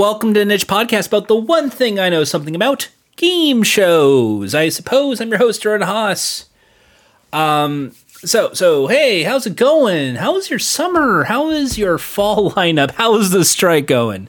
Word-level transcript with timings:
welcome 0.00 0.32
to 0.32 0.42
Niche 0.46 0.66
Podcast 0.66 1.08
about 1.08 1.28
the 1.28 1.36
one 1.36 1.68
thing 1.68 2.00
I 2.00 2.08
know 2.08 2.24
something 2.24 2.56
about 2.56 2.88
game 3.16 3.62
shows. 3.62 4.54
I 4.54 4.70
suppose 4.70 5.20
I'm 5.20 5.28
your 5.28 5.36
host, 5.36 5.60
Jordan 5.60 5.86
Haas. 5.86 6.46
Um, 7.34 7.92
so, 8.24 8.54
so, 8.54 8.86
hey, 8.86 9.24
how's 9.24 9.44
it 9.44 9.56
going? 9.56 10.14
How's 10.14 10.48
your 10.48 10.58
summer? 10.58 11.24
How 11.24 11.50
is 11.50 11.76
your 11.76 11.98
fall 11.98 12.50
lineup? 12.52 12.92
How 12.92 13.14
is 13.16 13.28
the 13.28 13.44
strike 13.44 13.86
going? 13.86 14.28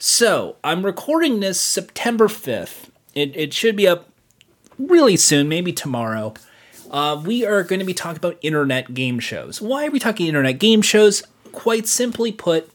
So, 0.00 0.56
I'm 0.64 0.84
recording 0.84 1.38
this 1.38 1.60
September 1.60 2.26
5th. 2.26 2.88
It, 3.14 3.36
it 3.36 3.54
should 3.54 3.76
be 3.76 3.86
up 3.86 4.08
really 4.76 5.16
soon, 5.16 5.48
maybe 5.48 5.72
tomorrow. 5.72 6.34
Uh, 6.90 7.22
we 7.24 7.46
are 7.46 7.62
going 7.62 7.78
to 7.78 7.86
be 7.86 7.94
talking 7.94 8.16
about 8.16 8.40
internet 8.42 8.92
game 8.92 9.20
shows. 9.20 9.62
Why 9.62 9.86
are 9.86 9.90
we 9.92 10.00
talking 10.00 10.26
internet 10.26 10.58
game 10.58 10.82
shows? 10.82 11.22
Quite 11.52 11.86
simply 11.86 12.32
put, 12.32 12.68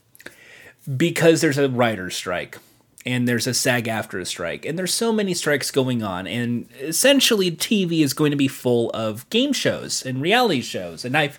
because 0.96 1.40
there's 1.40 1.58
a 1.58 1.68
writer's 1.68 2.16
strike 2.16 2.58
and 3.04 3.26
there's 3.26 3.46
a 3.46 3.54
SAG-AFTRA 3.54 4.26
strike 4.26 4.64
and 4.64 4.78
there's 4.78 4.94
so 4.94 5.12
many 5.12 5.34
strikes 5.34 5.70
going 5.70 6.02
on 6.02 6.26
and 6.26 6.68
essentially 6.80 7.50
TV 7.50 8.00
is 8.00 8.14
going 8.14 8.30
to 8.30 8.36
be 8.36 8.48
full 8.48 8.90
of 8.90 9.28
game 9.30 9.52
shows 9.52 10.04
and 10.04 10.22
reality 10.22 10.60
shows 10.60 11.04
and 11.04 11.16
I've 11.16 11.38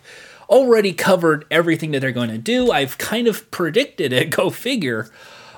already 0.49 0.93
covered 0.93 1.45
everything 1.49 1.91
that 1.91 1.99
they're 1.99 2.11
going 2.11 2.29
to 2.29 2.37
do. 2.37 2.71
I've 2.71 2.97
kind 2.97 3.27
of 3.27 3.49
predicted 3.51 4.13
it. 4.13 4.29
Go 4.35 4.49
figure. 4.49 5.09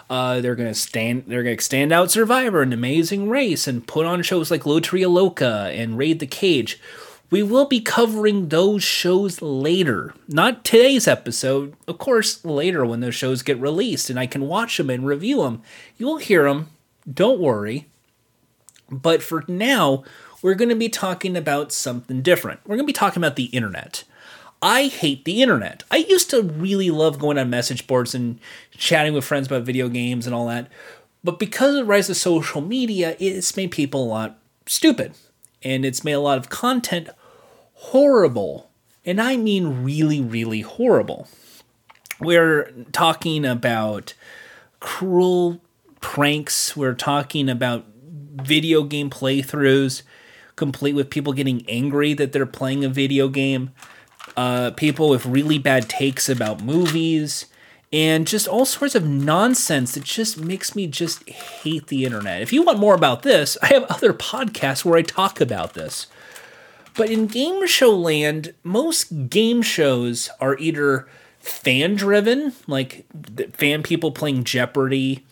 Uh, 0.09 0.39
they're 0.39 0.55
gonna 0.55 0.75
stand. 0.75 1.23
They're 1.25 1.41
gonna 1.41 1.59
stand 1.59 1.91
out 1.91 2.11
Survivor 2.11 2.61
and 2.61 2.73
Amazing 2.73 3.27
Race 3.27 3.67
and 3.67 3.87
put 3.87 4.05
on 4.05 4.21
shows 4.21 4.51
like 4.51 4.61
Loteria 4.61 5.09
Loca 5.11 5.71
and 5.73 5.97
Raid 5.97 6.19
the 6.19 6.27
Cage. 6.27 6.79
We 7.29 7.41
will 7.41 7.65
be 7.65 7.79
covering 7.79 8.49
those 8.49 8.83
shows 8.83 9.41
later. 9.41 10.13
Not 10.27 10.63
today's 10.63 11.07
episode. 11.07 11.73
Of 11.87 11.97
course, 11.97 12.45
later 12.45 12.85
when 12.85 12.99
those 12.99 13.15
shows 13.15 13.41
get 13.41 13.59
released 13.59 14.09
and 14.09 14.19
I 14.19 14.27
can 14.27 14.47
watch 14.47 14.77
them 14.77 14.89
and 14.89 15.05
review 15.05 15.41
them. 15.41 15.61
You'll 15.97 16.17
hear 16.17 16.43
them. 16.43 16.69
Don't 17.11 17.39
worry. 17.39 17.87
But 18.89 19.23
for 19.23 19.43
now, 19.47 20.03
we're 20.41 20.53
going 20.53 20.69
to 20.69 20.75
be 20.75 20.89
talking 20.89 21.35
about 21.35 21.71
something 21.71 22.21
different. 22.21 22.59
We're 22.65 22.75
going 22.75 22.85
to 22.85 22.91
be 22.91 22.93
talking 22.93 23.21
about 23.21 23.35
the 23.35 23.45
internet. 23.45 24.03
I 24.61 24.87
hate 24.87 25.25
the 25.25 25.41
internet. 25.41 25.83
I 25.89 25.97
used 25.97 26.29
to 26.29 26.43
really 26.43 26.91
love 26.91 27.19
going 27.19 27.39
on 27.39 27.49
message 27.49 27.87
boards 27.87 28.13
and 28.13 28.39
chatting 28.77 29.13
with 29.13 29.25
friends 29.25 29.47
about 29.47 29.63
video 29.63 29.89
games 29.89 30.27
and 30.27 30.35
all 30.35 30.47
that. 30.47 30.67
But 31.23 31.39
because 31.39 31.71
of 31.71 31.77
the 31.77 31.85
rise 31.85 32.09
of 32.09 32.17
social 32.17 32.61
media, 32.61 33.15
it's 33.19 33.57
made 33.57 33.71
people 33.71 34.03
a 34.03 34.05
lot 34.05 34.37
stupid 34.67 35.13
and 35.65 35.83
it's 35.83 36.03
made 36.03 36.13
a 36.13 36.19
lot 36.19 36.37
of 36.37 36.47
content 36.47 37.09
horrible. 37.73 38.69
And 39.03 39.19
I 39.19 39.35
mean 39.35 39.83
really, 39.83 40.21
really 40.21 40.61
horrible. 40.61 41.27
We're 42.19 42.71
talking 42.93 43.45
about 43.45 44.13
cruel 44.79 45.59
pranks, 45.99 46.77
we're 46.77 46.93
talking 46.93 47.49
about 47.49 47.85
video 48.35 48.83
game 48.83 49.09
playthroughs, 49.09 50.03
complete 50.55 50.93
with 50.93 51.09
people 51.09 51.33
getting 51.33 51.65
angry 51.67 52.13
that 52.13 52.31
they're 52.31 52.45
playing 52.45 52.85
a 52.85 52.89
video 52.89 53.27
game, 53.27 53.71
uh, 54.37 54.71
people 54.71 55.09
with 55.09 55.25
really 55.25 55.57
bad 55.57 55.89
takes 55.89 56.29
about 56.29 56.63
movies 56.63 57.47
and 57.95 58.27
just 58.27 58.45
all 58.45 58.65
sorts 58.65 58.93
of 58.93 59.07
nonsense 59.07 59.93
that 59.93 60.03
just 60.03 60.37
makes 60.37 60.75
me 60.75 60.85
just 60.85 61.27
hate 61.29 61.87
the 61.87 62.03
internet. 62.03 62.41
If 62.41 62.51
you 62.51 62.61
want 62.61 62.77
more 62.77 62.93
about 62.93 63.23
this, 63.23 63.57
I 63.61 63.67
have 63.67 63.85
other 63.85 64.11
podcasts 64.11 64.83
where 64.83 64.99
I 64.99 65.01
talk 65.01 65.39
about 65.39 65.75
this. 65.75 66.07
But 66.97 67.09
in 67.09 67.27
game 67.27 67.65
show 67.65 67.95
land, 67.95 68.53
most 68.65 69.29
game 69.29 69.61
shows 69.61 70.29
are 70.41 70.57
either 70.57 71.07
fan 71.39 71.95
driven, 71.95 72.51
like 72.67 73.05
fan 73.53 73.81
people 73.81 74.11
playing 74.11 74.43
Jeopardy. 74.43 75.25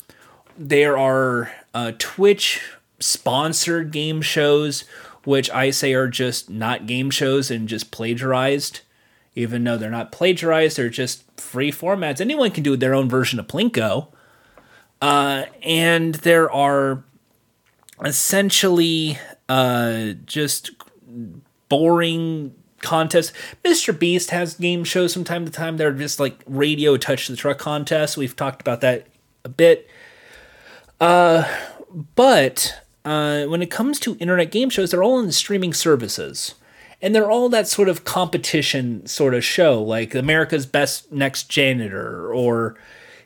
There 0.57 0.97
are 0.97 1.51
uh, 1.73 1.91
Twitch 1.99 2.61
sponsored 2.97 3.91
game 3.91 4.21
shows, 4.21 4.85
which 5.25 5.49
I 5.49 5.69
say 5.69 5.93
are 5.93 6.07
just 6.07 6.49
not 6.49 6.87
game 6.87 7.09
shows 7.09 7.51
and 7.51 7.67
just 7.67 7.91
plagiarized 7.91 8.79
even 9.35 9.63
though 9.63 9.77
they're 9.77 9.89
not 9.89 10.11
plagiarized, 10.11 10.77
they're 10.77 10.89
just 10.89 11.23
free 11.39 11.71
formats. 11.71 12.21
Anyone 12.21 12.51
can 12.51 12.63
do 12.63 12.77
their 12.77 12.93
own 12.93 13.09
version 13.09 13.39
of 13.39 13.47
Plinko. 13.47 14.07
Uh, 15.01 15.45
and 15.63 16.15
there 16.15 16.51
are 16.51 17.03
essentially 18.03 19.17
uh, 19.49 20.13
just 20.25 20.71
boring 21.69 22.53
contests. 22.81 23.33
Mr. 23.65 23.97
Beast 23.97 24.29
has 24.29 24.55
game 24.55 24.83
shows 24.83 25.13
from 25.13 25.23
time 25.23 25.45
to 25.45 25.51
time. 25.51 25.77
They're 25.77 25.91
just 25.91 26.19
like 26.19 26.41
radio 26.45 26.97
touch 26.97 27.27
the 27.27 27.35
truck 27.35 27.57
contests. 27.57 28.15
We've 28.15 28.35
talked 28.35 28.61
about 28.61 28.81
that 28.81 29.07
a 29.43 29.49
bit. 29.49 29.89
Uh, 31.01 31.43
but 32.15 32.81
uh, 33.03 33.45
when 33.45 33.61
it 33.61 33.71
comes 33.71 33.99
to 34.01 34.15
internet 34.19 34.51
game 34.51 34.69
shows, 34.69 34.91
they're 34.91 35.03
all 35.03 35.19
in 35.19 35.25
the 35.25 35.33
streaming 35.33 35.73
services 35.73 36.55
and 37.03 37.13
they're 37.13 37.29
all 37.29 37.49
that 37.49 37.67
sort 37.67 37.89
of 37.89 38.05
competition 38.05 39.05
sort 39.05 39.33
of 39.33 39.43
show, 39.43 39.83
like 39.83 40.15
America's 40.15 40.65
Best 40.65 41.11
Next 41.11 41.49
Janitor, 41.49 42.33
or 42.33 42.77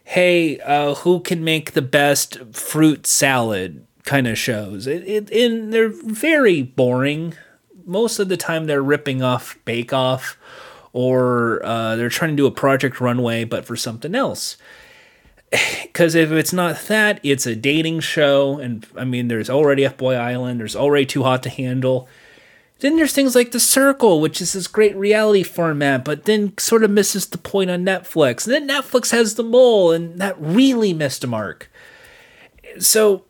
hey, 0.04 0.60
uh, 0.62 0.96
who 0.96 1.20
can 1.20 1.44
make 1.44 1.74
the 1.74 1.82
best 1.84 2.40
fruit 2.54 3.06
salad 3.06 3.86
kind 4.04 4.26
of 4.26 4.36
shows. 4.36 4.88
It, 4.88 5.08
it, 5.08 5.30
and 5.30 5.72
they're 5.72 5.94
very 5.94 6.64
boring. 6.64 7.36
Most 7.86 8.18
of 8.18 8.30
the 8.30 8.38
time, 8.38 8.66
they're 8.66 8.82
ripping 8.82 9.22
off 9.22 9.60
Bake 9.64 9.94
Off, 9.94 10.40
or 10.92 11.64
uh, 11.64 11.96
they're 11.98 12.10
trying 12.10 12.32
to 12.32 12.36
do 12.36 12.48
a 12.48 12.52
Project 12.52 13.00
Runway, 13.00 13.44
but 13.44 13.64
for 13.64 13.78
something 13.78 14.16
else. 14.16 14.58
Because 15.84 16.14
if 16.14 16.32
it's 16.32 16.54
not 16.54 16.80
that, 16.90 17.20
it's 17.24 17.48
a 17.48 17.56
dating 17.56 18.02
show, 18.02 18.60
and 18.60 18.86
I 18.96 19.04
mean, 19.04 19.30
there's 19.30 19.50
already 19.50 19.84
F 19.84 19.98
Boy 19.98 20.14
Island, 20.14 20.60
there's 20.60 20.76
already 20.76 21.08
Too 21.08 21.24
Hot 21.24 21.42
to 21.42 21.50
Handle 21.50 22.08
then 22.80 22.96
there's 22.96 23.14
things 23.14 23.36
like 23.36 23.52
The 23.52 23.60
Circle, 23.60 24.22
which 24.22 24.42
is 24.42 24.54
this 24.54 24.68
great 24.68 24.96
reality 24.96 25.44
format, 25.44 26.06
but 26.06 26.26
then 26.26 26.58
sort 26.58 26.84
of 26.84 26.92
misses 26.92 27.26
the 27.26 27.38
point 27.38 27.70
on 27.70 27.84
Netflix. 27.84 28.46
And 28.46 28.54
then 28.54 28.68
Netflix 28.68 29.12
has 29.12 29.36
The 29.36 29.44
Mole, 29.44 29.92
and 29.92 30.20
that 30.20 30.40
really 30.40 30.94
missed 30.94 31.24
a 31.24 31.28
mark. 31.28 31.72
So 32.80 33.26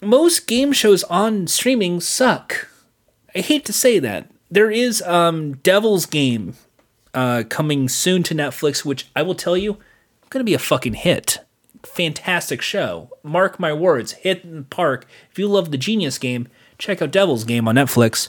most 0.00 0.46
game 0.46 0.72
shows 0.72 1.04
on 1.04 1.46
streaming 1.46 2.00
suck. 2.00 2.68
I 3.34 3.40
hate 3.40 3.64
to 3.66 3.72
say 3.72 3.98
that. 3.98 4.30
There 4.50 4.70
is 4.70 5.02
um, 5.02 5.54
Devil's 5.58 6.06
Game 6.06 6.54
uh, 7.14 7.44
coming 7.48 7.88
soon 7.88 8.22
to 8.24 8.34
Netflix, 8.34 8.84
which 8.84 9.08
I 9.14 9.22
will 9.22 9.34
tell 9.34 9.56
you, 9.56 9.78
going 10.30 10.40
to 10.40 10.44
be 10.44 10.54
a 10.54 10.58
fucking 10.58 10.94
hit. 10.94 11.38
Fantastic 11.84 12.60
show. 12.62 13.10
Mark 13.22 13.60
my 13.60 13.72
words, 13.72 14.12
hit 14.12 14.44
in 14.44 14.56
the 14.56 14.62
park. 14.62 15.06
If 15.30 15.38
you 15.38 15.48
love 15.48 15.70
the 15.70 15.78
Genius 15.78 16.18
game, 16.18 16.48
check 16.78 17.00
out 17.00 17.10
Devil's 17.12 17.44
Game 17.44 17.68
on 17.68 17.76
Netflix. 17.76 18.28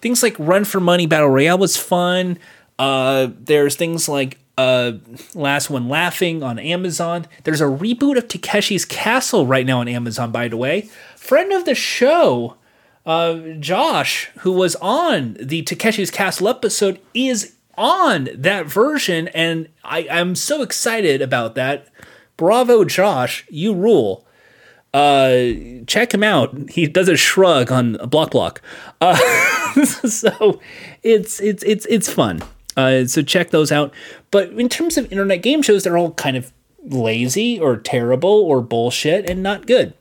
Things 0.00 0.22
like 0.22 0.36
Run 0.38 0.64
for 0.64 0.80
Money 0.80 1.06
Battle 1.06 1.28
Royale 1.28 1.58
was 1.58 1.76
fun. 1.76 2.38
Uh, 2.78 3.28
there's 3.38 3.76
things 3.76 4.08
like 4.08 4.38
uh, 4.56 4.92
Last 5.34 5.70
One 5.70 5.88
Laughing 5.88 6.42
on 6.42 6.58
Amazon. 6.58 7.26
There's 7.44 7.60
a 7.60 7.64
reboot 7.64 8.16
of 8.16 8.28
Takeshi's 8.28 8.84
Castle 8.84 9.46
right 9.46 9.66
now 9.66 9.80
on 9.80 9.88
Amazon, 9.88 10.32
by 10.32 10.48
the 10.48 10.56
way. 10.56 10.88
Friend 11.16 11.52
of 11.52 11.64
the 11.64 11.74
show, 11.74 12.56
uh, 13.06 13.38
Josh, 13.58 14.30
who 14.40 14.52
was 14.52 14.76
on 14.76 15.36
the 15.40 15.62
Takeshi's 15.62 16.10
Castle 16.10 16.48
episode, 16.48 17.00
is 17.14 17.54
on 17.76 18.28
that 18.34 18.66
version, 18.66 19.28
and 19.28 19.68
I, 19.82 20.06
I'm 20.10 20.34
so 20.34 20.60
excited 20.60 21.22
about 21.22 21.54
that. 21.54 21.88
Bravo, 22.36 22.84
Josh, 22.84 23.46
you 23.48 23.74
rule 23.74 24.26
uh, 24.92 25.52
check 25.86 26.12
him 26.12 26.22
out. 26.22 26.70
He 26.70 26.86
does 26.86 27.08
a 27.08 27.16
shrug 27.16 27.70
on 27.70 27.94
block 28.08 28.32
block. 28.32 28.62
Uh, 29.00 29.16
so 29.84 30.60
it's 31.02 31.40
it's 31.40 31.62
it's 31.62 31.86
it's 31.86 32.12
fun. 32.12 32.42
Uh, 32.76 33.04
so 33.06 33.22
check 33.22 33.50
those 33.50 33.70
out. 33.72 33.92
But 34.30 34.50
in 34.50 34.68
terms 34.68 34.96
of 34.96 35.10
internet 35.12 35.42
game 35.42 35.62
shows, 35.62 35.84
they're 35.84 35.98
all 35.98 36.12
kind 36.12 36.36
of 36.36 36.52
lazy 36.82 37.60
or 37.60 37.76
terrible 37.76 38.30
or 38.30 38.60
bullshit 38.60 39.28
and 39.28 39.42
not 39.42 39.66
good. 39.66 39.92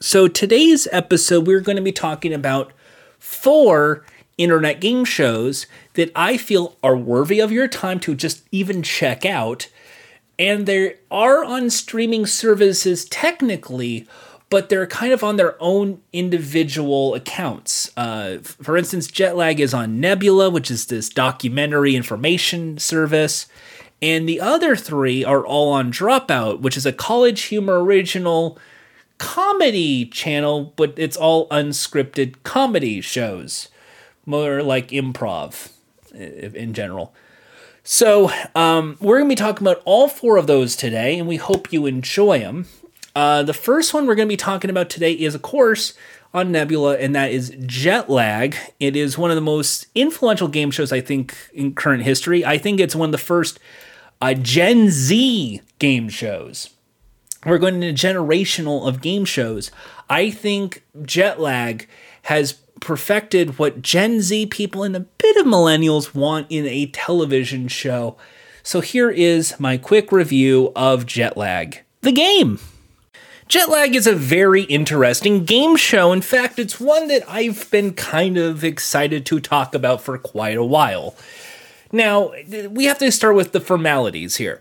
So 0.00 0.28
today's 0.28 0.88
episode, 0.92 1.46
we're 1.46 1.60
going 1.60 1.76
to 1.76 1.82
be 1.82 1.92
talking 1.92 2.32
about 2.32 2.72
four 3.18 4.04
internet 4.38 4.80
game 4.80 5.04
shows 5.04 5.66
that 5.94 6.10
I 6.16 6.38
feel 6.38 6.76
are 6.82 6.96
worthy 6.96 7.40
of 7.40 7.52
your 7.52 7.68
time 7.68 8.00
to 8.00 8.14
just 8.14 8.42
even 8.50 8.82
check 8.82 9.26
out 9.26 9.68
and 10.40 10.64
they 10.64 10.96
are 11.10 11.44
on 11.44 11.68
streaming 11.68 12.24
services 12.24 13.04
technically, 13.04 14.08
but 14.48 14.70
they're 14.70 14.86
kind 14.86 15.12
of 15.12 15.22
on 15.22 15.36
their 15.36 15.54
own 15.62 16.00
individual 16.14 17.14
accounts. 17.14 17.92
Uh, 17.94 18.38
for 18.38 18.78
instance, 18.78 19.06
Jetlag 19.08 19.58
is 19.58 19.74
on 19.74 20.00
Nebula, 20.00 20.48
which 20.48 20.70
is 20.70 20.86
this 20.86 21.10
documentary 21.10 21.94
information 21.94 22.78
service. 22.78 23.48
And 24.00 24.26
the 24.26 24.40
other 24.40 24.76
three 24.76 25.22
are 25.22 25.44
all 25.44 25.70
on 25.74 25.92
Dropout, 25.92 26.60
which 26.60 26.78
is 26.78 26.86
a 26.86 26.92
CollegeHumor 26.92 27.82
original 27.82 28.58
comedy 29.18 30.06
channel, 30.06 30.72
but 30.76 30.94
it's 30.96 31.18
all 31.18 31.50
unscripted 31.50 32.36
comedy 32.44 33.02
shows, 33.02 33.68
more 34.24 34.62
like 34.62 34.88
improv 34.88 35.72
in 36.14 36.72
general. 36.72 37.12
So, 37.92 38.30
um, 38.54 38.96
we're 39.00 39.18
going 39.18 39.28
to 39.28 39.32
be 39.32 39.34
talking 39.34 39.66
about 39.66 39.82
all 39.84 40.06
four 40.06 40.36
of 40.36 40.46
those 40.46 40.76
today, 40.76 41.18
and 41.18 41.26
we 41.26 41.38
hope 41.38 41.72
you 41.72 41.86
enjoy 41.86 42.38
them. 42.38 42.66
Uh, 43.16 43.42
the 43.42 43.52
first 43.52 43.92
one 43.92 44.06
we're 44.06 44.14
going 44.14 44.28
to 44.28 44.32
be 44.32 44.36
talking 44.36 44.70
about 44.70 44.88
today 44.88 45.12
is, 45.12 45.34
of 45.34 45.42
course, 45.42 45.94
on 46.32 46.52
Nebula, 46.52 46.98
and 46.98 47.16
that 47.16 47.32
is 47.32 47.52
Jet 47.66 48.08
Lag. 48.08 48.54
It 48.78 48.94
is 48.94 49.18
one 49.18 49.32
of 49.32 49.34
the 49.34 49.40
most 49.40 49.88
influential 49.96 50.46
game 50.46 50.70
shows, 50.70 50.92
I 50.92 51.00
think, 51.00 51.36
in 51.52 51.74
current 51.74 52.04
history. 52.04 52.44
I 52.44 52.58
think 52.58 52.78
it's 52.78 52.94
one 52.94 53.08
of 53.08 53.12
the 53.12 53.18
first 53.18 53.58
uh, 54.22 54.34
Gen 54.34 54.88
Z 54.88 55.60
game 55.80 56.08
shows. 56.08 56.70
We're 57.44 57.58
going 57.58 57.82
into 57.82 58.06
generational 58.06 58.86
of 58.86 59.02
game 59.02 59.24
shows. 59.24 59.72
I 60.08 60.30
think 60.30 60.84
Jet 61.02 61.40
Lag 61.40 61.88
has 62.22 62.52
perfected 62.80 63.58
what 63.58 63.82
Gen 63.82 64.20
Z 64.20 64.46
people 64.46 64.82
and 64.82 64.96
a 64.96 65.00
bit 65.00 65.36
of 65.36 65.46
millennials 65.46 66.14
want 66.14 66.46
in 66.50 66.66
a 66.66 66.86
television 66.86 67.68
show. 67.68 68.16
So 68.62 68.80
here 68.80 69.10
is 69.10 69.58
my 69.58 69.76
quick 69.76 70.12
review 70.12 70.72
of 70.74 71.06
Jet 71.06 71.36
Lag, 71.36 71.80
the 72.02 72.12
game. 72.12 72.58
Jet 73.48 73.68
Lag 73.68 73.96
is 73.96 74.06
a 74.06 74.14
very 74.14 74.62
interesting 74.62 75.44
game 75.44 75.76
show. 75.76 76.12
In 76.12 76.20
fact, 76.20 76.58
it's 76.58 76.78
one 76.78 77.08
that 77.08 77.28
I've 77.28 77.68
been 77.70 77.94
kind 77.94 78.36
of 78.36 78.62
excited 78.62 79.26
to 79.26 79.40
talk 79.40 79.74
about 79.74 80.02
for 80.02 80.16
quite 80.18 80.56
a 80.56 80.64
while. 80.64 81.16
Now, 81.90 82.32
we 82.70 82.84
have 82.84 82.98
to 82.98 83.10
start 83.10 83.34
with 83.34 83.50
the 83.50 83.60
formalities 83.60 84.36
here. 84.36 84.60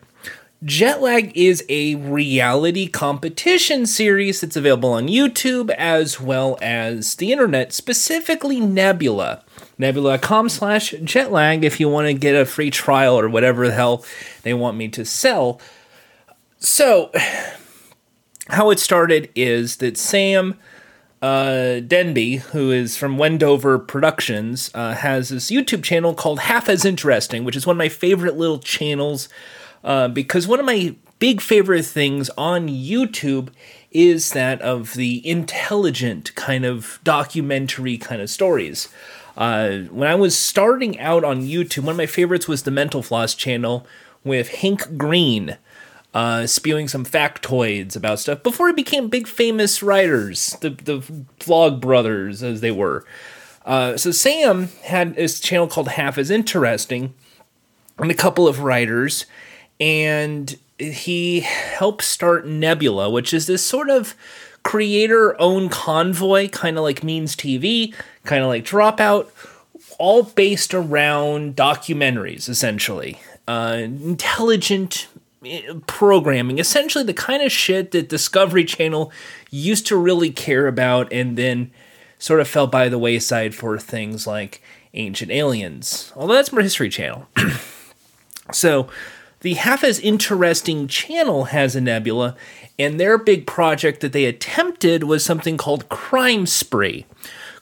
Jet 0.64 1.02
Lag 1.02 1.32
is 1.38 1.64
a 1.70 1.96
reality 1.96 2.88
competition 2.88 3.86
series 3.86 4.42
that's 4.42 4.58
available 4.58 4.92
on 4.92 5.08
YouTube 5.08 5.70
as 5.70 6.20
well 6.20 6.58
as 6.62 7.16
the 7.16 7.32
internet, 7.32 7.72
specifically 7.72 8.60
Nebula. 8.60 9.42
Nebula.com 9.78 10.50
slash 10.50 10.92
jetlag 10.92 11.64
if 11.64 11.80
you 11.80 11.88
want 11.88 12.08
to 12.08 12.14
get 12.14 12.36
a 12.36 12.46
free 12.46 12.70
trial 12.70 13.18
or 13.18 13.30
whatever 13.30 13.68
the 13.68 13.74
hell 13.74 14.04
they 14.44 14.54
want 14.54 14.76
me 14.76 14.90
to 14.90 15.06
sell. 15.06 15.62
So, 16.58 17.10
how 18.50 18.70
it 18.70 18.80
started 18.80 19.30
is 19.36 19.78
that 19.78 19.98
Sam 19.98 20.60
uh, 21.22 21.80
Denby, 21.80 22.38
who 22.38 22.72
is 22.72 22.98
from 22.98 23.18
Wendover 23.18 23.80
Productions, 23.80 24.72
uh, 24.74 24.94
has 24.96 25.30
this 25.30 25.50
YouTube 25.50 25.84
channel 25.84 26.14
called 26.14 26.40
Half 26.40 26.68
as 26.68 26.84
Interesting, 26.84 27.46
which 27.46 27.56
is 27.56 27.66
one 27.66 27.76
of 27.76 27.80
my 27.80 27.88
favorite 27.88 28.36
little 28.36 28.60
channels 28.60 29.30
uh, 29.84 30.08
because 30.08 30.48
one 30.48 30.60
of 30.60 30.66
my 30.66 30.96
big 31.20 31.42
favorite 31.42 31.86
things 31.86 32.30
on 32.38 32.68
YouTube 32.68 33.50
is 33.92 34.32
that 34.32 34.62
of 34.62 34.94
the 34.94 35.28
intelligent 35.28 36.34
kind 36.36 36.66
of 36.66 37.00
documentary 37.04 37.98
kind 37.98 38.22
of 38.22 38.30
stories. 38.30 38.88
Uh, 39.36 39.80
when 39.90 40.08
I 40.08 40.16
was 40.16 40.38
starting 40.38 41.00
out 41.00 41.24
on 41.24 41.42
YouTube, 41.42 41.84
one 41.84 41.94
of 41.94 41.98
my 41.98 42.06
favorites 42.06 42.48
was 42.48 42.64
the 42.64 42.72
Mental 42.72 43.02
Floss 43.02 43.34
channel 43.34 43.88
with 44.24 44.50
Hank 44.56 44.98
Green 44.98 45.58
uh, 46.14 46.48
spewing 46.48 46.88
some 46.88 47.06
factoids 47.06 47.96
about 47.96 48.20
stuff 48.20 48.42
before 48.44 48.68
he 48.68 48.74
became 48.74 49.10
big 49.10 49.28
famous 49.28 49.84
writers, 49.84 50.58
the 50.62 50.72
the 50.72 51.00
Vlog 51.40 51.80
Brothers 51.80 52.42
as 52.42 52.62
they 52.62 52.72
were. 52.72 53.06
Uh, 53.66 53.98
so 53.98 54.12
Sam 54.12 54.70
had 54.84 55.16
this 55.16 55.40
channel 55.40 55.68
called 55.68 55.90
Half 55.90 56.18
as 56.18 56.32
Interesting, 56.32 57.14
and 57.98 58.10
a 58.10 58.16
couple 58.16 58.48
of 58.48 58.62
writers, 58.62 59.26
and 59.80 60.58
he 60.78 61.42
helped 61.42 62.04
start 62.04 62.48
Nebula, 62.48 63.10
which 63.10 63.34
is 63.34 63.48
this 63.48 63.66
sort 63.66 63.90
of 63.90 64.16
creator-owned 64.64 65.72
convoy, 65.72 66.50
kind 66.50 66.78
of 66.78 66.84
like 66.84 67.04
Means 67.04 67.36
TV, 67.36 67.94
kind 68.24 68.44
of 68.44 68.50
like 68.50 68.66
Dropout, 68.66 69.30
all 69.98 70.24
based 70.24 70.74
around 70.74 71.56
documentaries, 71.56 72.48
essentially. 72.48 73.20
Uh, 73.48 73.78
intelligent 73.84 75.08
programming, 75.88 76.60
essentially 76.60 77.04
the 77.04 77.14
kind 77.14 77.42
of 77.42 77.52
shit 77.52 77.92
that 77.92 78.10
Discovery 78.10 78.66
Channel 78.66 79.12
used 79.50 79.88
to 79.88 79.96
really 79.96 80.32
care 80.32 80.68
about 80.68 81.12
and 81.12 81.38
then 81.38 81.72
sort 82.18 82.42
of 82.42 82.48
fell 82.48 82.68
by 82.68 82.90
the 82.90 83.00
wayside 83.00 83.56
for 83.56 83.78
things 83.78 84.28
like 84.28 84.62
Ancient 84.94 85.32
Aliens. 85.32 86.12
Although 86.16 86.34
that's 86.34 86.52
more 86.52 86.62
History 86.62 86.90
Channel. 86.90 87.28
so, 88.52 88.90
the 89.42 89.56
half 89.56 89.84
as 89.84 90.00
interesting 90.00 90.88
channel 90.88 91.46
has 91.46 91.76
a 91.76 91.82
nebula, 91.82 92.36
and 92.78 93.00
their 93.00 93.18
big 93.18 93.48
project 93.48 94.02
that 94.02 94.14
they 94.14 94.26
attempted 94.26 95.04
was 95.04 95.24
something 95.24 95.58
called 95.58 95.90
Crime 95.90 96.46
Spree, 96.46 97.06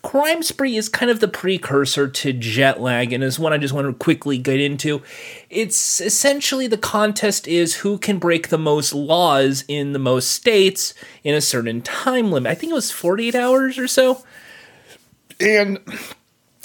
Crime 0.07 0.43
Spree 0.43 0.77
is 0.77 0.87
kind 0.89 1.11
of 1.11 1.19
the 1.19 1.27
precursor 1.27 2.07
to 2.07 2.31
Jet 2.31 2.79
Lag 2.79 3.11
and 3.11 3.23
is 3.23 3.39
one 3.39 3.51
I 3.51 3.57
just 3.57 3.73
want 3.73 3.87
to 3.87 3.93
quickly 3.93 4.37
get 4.37 4.59
into. 4.59 5.01
It's 5.49 5.99
essentially 5.99 6.65
the 6.65 6.77
contest 6.77 7.45
is 7.45 7.75
who 7.75 7.97
can 7.97 8.17
break 8.17 8.47
the 8.47 8.57
most 8.57 8.93
laws 8.93 9.65
in 9.67 9.91
the 9.91 9.99
most 9.99 10.31
states 10.31 10.93
in 11.25 11.35
a 11.35 11.41
certain 11.41 11.81
time 11.81 12.31
limit. 12.31 12.49
I 12.49 12.55
think 12.55 12.71
it 12.71 12.75
was 12.75 12.89
48 12.89 13.35
hours 13.35 13.77
or 13.77 13.87
so. 13.87 14.23
And 15.41 15.79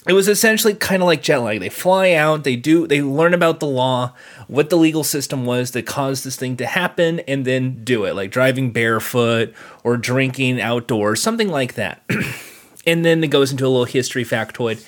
it 0.06 0.14
was 0.14 0.26
essentially 0.26 0.74
kind 0.74 1.00
of 1.00 1.06
like 1.06 1.22
jet 1.22 1.38
lag. 1.38 1.60
They 1.60 1.68
fly 1.68 2.12
out, 2.12 2.42
they 2.42 2.56
do, 2.56 2.86
they 2.86 3.02
learn 3.02 3.34
about 3.34 3.60
the 3.60 3.66
law, 3.66 4.14
what 4.48 4.68
the 4.68 4.76
legal 4.76 5.04
system 5.04 5.46
was 5.46 5.70
that 5.72 5.86
caused 5.86 6.24
this 6.24 6.36
thing 6.36 6.56
to 6.56 6.66
happen, 6.66 7.20
and 7.20 7.44
then 7.44 7.84
do 7.84 8.04
it, 8.04 8.14
like 8.14 8.32
driving 8.32 8.72
barefoot 8.72 9.54
or 9.84 9.96
drinking 9.96 10.60
outdoors, 10.60 11.22
something 11.22 11.48
like 11.48 11.74
that. 11.74 12.02
and 12.86 13.04
then 13.04 13.22
it 13.22 13.28
goes 13.28 13.52
into 13.52 13.64
a 13.64 13.68
little 13.68 13.84
history 13.84 14.24
factoid, 14.24 14.84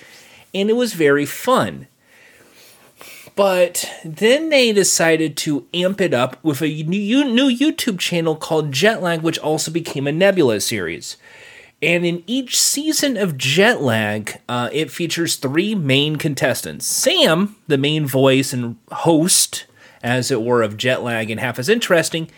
and 0.52 0.68
it 0.68 0.75
was 0.75 0.94
very 0.94 1.26
fun. 1.26 1.87
But 3.37 3.90
then 4.04 4.50
they 4.50 4.73
decided 4.73 5.37
to 5.38 5.66
amp 5.75 6.00
it 6.00 6.14
up 6.14 6.42
with 6.44 6.62
a 6.62 6.83
new, 6.85 7.25
YouTube 7.25 7.99
channel 7.99 8.37
called 8.37 8.71
Jetlag, 8.71 9.23
which 9.23 9.38
also 9.40 9.73
became 9.73 10.06
a 10.06 10.12
Nebula 10.12 10.61
series. 10.61 11.16
And 11.85 12.07
in 12.07 12.25
each 12.26 12.59
season 12.59 13.19
of 13.19 13.35
Jetlag, 13.35 14.38
uh, 14.49 14.71
it 14.73 14.91
features 14.91 15.37
three 15.37 15.75
main 15.75 16.17
contestants 16.17 16.87
Sam, 16.87 17.57
the 17.67 17.76
main 17.76 18.07
voice 18.07 18.55
and 18.55 18.76
host, 18.91 19.67
as 20.03 20.31
it 20.31 20.41
were, 20.41 20.62
of 20.62 20.79
Jetlag 20.79 21.31
and 21.31 21.38
Half 21.38 21.59
as 21.59 21.69
Interesting, 21.69 22.31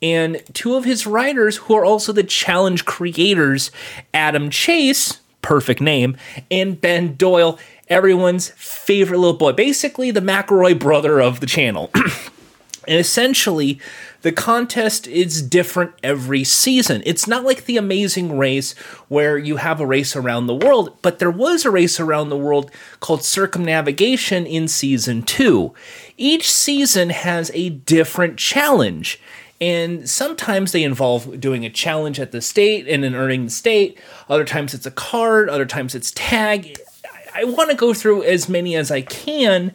and 0.00 0.40
two 0.54 0.76
of 0.76 0.84
his 0.84 1.04
writers 1.04 1.56
who 1.56 1.74
are 1.74 1.84
also 1.84 2.12
the 2.12 2.22
challenge 2.22 2.84
creators 2.84 3.72
Adam 4.14 4.50
Chase, 4.50 5.20
perfect 5.42 5.80
name, 5.80 6.16
and 6.48 6.80
Ben 6.80 7.16
Doyle, 7.16 7.58
everyone's 7.88 8.50
favorite 8.50 9.18
little 9.18 9.36
boy, 9.36 9.52
basically 9.52 10.12
the 10.12 10.20
McElroy 10.20 10.78
brother 10.78 11.20
of 11.20 11.40
the 11.40 11.46
channel. 11.46 11.90
and 12.86 13.00
essentially, 13.00 13.80
the 14.22 14.32
contest 14.32 15.06
is 15.06 15.42
different 15.42 15.92
every 16.02 16.44
season. 16.44 17.02
It's 17.04 17.26
not 17.26 17.44
like 17.44 17.64
the 17.64 17.76
amazing 17.76 18.38
race 18.38 18.72
where 19.08 19.36
you 19.36 19.56
have 19.56 19.80
a 19.80 19.86
race 19.86 20.16
around 20.16 20.46
the 20.46 20.54
world, 20.54 20.96
but 21.02 21.18
there 21.18 21.30
was 21.30 21.64
a 21.64 21.70
race 21.70 21.98
around 21.98 22.28
the 22.28 22.36
world 22.36 22.70
called 23.00 23.24
Circumnavigation 23.24 24.46
in 24.46 24.68
season 24.68 25.22
two. 25.22 25.74
Each 26.16 26.50
season 26.50 27.10
has 27.10 27.50
a 27.52 27.70
different 27.70 28.38
challenge. 28.38 29.20
And 29.60 30.10
sometimes 30.10 30.72
they 30.72 30.82
involve 30.82 31.38
doing 31.38 31.64
a 31.64 31.70
challenge 31.70 32.18
at 32.18 32.32
the 32.32 32.40
state 32.40 32.88
and 32.88 33.04
then 33.04 33.14
earning 33.14 33.44
the 33.44 33.50
state. 33.50 33.96
Other 34.28 34.44
times 34.44 34.74
it's 34.74 34.86
a 34.86 34.90
card. 34.90 35.48
Other 35.48 35.66
times 35.66 35.94
it's 35.94 36.10
tag. 36.16 36.80
I, 37.32 37.42
I 37.42 37.44
want 37.44 37.70
to 37.70 37.76
go 37.76 37.94
through 37.94 38.24
as 38.24 38.48
many 38.48 38.74
as 38.74 38.90
I 38.90 39.02
can, 39.02 39.72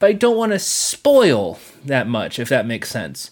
but 0.00 0.08
I 0.08 0.12
don't 0.12 0.36
want 0.36 0.52
to 0.52 0.58
spoil 0.58 1.60
that 1.84 2.08
much, 2.08 2.40
if 2.40 2.48
that 2.48 2.66
makes 2.66 2.90
sense. 2.90 3.30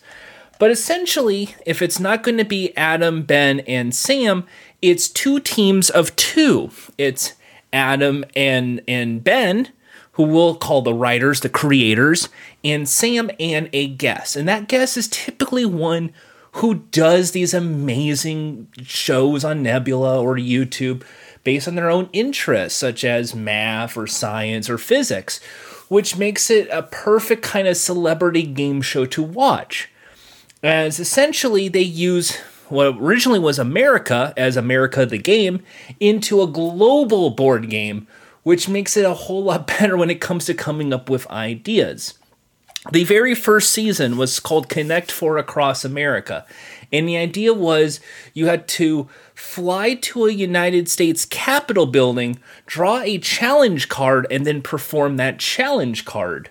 But 0.59 0.71
essentially, 0.71 1.55
if 1.67 1.83
it's 1.83 2.01
not 2.01 2.23
going 2.23 2.39
to 2.39 2.45
be 2.45 2.77
Adam, 2.77 3.23
Ben, 3.23 3.61
and 3.61 3.95
Sam, 3.95 4.47
it's 4.81 5.09
two 5.09 5.41
teams 5.41 5.91
of 5.91 6.15
two. 6.17 6.71
It's 6.97 7.35
Adam 7.73 8.25
and 8.35 8.83
and 8.87 9.23
Ben 9.23 9.69
who 10.17 10.23
we'll 10.23 10.55
call 10.55 10.81
the 10.81 10.95
writers, 10.95 11.41
the 11.41 11.49
creators, 11.49 12.31
and 12.65 12.89
Sam 12.89 13.31
and 13.39 13.69
a 13.75 13.87
guest. 13.87 14.35
And 14.35 14.49
that 14.49 14.67
guest 14.67 14.97
is 14.97 15.09
typically 15.09 15.67
one 15.67 16.11
who 16.53 16.77
does 16.91 17.33
these 17.33 17.53
amazing 17.53 18.69
shows 18.83 19.45
on 19.45 19.63
Nebula 19.63 20.19
or 20.23 20.37
YouTube 20.37 21.03
based 21.45 21.69
on 21.69 21.75
their 21.75 21.91
own 21.91 22.09
interests, 22.15 22.79
such 22.79 23.05
as 23.05 23.35
math 23.35 23.95
or 23.95 24.07
science 24.07 24.71
or 24.71 24.79
physics, 24.79 25.39
which 25.89 26.17
makes 26.17 26.51
it 26.51 26.67
a 26.71 26.83
perfect 26.83 27.43
kind 27.43 27.69
of 27.69 27.77
celebrity 27.77 28.45
game 28.45 28.81
show 28.81 29.05
to 29.05 29.23
watch. 29.23 29.91
As 30.67 30.99
essentially 30.99 31.69
they 31.69 31.83
use 31.83 32.37
what 32.69 32.97
originally 32.99 33.39
was 33.39 33.59
America 33.59 34.35
as 34.37 34.57
America 34.57 35.07
the 35.07 35.19
game 35.19 35.63
into 36.01 36.43
a 36.43 36.49
global 36.49 37.31
board 37.31 37.71
game 37.71 38.09
which 38.43 38.69
makes 38.69 38.97
it 38.97 39.05
a 39.05 39.13
whole 39.13 39.43
lot 39.43 39.67
better 39.79 39.97
when 39.97 40.09
it 40.09 40.21
comes 40.21 40.45
to 40.47 40.55
coming 40.55 40.93
up 40.93 41.11
with 41.11 41.29
ideas. 41.31 42.15
The 42.93 43.03
very 43.03 43.35
first 43.35 43.73
season 43.73 44.17
was 44.17 44.39
called 44.39 44.69
Connect 44.69 45.11
Four 45.11 45.37
Across 45.37 45.85
America. 45.85 46.47
And 46.93 47.09
the 47.09 47.17
idea 47.17 47.53
was 47.53 47.99
you 48.35 48.47
had 48.47 48.69
to 48.69 49.09
fly 49.35 49.95
to 49.95 50.27
a 50.27 50.33
United 50.33 50.89
States 50.89 51.25
Capitol 51.25 51.87
building, 51.87 52.39
draw 52.67 53.01
a 53.01 53.19
challenge 53.19 53.89
card, 53.89 54.29
and 54.31 54.47
then 54.47 54.63
perform 54.63 55.17
that 55.17 55.41
challenge 55.41 56.05
card. 56.05 56.51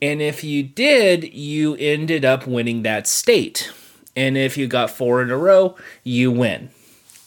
And 0.00 0.20
if 0.20 0.44
you 0.44 0.62
did, 0.62 1.32
you 1.34 1.74
ended 1.76 2.24
up 2.24 2.46
winning 2.46 2.82
that 2.82 3.06
state. 3.06 3.72
And 4.14 4.36
if 4.36 4.56
you 4.56 4.66
got 4.66 4.90
four 4.90 5.22
in 5.22 5.30
a 5.30 5.36
row, 5.36 5.76
you 6.04 6.30
win. 6.30 6.70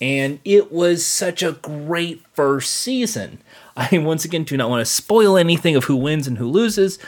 And 0.01 0.39
it 0.45 0.71
was 0.71 1.05
such 1.05 1.43
a 1.43 1.53
great 1.53 2.23
first 2.33 2.71
season. 2.71 3.39
I 3.77 3.97
once 3.97 4.25
again 4.25 4.43
do 4.43 4.57
not 4.57 4.69
want 4.69 4.81
to 4.81 4.91
spoil 4.91 5.37
anything 5.37 5.75
of 5.75 5.85
who 5.85 5.95
wins 5.95 6.27
and 6.27 6.37
who 6.37 6.47
loses, 6.47 6.99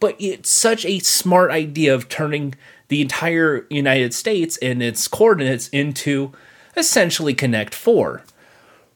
but 0.00 0.16
it's 0.18 0.50
such 0.50 0.84
a 0.84 0.98
smart 1.00 1.50
idea 1.50 1.94
of 1.94 2.08
turning 2.08 2.54
the 2.88 3.00
entire 3.00 3.66
United 3.70 4.14
States 4.14 4.56
and 4.58 4.82
its 4.82 5.08
coordinates 5.08 5.68
into 5.68 6.32
essentially 6.76 7.34
Connect 7.34 7.74
4. 7.74 8.22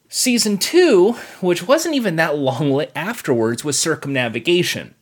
Season 0.08 0.56
2, 0.56 1.12
which 1.40 1.68
wasn't 1.68 1.94
even 1.94 2.16
that 2.16 2.37
long 2.37 2.82
afterwards, 2.96 3.62
was 3.62 3.78
circumnavigation. 3.78 4.94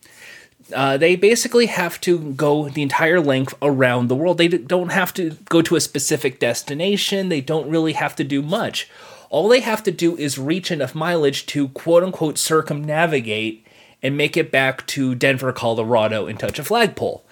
Uh, 0.75 0.97
they 0.97 1.15
basically 1.15 1.67
have 1.67 2.01
to 2.01 2.19
go 2.33 2.69
the 2.69 2.83
entire 2.83 3.21
length 3.21 3.55
around 3.63 4.09
the 4.09 4.17
world. 4.17 4.39
They 4.39 4.49
don't 4.49 4.91
have 4.91 5.15
to 5.15 5.37
go 5.49 5.63
to 5.63 5.77
a 5.77 5.81
specific 5.81 6.41
destination. 6.41 7.29
They 7.29 7.41
don't 7.41 7.71
really 7.71 7.93
have 7.93 8.17
to 8.17 8.25
do 8.25 8.43
much. 8.43 8.89
All 9.31 9.49
they 9.49 9.61
have 9.61 9.83
to 9.85 9.93
do 9.93 10.17
is 10.17 10.39
reach 10.39 10.71
enough 10.71 10.95
mileage 10.95 11.47
to 11.47 11.69
quote 11.69 12.03
unquote 12.03 12.39
circumnavigate 12.39 13.65
and 14.03 14.17
make 14.17 14.37
it 14.37 14.51
back 14.51 14.87
to 14.89 15.15
Denver, 15.15 15.53
Colorado 15.53 16.27
and 16.27 16.39
touch 16.39 16.59
a 16.59 16.65
flagpole. 16.65 17.25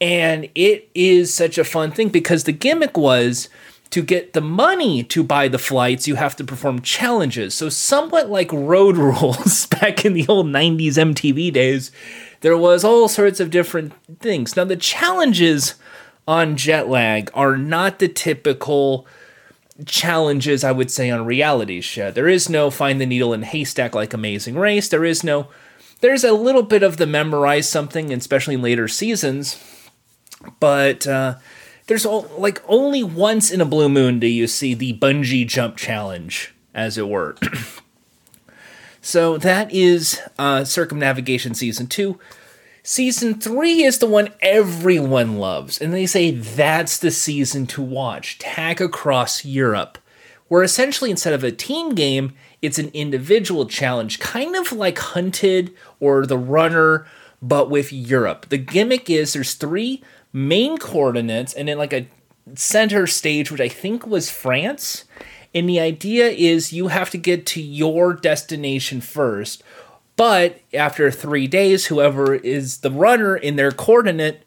And 0.00 0.48
it 0.54 0.88
is 0.94 1.32
such 1.32 1.56
a 1.58 1.64
fun 1.64 1.90
thing 1.90 2.10
because 2.10 2.44
the 2.44 2.52
gimmick 2.52 2.96
was 2.96 3.48
to 3.90 4.02
get 4.02 4.32
the 4.32 4.40
money 4.40 5.02
to 5.04 5.22
buy 5.22 5.48
the 5.48 5.58
flights, 5.58 6.08
you 6.08 6.16
have 6.16 6.36
to 6.36 6.44
perform 6.44 6.82
challenges. 6.82 7.54
So, 7.54 7.68
somewhat 7.68 8.28
like 8.28 8.52
road 8.52 8.96
rules 8.98 9.66
back 9.66 10.04
in 10.04 10.12
the 10.12 10.26
old 10.28 10.46
90s 10.46 10.94
MTV 10.94 11.52
days, 11.52 11.90
there 12.40 12.56
was 12.56 12.84
all 12.84 13.08
sorts 13.08 13.40
of 13.40 13.50
different 13.50 13.92
things. 14.18 14.56
Now, 14.56 14.64
the 14.64 14.76
challenges 14.76 15.74
on 16.26 16.56
jet 16.56 16.88
lag 16.88 17.30
are 17.34 17.56
not 17.56 17.98
the 17.98 18.08
typical 18.08 19.06
challenges 19.84 20.64
I 20.64 20.72
would 20.72 20.90
say 20.90 21.10
on 21.10 21.26
reality 21.26 21.80
show. 21.80 22.10
There 22.10 22.28
is 22.28 22.48
no 22.48 22.70
find 22.70 23.00
the 23.00 23.06
needle 23.06 23.34
in 23.34 23.42
haystack 23.42 23.94
like 23.94 24.14
Amazing 24.14 24.56
Race. 24.56 24.88
There 24.88 25.04
is 25.04 25.22
no 25.22 25.48
there's 26.00 26.24
a 26.24 26.32
little 26.32 26.62
bit 26.62 26.82
of 26.82 26.98
the 26.98 27.06
memorize 27.06 27.68
something, 27.68 28.12
especially 28.12 28.54
in 28.54 28.62
later 28.62 28.86
seasons, 28.86 29.62
but 30.60 31.06
uh, 31.06 31.36
there's 31.86 32.04
all, 32.04 32.30
like 32.36 32.62
only 32.68 33.02
once 33.02 33.50
in 33.50 33.60
a 33.60 33.66
blue 33.66 33.88
moon 33.88 34.18
do 34.18 34.26
you 34.26 34.46
see 34.46 34.74
the 34.74 34.98
bungee 34.98 35.46
jump 35.46 35.76
challenge, 35.76 36.54
as 36.74 36.98
it 36.98 37.08
were. 37.08 37.36
so 39.06 39.38
that 39.38 39.72
is 39.72 40.20
uh, 40.36 40.64
Circumnavigation 40.64 41.54
Season 41.54 41.86
2. 41.86 42.18
Season 42.82 43.34
3 43.38 43.84
is 43.84 44.00
the 44.00 44.06
one 44.08 44.30
everyone 44.40 45.38
loves, 45.38 45.80
and 45.80 45.94
they 45.94 46.06
say 46.06 46.32
that's 46.32 46.98
the 46.98 47.12
season 47.12 47.68
to 47.68 47.82
watch 47.82 48.36
Tag 48.40 48.80
Across 48.80 49.44
Europe, 49.44 49.98
where 50.48 50.64
essentially 50.64 51.08
instead 51.08 51.34
of 51.34 51.44
a 51.44 51.52
team 51.52 51.94
game, 51.94 52.34
it's 52.60 52.80
an 52.80 52.90
individual 52.94 53.66
challenge, 53.66 54.18
kind 54.18 54.56
of 54.56 54.72
like 54.72 54.98
Hunted 54.98 55.72
or 56.00 56.26
The 56.26 56.36
Runner, 56.36 57.06
but 57.40 57.70
with 57.70 57.92
Europe. 57.92 58.46
The 58.48 58.58
gimmick 58.58 59.08
is 59.08 59.34
there's 59.34 59.54
three 59.54 60.02
main 60.32 60.78
coordinates 60.78 61.54
and 61.54 61.68
then 61.68 61.78
like 61.78 61.92
a 61.92 62.08
center 62.56 63.06
stage, 63.06 63.52
which 63.52 63.60
I 63.60 63.68
think 63.68 64.04
was 64.04 64.32
France. 64.32 65.04
And 65.56 65.66
the 65.66 65.80
idea 65.80 66.28
is 66.28 66.74
you 66.74 66.88
have 66.88 67.08
to 67.08 67.16
get 67.16 67.46
to 67.46 67.62
your 67.62 68.12
destination 68.12 69.00
first. 69.00 69.62
But 70.14 70.60
after 70.74 71.10
three 71.10 71.46
days, 71.46 71.86
whoever 71.86 72.34
is 72.34 72.80
the 72.80 72.90
runner 72.90 73.34
in 73.34 73.56
their 73.56 73.72
coordinate 73.72 74.44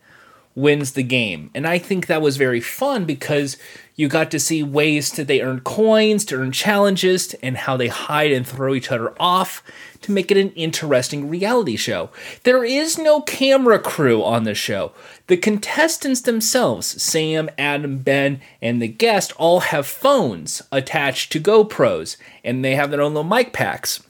wins 0.60 0.92
the 0.92 1.04
game. 1.04 1.50
And 1.56 1.66
I 1.68 1.78
think 1.78 2.08
that 2.08 2.22
was 2.22 2.38
very 2.38 2.60
fun 2.60 3.06
because 3.06 3.58
you 3.96 4.08
got 4.08 4.32
to 4.32 4.40
see 4.40 4.64
ways 4.64 5.12
that 5.14 5.28
they 5.28 5.42
earn 5.42 5.60
coins, 5.62 6.24
to 6.26 6.36
earn 6.36 6.52
challenges, 6.52 7.34
and 7.36 7.58
how 7.58 7.78
they 7.78 7.88
hide 7.88 8.32
and 8.32 8.48
throw 8.48 8.74
each 8.74 8.92
other 8.92 9.14
off 9.20 9.64
to 10.02 10.12
make 10.12 10.32
it 10.32 10.38
an 10.38 10.52
interesting 10.52 11.30
reality 11.30 11.76
show. 11.76 12.10
There 12.44 12.64
is 12.64 12.98
no 12.98 13.22
camera 13.22 13.80
crew 13.80 14.24
on 14.24 14.44
the 14.44 14.56
show. 14.56 14.94
The 15.28 15.38
contestants 15.38 16.22
themselves, 16.22 17.02
Sam, 17.02 17.50
Adam, 17.58 17.98
Ben, 18.00 18.40
and 18.62 18.82
the 18.82 18.88
guest, 18.88 19.34
all 19.38 19.60
have 19.60 19.86
phones 19.86 20.62
attached 20.72 21.32
to 21.34 21.40
GoPros, 21.40 22.16
and 22.44 22.64
they 22.64 22.76
have 22.76 22.92
their 22.92 23.02
own 23.02 23.14
little 23.14 23.30
mic 23.30 23.52
packs. 23.52 24.02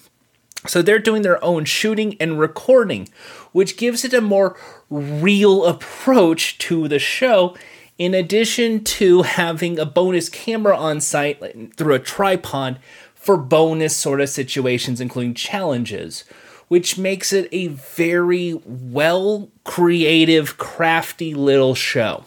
So 0.67 0.81
they're 0.81 0.99
doing 0.99 1.21
their 1.21 1.43
own 1.43 1.65
shooting 1.65 2.17
and 2.19 2.39
recording, 2.39 3.07
which 3.53 3.77
gives 3.77 4.03
it 4.03 4.13
a 4.13 4.21
more 4.21 4.57
real 4.89 5.65
approach 5.65 6.57
to 6.59 6.87
the 6.87 6.99
show. 6.99 7.55
In 7.97 8.13
addition 8.13 8.83
to 8.85 9.23
having 9.23 9.77
a 9.77 9.85
bonus 9.85 10.29
camera 10.29 10.77
on 10.77 11.01
site 11.01 11.75
through 11.75 11.93
a 11.95 11.99
tripod 11.99 12.79
for 13.13 13.35
bonus 13.35 13.95
sort 13.95 14.21
of 14.21 14.29
situations, 14.29 15.01
including 15.01 15.33
challenges, 15.33 16.23
which 16.69 16.97
makes 16.97 17.33
it 17.33 17.49
a 17.51 17.67
very 17.67 18.53
well 18.65 19.49
creative, 19.65 20.57
crafty 20.57 21.33
little 21.33 21.75
show. 21.75 22.23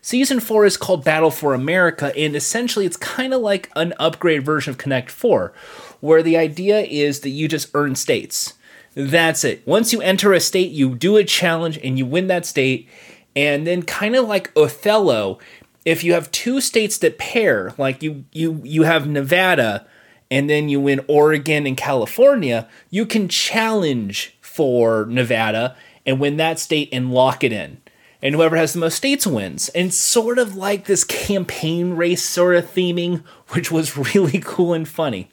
Season 0.00 0.40
4 0.40 0.64
is 0.64 0.78
called 0.78 1.04
Battle 1.04 1.30
for 1.30 1.52
America, 1.52 2.16
and 2.16 2.34
essentially 2.34 2.86
it's 2.86 2.96
kind 2.96 3.34
of 3.34 3.42
like 3.42 3.70
an 3.76 3.92
upgrade 3.98 4.44
version 4.44 4.70
of 4.70 4.78
Connect 4.78 5.10
4, 5.10 5.52
where 6.00 6.22
the 6.22 6.36
idea 6.36 6.80
is 6.80 7.20
that 7.20 7.30
you 7.30 7.46
just 7.46 7.68
earn 7.74 7.94
states. 7.94 8.54
That's 8.94 9.44
it. 9.44 9.66
Once 9.66 9.92
you 9.92 10.00
enter 10.00 10.32
a 10.32 10.40
state, 10.40 10.72
you 10.72 10.94
do 10.94 11.16
a 11.16 11.24
challenge 11.24 11.78
and 11.82 11.98
you 11.98 12.06
win 12.06 12.26
that 12.28 12.46
state. 12.46 12.88
And 13.36 13.66
then 13.66 13.82
kind 13.82 14.16
of 14.16 14.26
like 14.26 14.50
Othello, 14.56 15.38
if 15.84 16.02
you 16.02 16.12
have 16.14 16.30
two 16.30 16.60
states 16.60 16.98
that 16.98 17.18
pair, 17.18 17.74
like 17.78 18.02
you 18.02 18.24
you 18.32 18.60
you 18.64 18.82
have 18.82 19.06
Nevada 19.06 19.86
and 20.30 20.50
then 20.50 20.68
you 20.68 20.80
win 20.80 21.04
Oregon 21.08 21.66
and 21.66 21.76
California, 21.76 22.68
you 22.90 23.06
can 23.06 23.28
challenge 23.28 24.36
for 24.40 25.06
Nevada 25.06 25.76
and 26.04 26.20
win 26.20 26.36
that 26.38 26.58
state 26.58 26.88
and 26.92 27.12
lock 27.12 27.44
it 27.44 27.52
in. 27.52 27.80
And 28.20 28.34
whoever 28.34 28.56
has 28.56 28.72
the 28.72 28.80
most 28.80 28.96
states 28.96 29.26
wins. 29.26 29.68
And 29.70 29.94
sort 29.94 30.38
of 30.38 30.56
like 30.56 30.86
this 30.86 31.04
campaign 31.04 31.94
race 31.94 32.22
sort 32.22 32.56
of 32.56 32.66
theming, 32.66 33.22
which 33.50 33.70
was 33.70 33.96
really 34.14 34.40
cool 34.40 34.74
and 34.74 34.88
funny. 34.88 35.30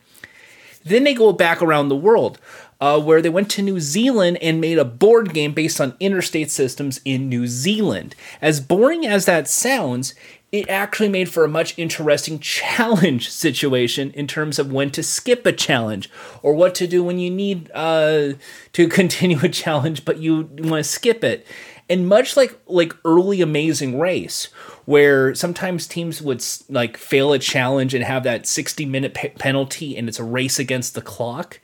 Then 0.86 1.04
they 1.04 1.14
go 1.14 1.34
back 1.34 1.62
around 1.62 1.90
the 1.90 1.96
world, 1.96 2.40
uh, 2.80 3.00
where 3.02 3.22
they 3.22 3.30
went 3.30 3.50
to 3.52 3.62
New 3.62 3.80
Zealand 3.80 4.38
and 4.42 4.62
made 4.62 4.78
a 4.78 4.86
board 4.86 5.34
game 5.34 5.54
based 5.54 5.82
on 5.82 5.96
interstate 6.00 6.52
systems 6.52 7.02
in 7.04 7.28
New 7.28 7.48
Zealand. 7.48 8.16
As 8.42 8.62
boring 8.62 9.06
as 9.06 9.26
that 9.26 9.48
sounds, 9.48 10.14
it 10.52 10.70
actually 10.70 11.10
made 11.10 11.28
for 11.28 11.44
a 11.44 11.50
much 11.50 11.78
interesting 11.78 12.40
challenge 12.58 13.30
situation 13.30 14.12
in 14.12 14.28
terms 14.28 14.60
of 14.60 14.72
when 14.72 14.92
to 14.92 15.04
skip 15.04 15.46
a 15.46 15.52
challenge 15.52 16.10
or 16.42 16.54
what 16.54 16.76
to 16.76 16.88
do 16.88 17.04
when 17.04 17.20
you 17.20 17.30
need 17.30 17.70
uh, 17.74 18.34
to 18.74 18.88
continue 18.90 19.40
a 19.44 19.50
challenge 19.50 20.06
but 20.06 20.20
you 20.20 20.50
want 20.60 20.84
to 20.84 20.90
skip 20.90 21.24
it 21.24 21.46
and 21.90 22.08
much 22.08 22.36
like 22.36 22.60
like 22.68 22.94
early 23.06 23.42
amazing 23.42 24.00
race 24.00 24.46
where 24.86 25.34
sometimes 25.36 25.88
teams 25.88 26.22
would 26.22 26.44
like 26.70 26.98
fail 26.98 27.34
a 27.34 27.40
challenge 27.40 27.94
and 27.94 28.04
have 28.04 28.24
that 28.24 28.48
60 28.48 28.86
minute 28.86 29.14
pe- 29.14 29.30
penalty 29.30 29.98
and 29.98 30.08
it's 30.08 30.20
a 30.20 30.24
race 30.24 30.60
against 30.60 30.96
the 30.96 31.02
clock 31.02 31.60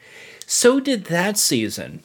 so 0.45 0.79
did 0.79 1.05
that 1.05 1.37
season 1.37 2.03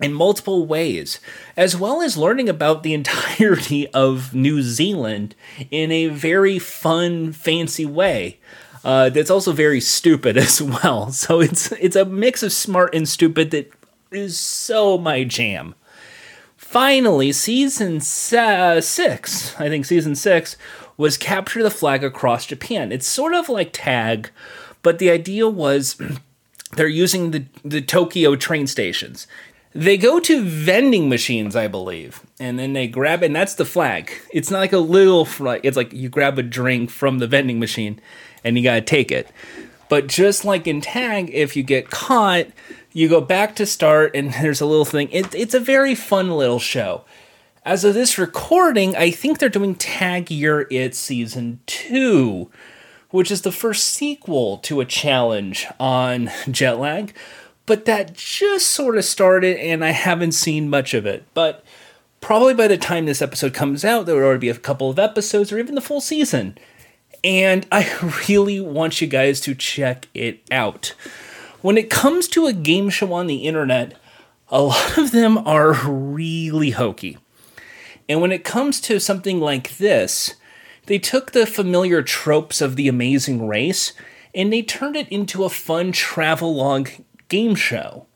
in 0.00 0.12
multiple 0.12 0.66
ways, 0.66 1.20
as 1.56 1.76
well 1.76 2.02
as 2.02 2.16
learning 2.16 2.48
about 2.48 2.82
the 2.82 2.94
entirety 3.00 3.88
of 3.88 4.34
New 4.34 4.62
Zealand 4.62 5.34
in 5.70 5.90
a 5.90 6.08
very 6.08 6.58
fun, 6.58 7.32
fancy 7.32 7.86
way. 7.86 8.38
Uh, 8.84 9.08
that's 9.08 9.30
also 9.30 9.52
very 9.52 9.80
stupid 9.80 10.36
as 10.36 10.62
well. 10.62 11.10
So 11.10 11.40
it's 11.40 11.72
it's 11.72 11.96
a 11.96 12.04
mix 12.04 12.42
of 12.42 12.52
smart 12.52 12.94
and 12.94 13.08
stupid 13.08 13.50
that 13.50 13.72
is 14.10 14.38
so 14.38 14.96
my 14.98 15.24
jam. 15.24 15.74
Finally, 16.76 17.32
season 17.32 18.02
uh, 18.38 18.82
six, 18.82 19.58
I 19.58 19.70
think 19.70 19.86
season 19.86 20.14
six, 20.14 20.58
was 20.98 21.16
capture 21.16 21.62
the 21.62 21.70
flag 21.70 22.04
across 22.04 22.44
Japan. 22.44 22.92
It's 22.92 23.08
sort 23.08 23.32
of 23.32 23.48
like 23.48 23.70
tag, 23.72 24.28
but 24.82 24.98
the 24.98 25.08
idea 25.08 25.48
was 25.48 25.96
they're 26.76 26.86
using 26.86 27.30
the, 27.30 27.46
the 27.64 27.80
Tokyo 27.80 28.36
train 28.36 28.66
stations. 28.66 29.26
They 29.72 29.96
go 29.96 30.20
to 30.20 30.44
vending 30.44 31.08
machines, 31.08 31.56
I 31.56 31.66
believe, 31.66 32.20
and 32.38 32.58
then 32.58 32.74
they 32.74 32.88
grab 32.88 33.22
and 33.22 33.34
that's 33.34 33.54
the 33.54 33.64
flag. 33.64 34.12
It's 34.30 34.50
not 34.50 34.58
like 34.58 34.74
a 34.74 34.78
little 34.78 35.24
flag. 35.24 35.62
It's 35.64 35.78
like 35.78 35.94
you 35.94 36.10
grab 36.10 36.38
a 36.38 36.42
drink 36.42 36.90
from 36.90 37.20
the 37.20 37.26
vending 37.26 37.58
machine 37.58 38.02
and 38.44 38.58
you 38.58 38.62
gotta 38.62 38.82
take 38.82 39.10
it. 39.10 39.30
But 39.88 40.08
just 40.08 40.44
like 40.44 40.66
in 40.66 40.82
tag, 40.82 41.30
if 41.32 41.56
you 41.56 41.62
get 41.62 41.88
caught, 41.88 42.48
you 42.96 43.08
go 43.08 43.20
back 43.20 43.56
to 43.56 43.66
start, 43.66 44.12
and 44.14 44.32
there's 44.40 44.60
a 44.60 44.66
little 44.66 44.84
thing. 44.84 45.10
It, 45.10 45.34
it's 45.34 45.54
a 45.54 45.60
very 45.60 45.94
fun 45.94 46.30
little 46.30 46.58
show. 46.58 47.04
As 47.64 47.84
of 47.84 47.94
this 47.94 48.16
recording, 48.16 48.94
I 48.94 49.10
think 49.10 49.38
they're 49.38 49.48
doing 49.48 49.74
Tag 49.74 50.30
Eur 50.30 50.66
It 50.70 50.94
Season 50.94 51.58
2, 51.66 52.48
which 53.10 53.30
is 53.30 53.42
the 53.42 53.50
first 53.50 53.88
sequel 53.88 54.58
to 54.58 54.80
a 54.80 54.84
challenge 54.84 55.66
on 55.80 56.30
jet 56.50 56.78
lag 56.78 57.14
but 57.64 57.84
that 57.84 58.14
just 58.14 58.68
sort 58.68 58.96
of 58.96 59.04
started 59.04 59.56
and 59.56 59.84
I 59.84 59.90
haven't 59.90 60.30
seen 60.30 60.70
much 60.70 60.94
of 60.94 61.04
it. 61.04 61.24
But 61.34 61.64
Probably 62.26 62.54
by 62.54 62.66
the 62.66 62.76
time 62.76 63.06
this 63.06 63.22
episode 63.22 63.54
comes 63.54 63.84
out, 63.84 64.06
there 64.06 64.16
would 64.16 64.24
already 64.24 64.40
be 64.40 64.48
a 64.48 64.56
couple 64.56 64.90
of 64.90 64.98
episodes 64.98 65.52
or 65.52 65.60
even 65.60 65.76
the 65.76 65.80
full 65.80 66.00
season. 66.00 66.58
And 67.22 67.64
I 67.70 67.88
really 68.28 68.60
want 68.60 69.00
you 69.00 69.06
guys 69.06 69.40
to 69.42 69.54
check 69.54 70.08
it 70.12 70.42
out. 70.50 70.94
When 71.66 71.76
it 71.76 71.90
comes 71.90 72.28
to 72.28 72.46
a 72.46 72.52
game 72.52 72.90
show 72.90 73.12
on 73.12 73.26
the 73.26 73.38
internet, 73.38 73.94
a 74.50 74.62
lot 74.62 74.96
of 74.96 75.10
them 75.10 75.36
are 75.38 75.72
really 75.72 76.70
hokey. 76.70 77.18
And 78.08 78.20
when 78.20 78.30
it 78.30 78.44
comes 78.44 78.80
to 78.82 79.00
something 79.00 79.40
like 79.40 79.76
this, 79.78 80.36
they 80.84 81.00
took 81.00 81.32
the 81.32 81.44
familiar 81.44 82.02
tropes 82.02 82.60
of 82.60 82.76
the 82.76 82.86
amazing 82.86 83.48
race 83.48 83.94
and 84.32 84.52
they 84.52 84.62
turned 84.62 84.94
it 84.94 85.08
into 85.08 85.42
a 85.42 85.48
fun 85.48 85.90
travelogue 85.90 86.88
game 87.28 87.56
show. 87.56 88.06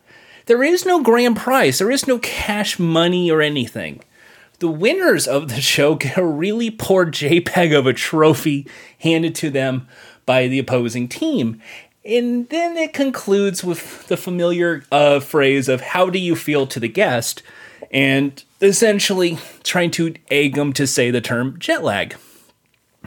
There 0.46 0.62
is 0.62 0.86
no 0.86 1.02
grand 1.02 1.36
prize, 1.36 1.80
there 1.80 1.90
is 1.90 2.06
no 2.06 2.20
cash 2.20 2.78
money 2.78 3.32
or 3.32 3.42
anything. 3.42 4.00
The 4.60 4.68
winners 4.68 5.26
of 5.26 5.48
the 5.48 5.60
show 5.60 5.96
get 5.96 6.16
a 6.16 6.24
really 6.24 6.70
poor 6.70 7.04
JPEG 7.10 7.76
of 7.76 7.88
a 7.88 7.94
trophy 7.94 8.68
handed 9.00 9.34
to 9.34 9.50
them 9.50 9.88
by 10.24 10.46
the 10.46 10.60
opposing 10.60 11.08
team. 11.08 11.60
And 12.04 12.48
then 12.48 12.76
it 12.76 12.92
concludes 12.92 13.62
with 13.62 14.06
the 14.08 14.16
familiar 14.16 14.84
uh, 14.90 15.20
phrase 15.20 15.68
of, 15.68 15.80
How 15.80 16.08
do 16.08 16.18
you 16.18 16.34
feel 16.34 16.66
to 16.66 16.80
the 16.80 16.88
guest? 16.88 17.42
And 17.90 18.42
essentially 18.60 19.38
trying 19.62 19.90
to 19.92 20.14
egg 20.30 20.54
them 20.54 20.72
to 20.74 20.86
say 20.86 21.10
the 21.10 21.20
term 21.20 21.58
jet 21.58 21.82
lag. 21.82 22.16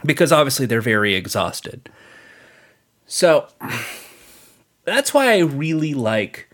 Because 0.04 0.32
obviously 0.32 0.66
they're 0.66 0.80
very 0.80 1.14
exhausted. 1.14 1.88
So 3.06 3.48
that's 4.84 5.14
why 5.14 5.32
I 5.32 5.38
really 5.38 5.94
like 5.94 6.48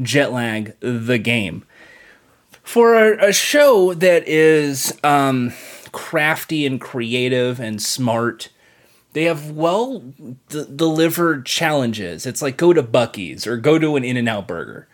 Jet 0.00 0.32
Lag, 0.32 0.78
the 0.80 1.18
game. 1.18 1.64
For 2.62 2.94
a, 2.94 3.28
a 3.28 3.32
show 3.32 3.94
that 3.94 4.26
is 4.28 4.98
um, 5.02 5.52
crafty 5.92 6.66
and 6.66 6.80
creative 6.80 7.60
and 7.60 7.82
smart, 7.82 8.50
they 9.18 9.24
have 9.24 9.50
well 9.50 9.98
d- 9.98 10.64
delivered 10.76 11.44
challenges. 11.44 12.24
It's 12.24 12.40
like 12.40 12.56
go 12.56 12.72
to 12.72 12.84
Buc-ee's 12.84 13.48
or 13.48 13.56
go 13.56 13.76
to 13.76 13.96
an 13.96 14.04
In 14.04 14.16
N 14.16 14.28
Out 14.28 14.46
burger. 14.46 14.86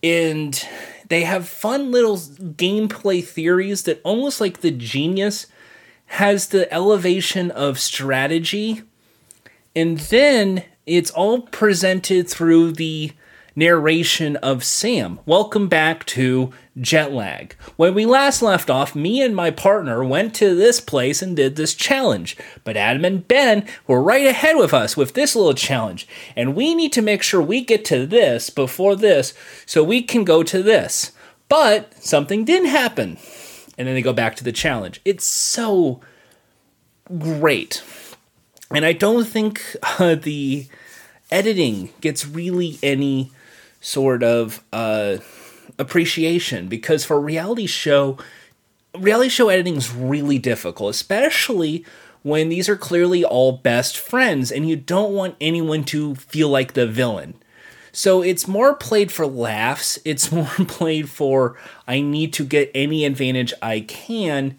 And 0.00 0.64
they 1.08 1.24
have 1.24 1.48
fun 1.48 1.90
little 1.90 2.18
gameplay 2.18 3.24
theories 3.24 3.82
that 3.82 4.00
almost 4.04 4.40
like 4.40 4.60
the 4.60 4.70
genius 4.70 5.48
has 6.06 6.50
the 6.50 6.72
elevation 6.72 7.50
of 7.50 7.80
strategy. 7.80 8.84
And 9.74 9.98
then 9.98 10.62
it's 10.86 11.10
all 11.10 11.40
presented 11.40 12.28
through 12.28 12.74
the 12.74 13.10
narration 13.58 14.36
of 14.36 14.62
Sam. 14.62 15.18
Welcome 15.26 15.66
back 15.66 16.06
to 16.06 16.52
Jet 16.80 17.12
Lag. 17.12 17.54
When 17.74 17.92
we 17.92 18.06
last 18.06 18.40
left 18.40 18.70
off, 18.70 18.94
me 18.94 19.20
and 19.20 19.34
my 19.34 19.50
partner 19.50 20.04
went 20.04 20.32
to 20.36 20.54
this 20.54 20.80
place 20.80 21.22
and 21.22 21.34
did 21.34 21.56
this 21.56 21.74
challenge. 21.74 22.36
But 22.62 22.76
Adam 22.76 23.04
and 23.04 23.26
Ben 23.26 23.66
were 23.88 24.00
right 24.00 24.28
ahead 24.28 24.56
with 24.56 24.72
us 24.72 24.96
with 24.96 25.14
this 25.14 25.34
little 25.34 25.54
challenge. 25.54 26.06
And 26.36 26.54
we 26.54 26.72
need 26.72 26.92
to 26.92 27.02
make 27.02 27.20
sure 27.20 27.42
we 27.42 27.64
get 27.64 27.84
to 27.86 28.06
this 28.06 28.48
before 28.48 28.94
this 28.94 29.34
so 29.66 29.82
we 29.82 30.02
can 30.02 30.22
go 30.22 30.44
to 30.44 30.62
this. 30.62 31.10
But 31.48 32.00
something 32.00 32.44
didn't 32.44 32.68
happen. 32.68 33.18
And 33.76 33.88
then 33.88 33.96
they 33.96 34.02
go 34.02 34.12
back 34.12 34.36
to 34.36 34.44
the 34.44 34.52
challenge. 34.52 35.00
It's 35.04 35.24
so 35.24 36.00
great. 37.18 37.82
And 38.72 38.84
I 38.84 38.92
don't 38.92 39.26
think 39.26 39.60
uh, 39.98 40.14
the 40.14 40.68
editing 41.32 41.90
gets 42.00 42.24
really 42.24 42.78
any 42.84 43.32
sort 43.80 44.22
of 44.22 44.64
uh, 44.72 45.18
appreciation 45.78 46.68
because 46.68 47.04
for 47.04 47.20
reality 47.20 47.66
show, 47.66 48.18
reality 48.96 49.28
show 49.28 49.48
editing 49.48 49.76
is 49.76 49.94
really 49.94 50.38
difficult, 50.38 50.90
especially 50.90 51.84
when 52.22 52.48
these 52.48 52.68
are 52.68 52.76
clearly 52.76 53.24
all 53.24 53.52
best 53.52 53.96
friends 53.96 54.50
and 54.50 54.68
you 54.68 54.76
don't 54.76 55.14
want 55.14 55.36
anyone 55.40 55.84
to 55.84 56.14
feel 56.16 56.48
like 56.48 56.74
the 56.74 56.86
villain. 56.86 57.34
So 57.92 58.22
it's 58.22 58.46
more 58.46 58.74
played 58.74 59.10
for 59.10 59.26
laughs. 59.26 59.98
It's 60.04 60.30
more 60.32 60.46
played 60.46 61.08
for 61.08 61.56
I 61.86 62.00
need 62.00 62.32
to 62.34 62.44
get 62.44 62.70
any 62.74 63.04
advantage 63.04 63.54
I 63.62 63.80
can. 63.80 64.58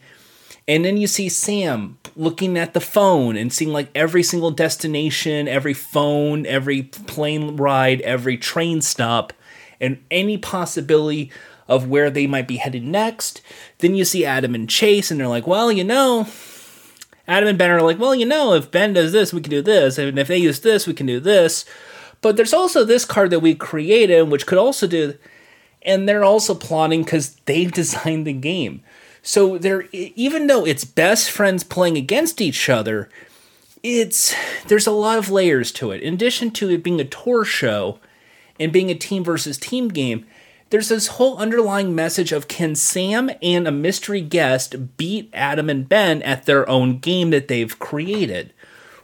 And 0.67 0.83
then 0.83 0.97
you 0.97 1.07
see 1.07 1.29
Sam 1.29 1.98
looking 2.19 2.57
at 2.57 2.73
the 2.73 2.81
phone 2.81 3.37
and 3.37 3.51
seeing 3.51 3.71
like 3.71 3.89
every 3.95 4.21
single 4.21 4.51
destination, 4.51 5.47
every 5.47 5.73
phone, 5.73 6.45
every 6.45 6.83
plane 6.83 7.55
ride, 7.55 8.01
every 8.01 8.37
train 8.37 8.81
stop, 8.81 9.31
and 9.79 10.03
any 10.11 10.37
possibility 10.37 11.31
of 11.69 11.87
where 11.87 12.09
they 12.09 12.27
might 12.27 12.47
be 12.47 12.57
headed 12.57 12.83
next. 12.83 13.41
Then 13.77 13.95
you 13.95 14.03
see 14.03 14.25
Adam 14.25 14.53
and 14.53 14.69
Chase, 14.69 15.09
and 15.09 15.19
they're 15.19 15.29
like, 15.29 15.47
well, 15.47 15.71
you 15.71 15.85
know, 15.85 16.27
Adam 17.25 17.47
and 17.47 17.57
Ben 17.57 17.71
are 17.71 17.81
like, 17.81 17.99
well, 17.99 18.13
you 18.13 18.25
know, 18.25 18.53
if 18.53 18.69
Ben 18.69 18.91
does 18.91 19.13
this, 19.13 19.31
we 19.31 19.39
can 19.39 19.51
do 19.51 19.61
this. 19.61 19.97
And 19.97 20.19
if 20.19 20.27
they 20.27 20.37
use 20.37 20.59
this, 20.59 20.85
we 20.85 20.93
can 20.93 21.05
do 21.05 21.21
this. 21.21 21.63
But 22.19 22.35
there's 22.35 22.53
also 22.53 22.83
this 22.83 23.05
card 23.05 23.29
that 23.29 23.39
we 23.39 23.55
created, 23.55 24.23
which 24.23 24.45
could 24.45 24.57
also 24.57 24.87
do. 24.87 25.13
And 25.83 26.09
they're 26.09 26.25
also 26.25 26.53
plotting 26.53 27.03
because 27.03 27.35
they've 27.45 27.71
designed 27.71 28.27
the 28.27 28.33
game. 28.33 28.83
So 29.29 29.59
they're 29.59 29.87
even 29.91 30.47
though 30.47 30.65
it's 30.65 30.83
best 30.83 31.29
friends 31.29 31.63
playing 31.63 31.97
against 31.97 32.41
each 32.41 32.67
other, 32.67 33.09
it's 33.83 34.33
there's 34.65 34.87
a 34.87 34.91
lot 34.91 35.19
of 35.19 35.29
layers 35.29 35.71
to 35.73 35.91
it. 35.91 36.01
In 36.01 36.15
addition 36.15 36.49
to 36.49 36.71
it 36.71 36.81
being 36.81 36.99
a 36.99 37.05
tour 37.05 37.45
show 37.45 37.99
and 38.59 38.73
being 38.73 38.89
a 38.89 38.95
team 38.95 39.23
versus 39.23 39.59
team 39.59 39.89
game, 39.89 40.25
there's 40.71 40.89
this 40.89 41.09
whole 41.09 41.37
underlying 41.37 41.93
message 41.93 42.31
of 42.31 42.47
can 42.47 42.73
Sam 42.73 43.29
and 43.43 43.67
a 43.67 43.71
mystery 43.71 44.21
guest 44.21 44.97
beat 44.97 45.29
Adam 45.31 45.69
and 45.69 45.87
Ben 45.87 46.23
at 46.23 46.47
their 46.47 46.67
own 46.67 46.97
game 46.97 47.29
that 47.29 47.49
they've 47.49 47.77
created, 47.77 48.51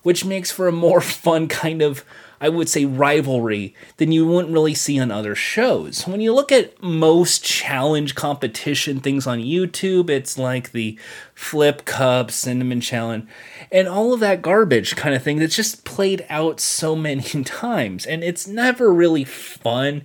which 0.01 0.25
makes 0.25 0.49
for 0.49 0.67
a 0.67 0.71
more 0.71 1.01
fun 1.01 1.47
kind 1.47 1.83
of 1.83 2.03
I 2.39 2.49
would 2.49 2.69
say, 2.69 2.85
rivalry 2.85 3.73
than 3.97 4.11
you 4.11 4.25
wouldn't 4.25 4.53
really 4.53 4.73
see 4.73 4.99
on 4.99 5.11
other 5.11 5.35
shows. 5.35 6.05
When 6.07 6.21
you 6.21 6.33
look 6.33 6.51
at 6.51 6.81
most 6.81 7.43
challenge 7.43 8.15
competition 8.15 8.99
things 8.99 9.25
on 9.25 9.39
YouTube, 9.39 10.09
it's 10.09 10.37
like 10.37 10.71
the 10.71 10.99
Flip 11.33 11.85
Cup, 11.85 12.31
Cinnamon 12.31 12.81
Challenge, 12.81 13.27
and 13.71 13.87
all 13.87 14.13
of 14.13 14.19
that 14.19 14.41
garbage 14.41 14.95
kind 14.95 15.15
of 15.15 15.23
thing 15.23 15.39
that's 15.39 15.55
just 15.55 15.85
played 15.85 16.25
out 16.29 16.59
so 16.59 16.95
many 16.95 17.21
times. 17.43 18.05
And 18.05 18.23
it's 18.23 18.47
never 18.47 18.93
really 18.93 19.23
fun. 19.23 20.03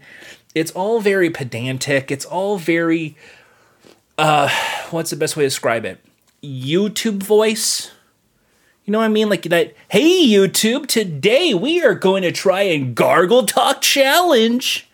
It's 0.55 0.73
all 0.73 1.01
very 1.01 1.31
pedantic. 1.31 2.11
It's 2.11 2.25
all 2.25 2.59
very, 2.59 3.17
uh, 4.19 4.49
what's 4.91 5.11
the 5.11 5.17
best 5.17 5.37
way 5.37 5.45
to 5.45 5.49
describe 5.49 5.85
it? 5.85 6.01
YouTube 6.43 7.23
voice 7.23 7.91
you 8.91 8.93
know 8.93 8.99
what 8.99 9.05
I 9.05 9.09
mean? 9.09 9.29
Like 9.29 9.43
that, 9.43 9.73
hey 9.89 10.27
YouTube, 10.27 10.89
today 10.89 11.55
we 11.55 11.81
are 11.81 11.95
going 11.95 12.25
to 12.25 12.33
try 12.33 12.63
and 12.63 12.93
gargle 12.93 13.47
talk 13.47 13.81
challenge. 13.83 14.91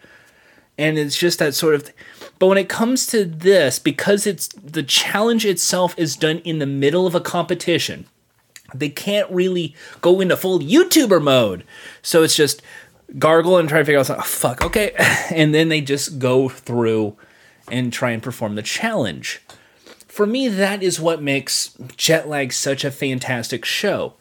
And 0.77 0.99
it's 0.99 1.17
just 1.17 1.39
that 1.39 1.55
sort 1.55 1.75
of 1.75 1.85
th- 1.85 1.97
but 2.39 2.49
when 2.49 2.59
it 2.59 2.69
comes 2.69 3.07
to 3.07 3.25
this, 3.25 3.79
because 3.79 4.27
it's 4.27 4.49
the 4.49 4.83
challenge 4.83 5.47
itself 5.47 5.99
is 5.99 6.15
done 6.15 6.41
in 6.41 6.59
the 6.59 6.67
middle 6.67 7.07
of 7.07 7.15
a 7.15 7.23
competition, 7.23 8.05
they 8.75 8.91
can't 8.91 9.31
really 9.31 9.75
go 10.03 10.21
into 10.21 10.37
full 10.37 10.59
YouTuber 10.59 11.23
mode. 11.23 11.65
So 12.03 12.23
it's 12.23 12.37
just 12.37 12.61
gargle 13.19 13.57
and 13.57 13.67
try 13.67 13.79
to 13.79 13.85
figure 13.87 13.99
out, 13.99 14.11
oh, 14.11 14.21
fuck, 14.21 14.63
okay. 14.63 14.93
And 15.35 15.55
then 15.55 15.71
they 15.71 15.81
just 15.81 16.19
go 16.19 16.51
through 16.51 17.17
and 17.71 17.91
try 17.91 18.11
and 18.11 18.23
perform 18.23 18.57
the 18.57 18.63
challenge 18.63 19.41
for 20.17 20.25
me, 20.25 20.49
that 20.49 20.83
is 20.83 20.99
what 20.99 21.21
makes 21.21 21.77
Jet 21.99 22.27
Lag 22.27 22.51
such 22.51 22.87
a 22.87 22.91
fantastic 22.91 23.67
show. 23.67 24.15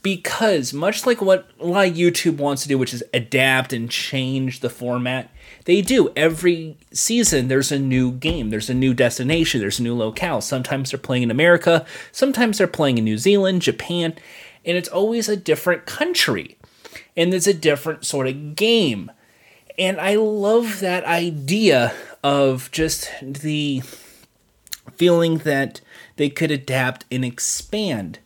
Because, 0.00 0.72
much 0.72 1.04
like 1.04 1.20
what 1.20 1.50
a 1.58 1.66
lot 1.66 1.88
of 1.88 1.94
YouTube 1.94 2.36
wants 2.36 2.62
to 2.62 2.68
do, 2.68 2.78
which 2.78 2.94
is 2.94 3.02
adapt 3.12 3.72
and 3.72 3.90
change 3.90 4.60
the 4.60 4.70
format, 4.70 5.32
they 5.64 5.82
do. 5.82 6.12
Every 6.14 6.76
season, 6.92 7.48
there's 7.48 7.72
a 7.72 7.78
new 7.80 8.12
game, 8.12 8.50
there's 8.50 8.70
a 8.70 8.74
new 8.74 8.94
destination, 8.94 9.60
there's 9.60 9.80
a 9.80 9.82
new 9.82 9.96
locale. 9.96 10.40
Sometimes 10.40 10.92
they're 10.92 10.98
playing 11.00 11.24
in 11.24 11.30
America, 11.32 11.84
sometimes 12.12 12.58
they're 12.58 12.68
playing 12.68 12.98
in 12.98 13.04
New 13.04 13.18
Zealand, 13.18 13.62
Japan, 13.62 14.14
and 14.64 14.76
it's 14.76 14.88
always 14.88 15.28
a 15.28 15.36
different 15.36 15.86
country. 15.86 16.56
And 17.16 17.34
it's 17.34 17.48
a 17.48 17.54
different 17.54 18.04
sort 18.04 18.28
of 18.28 18.54
game. 18.54 19.10
And 19.76 20.00
I 20.00 20.14
love 20.14 20.78
that 20.78 21.02
idea 21.02 21.94
of 22.22 22.70
just 22.70 23.10
the 23.20 23.82
feeling 24.96 25.38
that 25.38 25.80
they 26.16 26.28
could 26.28 26.50
adapt 26.50 27.04
and 27.10 27.24
expand. 27.24 28.18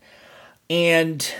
And 0.68 1.32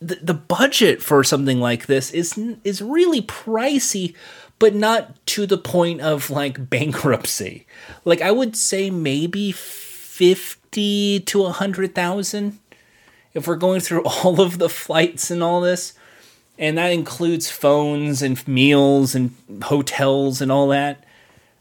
the, 0.00 0.16
the 0.16 0.34
budget 0.34 1.02
for 1.02 1.24
something 1.24 1.60
like 1.60 1.86
this 1.86 2.10
is 2.10 2.38
is 2.64 2.80
really 2.80 3.22
pricey, 3.22 4.14
but 4.58 4.74
not 4.74 5.24
to 5.26 5.46
the 5.46 5.58
point 5.58 6.00
of 6.00 6.30
like 6.30 6.70
bankruptcy. 6.70 7.66
Like 8.04 8.22
I 8.22 8.30
would 8.30 8.56
say 8.56 8.90
maybe 8.90 9.52
50 9.52 11.20
to 11.20 11.40
a 11.40 11.44
100,000 11.44 12.58
if 13.34 13.46
we're 13.46 13.56
going 13.56 13.80
through 13.80 14.02
all 14.04 14.40
of 14.40 14.58
the 14.58 14.68
flights 14.68 15.30
and 15.30 15.42
all 15.42 15.60
this. 15.60 15.94
And 16.60 16.76
that 16.76 16.90
includes 16.90 17.48
phones 17.48 18.20
and 18.20 18.46
meals 18.48 19.14
and 19.14 19.32
hotels 19.62 20.40
and 20.40 20.50
all 20.50 20.68
that. 20.68 21.04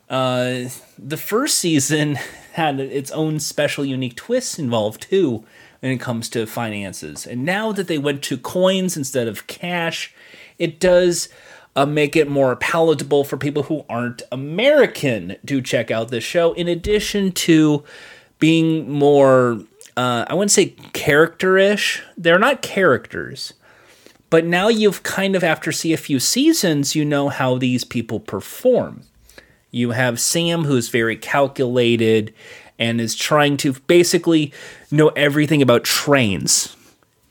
Uh, 0.10 0.70
the 0.98 1.18
first 1.18 1.60
season 1.60 2.18
had 2.58 2.80
its 2.80 3.12
own 3.12 3.40
special, 3.40 3.86
unique 3.86 4.16
twists 4.16 4.60
involved 4.60 5.04
too 5.04 5.46
when 5.80 5.92
it 5.92 6.00
comes 6.00 6.28
to 6.30 6.46
finances. 6.46 7.26
And 7.26 7.46
now 7.46 7.72
that 7.72 7.88
they 7.88 7.98
went 7.98 8.24
to 8.24 8.38
coins 8.38 8.98
instead 8.98 9.28
of 9.28 9.48
cash, 9.48 10.14
it 10.58 10.80
does 10.80 11.30
uh, 11.76 11.86
make 11.86 12.16
it 12.16 12.28
more 12.28 12.56
palatable 12.56 13.24
for 13.24 13.38
people 13.38 13.64
who 13.64 13.86
aren't 13.88 14.24
American 14.32 15.36
to 15.46 15.62
check 15.62 15.92
out 15.92 16.10
this 16.10 16.24
show, 16.24 16.54
in 16.54 16.68
addition 16.68 17.32
to 17.32 17.84
being 18.40 18.90
more, 18.90 19.62
uh, 19.96 20.26
I 20.28 20.34
wouldn't 20.34 20.52
say 20.52 20.70
character 20.94 21.58
ish. 21.60 22.02
They're 22.18 22.40
not 22.40 22.64
characters. 22.64 23.54
But 24.32 24.46
now 24.46 24.68
you've 24.68 25.04
kind 25.04 25.36
of, 25.36 25.44
after 25.44 25.72
see 25.72 25.94
a 25.94 25.98
few 25.98 26.20
seasons, 26.20 26.96
you 26.96 27.06
know 27.06 27.30
how 27.30 27.58
these 27.58 27.84
people 27.84 28.20
perform. 28.20 29.04
You 29.72 29.92
have 29.92 30.20
Sam, 30.20 30.64
who's 30.64 30.90
very 30.90 31.16
calculated 31.16 32.34
and 32.80 33.02
is 33.02 33.16
trying 33.16 33.58
to 33.58 33.74
basically 33.88 34.54
know 34.92 35.10
everything 35.10 35.62
about 35.62 35.84
trains. 35.84 36.76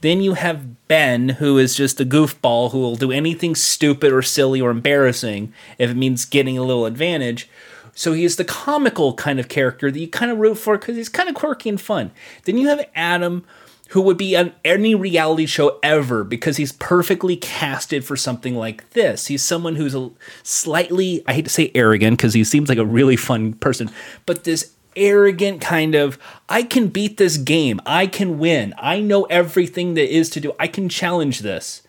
Then 0.01 0.20
you 0.20 0.35
have 0.35 0.87
Ben, 0.88 1.31
who 1.31 1.59
is 1.59 1.75
just 1.75 2.01
a 2.01 2.05
goofball 2.05 2.70
who 2.70 2.79
will 2.79 2.96
do 2.96 3.11
anything 3.11 3.55
stupid 3.55 4.12
or 4.12 4.22
silly 4.22 4.61
or 4.61 4.70
embarrassing 4.70 5.53
if 5.79 5.90
it 5.90 5.96
means 5.96 6.25
getting 6.25 6.59
a 6.59 6.62
little 6.62 6.87
advantage. 6.87 7.49
So 7.94 8.12
he's 8.12 8.37
the 8.37 8.44
comical 8.44 9.14
kind 9.14 9.40
of 9.40 9.49
character 9.49 9.90
that 9.90 9.99
you 9.99 10.07
kind 10.07 10.31
of 10.31 10.38
root 10.38 10.57
for 10.57 10.77
because 10.77 10.96
he's 10.96 11.09
kind 11.09 11.31
of 11.31 11.35
quirky 11.35 11.70
and 11.70 11.81
fun. 11.81 12.11
Then 12.44 12.59
you 12.59 12.68
have 12.68 12.87
Adam, 12.94 13.44
who 13.88 14.01
would 14.03 14.16
be 14.16 14.37
on 14.37 14.53
any 14.64 14.94
reality 14.94 15.46
show 15.46 15.79
ever 15.83 16.25
because 16.25 16.57
he's 16.57 16.72
perfectly 16.72 17.37
casted 17.37 18.05
for 18.05 18.16
something 18.16 18.57
like 18.57 18.90
this. 18.90 19.27
He's 19.29 19.42
someone 19.42 19.77
who's 19.77 19.94
a 19.94 20.11
slightly, 20.42 21.22
I 21.27 21.35
hate 21.35 21.44
to 21.44 21.51
say 21.51 21.70
arrogant 21.75 22.18
because 22.18 22.35
he 22.35 22.42
seems 22.44 22.68
like 22.68 22.79
a 22.79 22.85
really 22.85 23.16
fun 23.16 23.53
person, 23.55 23.90
but 24.25 24.44
this 24.44 24.72
arrogant 24.96 25.61
kind 25.61 25.94
of 25.94 26.18
I 26.49 26.62
can 26.62 26.88
beat 26.88 27.16
this 27.18 27.37
game. 27.37 27.81
I 27.85 28.07
can 28.07 28.38
win. 28.38 28.75
I 28.79 29.01
know 29.01 29.25
everything 29.25 29.94
that 29.94 30.12
is 30.12 30.31
to 30.31 30.40
do. 30.40 30.53
I 30.59 30.68
can 30.68 30.88
challenge 30.88 31.40
this. 31.40 31.83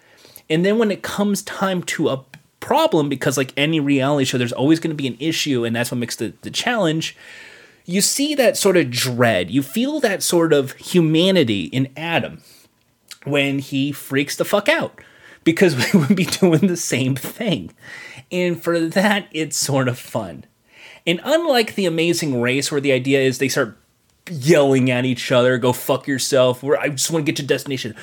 And 0.50 0.66
then 0.66 0.78
when 0.78 0.92
it 0.92 1.04
comes 1.04 1.42
time 1.42 1.84
to 1.84 2.10
a 2.10 2.24
problem 2.60 3.08
because 3.08 3.38
like 3.38 3.54
any 3.56 3.80
reality 3.80 4.26
show 4.26 4.38
there's 4.38 4.52
always 4.52 4.80
going 4.80 4.90
to 4.90 4.96
be 4.96 5.08
an 5.08 5.16
issue 5.20 5.64
and 5.64 5.76
that's 5.76 5.92
what 5.92 6.00
makes 6.00 6.16
the, 6.16 6.34
the 6.42 6.50
challenge 6.50 7.16
you 7.88 8.02
see 8.02 8.36
that 8.36 8.58
sort 8.58 8.78
of 8.78 8.92
dread. 8.92 9.50
You 9.50 9.64
feel 9.64 10.00
that 10.02 10.22
sort 10.22 10.54
of 10.54 10.74
humanity 10.74 11.64
in 11.64 11.90
adam 11.98 12.44
when 13.24 13.60
he 13.60 13.92
freaks 13.92 14.36
the 14.36 14.46
fuck 14.46 14.70
out 14.70 15.02
because 15.44 15.76
we 15.94 16.00
would 16.00 16.16
be 16.16 16.26
doing 16.26 16.68
the 16.68 16.78
same 16.78 17.16
thing. 17.16 17.72
And 18.32 18.62
for 18.62 18.80
that 18.80 19.28
it's 19.32 19.58
sort 19.58 19.88
of 19.88 19.98
fun. 19.98 20.44
And 21.08 21.22
unlike 21.24 21.76
the 21.76 21.86
Amazing 21.86 22.42
Race, 22.42 22.70
where 22.70 22.82
the 22.82 22.92
idea 22.92 23.22
is 23.22 23.38
they 23.38 23.48
start 23.48 23.78
yelling 24.30 24.92
at 24.92 25.06
each 25.06 25.32
other, 25.32 25.58
go 25.58 25.72
fuck 25.72 26.06
yourself, 26.06 26.62
where 26.62 26.78
I 26.78 26.90
just 26.90 27.10
want 27.10 27.26
to 27.26 27.32
get 27.32 27.38
to 27.38 27.48
destination, 27.48 27.96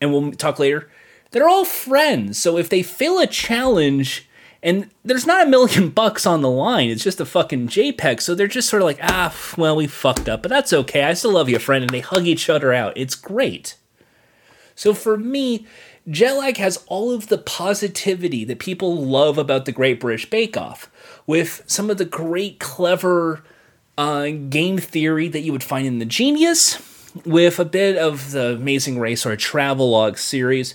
and 0.00 0.10
we'll 0.10 0.32
talk 0.32 0.58
later, 0.58 0.88
they're 1.32 1.50
all 1.50 1.66
friends. 1.66 2.38
So 2.38 2.56
if 2.56 2.70
they 2.70 2.82
fail 2.82 3.18
a 3.18 3.26
challenge, 3.26 4.26
and 4.66 4.90
there's 5.04 5.26
not 5.26 5.46
a 5.46 5.50
million 5.50 5.90
bucks 6.00 6.26
on 6.26 6.42
the 6.42 6.50
line, 6.50 6.90
it's 6.90 7.04
just 7.04 7.20
a 7.20 7.24
fucking 7.24 7.68
JPEG. 7.68 8.20
So 8.20 8.34
they're 8.34 8.48
just 8.48 8.68
sort 8.68 8.82
of 8.82 8.86
like, 8.86 8.98
ah, 9.00 9.34
well, 9.56 9.76
we 9.76 9.86
fucked 9.86 10.28
up, 10.28 10.42
but 10.42 10.48
that's 10.48 10.72
okay. 10.72 11.04
I 11.04 11.14
still 11.14 11.32
love 11.32 11.48
you, 11.48 11.60
friend. 11.60 11.84
And 11.84 11.90
they 11.90 12.00
hug 12.00 12.26
each 12.26 12.50
other 12.50 12.72
out. 12.72 12.92
It's 12.96 13.14
great. 13.14 13.76
So 14.74 14.92
for 14.92 15.16
me, 15.16 15.66
Jetlag 16.08 16.56
has 16.56 16.84
all 16.88 17.12
of 17.12 17.28
the 17.28 17.38
positivity 17.38 18.44
that 18.44 18.58
people 18.58 18.96
love 18.96 19.38
about 19.38 19.66
the 19.66 19.72
Great 19.72 20.00
British 20.00 20.28
Bake 20.28 20.56
Off 20.56 20.90
with 21.28 21.62
some 21.66 21.88
of 21.88 21.98
the 21.98 22.04
great, 22.04 22.58
clever 22.58 23.44
uh, 23.96 24.26
game 24.26 24.78
theory 24.78 25.28
that 25.28 25.40
you 25.40 25.52
would 25.52 25.64
find 25.64 25.86
in 25.86 26.00
The 26.00 26.04
Genius, 26.04 26.82
with 27.24 27.60
a 27.60 27.64
bit 27.64 27.96
of 27.96 28.32
the 28.32 28.56
Amazing 28.56 28.98
Race 28.98 29.24
or 29.24 29.36
travelogue 29.36 30.18
series. 30.18 30.74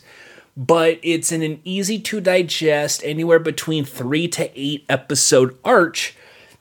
But 0.58 1.00
it's 1.02 1.32
in 1.32 1.42
an 1.42 1.62
easy 1.64 2.00
to 2.00 2.20
digest, 2.20 3.02
anywhere 3.04 3.40
between 3.40 3.86
three 3.86 4.28
to 4.30 4.52
eight 4.60 4.86
episode 4.90 5.58
arch 5.64 6.16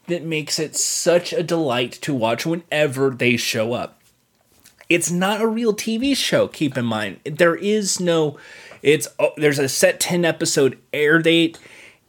that 0.07 0.23
makes 0.23 0.59
it 0.59 0.75
such 0.75 1.33
a 1.33 1.43
delight 1.43 1.93
to 1.93 2.13
watch 2.13 2.45
whenever 2.45 3.09
they 3.09 3.37
show 3.37 3.73
up. 3.73 4.01
It's 4.89 5.11
not 5.11 5.41
a 5.41 5.47
real 5.47 5.73
TV 5.73 6.15
show, 6.15 6.47
keep 6.47 6.77
in 6.77 6.85
mind. 6.85 7.19
There 7.25 7.55
is 7.55 7.99
no 7.99 8.37
it's 8.81 9.07
oh, 9.19 9.33
there's 9.37 9.59
a 9.59 9.69
set 9.69 9.99
10 9.99 10.25
episode 10.25 10.79
air 10.91 11.19
date 11.19 11.59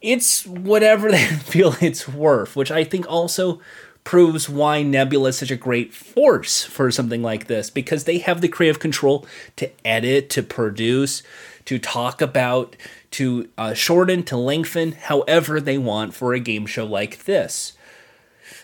it's 0.03 0.45
whatever 0.45 1.09
they 1.11 1.25
feel 1.25 1.75
it's 1.81 2.07
worth, 2.07 2.55
which 2.55 2.69
I 2.69 2.83
think 2.83 3.09
also 3.09 3.59
proves 4.03 4.49
why 4.49 4.83
Nebula 4.83 5.29
is 5.29 5.37
such 5.37 5.49
a 5.49 5.55
great 5.55 5.93
force 5.93 6.61
for 6.61 6.91
something 6.91 7.21
like 7.23 7.47
this 7.47 7.69
because 7.69 8.03
they 8.03 8.17
have 8.17 8.41
the 8.41 8.49
creative 8.49 8.79
control 8.79 9.25
to 9.55 9.71
edit, 9.87 10.29
to 10.31 10.43
produce, 10.43 11.23
to 11.65 11.79
talk 11.79 12.21
about, 12.21 12.75
to 13.11 13.49
uh, 13.57 13.73
shorten, 13.73 14.23
to 14.23 14.37
lengthen, 14.37 14.93
however 14.93 15.59
they 15.59 15.77
want 15.77 16.13
for 16.13 16.33
a 16.33 16.39
game 16.39 16.65
show 16.65 16.85
like 16.85 17.25
this. 17.25 17.73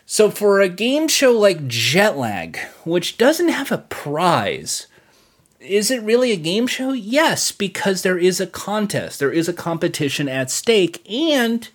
So, 0.06 0.32
for 0.32 0.60
a 0.60 0.70
game 0.70 1.08
show 1.08 1.32
like 1.32 1.68
Jetlag, 1.68 2.58
which 2.84 3.18
doesn't 3.18 3.50
have 3.50 3.72
a 3.72 3.78
prize, 3.78 4.88
is 5.60 5.92
it 5.92 6.02
really 6.02 6.32
a 6.32 6.38
game 6.38 6.66
show? 6.66 6.94
Yes, 6.94 7.52
because 7.52 8.02
there 8.02 8.18
is 8.18 8.40
a 8.40 8.48
contest, 8.48 9.20
there 9.20 9.32
is 9.32 9.48
a 9.48 9.54
competition 9.54 10.28
at 10.28 10.50
stake, 10.50 11.08
and 11.10 11.70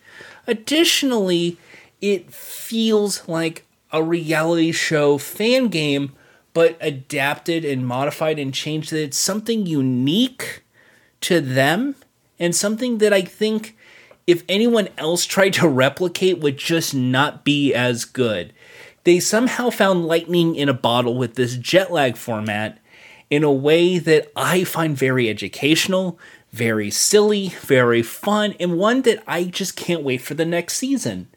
additionally, 0.48 1.58
it 2.00 2.32
feels 2.32 3.26
like 3.28 3.64
a 3.92 4.02
reality 4.02 4.72
show 4.72 5.16
fan 5.16 5.68
game, 5.68 6.12
but 6.52 6.76
adapted 6.80 7.64
and 7.64 7.87
modified 7.87 8.38
and 8.38 8.52
changed 8.52 8.90
that 8.90 9.02
it's 9.02 9.18
something 9.18 9.64
unique 9.64 10.63
to 11.24 11.40
them 11.40 11.94
and 12.38 12.54
something 12.54 12.98
that 12.98 13.12
I 13.12 13.22
think 13.22 13.76
if 14.26 14.42
anyone 14.48 14.88
else 14.96 15.24
tried 15.26 15.54
to 15.54 15.68
replicate 15.68 16.38
would 16.38 16.56
just 16.56 16.94
not 16.94 17.44
be 17.44 17.74
as 17.74 18.04
good. 18.04 18.52
They 19.04 19.20
somehow 19.20 19.70
found 19.70 20.06
lightning 20.06 20.56
in 20.56 20.68
a 20.68 20.74
bottle 20.74 21.16
with 21.16 21.34
this 21.34 21.56
jet 21.56 21.92
lag 21.92 22.16
format 22.16 22.78
in 23.28 23.44
a 23.44 23.52
way 23.52 23.98
that 23.98 24.32
I 24.34 24.64
find 24.64 24.96
very 24.96 25.28
educational, 25.28 26.18
very 26.52 26.90
silly, 26.90 27.48
very 27.60 28.02
fun, 28.02 28.54
and 28.58 28.78
one 28.78 29.02
that 29.02 29.22
I 29.26 29.44
just 29.44 29.76
can't 29.76 30.02
wait 30.02 30.22
for 30.22 30.34
the 30.34 30.46
next 30.46 30.74
season. 30.74 31.28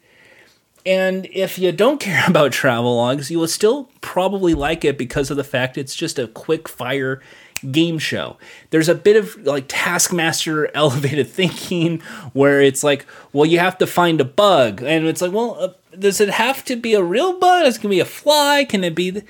And 0.86 1.28
if 1.32 1.58
you 1.58 1.72
don't 1.72 2.00
care 2.00 2.24
about 2.26 2.52
travelogues, 2.52 3.30
you 3.30 3.38
will 3.38 3.48
still 3.48 3.90
probably 4.00 4.54
like 4.54 4.84
it 4.84 4.96
because 4.96 5.30
of 5.30 5.36
the 5.36 5.44
fact 5.44 5.76
it's 5.76 5.94
just 5.94 6.18
a 6.18 6.28
quick 6.28 6.68
fire 6.68 7.20
game 7.58 7.98
show. 7.98 8.36
There's 8.70 8.88
a 8.88 8.94
bit 8.94 9.16
of 9.16 9.36
like 9.44 9.64
Taskmaster 9.68 10.70
elevated 10.74 11.28
thinking 11.28 12.00
where 12.32 12.60
it's 12.60 12.82
like, 12.84 13.06
well, 13.32 13.46
you 13.46 13.58
have 13.58 13.78
to 13.78 13.86
find 13.86 14.20
a 14.20 14.24
bug. 14.24 14.82
And 14.82 15.06
it's 15.06 15.22
like, 15.22 15.32
well, 15.32 15.56
uh, 15.58 15.96
does 15.98 16.20
it 16.20 16.30
have 16.30 16.64
to 16.66 16.76
be 16.76 16.94
a 16.94 17.02
real 17.02 17.38
bug? 17.38 17.66
Is 17.66 17.76
it 17.76 17.82
going 17.82 17.90
to 17.90 17.96
be 17.96 18.00
a 18.00 18.04
fly? 18.04 18.64
Can 18.64 18.84
it 18.84 18.94
be. 18.94 19.22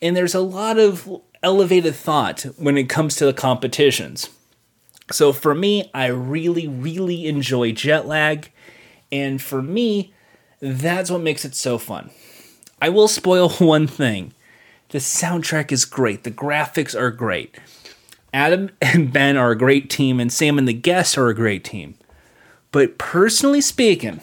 And 0.00 0.16
there's 0.16 0.34
a 0.34 0.40
lot 0.40 0.78
of 0.78 1.08
elevated 1.42 1.94
thought 1.94 2.42
when 2.56 2.76
it 2.76 2.88
comes 2.88 3.16
to 3.16 3.26
the 3.26 3.32
competitions. 3.32 4.30
So 5.10 5.32
for 5.32 5.54
me, 5.54 5.90
I 5.94 6.06
really, 6.06 6.68
really 6.68 7.26
enjoy 7.26 7.72
jet 7.72 8.06
lag. 8.06 8.50
And 9.10 9.40
for 9.40 9.62
me, 9.62 10.12
that's 10.60 11.10
what 11.10 11.22
makes 11.22 11.44
it 11.44 11.54
so 11.54 11.78
fun. 11.78 12.10
I 12.80 12.88
will 12.90 13.08
spoil 13.08 13.48
one 13.58 13.86
thing 13.86 14.34
the 14.90 14.98
soundtrack 14.98 15.72
is 15.72 15.84
great, 15.84 16.24
the 16.24 16.30
graphics 16.30 16.98
are 16.98 17.10
great. 17.10 17.56
Adam 18.32 18.70
and 18.82 19.12
Ben 19.12 19.36
are 19.36 19.50
a 19.50 19.58
great 19.58 19.90
team, 19.90 20.20
and 20.20 20.32
Sam 20.32 20.58
and 20.58 20.68
the 20.68 20.72
guests 20.72 21.16
are 21.18 21.28
a 21.28 21.34
great 21.34 21.64
team. 21.64 21.94
But 22.70 22.98
personally 22.98 23.60
speaking, 23.60 24.20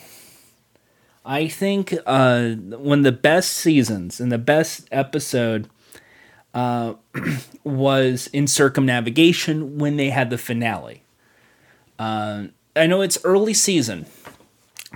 I 1.25 1.47
think 1.47 1.95
uh, 2.05 2.51
one 2.51 2.99
of 2.99 3.03
the 3.03 3.11
best 3.11 3.51
seasons 3.51 4.19
and 4.19 4.31
the 4.31 4.37
best 4.37 4.87
episode 4.91 5.67
uh, 6.53 6.93
was 7.63 8.27
in 8.27 8.47
circumnavigation 8.47 9.77
when 9.77 9.97
they 9.97 10.09
had 10.09 10.29
the 10.29 10.37
finale. 10.37 11.03
Uh, 11.97 12.45
I 12.75 12.87
know 12.87 13.01
it's 13.01 13.17
early 13.23 13.53
season, 13.53 14.05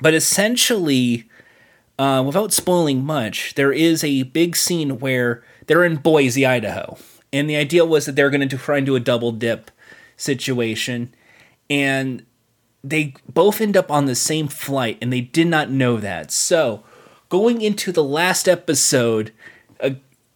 but 0.01 0.13
essentially, 0.13 1.28
uh, 1.99 2.23
without 2.23 2.53
spoiling 2.53 3.05
much, 3.05 3.53
there 3.55 3.71
is 3.71 4.03
a 4.03 4.23
big 4.23 4.55
scene 4.55 4.99
where 4.99 5.43
they're 5.67 5.85
in 5.85 5.97
Boise, 5.97 6.45
Idaho, 6.45 6.97
and 7.31 7.47
the 7.49 7.57
idea 7.57 7.85
was 7.85 8.05
that 8.05 8.15
they're 8.15 8.31
going 8.31 8.47
to 8.47 8.57
try 8.57 8.77
and 8.77 8.85
do 8.85 8.95
a 8.95 8.99
double 8.99 9.31
dip 9.31 9.69
situation, 10.17 11.13
and 11.69 12.25
they 12.83 13.13
both 13.31 13.61
end 13.61 13.77
up 13.77 13.91
on 13.91 14.05
the 14.05 14.15
same 14.15 14.47
flight, 14.47 14.97
and 15.01 15.13
they 15.13 15.21
did 15.21 15.47
not 15.47 15.69
know 15.69 15.97
that. 15.97 16.31
So, 16.31 16.83
going 17.27 17.61
into 17.61 17.91
the 17.91 18.03
last 18.03 18.47
episode, 18.47 19.31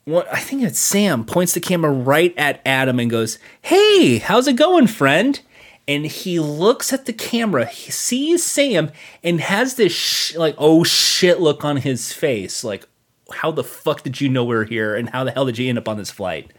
what 0.06 0.32
I 0.32 0.39
think 0.39 0.63
it's 0.63 0.80
Sam 0.80 1.26
points 1.26 1.54
the 1.54 1.60
camera 1.60 1.91
right 1.91 2.34
at 2.38 2.62
Adam 2.65 2.99
and 2.99 3.10
goes, 3.10 3.39
"Hey, 3.62 4.17
how's 4.17 4.47
it 4.47 4.56
going, 4.56 4.88
friend?" 4.88 5.39
And 5.88 6.06
he 6.06 6.39
looks 6.39 6.93
at 6.93 7.06
the 7.06 7.13
camera, 7.13 7.65
he 7.65 7.91
sees 7.91 8.43
Sam, 8.43 8.91
and 9.22 9.41
has 9.41 9.76
this 9.76 9.91
sh- 9.91 10.36
like 10.36 10.56
oh 10.58 10.84
shit 10.84 11.41
look 11.41 11.65
on 11.65 11.78
his 11.78 12.13
face, 12.13 12.63
like 12.63 12.88
how 13.32 13.52
the 13.52 13.63
fuck 13.63 14.04
did 14.04 14.22
you 14.22 14.30
know 14.30 14.46
we 14.46 14.56
are 14.56 14.63
here 14.63 14.96
and 14.96 15.10
how 15.10 15.24
the 15.24 15.32
hell 15.32 15.46
did 15.46 15.58
you 15.58 15.67
end 15.67 15.78
up 15.78 15.89
on 15.89 15.98
this 15.98 16.12
flight? 16.12 16.52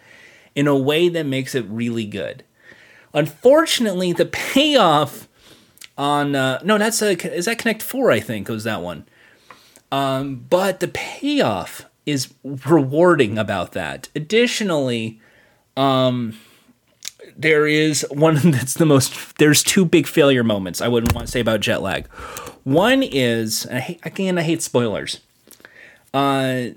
In 0.54 0.66
a 0.66 0.76
way 0.76 1.08
that 1.08 1.26
makes 1.26 1.54
it 1.54 1.64
really 1.68 2.04
good. 2.04 2.44
Unfortunately 3.12 4.12
the 4.12 4.26
payoff 4.26 5.28
on 5.96 6.34
uh, 6.34 6.60
no 6.64 6.76
that's 6.76 7.00
a, 7.00 7.12
is 7.34 7.44
that 7.44 7.58
connect 7.58 7.80
4 7.80 8.10
i 8.10 8.20
think 8.20 8.48
was 8.48 8.64
that 8.64 8.82
one. 8.82 9.06
Um, 9.92 10.46
but 10.50 10.80
the 10.80 10.88
payoff 10.88 11.86
is 12.04 12.34
rewarding 12.42 13.38
about 13.38 13.72
that. 13.72 14.08
Additionally 14.16 15.20
um, 15.76 16.36
there 17.36 17.66
is 17.66 18.06
one 18.10 18.36
that's 18.50 18.74
the 18.74 18.86
most 18.86 19.38
there's 19.38 19.62
two 19.62 19.84
big 19.84 20.06
failure 20.06 20.44
moments 20.44 20.80
i 20.80 20.88
wouldn't 20.88 21.14
want 21.14 21.26
to 21.26 21.30
say 21.32 21.40
about 21.40 21.60
jet 21.60 21.82
lag. 21.82 22.06
One 22.64 23.02
is 23.02 23.66
I 23.66 23.80
hate, 23.80 24.00
again 24.04 24.38
i 24.38 24.42
hate 24.42 24.62
spoilers. 24.62 25.20
Uh, 26.12 26.68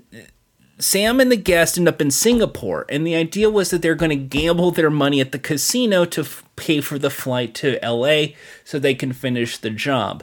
sam 0.78 1.20
and 1.20 1.30
the 1.30 1.36
guest 1.36 1.78
end 1.78 1.88
up 1.88 2.00
in 2.00 2.10
singapore 2.10 2.86
and 2.88 3.06
the 3.06 3.14
idea 3.14 3.50
was 3.50 3.70
that 3.70 3.82
they're 3.82 3.94
going 3.94 4.10
to 4.10 4.16
gamble 4.16 4.70
their 4.70 4.90
money 4.90 5.20
at 5.20 5.32
the 5.32 5.38
casino 5.38 6.04
to 6.04 6.20
f- 6.20 6.44
pay 6.56 6.80
for 6.80 6.98
the 6.98 7.10
flight 7.10 7.54
to 7.54 7.78
la 7.82 8.26
so 8.64 8.78
they 8.78 8.94
can 8.94 9.12
finish 9.12 9.56
the 9.56 9.70
job. 9.70 10.22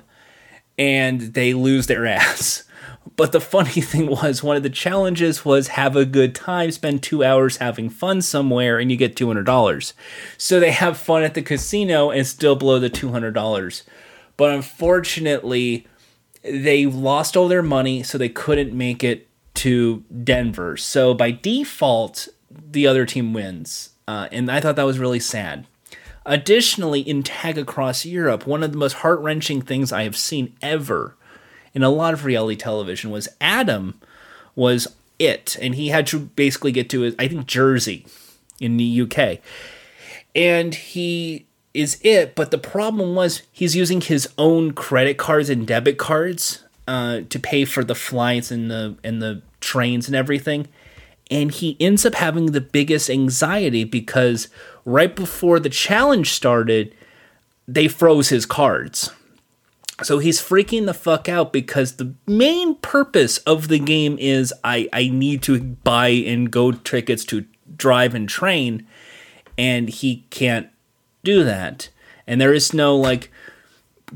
And 0.78 1.34
they 1.34 1.54
lose 1.54 1.88
their 1.88 2.06
ass 2.22 2.64
but 3.16 3.32
the 3.32 3.42
funny 3.42 3.70
thing 3.82 4.08
was, 4.08 4.44
one 4.44 4.58
of 4.58 4.64
the 4.64 4.70
challenges 4.70 5.46
was 5.46 5.70
have 5.70 5.96
a 5.96 6.06
good 6.06 6.36
time, 6.36 6.72
spend 6.72 7.04
two 7.04 7.24
hours 7.24 7.58
having 7.58 7.90
fun 7.90 8.22
somewhere, 8.22 8.80
and 8.80 8.92
you 8.92 8.98
get 8.98 9.16
$200. 9.16 9.94
So 10.38 10.60
they 10.60 10.72
have 10.72 10.98
fun 10.98 11.24
at 11.24 11.34
the 11.34 11.42
casino 11.42 12.10
and 12.12 12.26
still 12.26 12.56
blow 12.56 12.80
the 12.80 12.90
$200. 12.90 13.84
But 14.38 14.52
unfortunately, 14.52 15.88
they 16.44 16.86
lost 16.86 17.38
all 17.38 17.48
their 17.48 17.64
money, 17.64 18.04
so 18.04 18.18
they 18.18 18.30
couldn't 18.30 18.74
make 18.74 19.04
it 19.04 19.28
to 19.56 20.04
Denver. 20.24 20.78
So 20.78 21.14
by 21.14 21.32
default, 21.32 22.28
the 22.52 22.88
other 22.88 23.06
team 23.06 23.34
wins. 23.34 23.92
Uh, 24.08 24.28
and 24.32 24.52
I 24.52 24.60
thought 24.60 24.76
that 24.76 24.84
was 24.84 25.00
really 25.00 25.20
sad. 25.20 25.66
Additionally, 26.26 27.02
in 27.02 27.24
Tag 27.24 27.58
Across 27.58 28.06
Europe, 28.06 28.48
one 28.48 28.64
of 28.64 28.72
the 28.72 28.78
most 28.78 28.94
heart 28.94 29.20
wrenching 29.20 29.62
things 29.62 29.92
I 29.92 30.04
have 30.04 30.18
seen 30.18 30.56
ever 30.62 31.16
in 31.76 31.84
a 31.84 31.90
lot 31.90 32.14
of 32.14 32.26
reality 32.26 32.56
television 32.56 33.12
was 33.12 33.28
Adam 33.40 34.00
was 34.56 34.88
it, 35.20 35.58
and 35.62 35.76
he 35.76 35.90
had 35.90 36.08
to 36.08 36.20
basically 36.20 36.72
get 36.72 36.90
to 36.90 37.02
his, 37.02 37.16
I 37.20 37.28
think, 37.28 37.46
Jersey 37.46 38.06
in 38.60 38.78
the 38.78 39.02
UK. 39.02 39.40
And 40.34 40.74
he 40.74 41.46
is 41.74 42.00
it, 42.02 42.36
but 42.36 42.52
the 42.52 42.58
problem 42.58 43.16
was 43.16 43.44
he's 43.52 43.76
using 43.76 44.02
his 44.02 44.30
own 44.38 44.72
credit 44.72 45.18
cards 45.18 45.50
and 45.50 45.68
debit 45.68 45.98
cards 45.98 46.64
uh, 46.88 47.22
to 47.30 47.40
pay 47.40 47.66
for 47.66 47.84
the 47.84 47.96
flights 47.96 48.50
and 48.50 48.72
the 48.72 48.96
and 49.04 49.22
the 49.22 49.42
trains 49.60 50.08
and 50.08 50.16
everything. 50.16 50.68
And 51.30 51.52
he 51.52 51.76
ends 51.80 52.06
up 52.06 52.16
having 52.16 52.48
the 52.48 52.62
biggest 52.62 53.10
anxiety 53.10 53.84
because 53.84 54.48
right 54.86 55.14
before 55.14 55.60
the 55.60 55.70
challenge 55.70 56.32
started, 56.32 56.94
they 57.68 57.88
froze 57.88 58.30
his 58.30 58.46
cards. 58.46 59.12
So 60.04 60.20
he's 60.20 60.42
freaking 60.42 60.86
the 60.86 60.94
fuck 60.94 61.30
out 61.30 61.54
because 61.54 61.94
the 61.94 62.14
main 62.28 62.76
purpose 62.76 63.38
of 63.40 63.70
the 63.70 63.80
game 63.80 64.18
is 64.20 64.54
I, 64.64 64.90
I 64.92 65.08
need 65.08 65.42
to 65.44 65.62
buy 65.62 66.10
and 66.10 66.52
go 66.52 66.74
tickets 66.74 67.24
to 67.26 67.46
drive 67.78 68.14
and 68.14 68.28
train, 68.28 68.86
and 69.58 69.88
he 69.88 70.26
can't 70.30 70.68
do 71.24 71.44
that. 71.46 71.90
And 72.28 72.42
there 72.42 72.54
is 72.54 72.74
no 72.74 72.96
like 72.96 73.32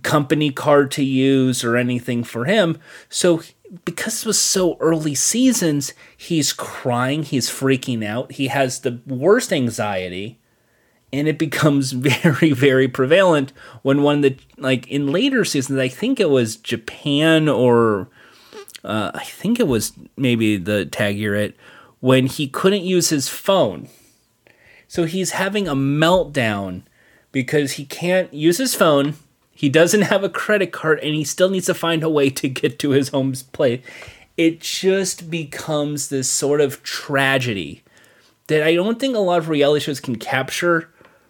company 0.03 0.51
card 0.51 0.91
to 0.91 1.03
use 1.03 1.63
or 1.63 1.77
anything 1.77 2.23
for 2.23 2.45
him. 2.45 2.77
So 3.07 3.41
because 3.85 4.21
it 4.21 4.27
was 4.27 4.39
so 4.39 4.77
early 4.79 5.15
seasons, 5.15 5.93
he's 6.17 6.53
crying, 6.53 7.23
he's 7.23 7.49
freaking 7.49 8.03
out, 8.05 8.33
he 8.33 8.47
has 8.47 8.79
the 8.79 8.99
worst 9.05 9.53
anxiety 9.53 10.38
and 11.11 11.27
it 11.27 11.37
becomes 11.37 11.91
very 11.93 12.51
very 12.51 12.87
prevalent 12.87 13.51
when 13.81 14.01
one 14.01 14.21
that 14.21 14.39
like 14.57 14.87
in 14.87 15.07
later 15.07 15.43
seasons 15.45 15.79
i 15.79 15.87
think 15.87 16.19
it 16.19 16.29
was 16.29 16.55
japan 16.57 17.47
or 17.47 18.07
uh, 18.83 19.11
i 19.13 19.23
think 19.23 19.59
it 19.59 19.67
was 19.67 19.93
maybe 20.17 20.57
the 20.57 20.85
Tag 20.85 21.17
Eur 21.17 21.35
It 21.35 21.55
when 21.99 22.27
he 22.27 22.47
couldn't 22.47 22.83
use 22.83 23.09
his 23.09 23.27
phone. 23.27 23.89
So 24.87 25.03
he's 25.03 25.31
having 25.31 25.67
a 25.67 25.75
meltdown 25.75 26.83
because 27.33 27.73
he 27.73 27.83
can't 27.83 28.33
use 28.33 28.57
his 28.57 28.73
phone. 28.73 29.15
He 29.51 29.67
doesn't 29.67 30.03
have 30.03 30.23
a 30.23 30.29
credit 30.29 30.71
card 30.71 30.99
and 30.99 31.13
he 31.13 31.25
still 31.25 31.49
needs 31.49 31.65
to 31.65 31.73
find 31.73 32.03
a 32.03 32.09
way 32.09 32.29
to 32.29 32.47
get 32.47 32.79
to 32.79 32.91
his 32.91 33.09
home's 33.09 33.43
place 33.43 33.81
it 34.39 34.61
just 34.61 35.29
becomes 35.29 36.07
this 36.07 36.29
sort 36.29 36.61
of 36.61 36.81
tragedy 36.81 37.83
that 38.47 38.63
i 38.63 38.73
don't 38.73 38.97
think 38.97 39.13
a 39.13 39.19
lot 39.19 39.37
of 39.37 39.49
reality 39.49 39.83
shows 39.83 39.99
can 39.99 40.15
capture 40.15 40.89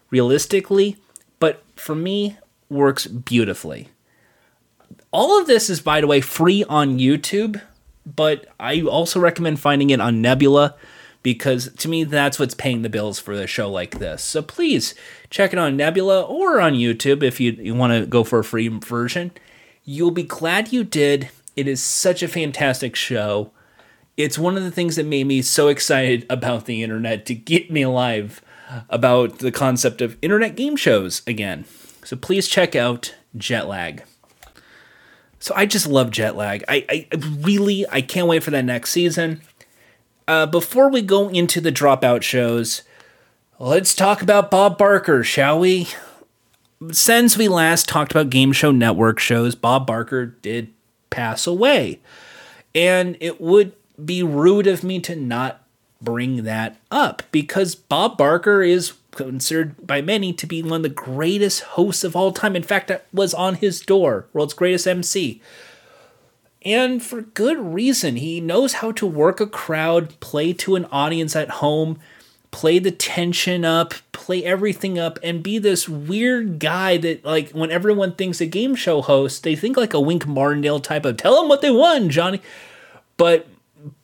realistically, 0.10 0.98
but 1.40 1.64
for 1.76 1.96
me, 1.96 2.38
works 2.70 3.08
beautifully. 3.08 3.90
All 5.12 5.40
of 5.40 5.48
this 5.48 5.70
is, 5.70 5.82
by 5.82 6.02
the 6.02 6.08
way, 6.08 6.22
free 6.22 6.64
on 6.66 7.00
YouTube, 7.00 7.62
but 8.06 8.48
I 8.60 8.82
also 8.82 9.20
recommend 9.20 9.60
finding 9.60 9.90
it 9.90 10.02
on 10.02 10.22
Nebula 10.22 10.76
because 11.22 11.74
to 11.74 11.88
me, 11.90 12.04
that's 12.04 12.40
what's 12.40 12.54
paying 12.54 12.82
the 12.82 12.90
bills 12.90 13.20
for 13.20 13.34
a 13.34 13.48
show 13.48 13.70
like 13.70 14.00
this. 14.00 14.24
So 14.24 14.42
please 14.42 14.96
check 15.30 15.52
it 15.52 15.60
on 15.60 15.76
Nebula 15.76 16.22
or 16.22 16.62
on 16.62 16.74
YouTube 16.74 17.24
if 17.24 17.40
you, 17.40 17.52
you 17.52 17.76
want 17.76 17.94
to 17.94 18.06
go 18.06 18.24
for 18.24 18.40
a 18.40 18.44
free 18.44 18.68
version. 18.68 19.32
You'll 19.84 20.12
be 20.12 20.24
glad 20.24 20.72
you 20.72 20.84
did. 20.84 21.30
It 21.56 21.68
is 21.68 21.84
such 21.84 22.24
a 22.24 22.28
fantastic 22.28 22.96
show. 22.96 23.52
It's 24.16 24.38
one 24.38 24.58
of 24.58 24.64
the 24.64 24.72
things 24.72 24.96
that 24.96 25.06
made 25.06 25.28
me 25.28 25.42
so 25.42 25.68
excited 25.68 26.26
about 26.30 26.66
the 26.66 26.84
internet 26.84 27.26
to 27.26 27.36
get 27.36 27.72
me 27.72 27.82
alive 27.82 28.42
about 28.90 29.40
the 29.40 29.52
concept 29.52 30.02
of 30.02 30.18
internet 30.22 30.56
game 30.56 30.76
shows 30.76 31.22
again. 31.28 31.66
So 32.04 32.16
please 32.16 32.48
check 32.48 32.76
out 32.76 33.16
Jetlag. 33.38 34.02
So 35.40 35.54
I 35.56 35.66
just 35.66 35.88
love 35.88 36.12
Jetlag. 36.12 36.64
I, 36.68 36.86
I 36.90 37.08
really 37.42 37.86
I 37.90 38.02
can't 38.02 38.28
wait 38.28 38.44
for 38.44 38.52
that 38.52 38.66
next 38.66 38.92
season. 38.92 39.42
Uh, 40.28 40.46
before 40.46 40.90
we 40.90 41.02
go 41.02 41.30
into 41.30 41.60
the 41.60 41.72
dropout 41.72 42.22
shows, 42.22 42.84
let's 43.58 43.96
talk 43.96 44.22
about 44.22 44.52
Bob 44.52 44.78
Barker, 44.78 45.24
shall 45.24 45.60
we? 45.60 45.88
Since 46.92 47.38
we 47.38 47.48
last 47.48 47.90
talked 47.90 48.12
about 48.12 48.30
Game 48.30 48.52
Show 48.52 48.72
Network 48.72 49.20
shows, 49.20 49.56
Bob 49.56 49.88
Barker 49.88 50.28
did 50.28 50.72
pass 51.10 51.48
away. 51.48 52.00
And 52.76 53.18
it 53.20 53.42
would 53.42 53.74
be 54.04 54.24
rude 54.24 54.68
of 54.68 54.84
me 54.84 55.00
to 55.00 55.16
not 55.16 55.59
bring 56.02 56.44
that 56.44 56.78
up 56.92 57.24
because 57.32 57.76
Bob 57.76 58.18
Barker 58.18 58.62
is 58.62 58.94
considered 59.12 59.86
by 59.86 60.02
many 60.02 60.32
to 60.34 60.48
be 60.48 60.62
one 60.62 60.74
of 60.78 60.84
the 60.84 60.90
greatest 60.90 61.62
hosts 61.62 62.04
of 62.04 62.16
all 62.16 62.32
time. 62.32 62.56
In 62.56 62.64
fact, 62.64 62.88
that 62.88 63.06
was 63.14 63.34
on 63.34 63.56
his 63.56 63.82
door, 63.82 64.28
world's 64.34 64.54
greatest 64.54 64.88
MC. 64.88 65.42
And 66.64 67.02
for 67.02 67.22
good 67.22 67.58
reason. 67.58 68.18
He 68.18 68.42
knows 68.42 68.74
how 68.74 68.92
to 68.94 69.06
work 69.06 69.40
a 69.40 69.48
crowd, 69.48 70.20
play 70.20 70.54
to 70.54 70.76
an 70.76 70.86
audience 70.86 71.36
at 71.36 71.50
home, 71.50 72.00
play 72.52 72.80
the 72.80 72.92
tension 72.92 73.64
up, 73.64 73.94
play 74.12 74.44
everything 74.44 75.00
up, 75.00 75.20
and 75.24 75.42
be 75.42 75.58
this 75.58 75.88
weird 75.88 76.60
guy 76.60 76.98
that, 76.98 77.24
like, 77.24 77.52
when 77.52 77.72
everyone 77.72 78.14
thinks 78.14 78.42
a 78.42 78.46
game 78.46 78.76
show 78.76 79.02
host, 79.02 79.44
they 79.44 79.56
think 79.56 79.78
like 79.78 79.94
a 79.94 80.02
Wink 80.02 80.28
Martindale 80.28 80.80
type 80.80 81.06
of 81.06 81.18
tell 81.18 81.40
them 81.40 81.48
what 81.48 81.62
they 81.62 81.72
won, 81.72 82.10
Johnny. 82.10 82.42
But 83.18 83.48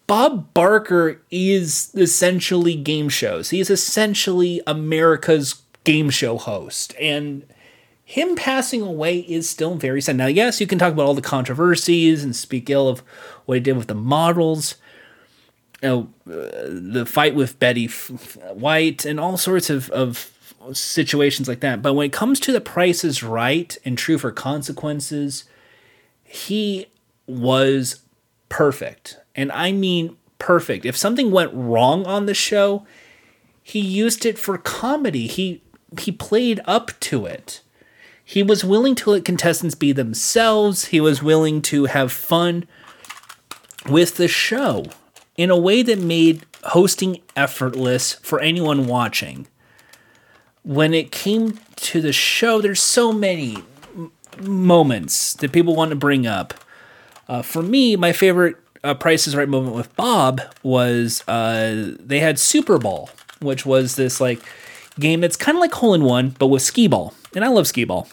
Bob 0.07 0.53
Barker 0.53 1.21
is 1.31 1.91
essentially 1.95 2.75
game 2.75 3.09
shows. 3.09 3.49
He 3.49 3.59
is 3.59 3.69
essentially 3.69 4.61
America's 4.67 5.61
game 5.83 6.09
show 6.09 6.37
host. 6.37 6.93
And 6.99 7.45
him 8.03 8.35
passing 8.35 8.81
away 8.81 9.19
is 9.19 9.49
still 9.49 9.75
very 9.75 10.01
sad. 10.01 10.17
Now, 10.17 10.27
yes, 10.27 10.61
you 10.61 10.67
can 10.67 10.77
talk 10.77 10.93
about 10.93 11.07
all 11.07 11.15
the 11.15 11.21
controversies 11.21 12.23
and 12.23 12.35
speak 12.35 12.69
ill 12.69 12.87
of 12.87 12.99
what 13.45 13.55
he 13.55 13.61
did 13.61 13.77
with 13.77 13.87
the 13.87 13.95
models, 13.95 14.75
you 15.81 15.89
know, 15.89 16.09
uh, 16.31 16.67
the 16.67 17.05
fight 17.07 17.33
with 17.33 17.59
Betty 17.59 17.87
White, 18.53 19.05
and 19.05 19.19
all 19.19 19.37
sorts 19.37 19.71
of, 19.71 19.89
of 19.89 20.31
situations 20.71 21.47
like 21.47 21.61
that. 21.61 21.81
But 21.81 21.95
when 21.95 22.05
it 22.05 22.13
comes 22.13 22.39
to 22.41 22.51
the 22.51 22.61
Price 22.61 23.03
is 23.03 23.23
Right 23.23 23.75
and 23.83 23.97
Truth 23.97 24.23
or 24.23 24.31
Consequences, 24.31 25.45
he 26.23 26.85
was 27.25 28.01
perfect 28.49 29.17
and 29.35 29.51
I 29.51 29.71
mean 29.71 30.17
perfect. 30.39 30.85
If 30.85 30.97
something 30.97 31.31
went 31.31 31.53
wrong 31.53 32.05
on 32.05 32.25
the 32.25 32.33
show, 32.33 32.85
he 33.61 33.79
used 33.79 34.25
it 34.25 34.37
for 34.37 34.57
comedy. 34.57 35.27
He 35.27 35.61
he 35.99 36.11
played 36.11 36.59
up 36.65 36.91
to 37.01 37.25
it. 37.25 37.61
He 38.23 38.41
was 38.41 38.65
willing 38.65 38.95
to 38.95 39.11
let 39.11 39.25
contestants 39.25 39.75
be 39.75 39.91
themselves. 39.91 40.85
He 40.85 40.99
was 40.99 41.21
willing 41.21 41.61
to 41.63 41.85
have 41.85 42.11
fun 42.11 42.67
with 43.87 44.17
the 44.17 44.27
show 44.27 44.85
in 45.37 45.51
a 45.51 45.57
way 45.57 45.83
that 45.83 45.99
made 45.99 46.45
hosting 46.63 47.21
effortless 47.35 48.13
for 48.13 48.39
anyone 48.39 48.87
watching. 48.87 49.47
When 50.63 50.93
it 50.93 51.11
came 51.11 51.59
to 51.75 52.01
the 52.01 52.13
show, 52.13 52.61
there's 52.61 52.81
so 52.81 53.13
many 53.13 53.57
moments 54.41 55.33
that 55.35 55.51
people 55.51 55.75
want 55.75 55.91
to 55.91 55.95
bring 55.95 56.25
up. 56.25 56.55
Uh, 57.27 57.43
for 57.43 57.61
me, 57.61 57.95
my 57.95 58.11
favorite 58.11 58.57
uh, 58.85 58.93
Price 58.93 59.27
is 59.27 59.35
Right 59.35 59.49
moment 59.49 59.75
with 59.75 59.93
Bob 59.95 60.41
was 60.63 61.27
uh, 61.27 61.95
they 61.99 62.19
had 62.19 62.37
Super 62.37 62.77
Ball, 62.77 63.09
which 63.39 63.65
was 63.65 63.95
this 63.95 64.21
like 64.21 64.39
game 64.99 65.21
that's 65.21 65.35
kind 65.35 65.57
of 65.57 65.61
like 65.61 65.73
hole 65.73 65.93
in 65.93 66.03
one, 66.03 66.35
but 66.37 66.47
with 66.47 66.61
skee 66.61 66.87
ball. 66.87 67.13
And 67.35 67.43
I 67.43 67.49
love 67.49 67.67
skee 67.67 67.83
ball. 67.83 68.07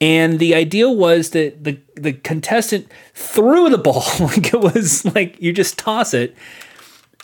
And 0.00 0.38
the 0.38 0.54
idea 0.54 0.90
was 0.90 1.30
that 1.30 1.64
the 1.64 1.78
the 1.96 2.12
contestant 2.12 2.88
threw 3.14 3.70
the 3.70 3.78
ball 3.78 4.04
like 4.20 4.52
it 4.52 4.60
was 4.60 5.04
like 5.14 5.40
you 5.40 5.52
just 5.52 5.78
toss 5.78 6.12
it. 6.12 6.36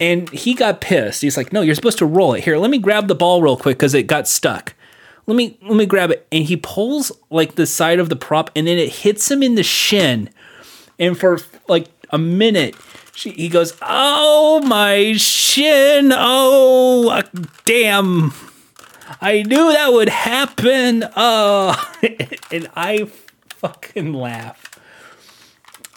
And 0.00 0.30
he 0.30 0.54
got 0.54 0.80
pissed. 0.80 1.20
He's 1.20 1.36
like, 1.36 1.52
"No, 1.52 1.60
you're 1.60 1.74
supposed 1.74 1.98
to 1.98 2.06
roll 2.06 2.32
it. 2.32 2.44
Here, 2.44 2.56
let 2.56 2.70
me 2.70 2.78
grab 2.78 3.06
the 3.06 3.14
ball 3.14 3.42
real 3.42 3.58
quick 3.58 3.76
because 3.76 3.92
it 3.92 4.04
got 4.04 4.26
stuck. 4.26 4.74
Let 5.26 5.36
me 5.36 5.58
let 5.62 5.76
me 5.76 5.84
grab 5.84 6.10
it." 6.10 6.26
And 6.32 6.44
he 6.44 6.56
pulls 6.56 7.12
like 7.28 7.56
the 7.56 7.66
side 7.66 7.98
of 7.98 8.08
the 8.08 8.16
prop, 8.16 8.50
and 8.56 8.66
then 8.66 8.78
it 8.78 8.88
hits 8.88 9.30
him 9.30 9.42
in 9.42 9.56
the 9.56 9.62
shin. 9.62 10.30
And 10.98 11.18
for 11.18 11.38
like 11.68 11.88
a 12.10 12.18
minute, 12.18 12.74
she, 13.14 13.30
he 13.30 13.48
goes, 13.48 13.76
"Oh 13.82 14.60
my 14.64 15.14
shin! 15.14 16.12
Oh 16.14 17.08
uh, 17.10 17.22
damn!" 17.64 18.32
I 19.20 19.42
knew 19.42 19.72
that 19.72 19.92
would 19.92 20.08
happen. 20.08 21.02
Uh, 21.02 21.76
and 22.52 22.68
I 22.76 23.08
fucking 23.48 24.12
laugh. 24.12 24.78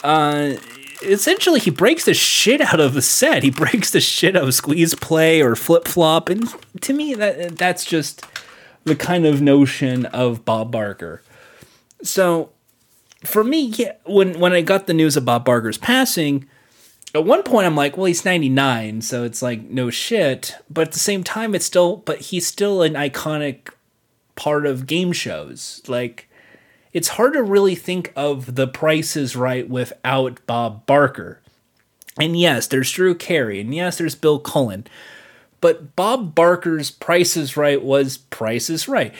Uh, 0.02 0.54
essentially, 1.02 1.60
he 1.60 1.70
breaks 1.70 2.04
the 2.04 2.14
shit 2.14 2.60
out 2.60 2.80
of 2.80 2.94
the 2.94 3.02
set. 3.02 3.42
He 3.42 3.50
breaks 3.62 3.90
the 3.90 4.00
shit 4.00 4.36
out 4.36 4.44
of 4.44 4.54
squeeze 4.54 4.94
play 4.94 5.40
or 5.40 5.56
flip 5.56 5.86
flop, 5.86 6.28
and 6.28 6.48
to 6.82 6.92
me, 6.92 7.14
that 7.14 7.56
that's 7.56 7.84
just 7.84 8.24
the 8.84 8.96
kind 8.96 9.24
of 9.24 9.40
notion 9.40 10.06
of 10.06 10.44
Bob 10.44 10.70
Barker. 10.70 11.22
So, 12.02 12.50
for 13.24 13.44
me, 13.44 13.66
yeah, 13.66 13.92
when 14.04 14.38
when 14.38 14.52
I 14.52 14.60
got 14.60 14.86
the 14.86 14.94
news 14.94 15.16
about 15.16 15.24
Bob 15.24 15.44
Barker's 15.46 15.78
passing, 15.78 16.46
at 17.14 17.24
one 17.24 17.42
point 17.42 17.66
I'm 17.66 17.76
like, 17.76 17.96
well, 17.96 18.06
he's 18.06 18.24
99, 18.24 19.02
so 19.02 19.24
it's 19.24 19.42
like 19.42 19.62
no 19.62 19.90
shit. 19.90 20.56
But 20.68 20.88
at 20.88 20.92
the 20.92 20.98
same 20.98 21.22
time, 21.24 21.54
it's 21.54 21.66
still, 21.66 21.96
but 21.98 22.20
he's 22.20 22.46
still 22.46 22.82
an 22.82 22.94
iconic 22.94 23.70
part 24.34 24.66
of 24.66 24.86
game 24.86 25.12
shows. 25.12 25.82
Like, 25.86 26.28
it's 26.92 27.08
hard 27.08 27.34
to 27.34 27.42
really 27.42 27.74
think 27.74 28.12
of 28.16 28.56
The 28.56 28.66
Price 28.66 29.16
is 29.16 29.36
Right 29.36 29.68
without 29.68 30.44
Bob 30.46 30.86
Barker. 30.86 31.40
And 32.18 32.38
yes, 32.38 32.66
there's 32.66 32.90
Drew 32.92 33.14
Carey, 33.14 33.60
and 33.60 33.74
yes, 33.74 33.98
there's 33.98 34.14
Bill 34.14 34.38
Cullen. 34.38 34.86
But 35.60 35.96
Bob 35.96 36.34
Barker's 36.34 36.90
Price 36.90 37.36
is 37.36 37.56
Right 37.56 37.82
was 37.82 38.18
Price 38.18 38.68
is 38.68 38.86
Right 38.86 39.14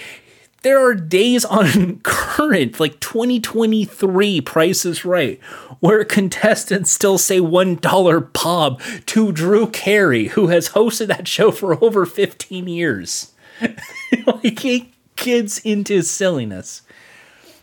there 0.64 0.85
are 0.85 0.94
days 0.94 1.44
on 1.44 2.00
current, 2.03 2.81
like 2.81 2.98
2023 2.98 4.40
Price 4.40 4.85
is 4.85 5.05
Right, 5.05 5.40
where 5.79 6.05
contestants 6.05 6.90
still 6.90 7.18
say 7.18 7.38
$1 7.38 8.33
Bob 8.33 8.83
to 9.07 9.31
Drew 9.31 9.68
Carey, 9.68 10.29
who 10.29 10.48
has 10.48 10.70
hosted 10.70 11.07
that 11.09 11.29
show 11.29 11.50
for 11.50 11.83
over 11.85 12.05
15 12.05 12.66
years. 12.66 13.33
like, 14.27 14.59
he 14.59 14.92
kids 15.16 15.61
into 15.61 16.03
silliness. 16.03 16.83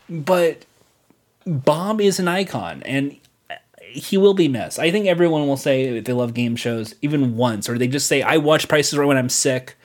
But 0.07 0.65
Bob 1.45 1.99
is 1.99 2.19
an 2.19 2.27
icon, 2.27 2.83
and 2.83 3.17
he 3.79 4.15
will 4.15 4.35
be 4.35 4.47
missed. 4.47 4.77
I 4.77 4.91
think 4.91 5.07
everyone 5.07 5.47
will 5.47 5.57
say 5.57 5.99
they 5.99 6.13
love 6.13 6.35
game 6.35 6.55
shows 6.55 6.93
even 7.01 7.35
once, 7.35 7.67
or 7.67 7.79
they 7.79 7.87
just 7.87 8.07
say, 8.07 8.21
I 8.21 8.37
watch 8.37 8.67
Prices 8.67 8.99
Right 8.99 9.07
when 9.07 9.17
I'm 9.17 9.29
sick 9.29 9.75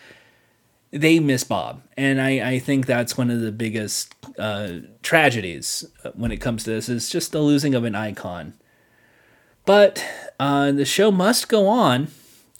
they 1.00 1.18
miss 1.18 1.44
Bob, 1.44 1.82
and 1.96 2.20
I, 2.20 2.52
I 2.52 2.58
think 2.58 2.86
that's 2.86 3.18
one 3.18 3.30
of 3.30 3.40
the 3.40 3.52
biggest 3.52 4.14
uh, 4.38 4.78
tragedies 5.02 5.84
when 6.14 6.32
it 6.32 6.38
comes 6.38 6.64
to 6.64 6.70
this 6.70 6.88
is 6.88 7.08
just 7.08 7.32
the 7.32 7.40
losing 7.40 7.74
of 7.74 7.84
an 7.84 7.94
icon. 7.94 8.54
But 9.64 10.04
uh, 10.38 10.72
the 10.72 10.84
show 10.84 11.10
must 11.10 11.48
go 11.48 11.66
on. 11.66 12.08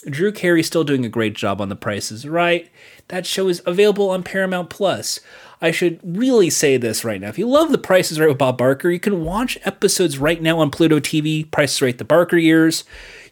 Drew 0.08 0.30
Carey's 0.30 0.66
still 0.66 0.84
doing 0.84 1.04
a 1.04 1.08
great 1.08 1.34
job 1.34 1.60
on 1.60 1.68
The 1.68 1.76
Prices 1.76 2.28
Right. 2.28 2.70
That 3.08 3.26
show 3.26 3.48
is 3.48 3.62
available 3.66 4.10
on 4.10 4.22
Paramount 4.22 4.70
Plus. 4.70 5.20
I 5.60 5.70
should 5.70 5.98
really 6.04 6.50
say 6.50 6.76
this 6.76 7.04
right 7.04 7.20
now. 7.20 7.28
If 7.28 7.38
you 7.38 7.48
love 7.48 7.72
The 7.72 7.78
Price 7.78 8.12
is 8.12 8.20
Right 8.20 8.28
with 8.28 8.38
Bob 8.38 8.58
Barker, 8.58 8.90
you 8.90 9.00
can 9.00 9.24
watch 9.24 9.58
episodes 9.64 10.18
right 10.18 10.40
now 10.40 10.58
on 10.58 10.70
Pluto 10.70 11.00
TV, 11.00 11.50
Price 11.50 11.74
is 11.74 11.82
Right 11.82 11.96
The 11.96 12.04
Barker 12.04 12.36
Years. 12.36 12.84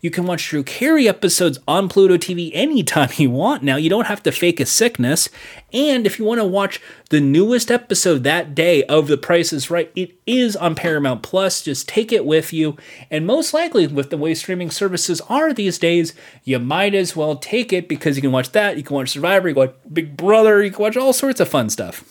You 0.05 0.11
can 0.11 0.27
watch 0.27 0.51
Drew 0.51 0.63
Carey 0.63 1.09
episodes 1.09 1.59
on 1.67 1.89
Pluto 1.89 2.19
TV 2.19 2.51
anytime 2.53 3.09
you 3.17 3.31
want 3.31 3.63
now. 3.63 3.77
You 3.77 3.89
don't 3.89 4.07
have 4.07 4.23
to 4.25 4.33
fake 4.33 4.61
a 4.61 4.67
sickness. 4.67 5.31
And 5.73 6.05
if 6.05 6.19
you 6.19 6.27
want 6.27 6.43
to 6.43 6.45
watch 6.45 6.79
the 7.09 7.23
newest 7.23 7.71
episode 7.71 8.23
that 8.23 8.55
day 8.55 8.85
of 8.85 9.09
The 9.09 9.17
Price 9.17 9.51
is 9.51 9.71
Right, 9.71 9.91
it 9.97 10.15
is 10.27 10.57
on 10.57 10.75
Paramount 10.75 11.23
Plus. 11.23 11.63
Just 11.63 11.89
take 11.89 12.13
it 12.13 12.27
with 12.27 12.53
you. 12.53 12.77
And 13.11 13.27
most 13.27 13.55
likely, 13.55 13.87
with 13.87 14.11
the 14.11 14.19
way 14.19 14.35
streaming 14.35 14.71
services 14.71 15.23
are 15.23 15.55
these 15.55 15.79
days, 15.79 16.13
you 16.43 16.59
might 16.59 16.95
as 16.95 17.17
well 17.17 17.37
take 17.37 17.73
it 17.73 17.89
because 17.89 18.15
you 18.15 18.21
can 18.21 18.31
watch 18.31 18.53
that. 18.53 18.77
You 18.77 18.83
can 18.83 18.97
watch 18.97 19.09
Survivor, 19.09 19.49
you 19.49 19.55
can 19.55 19.69
watch 19.69 19.75
Big 19.91 20.19
Brother, 20.19 20.63
you 20.63 20.71
can 20.71 20.83
watch 20.83 20.99
all 20.99 21.15
sorts 21.15 21.41
of 21.41 21.49
fun 21.49 21.71
stuff. 21.71 22.05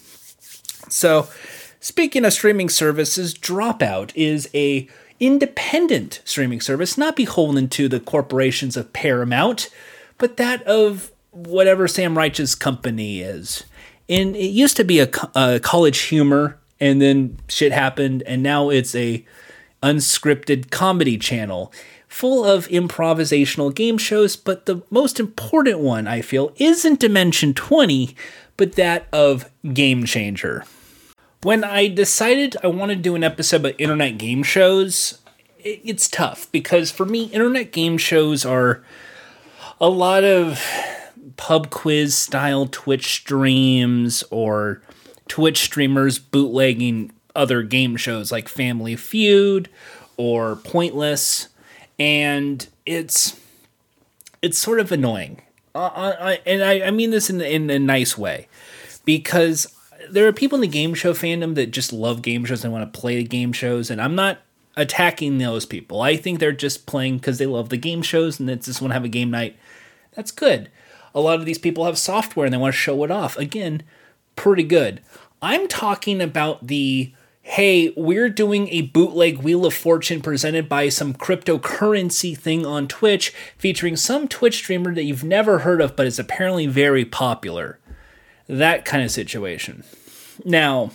So, 0.89 1.27
speaking 1.79 2.25
of 2.25 2.34
streaming 2.34 2.69
services, 2.69 3.36
Dropout 3.36 4.12
is 4.15 4.49
a 4.56 4.89
independent 5.19 6.21
streaming 6.26 6.62
service, 6.62 6.97
not 6.97 7.15
beholden 7.15 7.69
to 7.69 7.88
the 7.88 7.99
corporations 7.99 8.78
of 8.78 8.93
Paramount, 8.93 9.69
but 10.17 10.38
that 10.38 10.63
of 10.63 11.12
whatever 11.32 11.88
Sam 11.88 12.17
Reich's 12.17 12.56
company 12.56 13.21
is. 13.21 13.63
And 14.10 14.36
it 14.36 14.49
used 14.49 14.78
to 14.78 14.84
be 14.84 14.99
a, 14.99 15.06
a 15.06 15.60
CollegeHumor, 15.60 16.56
and 16.80 17.02
then 17.02 17.38
shit 17.47 17.71
happened, 17.71 18.23
and 18.23 18.43
now 18.43 18.69
it's 18.69 18.93
a 18.95 19.26
unscripted 19.82 20.71
comedy 20.71 21.17
channel 21.17 21.73
full 22.13 22.45
of 22.45 22.67
improvisational 22.67 23.73
game 23.73 23.97
shows, 23.97 24.36
but 24.36 24.67
the 24.67 24.84
most 24.91 25.19
important 25.19 25.80
one, 25.80 26.08
I 26.08 26.21
feel, 26.21 26.54
isn't 26.58 26.99
Dimension 26.99 27.56
20, 27.56 28.15
but 28.56 28.73
that 28.73 29.08
of 29.12 29.49
Game 29.73 30.06
Changer. 30.06 30.63
When 31.43 31.65
I 31.65 31.89
decided 31.89 32.56
I 32.63 32.67
wanted 32.67 32.95
to 32.95 33.01
do 33.01 33.15
an 33.15 33.23
episode 33.23 33.58
about 33.58 33.75
internet 33.77 34.17
game 34.17 34.43
shows, 34.43 35.19
it's 35.60 36.08
tough 36.08 36.49
because 36.53 36.89
for 36.89 37.06
me, 37.06 37.25
internet 37.25 37.73
game 37.73 37.97
shows 37.97 38.45
are 38.45 38.82
a 39.82 39.89
lot 39.89 40.23
of 40.23 40.65
pub 41.36 41.69
quiz 41.69 42.17
style 42.17 42.67
Twitch 42.67 43.08
streams 43.08 44.23
or 44.32 44.82
Twitch 45.27 45.58
streamers 45.58 46.17
bootlegging 46.17 47.12
other 47.36 47.62
game 47.62 47.97
shows 47.97 48.32
like 48.32 48.47
Family 48.47 48.95
Feud 48.95 49.67
or 50.15 50.56
Pointless, 50.56 51.49
and 51.99 52.65
it's 52.86 53.38
it's 54.41 54.58
sort 54.58 54.79
of 54.79 54.93
annoying. 54.93 55.41
Uh, 55.76 56.13
I, 56.20 56.39
and 56.45 56.63
I, 56.63 56.84
I 56.84 56.91
mean 56.91 57.09
this 57.09 57.30
in, 57.30 57.41
in 57.41 57.70
a 57.70 57.80
nice 57.80 58.18
way 58.18 58.47
because 59.03 59.68
there 60.10 60.28
are 60.28 60.34
people 60.34 60.58
in 60.58 60.62
the 60.62 60.68
game 60.68 60.93
show 60.93 61.14
fandom 61.14 61.56
that 61.56 61.72
just 61.72 61.93
love 61.93 62.22
game 62.22 62.45
shows 62.45 62.64
and 62.64 62.74
want 62.74 62.91
to 62.91 62.99
play 62.99 63.24
game 63.24 63.54
shows, 63.54 63.89
and 63.89 64.01
I'm 64.01 64.16
not 64.16 64.39
attacking 64.76 65.38
those 65.38 65.66
people. 65.66 66.01
I 66.01 66.16
think 66.16 66.39
they're 66.39 66.51
just 66.51 66.86
playing 66.86 67.18
because 67.18 67.38
they 67.38 67.45
love 67.45 67.70
the 67.70 67.78
game 67.78 68.01
shows 68.01 68.39
and 68.39 68.49
they 68.49 68.56
just 68.56 68.82
want 68.82 68.91
to 68.91 68.95
have 68.95 69.06
a 69.06 69.10
game 69.10 69.32
night. 69.32 69.56
That's 70.14 70.32
good. 70.32 70.70
A 71.14 71.22
lot 71.22 71.39
of 71.39 71.45
these 71.45 71.60
people 71.60 71.86
have 71.86 71.97
software 71.97 72.45
and 72.45 72.54
they 72.54 72.58
want 72.58 72.74
to 72.74 72.80
show 72.80 73.04
it 73.04 73.12
off. 73.12 73.38
Again, 73.38 73.84
pretty 74.36 74.64
good. 74.64 75.01
I'm 75.41 75.68
talking 75.68 76.22
about 76.22 76.68
the 76.68 77.14
hey, 77.45 77.93
we're 77.97 78.30
doing 78.30 78.70
a 78.70 78.84
bootleg 78.84 79.39
Wheel 79.39 79.66
of 79.66 79.74
Fortune 79.74 80.22
presented 80.22 80.70
by 80.70 80.88
some 80.88 81.14
cryptocurrency 81.14 82.38
thing 82.38 82.66
on 82.66 82.88
Twitch 82.88 83.34
featuring 83.58 83.97
some 83.97 84.30
Twitch 84.30 84.56
streamer 84.56 84.95
that 84.95 85.04
you've 85.04 85.26
never 85.26 85.60
heard 85.60 85.82
of 85.82 85.93
but 85.97 86.08
is 86.08 86.18
apparently 86.18 86.68
very 86.68 87.04
popular. 87.04 87.80
That 88.48 88.86
kind 88.86 89.04
of 89.04 89.12
situation. 89.12 89.84
Now, 90.44 90.91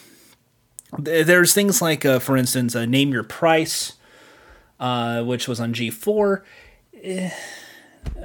there's 0.99 1.55
things 1.55 1.81
like, 1.83 2.05
uh, 2.05 2.19
for 2.19 2.37
instance, 2.37 2.75
uh, 2.75 2.85
Name 2.85 3.13
Your 3.13 3.23
Price, 3.23 3.95
uh, 4.81 5.23
which 5.23 5.49
was 5.49 5.61
on 5.61 5.73
G4. 5.73 6.43
Eh, 7.03 7.31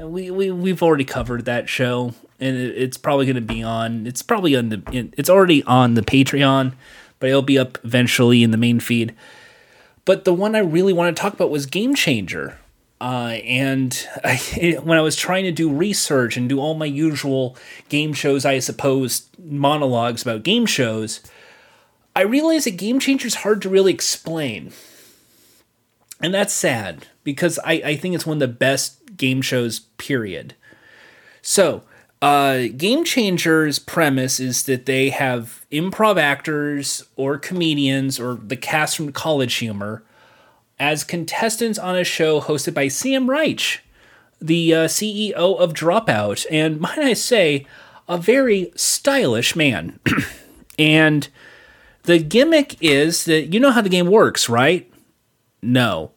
we, 0.01 0.31
we, 0.31 0.51
we've 0.51 0.81
already 0.81 1.03
covered 1.03 1.45
that 1.45 1.69
show, 1.69 2.13
and 2.39 2.55
it, 2.57 2.77
it's 2.77 2.97
probably 2.97 3.25
going 3.25 3.35
to 3.35 3.41
be 3.41 3.63
on, 3.63 4.07
it's 4.07 4.21
probably 4.21 4.55
on 4.55 4.69
the, 4.69 5.09
it's 5.17 5.29
already 5.29 5.63
on 5.63 5.93
the 5.93 6.01
Patreon, 6.01 6.73
but 7.19 7.29
it'll 7.29 7.41
be 7.41 7.59
up 7.59 7.77
eventually 7.83 8.43
in 8.43 8.51
the 8.51 8.57
main 8.57 8.79
feed. 8.79 9.13
But 10.05 10.25
the 10.25 10.33
one 10.33 10.55
I 10.55 10.59
really 10.59 10.93
want 10.93 11.15
to 11.15 11.21
talk 11.21 11.33
about 11.33 11.49
was 11.49 11.65
Game 11.65 11.95
Changer. 11.95 12.59
Uh, 13.03 13.37
and 13.43 14.07
I, 14.23 14.37
when 14.81 14.97
I 14.97 15.01
was 15.01 15.17
trying 15.17 15.43
to 15.43 15.51
do 15.51 15.69
research 15.69 16.37
and 16.37 16.47
do 16.47 16.59
all 16.59 16.73
my 16.73 16.85
usual 16.85 17.57
game 17.89 18.13
shows, 18.13 18.45
I 18.45 18.59
suppose, 18.59 19.27
monologues 19.37 20.21
about 20.21 20.43
game 20.43 20.65
shows, 20.65 21.19
I 22.15 22.21
realized 22.21 22.65
that 22.65 22.77
Game 22.77 22.99
Changer 22.99 23.27
is 23.27 23.35
hard 23.35 23.61
to 23.63 23.69
really 23.69 23.93
explain. 23.93 24.71
And 26.21 26.33
that's 26.33 26.53
sad 26.53 27.07
because 27.25 27.59
I, 27.65 27.73
I 27.73 27.95
think 27.97 28.15
it's 28.15 28.25
one 28.25 28.37
of 28.37 28.39
the 28.39 28.47
best 28.47 29.17
game 29.17 29.41
shows, 29.41 29.81
period. 29.97 30.55
So, 31.41 31.83
uh, 32.21 32.67
Game 32.77 33.03
Changer's 33.03 33.79
premise 33.79 34.39
is 34.39 34.63
that 34.63 34.85
they 34.85 35.09
have 35.09 35.65
improv 35.69 36.17
actors 36.17 37.03
or 37.17 37.37
comedians 37.37 38.17
or 38.17 38.35
the 38.35 38.55
cast 38.55 38.95
from 38.95 39.11
CollegeHumor 39.11 40.03
as 40.83 41.05
contestants 41.05 41.79
on 41.79 41.95
a 41.95 42.03
show 42.03 42.41
hosted 42.41 42.73
by 42.73 42.89
Sam 42.89 43.29
Reich, 43.29 43.79
the 44.41 44.75
uh, 44.75 44.87
CEO 44.89 45.31
of 45.33 45.73
Dropout, 45.73 46.45
and 46.51 46.77
might 46.81 46.99
I 46.99 47.13
say, 47.13 47.65
a 48.09 48.17
very 48.17 48.69
stylish 48.75 49.55
man. 49.55 49.97
and 50.77 51.29
the 52.03 52.19
gimmick 52.19 52.75
is 52.81 53.23
that 53.23 53.53
you 53.53 53.61
know 53.61 53.71
how 53.71 53.79
the 53.79 53.87
game 53.87 54.07
works, 54.07 54.49
right? 54.49 54.91
No. 55.61 56.11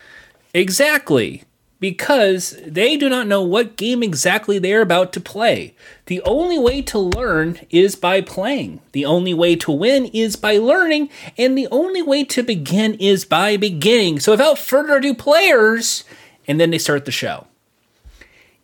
Exactly. 0.53 1.45
Because 1.91 2.57
they 2.67 2.97
do 2.97 3.09
not 3.09 3.29
know 3.29 3.43
what 3.43 3.77
game 3.77 4.03
exactly 4.03 4.59
they're 4.59 4.83
about 4.83 5.13
to 5.13 5.21
play. 5.21 5.73
The 6.07 6.21
only 6.23 6.59
way 6.59 6.83
to 6.83 6.99
learn 6.99 7.61
is 7.71 7.95
by 7.95 8.23
playing. 8.23 8.81
The 8.91 9.05
only 9.05 9.33
way 9.33 9.55
to 9.55 9.71
win 9.71 10.07
is 10.07 10.35
by 10.35 10.59
learning. 10.59 11.11
And 11.39 11.57
the 11.57 11.69
only 11.71 12.03
way 12.03 12.25
to 12.25 12.43
begin 12.43 12.95
is 12.95 13.25
by 13.25 13.57
beginning. 13.57 14.19
So 14.19 14.33
without 14.33 14.59
further 14.59 14.97
ado, 14.97 15.15
players, 15.15 16.03
and 16.49 16.61
then 16.61 16.71
they 16.71 16.79
start 16.79 17.05
the 17.05 17.13
show 17.13 17.47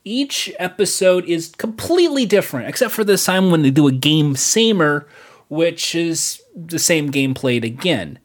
each 0.04 0.52
episode 0.58 1.24
is 1.26 1.52
completely 1.56 2.26
different, 2.26 2.68
except 2.68 2.92
for 2.92 3.04
this 3.04 3.24
time 3.24 3.52
when 3.52 3.62
they 3.62 3.70
do 3.70 3.86
a 3.86 3.92
game 3.92 4.34
samer, 4.34 5.06
which 5.48 5.94
is 5.94 6.42
the 6.56 6.80
same 6.80 7.08
game 7.12 7.34
played 7.34 7.64
again. 7.64 8.18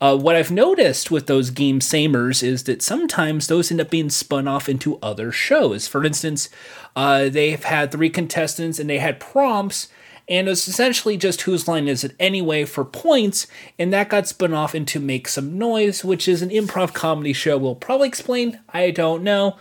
Uh, 0.00 0.16
what 0.16 0.34
I've 0.34 0.50
noticed 0.50 1.10
with 1.10 1.26
those 1.26 1.50
game 1.50 1.80
samers 1.80 2.42
is 2.42 2.64
that 2.64 2.80
sometimes 2.80 3.46
those 3.46 3.70
end 3.70 3.82
up 3.82 3.90
being 3.90 4.08
spun 4.08 4.48
off 4.48 4.68
into 4.68 4.98
other 5.02 5.30
shows. 5.30 5.86
For 5.86 6.04
instance, 6.04 6.48
uh, 6.96 7.28
they've 7.28 7.62
had 7.62 7.92
three 7.92 8.08
contestants 8.08 8.78
and 8.78 8.88
they 8.88 8.98
had 8.98 9.20
prompts, 9.20 9.88
and 10.26 10.46
it 10.46 10.50
was 10.50 10.66
essentially 10.66 11.18
just 11.18 11.42
whose 11.42 11.68
line 11.68 11.86
is 11.86 12.02
it 12.02 12.16
anyway 12.18 12.64
for 12.64 12.84
points, 12.84 13.46
and 13.78 13.92
that 13.92 14.08
got 14.08 14.26
spun 14.26 14.54
off 14.54 14.74
into 14.74 15.00
Make 15.00 15.28
Some 15.28 15.58
Noise, 15.58 16.02
which 16.02 16.26
is 16.26 16.40
an 16.40 16.50
improv 16.50 16.94
comedy 16.94 17.34
show. 17.34 17.58
We'll 17.58 17.74
probably 17.74 18.08
explain, 18.08 18.60
I 18.70 18.92
don't 18.92 19.22
know. 19.22 19.56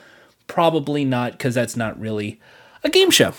Probably 0.48 1.04
not, 1.04 1.34
because 1.34 1.56
that's 1.56 1.76
not 1.76 2.00
really 2.00 2.40
a 2.84 2.90
game 2.90 3.12
show. 3.12 3.34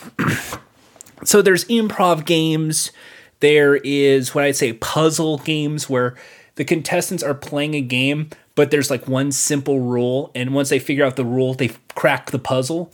so 1.24 1.40
there's 1.40 1.64
improv 1.64 2.26
games. 2.26 2.92
There 3.40 3.76
is 3.76 4.34
what 4.34 4.44
I'd 4.44 4.56
say 4.56 4.74
puzzle 4.74 5.38
games 5.38 5.88
where 5.88 6.14
the 6.60 6.64
contestants 6.66 7.22
are 7.22 7.32
playing 7.32 7.74
a 7.74 7.80
game, 7.80 8.28
but 8.54 8.70
there's 8.70 8.90
like 8.90 9.08
one 9.08 9.32
simple 9.32 9.80
rule, 9.80 10.30
and 10.34 10.52
once 10.52 10.68
they 10.68 10.78
figure 10.78 11.06
out 11.06 11.16
the 11.16 11.24
rule, 11.24 11.54
they 11.54 11.70
crack 11.94 12.32
the 12.32 12.38
puzzle. 12.38 12.92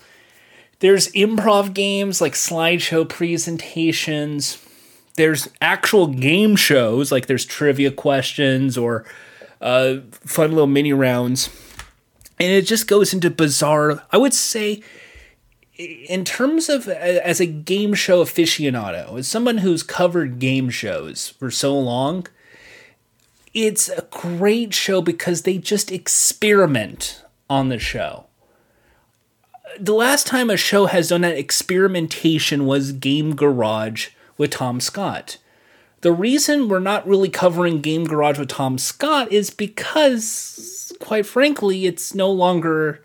There's 0.79 1.11
improv 1.15 1.75
games 1.75 2.21
like 2.21 2.35
slideshow 2.35 3.09
presentations. 3.09 4.65
There's 5.17 5.49
actual 5.61 6.07
game 6.07 6.55
shows, 6.55 7.11
like 7.11 7.27
there's 7.27 7.45
trivia 7.45 7.91
questions 7.91 8.79
or 8.79 9.05
uh, 9.61 9.97
fun 10.13 10.51
little 10.51 10.69
mini 10.69 10.93
rounds 10.93 11.51
and 12.39 12.53
it 12.53 12.63
just 12.63 12.87
goes 12.87 13.13
into 13.13 13.31
bizarre 13.31 14.03
i 14.13 14.17
would 14.17 14.35
say 14.35 14.83
in 15.79 16.25
terms 16.25 16.69
of 16.69 16.89
as 16.89 17.41
a 17.41 17.47
game 17.47 17.95
show 17.95 18.25
aficionado 18.25 19.19
as 19.19 19.29
someone 19.29 19.59
who's 19.59 19.83
covered 19.83 20.39
game 20.39 20.71
shows 20.71 21.31
for 21.31 21.51
so 21.51 21.79
long 21.79 22.27
it's 23.57 23.89
a 23.89 24.07
great 24.11 24.73
show 24.75 25.01
because 25.01 25.43
they 25.43 25.59
just 25.59 25.91
experiment 25.91 27.23
on 27.49 27.69
the 27.69 27.79
show 27.79 28.27
the 29.79 29.95
last 29.95 30.27
time 30.27 30.49
a 30.49 30.57
show 30.57 30.87
has 30.87 31.09
done 31.09 31.23
that 31.23 31.37
experimentation 31.37 32.67
was 32.67 32.93
game 32.93 33.35
garage 33.35 34.09
with 34.39 34.51
tom 34.51 34.81
scott 34.81 35.39
the 36.03 36.13
reason 36.13 36.69
we're 36.69 36.79
not 36.79 37.07
really 37.07 37.29
covering 37.29 37.81
game 37.81 38.05
garage 38.05 38.39
with 38.39 38.49
tom 38.49 38.79
scott 38.79 39.31
is 39.33 39.51
because 39.51 40.77
quite 40.99 41.27
frankly, 41.27 41.87
it's 41.87 42.15
no 42.15 42.31
longer 42.31 43.03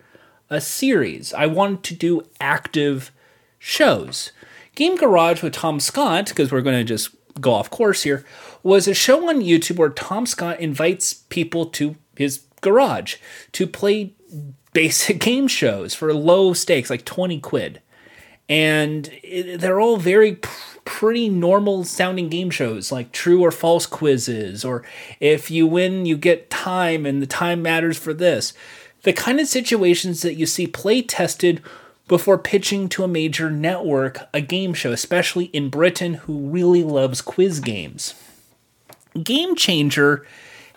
a 0.49 0.61
series. 0.61 1.33
I 1.33 1.45
want 1.45 1.83
to 1.85 1.95
do 1.95 2.23
active 2.39 3.11
shows. 3.59 4.31
Game 4.75 4.95
Garage 4.95 5.43
with 5.43 5.53
Tom 5.53 5.79
Scott, 5.79 6.27
because 6.27 6.51
we're 6.51 6.61
going 6.61 6.77
to 6.79 6.83
just 6.83 7.09
go 7.39 7.53
off 7.53 7.69
course 7.69 8.03
here, 8.03 8.25
was 8.63 8.87
a 8.87 8.93
show 8.93 9.29
on 9.29 9.41
YouTube 9.41 9.77
where 9.77 9.89
Tom 9.89 10.25
Scott 10.25 10.59
invites 10.59 11.13
people 11.13 11.65
to 11.67 11.95
his 12.15 12.43
garage 12.61 13.15
to 13.53 13.67
play 13.67 14.13
basic 14.73 15.19
game 15.19 15.47
shows 15.47 15.93
for 15.93 16.13
low 16.13 16.53
stakes, 16.53 16.89
like 16.89 17.05
20 17.05 17.39
quid. 17.39 17.81
And 18.47 19.09
it, 19.23 19.59
they're 19.59 19.79
all 19.79 19.97
very 19.97 20.39
pretty 20.83 21.29
normal 21.29 21.83
sounding 21.83 22.27
game 22.27 22.49
shows 22.49 22.91
like 22.91 23.11
true 23.11 23.41
or 23.41 23.51
false 23.51 23.85
quizzes, 23.85 24.65
or 24.65 24.83
if 25.19 25.49
you 25.49 25.67
win, 25.67 26.05
you 26.05 26.17
get 26.17 26.49
time 26.49 27.05
and 27.05 27.21
the 27.21 27.27
time 27.27 27.61
matters 27.61 27.97
for 27.97 28.13
this. 28.13 28.53
The 29.03 29.13
kind 29.13 29.39
of 29.39 29.47
situations 29.47 30.21
that 30.21 30.35
you 30.35 30.45
see 30.45 30.67
play 30.67 31.01
tested 31.01 31.61
before 32.07 32.37
pitching 32.37 32.89
to 32.89 33.03
a 33.03 33.07
major 33.07 33.49
network 33.49 34.19
a 34.33 34.41
game 34.41 34.73
show, 34.73 34.91
especially 34.91 35.45
in 35.45 35.69
Britain, 35.69 36.15
who 36.15 36.49
really 36.49 36.83
loves 36.83 37.21
quiz 37.21 37.59
games. 37.61 38.15
Game 39.21 39.55
Changer 39.55 40.25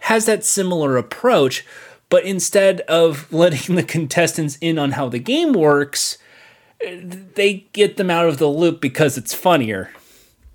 has 0.01 0.27
that 0.27 0.45
similar 0.45 0.97
approach, 0.97 1.65
but 2.09 2.25
instead 2.25 2.81
of 2.83 3.33
letting 3.33 3.77
the 3.77 3.83
contestants 3.83 4.59
in 4.61 4.79
on 4.79 4.93
how 4.93 5.09
the 5.09 5.19
game 5.19 5.53
works, 5.53 6.19
they 6.81 7.67
get 7.73 7.97
them 7.97 8.11
out 8.11 8.29
of 8.29 8.39
the 8.39 8.49
loop 8.49 8.81
because 8.81 9.17
it's 9.17 9.35
funnier. 9.35 9.91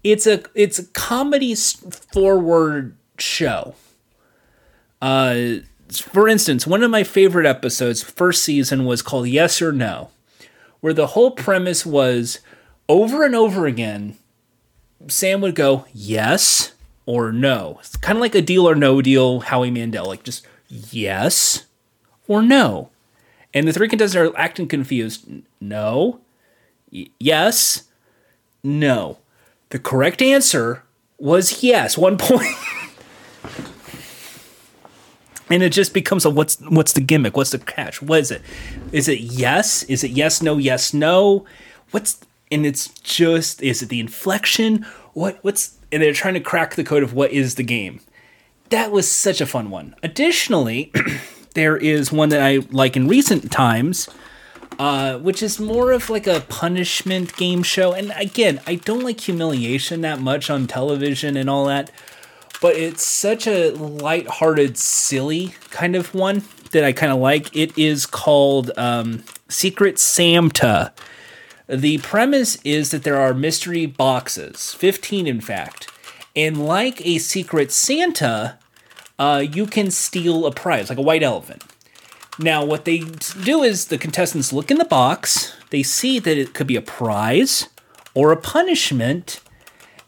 It's 0.03 0.27
a 0.27 0.43
it's 0.53 0.79
a 0.79 0.85
comedy 0.87 1.55
forward 1.55 2.95
show. 3.17 3.75
Uh, 5.01 5.55
for 5.91 6.27
instance, 6.27 6.67
one 6.67 6.83
of 6.83 6.91
my 6.91 7.03
favorite 7.03 7.45
episodes, 7.45 8.03
first 8.03 8.43
season, 8.43 8.85
was 8.85 9.01
called 9.01 9.27
Yes 9.27 9.61
or 9.61 9.71
No, 9.71 10.11
where 10.79 10.93
the 10.93 11.07
whole 11.07 11.31
premise 11.31 11.85
was 11.85 12.39
over 12.87 13.23
and 13.23 13.35
over 13.35 13.65
again. 13.65 14.17
Sam 15.07 15.41
would 15.41 15.55
go 15.55 15.85
yes 15.93 16.73
or 17.09 17.31
no. 17.31 17.77
It's 17.79 17.97
kind 17.97 18.19
of 18.19 18.21
like 18.21 18.35
a 18.35 18.41
deal 18.41 18.69
or 18.69 18.75
no 18.75 19.01
deal, 19.01 19.39
Howie 19.39 19.71
Mandel, 19.71 20.05
like 20.05 20.21
just 20.21 20.45
yes 20.67 21.65
or 22.27 22.43
no. 22.43 22.91
And 23.51 23.67
the 23.67 23.73
three 23.73 23.87
contestants 23.87 24.31
are 24.31 24.37
acting 24.37 24.67
confused. 24.67 25.27
No. 25.59 26.19
Y- 26.91 27.07
yes. 27.19 27.85
No. 28.63 29.17
The 29.69 29.79
correct 29.79 30.21
answer 30.21 30.83
was 31.17 31.63
yes, 31.63 31.97
one 31.97 32.19
point. 32.19 32.45
and 35.49 35.63
it 35.63 35.71
just 35.71 35.95
becomes 35.95 36.25
a 36.25 36.29
what's 36.29 36.61
what's 36.69 36.93
the 36.93 37.01
gimmick? 37.01 37.35
What's 37.35 37.49
the 37.49 37.57
catch? 37.57 38.03
What 38.03 38.19
is 38.19 38.29
it? 38.29 38.43
Is 38.91 39.07
it 39.07 39.19
yes? 39.19 39.81
Is 39.83 40.03
it 40.03 40.11
yes, 40.11 40.43
no, 40.43 40.57
yes, 40.57 40.93
no? 40.93 41.43
What's 41.89 42.19
and 42.51 42.67
it's 42.67 42.89
just 42.99 43.63
is 43.63 43.81
it 43.81 43.89
the 43.89 43.99
inflection? 43.99 44.85
What 45.13 45.39
what's 45.41 45.78
and 45.91 46.01
they're 46.01 46.13
trying 46.13 46.35
to 46.35 46.39
crack 46.39 46.75
the 46.75 46.83
code 46.83 47.03
of 47.03 47.13
what 47.13 47.31
is 47.31 47.55
the 47.55 47.63
game. 47.63 48.01
That 48.69 48.91
was 48.91 49.11
such 49.11 49.41
a 49.41 49.45
fun 49.45 49.69
one. 49.69 49.95
Additionally, 50.03 50.91
there 51.55 51.75
is 51.75 52.11
one 52.11 52.29
that 52.29 52.41
I 52.41 52.57
like 52.69 52.95
in 52.95 53.07
recent 53.07 53.51
times, 53.51 54.07
uh, 54.77 55.17
which 55.17 55.41
is 55.41 55.59
more 55.59 55.91
of 55.91 56.09
like 56.09 56.27
a 56.27 56.41
punishment 56.41 57.35
game 57.35 57.63
show. 57.63 57.93
And 57.93 58.13
again, 58.15 58.61
I 58.67 58.75
don't 58.75 59.03
like 59.03 59.19
humiliation 59.19 60.01
that 60.01 60.21
much 60.21 60.49
on 60.49 60.67
television 60.67 61.35
and 61.35 61.49
all 61.49 61.65
that, 61.65 61.91
but 62.61 62.75
it's 62.75 63.05
such 63.05 63.47
a 63.47 63.71
light-hearted, 63.71 64.77
silly 64.77 65.55
kind 65.71 65.95
of 65.95 66.13
one 66.13 66.43
that 66.71 66.83
I 66.83 66.91
kind 66.93 67.11
of 67.11 67.19
like. 67.19 67.55
It 67.55 67.77
is 67.77 68.05
called 68.05 68.71
um, 68.77 69.23
Secret 69.47 69.97
Santa. 69.97 70.93
The 71.69 71.99
premise 71.99 72.57
is 72.63 72.89
that 72.89 73.03
there 73.03 73.19
are 73.19 73.33
mystery 73.35 73.85
boxes, 73.85 74.73
15 74.73 75.27
in 75.27 75.39
fact, 75.39 75.91
and 76.35 76.65
like 76.65 77.05
a 77.05 77.19
Secret 77.19 77.71
Santa, 77.71 78.57
uh, 79.19 79.45
you 79.47 79.67
can 79.67 79.91
steal 79.91 80.47
a 80.47 80.51
prize, 80.51 80.89
like 80.89 80.97
a 80.97 81.03
white 81.03 81.21
elephant. 81.21 81.63
Now, 82.39 82.65
what 82.65 82.85
they 82.85 82.99
do 83.43 83.61
is 83.61 83.85
the 83.85 83.99
contestants 83.99 84.51
look 84.51 84.71
in 84.71 84.77
the 84.77 84.85
box, 84.85 85.53
they 85.69 85.83
see 85.83 86.17
that 86.17 86.39
it 86.39 86.55
could 86.55 86.65
be 86.65 86.75
a 86.75 86.81
prize 86.81 87.69
or 88.15 88.31
a 88.31 88.37
punishment, 88.37 89.39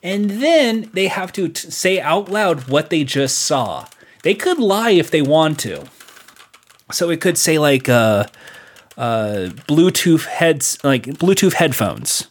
and 0.02 0.32
then 0.42 0.90
they 0.94 1.10
have 1.10 1.32
to 1.34 1.50
t- 1.50 1.70
say 1.70 2.02
out 2.02 2.28
loud 2.28 2.70
what 2.70 2.90
they 2.90 3.04
just 3.04 3.38
saw. 3.38 3.86
They 4.24 4.34
could 4.34 4.58
lie 4.58 4.92
if 4.92 5.12
they 5.12 5.22
want 5.22 5.60
to. 5.60 5.86
So 6.92 7.12
it 7.12 7.22
could 7.22 7.38
say 7.38 7.60
like 7.60 7.88
uh, 7.88 8.26
uh, 9.02 9.50
Bluetooth 9.68 10.26
heads, 10.28 10.78
like 10.84 11.06
Bluetooth 11.06 11.54
headphones, 11.54 12.28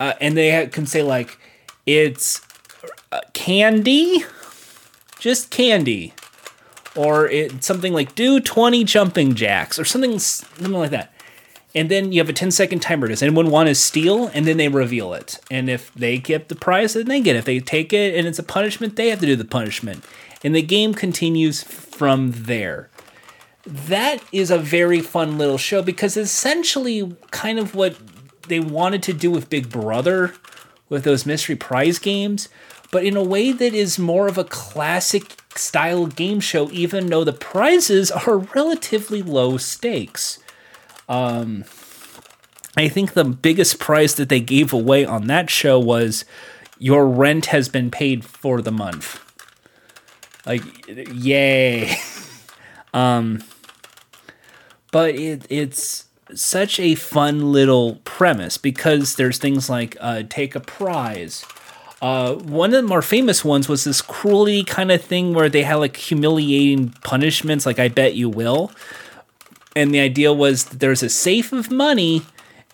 uh, 0.00 0.14
and 0.22 0.34
they 0.34 0.66
can 0.68 0.86
say 0.86 1.02
like 1.02 1.38
it's 1.84 2.40
uh, 3.12 3.20
candy, 3.34 4.24
just 5.18 5.50
candy, 5.50 6.14
or 6.96 7.28
it 7.28 7.62
something 7.62 7.92
like 7.92 8.14
do 8.14 8.40
20 8.40 8.84
jumping 8.84 9.34
jacks 9.34 9.78
or 9.78 9.84
something 9.84 10.18
something 10.18 10.72
like 10.72 10.90
that. 10.90 11.12
And 11.74 11.90
then 11.90 12.10
you 12.10 12.20
have 12.20 12.30
a 12.30 12.32
10 12.32 12.52
second 12.52 12.80
timer. 12.80 13.06
Does 13.06 13.22
anyone 13.22 13.50
want 13.50 13.68
to 13.68 13.74
steal? 13.74 14.28
And 14.28 14.46
then 14.46 14.56
they 14.56 14.68
reveal 14.68 15.12
it. 15.12 15.38
And 15.50 15.68
if 15.68 15.92
they 15.92 16.16
get 16.16 16.48
the 16.48 16.54
prize 16.54 16.94
then 16.94 17.04
they 17.04 17.20
get 17.20 17.36
it. 17.36 17.40
If 17.40 17.44
they 17.44 17.60
take 17.60 17.92
it 17.92 18.14
and 18.14 18.26
it's 18.26 18.38
a 18.38 18.42
punishment 18.42 18.96
they 18.96 19.08
have 19.08 19.20
to 19.20 19.26
do 19.26 19.36
the 19.36 19.44
punishment. 19.44 20.02
And 20.42 20.56
the 20.56 20.62
game 20.62 20.94
continues 20.94 21.62
from 21.62 22.32
there 22.32 22.88
that 23.66 24.22
is 24.32 24.50
a 24.50 24.58
very 24.58 25.00
fun 25.00 25.38
little 25.38 25.58
show 25.58 25.82
because 25.82 26.16
essentially 26.16 27.16
kind 27.30 27.58
of 27.58 27.74
what 27.74 27.96
they 28.48 28.60
wanted 28.60 29.02
to 29.04 29.12
do 29.12 29.30
with 29.30 29.50
Big 29.50 29.68
Brother 29.68 30.34
with 30.88 31.04
those 31.04 31.26
mystery 31.26 31.56
prize 31.56 31.98
games, 31.98 32.48
but 32.92 33.04
in 33.04 33.16
a 33.16 33.22
way 33.22 33.52
that 33.52 33.74
is 33.74 33.98
more 33.98 34.28
of 34.28 34.38
a 34.38 34.44
classic 34.44 35.42
style 35.56 36.06
game 36.06 36.40
show, 36.40 36.70
even 36.70 37.06
though 37.06 37.24
the 37.24 37.32
prizes 37.32 38.10
are 38.10 38.38
relatively 38.38 39.22
low 39.22 39.56
stakes. 39.56 40.38
Um, 41.08 41.64
I 42.76 42.88
think 42.88 43.14
the 43.14 43.24
biggest 43.24 43.78
prize 43.78 44.14
that 44.16 44.28
they 44.28 44.40
gave 44.40 44.72
away 44.72 45.04
on 45.04 45.26
that 45.28 45.50
show 45.50 45.78
was 45.78 46.24
your 46.78 47.06
rent 47.06 47.46
has 47.46 47.68
been 47.68 47.90
paid 47.90 48.24
for 48.24 48.60
the 48.60 48.72
month. 48.72 49.22
Like, 50.44 50.62
yay. 50.86 51.96
um, 52.94 53.42
but 54.96 55.14
it, 55.14 55.44
it's 55.50 56.06
such 56.34 56.80
a 56.80 56.94
fun 56.94 57.52
little 57.52 57.96
premise 58.04 58.56
because 58.56 59.16
there's 59.16 59.36
things 59.36 59.68
like 59.68 59.94
uh, 60.00 60.22
take 60.26 60.54
a 60.54 60.60
prize. 60.60 61.44
Uh, 62.00 62.36
one 62.36 62.72
of 62.72 62.82
the 62.82 62.88
more 62.88 63.02
famous 63.02 63.44
ones 63.44 63.68
was 63.68 63.84
this 63.84 64.00
cruelty 64.00 64.64
kind 64.64 64.90
of 64.90 65.04
thing 65.04 65.34
where 65.34 65.50
they 65.50 65.64
had 65.64 65.74
like 65.74 65.98
humiliating 65.98 66.94
punishments, 67.04 67.66
like 67.66 67.78
I 67.78 67.88
bet 67.88 68.14
you 68.14 68.30
will. 68.30 68.72
And 69.74 69.92
the 69.92 70.00
idea 70.00 70.32
was 70.32 70.64
there's 70.64 71.02
a 71.02 71.10
safe 71.10 71.52
of 71.52 71.70
money, 71.70 72.22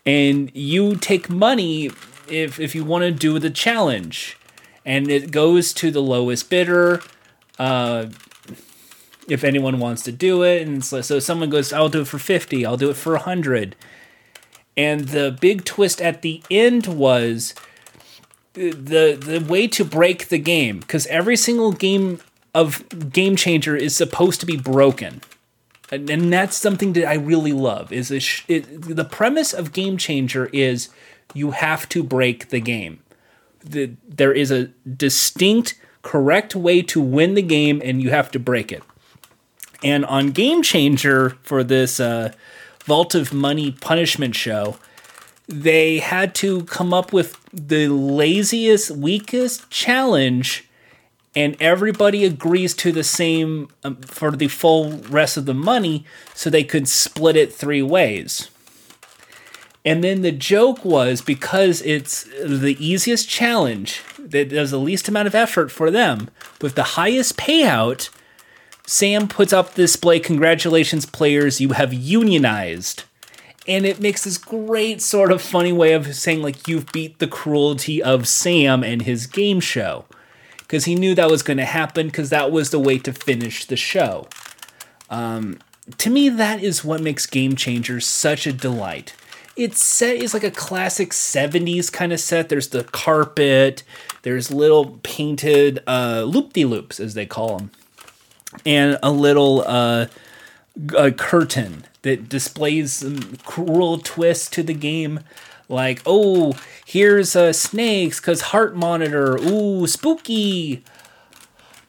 and 0.06 0.48
you 0.54 0.94
take 0.94 1.28
money 1.28 1.86
if 2.28 2.60
if 2.60 2.72
you 2.72 2.84
want 2.84 3.02
to 3.02 3.10
do 3.10 3.40
the 3.40 3.50
challenge, 3.50 4.38
and 4.84 5.10
it 5.10 5.32
goes 5.32 5.72
to 5.72 5.90
the 5.90 6.00
lowest 6.00 6.48
bidder. 6.48 7.02
Uh, 7.58 8.06
if 9.28 9.44
anyone 9.44 9.78
wants 9.78 10.02
to 10.02 10.12
do 10.12 10.42
it. 10.42 10.62
And 10.62 10.84
so, 10.84 11.00
so 11.00 11.18
someone 11.18 11.50
goes, 11.50 11.72
I'll 11.72 11.88
do 11.88 12.02
it 12.02 12.08
for 12.08 12.18
50, 12.18 12.66
I'll 12.66 12.76
do 12.76 12.90
it 12.90 12.96
for 12.96 13.12
100. 13.12 13.76
And 14.76 15.08
the 15.08 15.36
big 15.40 15.64
twist 15.64 16.00
at 16.00 16.22
the 16.22 16.42
end 16.50 16.86
was 16.86 17.54
the 18.54 19.18
the 19.18 19.44
way 19.48 19.66
to 19.66 19.84
break 19.84 20.28
the 20.28 20.38
game 20.38 20.80
because 20.80 21.06
every 21.06 21.36
single 21.36 21.72
game 21.72 22.20
of 22.54 22.84
game 23.12 23.36
changer 23.36 23.74
is 23.76 23.96
supposed 23.96 24.40
to 24.40 24.46
be 24.46 24.56
broken 24.56 25.22
and, 25.90 26.08
and 26.10 26.32
that's 26.32 26.56
something 26.56 26.92
that 26.92 27.06
i 27.08 27.14
really 27.14 27.52
love 27.52 27.90
is 27.92 28.10
a 28.10 28.20
sh- 28.20 28.44
it, 28.48 28.82
the 28.82 29.04
premise 29.04 29.54
of 29.54 29.72
game 29.72 29.96
changer 29.96 30.46
is 30.52 30.90
you 31.32 31.52
have 31.52 31.88
to 31.88 32.02
break 32.02 32.50
the 32.50 32.60
game 32.60 33.02
the, 33.64 33.92
there 34.06 34.32
is 34.32 34.50
a 34.50 34.66
distinct 34.96 35.78
correct 36.02 36.54
way 36.54 36.82
to 36.82 37.00
win 37.00 37.34
the 37.34 37.42
game 37.42 37.80
and 37.82 38.02
you 38.02 38.10
have 38.10 38.30
to 38.30 38.38
break 38.38 38.70
it 38.70 38.82
and 39.82 40.04
on 40.06 40.30
Game 40.30 40.62
Changer 40.62 41.30
for 41.42 41.64
this 41.64 41.98
uh, 41.98 42.32
Vault 42.84 43.14
of 43.14 43.32
Money 43.32 43.72
punishment 43.72 44.34
show, 44.34 44.76
they 45.48 45.98
had 45.98 46.34
to 46.36 46.64
come 46.64 46.94
up 46.94 47.12
with 47.12 47.36
the 47.52 47.88
laziest, 47.88 48.90
weakest 48.90 49.68
challenge, 49.70 50.68
and 51.34 51.56
everybody 51.60 52.24
agrees 52.24 52.74
to 52.74 52.92
the 52.92 53.04
same 53.04 53.68
um, 53.84 53.96
for 53.96 54.30
the 54.30 54.48
full 54.48 54.98
rest 55.08 55.36
of 55.36 55.46
the 55.46 55.54
money 55.54 56.04
so 56.34 56.48
they 56.48 56.64
could 56.64 56.88
split 56.88 57.36
it 57.36 57.52
three 57.52 57.82
ways. 57.82 58.50
And 59.84 60.04
then 60.04 60.22
the 60.22 60.32
joke 60.32 60.84
was 60.84 61.22
because 61.22 61.82
it's 61.82 62.24
the 62.44 62.76
easiest 62.78 63.28
challenge 63.28 64.00
that 64.18 64.50
does 64.50 64.70
the 64.70 64.78
least 64.78 65.08
amount 65.08 65.26
of 65.26 65.34
effort 65.34 65.72
for 65.72 65.90
them 65.90 66.30
with 66.60 66.76
the 66.76 66.82
highest 66.82 67.36
payout 67.36 68.08
Sam 68.86 69.28
puts 69.28 69.52
up 69.52 69.74
this 69.74 69.92
display, 69.92 70.18
congratulations, 70.18 71.06
players, 71.06 71.60
you 71.60 71.70
have 71.70 71.92
unionized. 71.92 73.04
And 73.68 73.86
it 73.86 74.00
makes 74.00 74.24
this 74.24 74.38
great 74.38 75.00
sort 75.00 75.30
of 75.30 75.40
funny 75.40 75.72
way 75.72 75.92
of 75.92 76.16
saying, 76.16 76.42
like, 76.42 76.66
you've 76.66 76.90
beat 76.92 77.20
the 77.20 77.28
cruelty 77.28 78.02
of 78.02 78.26
Sam 78.26 78.82
and 78.82 79.02
his 79.02 79.26
game 79.26 79.60
show. 79.60 80.04
Because 80.58 80.84
he 80.86 80.96
knew 80.96 81.14
that 81.14 81.30
was 81.30 81.44
going 81.44 81.58
to 81.58 81.64
happen, 81.64 82.06
because 82.06 82.30
that 82.30 82.50
was 82.50 82.70
the 82.70 82.80
way 82.80 82.98
to 82.98 83.12
finish 83.12 83.64
the 83.64 83.76
show. 83.76 84.26
Um, 85.10 85.58
to 85.98 86.10
me, 86.10 86.28
that 86.28 86.62
is 86.62 86.84
what 86.84 87.00
makes 87.00 87.26
Game 87.26 87.54
Changers 87.54 88.06
such 88.06 88.46
a 88.46 88.52
delight. 88.52 89.14
It's 89.54 89.84
set 89.84 90.16
is 90.16 90.34
like 90.34 90.44
a 90.44 90.50
classic 90.50 91.10
70s 91.10 91.92
kind 91.92 92.12
of 92.12 92.18
set. 92.18 92.48
There's 92.48 92.68
the 92.68 92.84
carpet, 92.84 93.84
there's 94.22 94.50
little 94.50 94.98
painted 95.02 95.80
uh, 95.86 96.24
loop 96.26 96.54
de 96.54 96.64
loops, 96.64 96.98
as 96.98 97.14
they 97.14 97.26
call 97.26 97.58
them 97.58 97.70
and 98.64 98.98
a 99.02 99.10
little 99.10 99.64
uh, 99.66 100.06
a 100.96 101.10
curtain 101.12 101.84
that 102.02 102.28
displays 102.28 102.94
some 102.94 103.36
cruel 103.44 103.98
twist 103.98 104.52
to 104.54 104.62
the 104.62 104.74
game. 104.74 105.20
Like, 105.68 106.02
oh, 106.04 106.54
here's 106.84 107.34
uh, 107.34 107.52
snakes 107.52 108.20
because 108.20 108.42
heart 108.42 108.76
monitor. 108.76 109.36
Ooh, 109.36 109.86
spooky. 109.86 110.84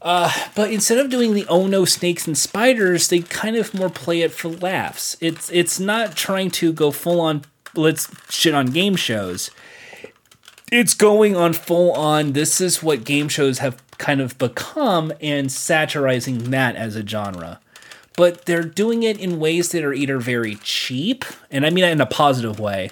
Uh, 0.01 0.31
but 0.55 0.71
instead 0.71 0.97
of 0.97 1.09
doing 1.09 1.33
the 1.33 1.45
oh 1.47 1.65
no 1.67 1.85
snakes 1.85 2.27
and 2.27 2.37
spiders, 2.37 3.07
they 3.07 3.19
kind 3.19 3.55
of 3.55 3.73
more 3.73 3.89
play 3.89 4.21
it 4.21 4.31
for 4.31 4.49
laughs. 4.49 5.17
It's 5.21 5.49
it's 5.51 5.79
not 5.79 6.15
trying 6.15 6.51
to 6.51 6.73
go 6.73 6.91
full 6.91 7.21
on 7.21 7.43
let's 7.75 8.09
shit 8.29 8.53
on 8.53 8.67
game 8.67 8.95
shows. 8.95 9.49
It's 10.71 10.93
going 10.93 11.35
on 11.35 11.53
full 11.53 11.91
on. 11.93 12.33
This 12.33 12.59
is 12.59 12.81
what 12.81 13.03
game 13.03 13.29
shows 13.29 13.59
have 13.59 13.82
kind 13.97 14.21
of 14.21 14.37
become 14.37 15.13
and 15.21 15.51
satirizing 15.51 16.51
that 16.51 16.75
as 16.75 16.95
a 16.95 17.05
genre. 17.05 17.59
But 18.15 18.45
they're 18.45 18.63
doing 18.63 19.03
it 19.03 19.19
in 19.19 19.39
ways 19.39 19.71
that 19.71 19.83
are 19.83 19.93
either 19.93 20.19
very 20.19 20.55
cheap, 20.55 21.25
and 21.49 21.65
I 21.65 21.69
mean 21.69 21.83
that 21.83 21.91
in 21.91 22.01
a 22.01 22.05
positive 22.05 22.59
way, 22.59 22.91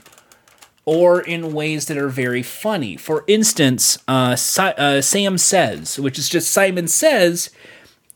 or 0.85 1.21
in 1.21 1.53
ways 1.53 1.85
that 1.85 1.97
are 1.97 2.09
very 2.09 2.41
funny. 2.41 2.97
For 2.97 3.23
instance, 3.27 3.99
uh, 4.07 4.35
si- 4.35 4.61
uh, 4.61 5.01
Sam 5.01 5.37
Says, 5.37 5.99
which 5.99 6.17
is 6.17 6.27
just 6.27 6.51
Simon 6.51 6.87
Says, 6.87 7.51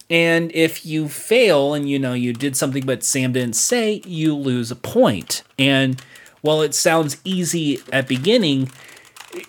and 0.09 0.51
if 0.53 0.85
you 0.85 1.07
fail 1.07 1.73
and 1.73 1.89
you 1.89 1.97
know 1.97 2.13
you 2.13 2.33
did 2.33 2.55
something 2.55 2.85
but 2.85 3.03
Sam 3.03 3.33
didn't 3.33 3.55
say, 3.55 4.01
you 4.05 4.35
lose 4.35 4.71
a 4.71 4.75
point. 4.75 5.43
And 5.57 6.01
while 6.41 6.61
it 6.61 6.75
sounds 6.75 7.17
easy 7.23 7.81
at 7.91 8.07
beginning, 8.07 8.71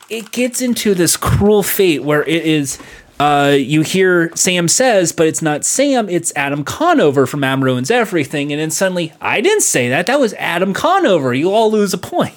it 0.08 0.32
gets 0.32 0.60
into 0.62 0.94
this 0.94 1.16
cruel 1.16 1.62
fate 1.62 2.02
where 2.02 2.24
it 2.24 2.44
is 2.44 2.78
uh, 3.18 3.56
you 3.56 3.82
hear 3.82 4.30
Sam 4.34 4.68
says, 4.68 5.12
but 5.12 5.26
it's 5.26 5.40
not 5.40 5.64
Sam, 5.64 6.08
it's 6.08 6.32
Adam 6.36 6.64
Conover 6.64 7.26
from 7.26 7.42
Adam 7.42 7.64
Ruins 7.64 7.90
Everything. 7.90 8.52
And 8.52 8.60
then 8.60 8.70
suddenly, 8.70 9.12
I 9.20 9.40
didn't 9.40 9.62
say 9.62 9.88
that. 9.88 10.06
That 10.06 10.20
was 10.20 10.34
Adam 10.34 10.74
Conover. 10.74 11.32
You 11.32 11.50
all 11.50 11.70
lose 11.70 11.94
a 11.94 11.98
point. 11.98 12.34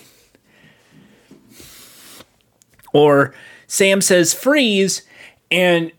Or 2.93 3.33
Sam 3.67 4.01
says 4.01 4.33
freeze, 4.33 5.03
and 5.51 5.91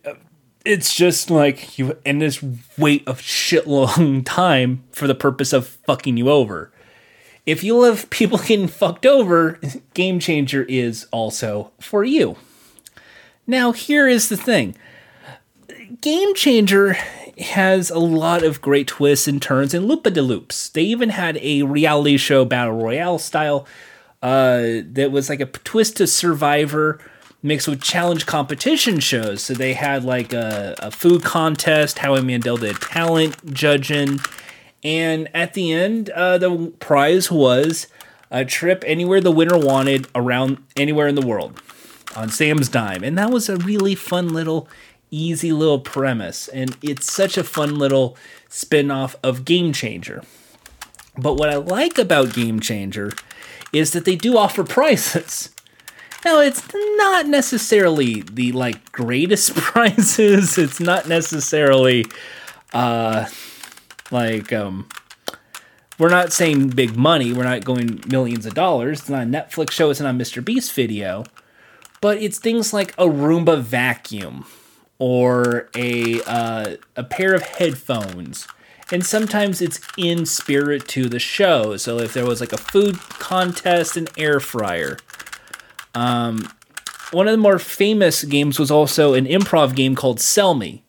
it's 0.64 0.94
just 0.94 1.30
like 1.30 1.78
you 1.78 1.96
and 2.04 2.20
this 2.20 2.42
wait 2.76 3.06
of 3.06 3.20
shit 3.20 3.66
long 3.66 4.24
time 4.24 4.82
for 4.92 5.06
the 5.06 5.14
purpose 5.14 5.52
of 5.52 5.68
fucking 5.86 6.16
you 6.16 6.30
over. 6.30 6.72
If 7.46 7.62
you 7.64 7.78
love 7.78 8.10
people 8.10 8.38
getting 8.46 8.66
fucked 8.68 9.06
over, 9.06 9.60
Game 9.94 10.20
Changer 10.20 10.62
is 10.64 11.06
also 11.10 11.70
for 11.80 12.02
you. 12.02 12.36
Now, 13.50 13.72
here 13.72 14.06
is 14.06 14.28
the 14.28 14.36
thing 14.36 14.76
Game 16.00 16.36
Changer 16.36 16.92
has 17.36 17.90
a 17.90 17.98
lot 17.98 18.44
of 18.44 18.60
great 18.60 18.86
twists 18.86 19.26
and 19.26 19.42
turns 19.42 19.74
and 19.74 19.90
loopa 19.90 20.12
de 20.12 20.22
loops. 20.22 20.68
They 20.68 20.82
even 20.82 21.08
had 21.08 21.36
a 21.38 21.62
reality 21.64 22.16
show 22.16 22.44
battle 22.44 22.74
royale 22.74 23.18
style 23.18 23.66
uh, 24.22 24.82
that 24.92 25.10
was 25.10 25.28
like 25.28 25.40
a 25.40 25.46
twist 25.46 25.96
to 25.96 26.06
Survivor 26.06 27.00
mixed 27.42 27.66
with 27.66 27.82
challenge 27.82 28.24
competition 28.24 29.00
shows. 29.00 29.42
So 29.42 29.54
they 29.54 29.72
had 29.72 30.04
like 30.04 30.32
a, 30.32 30.76
a 30.78 30.92
food 30.92 31.24
contest, 31.24 31.98
Howie 31.98 32.22
Mandel 32.22 32.56
did 32.56 32.80
talent 32.80 33.52
judging, 33.52 34.20
and 34.84 35.28
at 35.34 35.54
the 35.54 35.72
end, 35.72 36.10
uh, 36.10 36.38
the 36.38 36.72
prize 36.78 37.32
was 37.32 37.88
a 38.30 38.44
trip 38.44 38.84
anywhere 38.86 39.20
the 39.20 39.32
winner 39.32 39.58
wanted 39.58 40.06
around 40.14 40.62
anywhere 40.76 41.08
in 41.08 41.16
the 41.16 41.26
world 41.26 41.60
on 42.16 42.28
Sam's 42.28 42.68
dime. 42.68 43.04
And 43.04 43.16
that 43.18 43.30
was 43.30 43.48
a 43.48 43.56
really 43.56 43.94
fun 43.94 44.28
little, 44.28 44.68
easy 45.10 45.52
little 45.52 45.80
premise. 45.80 46.48
And 46.48 46.76
it's 46.82 47.12
such 47.12 47.36
a 47.36 47.44
fun 47.44 47.78
little 47.78 48.16
spin 48.48 48.90
off 48.90 49.16
of 49.22 49.44
Game 49.44 49.72
Changer. 49.72 50.22
But 51.16 51.34
what 51.34 51.50
I 51.50 51.56
like 51.56 51.98
about 51.98 52.34
Game 52.34 52.60
Changer 52.60 53.12
is 53.72 53.92
that 53.92 54.04
they 54.04 54.16
do 54.16 54.36
offer 54.36 54.64
prizes. 54.64 55.50
Now 56.24 56.40
it's 56.40 56.62
not 56.74 57.26
necessarily 57.26 58.22
the 58.22 58.52
like 58.52 58.92
greatest 58.92 59.54
prizes. 59.56 60.58
It's 60.58 60.80
not 60.80 61.08
necessarily 61.08 62.06
uh 62.72 63.26
like 64.10 64.52
um 64.52 64.88
we're 65.98 66.08
not 66.08 66.32
saying 66.32 66.70
big 66.70 66.96
money. 66.96 67.32
We're 67.32 67.44
not 67.44 67.64
going 67.64 68.02
millions 68.08 68.46
of 68.46 68.54
dollars. 68.54 69.00
It's 69.00 69.08
not 69.10 69.22
a 69.22 69.26
Netflix 69.26 69.72
show. 69.72 69.90
It's 69.90 70.00
not 70.00 70.14
a 70.14 70.18
Mr. 70.18 70.42
Beast 70.42 70.72
video 70.72 71.24
but 72.00 72.18
it's 72.22 72.38
things 72.38 72.72
like 72.72 72.92
a 72.92 73.06
Roomba 73.06 73.60
vacuum 73.60 74.46
or 74.98 75.68
a 75.76 76.22
uh, 76.22 76.76
a 76.96 77.04
pair 77.04 77.34
of 77.34 77.42
headphones, 77.42 78.46
and 78.92 79.04
sometimes 79.04 79.60
it's 79.60 79.80
in 79.96 80.26
spirit 80.26 80.88
to 80.88 81.08
the 81.08 81.18
show. 81.18 81.76
So 81.76 81.98
if 81.98 82.12
there 82.12 82.26
was 82.26 82.40
like 82.40 82.52
a 82.52 82.58
food 82.58 82.98
contest, 82.98 83.96
an 83.96 84.08
air 84.16 84.40
fryer. 84.40 84.96
Um, 85.94 86.50
one 87.10 87.26
of 87.26 87.32
the 87.32 87.38
more 87.38 87.58
famous 87.58 88.22
games 88.24 88.58
was 88.58 88.70
also 88.70 89.14
an 89.14 89.26
improv 89.26 89.74
game 89.74 89.96
called 89.96 90.20
Sell 90.20 90.54
Me. 90.54 90.84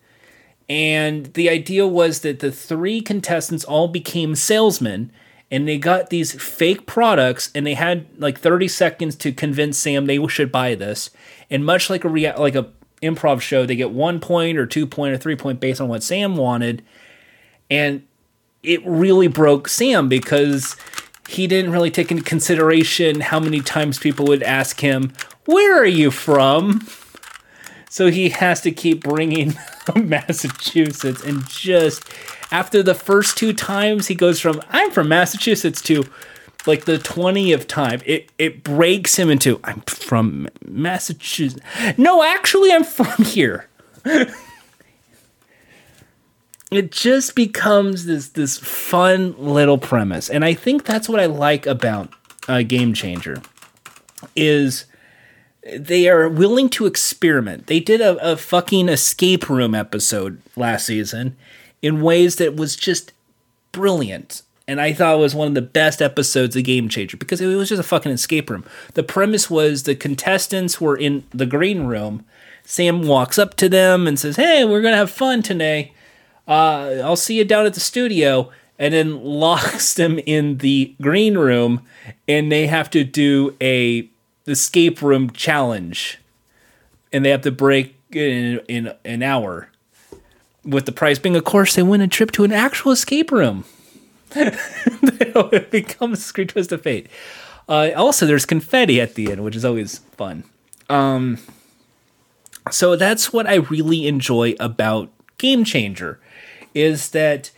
And 0.70 1.34
the 1.34 1.50
idea 1.50 1.88
was 1.88 2.22
that 2.22 2.40
the 2.40 2.52
three 2.52 3.02
contestants 3.02 3.64
all 3.64 3.88
became 3.88 4.36
salesmen 4.36 5.12
and 5.52 5.68
they 5.68 5.78
got 5.78 6.10
these 6.10 6.32
fake 6.42 6.88
products 6.88 7.52
and 7.54 7.68
they 7.68 7.74
had 7.74 8.08
like 8.18 8.40
30 8.40 8.70
seconds 8.70 9.16
to 9.18 9.34
convince 9.34 9.78
Sam 9.78 10.06
they 10.06 10.26
should 10.28 10.52
buy 10.52 10.76
this. 10.76 11.10
And 11.50 11.66
much 11.66 11.90
like 11.90 12.06
a 12.06 12.10
rea- 12.10 12.34
like 12.38 12.56
a 12.56 12.70
improv 13.04 13.42
show, 13.42 13.66
they 13.66 13.76
get 13.76 13.92
1 13.92 14.22
point 14.22 14.58
or 14.58 14.66
2 14.66 14.88
point 14.88 15.14
or 15.14 15.18
3 15.18 15.36
point 15.36 15.60
based 15.60 15.82
on 15.82 15.90
what 15.90 16.04
Sam 16.04 16.38
wanted. 16.38 16.84
And 17.70 18.04
it 18.64 18.82
really 18.86 19.28
broke 19.28 19.68
Sam 19.68 20.08
because 20.08 20.78
he 21.28 21.48
didn't 21.48 21.72
really 21.72 21.92
take 21.92 22.12
into 22.12 22.24
consideration 22.24 23.20
how 23.22 23.40
many 23.40 23.60
times 23.60 24.00
people 24.00 24.26
would 24.28 24.44
ask 24.44 24.80
him, 24.80 25.12
"Where 25.46 25.78
are 25.78 25.86
you 25.86 26.12
from?" 26.12 26.88
So 27.92 28.10
he 28.10 28.30
has 28.30 28.62
to 28.62 28.72
keep 28.72 29.04
bringing 29.04 29.54
Massachusetts 29.96 31.22
and 31.24 31.46
just 31.50 32.06
after 32.50 32.82
the 32.82 32.96
first 32.96 33.38
two 33.38 33.52
times 33.52 34.08
he 34.08 34.16
goes 34.16 34.40
from 34.40 34.62
I'm 34.70 34.92
from 34.92 35.10
Massachusetts 35.10 35.82
to 35.84 36.06
like 36.66 36.86
the 36.86 37.00
20th 37.00 37.68
time 37.68 38.00
it 38.06 38.32
it 38.38 38.64
breaks 38.64 39.20
him 39.20 39.30
into 39.30 39.60
I'm 39.66 39.82
from 39.82 40.48
Massachusetts. 40.66 41.62
No, 41.98 42.24
actually 42.24 42.72
I'm 42.72 42.86
from 42.86 43.26
here. 43.26 43.68
it 46.72 46.94
just 46.94 47.36
becomes 47.36 48.06
this 48.06 48.30
this 48.30 48.58
fun 48.58 49.36
little 49.38 49.78
premise 49.78 50.30
and 50.30 50.46
I 50.46 50.54
think 50.54 50.86
that's 50.86 51.10
what 51.10 51.20
I 51.20 51.26
like 51.26 51.66
about 51.66 52.14
a 52.48 52.64
Game 52.64 52.94
Changer 52.94 53.42
is 54.34 54.86
they 55.64 56.10
are 56.10 56.28
willing 56.28 56.70
to 56.70 56.86
experiment. 56.86 57.68
They 57.68 57.80
did 57.80 58.02
a, 58.02 58.18
a 58.32 58.38
fucking 58.38 58.90
escape 58.90 59.50
room 59.50 59.76
episode 59.76 60.42
last 60.56 60.88
season 60.88 61.36
in 61.82 62.02
ways 62.02 62.38
that 62.38 62.56
was 62.56 62.76
just 62.76 63.12
brilliant. 63.72 64.42
And 64.68 64.80
I 64.80 64.94
thought 64.94 65.16
it 65.16 65.20
was 65.20 65.36
one 65.36 65.48
of 65.48 65.54
the 65.54 65.62
best 65.62 66.02
episodes 66.02 66.56
of 66.56 66.64
Game 66.64 66.88
Changer 66.90 67.18
because 67.18 67.42
it 67.42 67.48
was 67.48 67.70
just 67.70 67.80
a 67.80 67.84
fucking 67.84 68.12
escape 68.12 68.50
room. 68.50 68.64
The 68.94 69.04
premise 69.04 69.50
was 69.50 69.84
the 69.84 69.96
contestants 69.96 70.80
were 70.80 70.98
in 70.98 71.26
the 71.32 71.46
green 71.46 71.84
room. 71.84 72.26
Sam 72.64 73.04
walks 73.04 73.38
up 73.38 73.56
to 73.58 73.68
them 73.68 74.08
and 74.08 74.20
says, 74.20 74.36
Hey, 74.38 74.64
we're 74.64 74.82
going 74.82 74.94
to 74.94 74.98
have 74.98 75.12
fun 75.12 75.42
today. 75.42 75.94
Uh, 76.48 77.02
I'll 77.04 77.16
see 77.16 77.38
you 77.38 77.46
down 77.46 77.66
at 77.66 77.74
the 77.74 77.80
studio. 77.80 78.52
And 78.80 78.94
then 78.94 79.24
locks 79.24 79.94
them 79.94 80.20
in 80.20 80.58
the 80.60 80.96
green 81.02 81.38
room 81.38 81.86
and 82.28 82.52
they 82.52 82.68
have 82.68 82.90
to 82.92 83.04
do 83.04 83.56
a 83.62 84.11
escape 84.48 85.02
room 85.02 85.30
challenge. 85.30 86.20
And 87.14 87.26
they 87.26 87.30
have 87.30 87.42
to 87.42 87.52
break 87.52 87.96
in, 88.12 88.60
in 88.68 88.94
an 89.04 89.24
hour 89.24 89.70
with 90.64 90.86
the 90.86 90.92
prize 90.92 91.20
being, 91.20 91.36
of 91.36 91.44
course, 91.44 91.76
they 91.76 91.84
win 91.84 92.02
a 92.02 92.08
trip 92.08 92.32
to 92.34 92.44
an 92.44 92.52
actual 92.52 92.92
escape 92.92 93.32
room. 93.32 93.66
it 94.36 95.72
becomes 95.72 96.20
a 96.20 96.22
screen 96.22 96.48
twist 96.48 96.72
of 96.72 96.82
fate. 96.82 97.08
Uh, 97.68 97.92
also, 97.96 98.26
there's 98.26 98.46
confetti 98.46 99.02
at 99.02 99.16
the 99.16 99.32
end, 99.32 99.44
which 99.44 99.56
is 99.56 99.66
always 99.66 100.00
fun. 100.00 100.44
Um, 100.90 101.38
so 102.70 102.96
that's 102.96 103.34
what 103.34 103.48
I 103.48 103.56
really 103.56 104.08
enjoy 104.08 104.56
about 104.60 105.10
Game 105.38 105.64
Changer, 105.64 106.20
is 106.74 107.10
that 107.10 107.52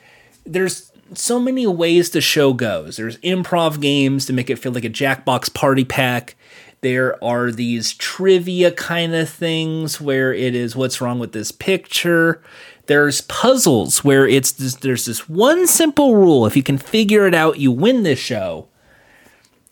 there's 0.45 0.91
so 1.13 1.39
many 1.39 1.67
ways 1.67 2.09
the 2.09 2.21
show 2.21 2.53
goes. 2.53 2.97
There's 2.97 3.17
improv 3.17 3.81
games 3.81 4.25
to 4.25 4.33
make 4.33 4.49
it 4.49 4.57
feel 4.57 4.71
like 4.71 4.85
a 4.85 4.89
Jackbox 4.89 5.53
party 5.53 5.83
pack. 5.83 6.35
There 6.83 7.23
are 7.23 7.49
these 7.49 7.93
trivia 7.93 8.69
kind 8.69 9.15
of 9.15 9.29
things 9.29 10.01
where 10.01 10.33
it 10.33 10.53
is 10.53 10.75
what's 10.75 10.99
wrong 10.99 11.17
with 11.17 11.31
this 11.31 11.49
picture. 11.49 12.41
There's 12.87 13.21
puzzles 13.21 14.03
where 14.03 14.27
it's 14.27 14.51
this, 14.51 14.75
there's 14.75 15.05
this 15.05 15.29
one 15.29 15.65
simple 15.65 16.17
rule. 16.17 16.45
If 16.45 16.57
you 16.57 16.61
can 16.61 16.77
figure 16.77 17.25
it 17.25 17.33
out, 17.33 17.57
you 17.57 17.71
win 17.71 18.03
this 18.03 18.19
show. 18.19 18.67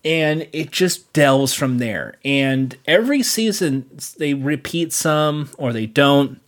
And 0.05 0.47
it 0.53 0.71
just 0.71 1.11
delves 1.11 1.53
from 1.53 1.79
there. 1.79 2.15
And 2.23 2.77
every 2.87 3.23
season 3.23 3.89
they 4.17 4.33
repeat 4.33 4.93
some 4.93 5.49
or 5.57 5.73
they 5.73 5.87
don't. 5.87 6.39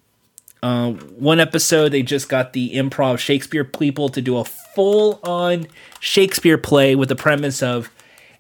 Uh, 0.64 0.92
one 0.94 1.42
episode 1.42 1.90
they 1.90 2.04
just 2.04 2.30
got 2.30 2.54
the 2.54 2.74
improv 2.74 3.18
Shakespeare 3.20 3.66
people 3.66 4.08
to 4.08 4.22
do 4.22 4.38
a 4.38 4.46
full 4.46 5.20
on 5.24 5.68
Shakespeare 6.00 6.58
play 6.58 6.96
with 6.96 7.10
the 7.10 7.18
premise 7.18 7.62
of 7.62 7.90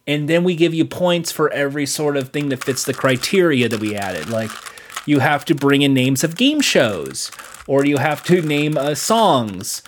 and 0.05 0.29
then 0.29 0.43
we 0.43 0.55
give 0.55 0.73
you 0.73 0.85
points 0.85 1.31
for 1.31 1.51
every 1.51 1.85
sort 1.85 2.17
of 2.17 2.29
thing 2.29 2.49
that 2.49 2.63
fits 2.63 2.83
the 2.83 2.93
criteria 2.93 3.69
that 3.69 3.79
we 3.79 3.95
added. 3.95 4.29
Like 4.29 4.51
you 5.05 5.19
have 5.19 5.45
to 5.45 5.55
bring 5.55 5.81
in 5.81 5.93
names 5.93 6.23
of 6.23 6.35
game 6.35 6.61
shows, 6.61 7.31
or 7.67 7.85
you 7.85 7.97
have 7.97 8.23
to 8.25 8.41
name 8.41 8.77
uh, 8.77 8.95
songs. 8.95 9.81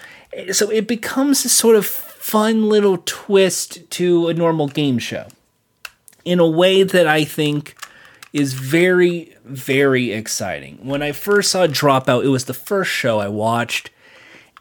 So 0.52 0.70
it 0.70 0.88
becomes 0.88 1.46
a 1.46 1.50
sort 1.50 1.76
of 1.76 1.86
fun 1.86 2.70
little 2.70 2.98
twist 3.06 3.90
to 3.92 4.28
a 4.28 4.34
normal 4.34 4.68
game 4.68 5.00
show 5.00 5.28
in 6.24 6.40
a 6.40 6.48
way 6.48 6.84
that 6.84 7.08
I 7.08 7.24
think 7.24 7.76
is 8.34 8.54
very, 8.54 9.34
very 9.46 10.12
exciting. 10.12 10.80
When 10.84 11.02
I 11.02 11.14
first 11.14 11.52
saw 11.52 11.68
Dropout, 11.68 12.26
it 12.26 12.30
was 12.30 12.46
the 12.46 12.54
first 12.54 12.92
show 12.92 13.20
I 13.20 13.30
watched, 13.30 13.92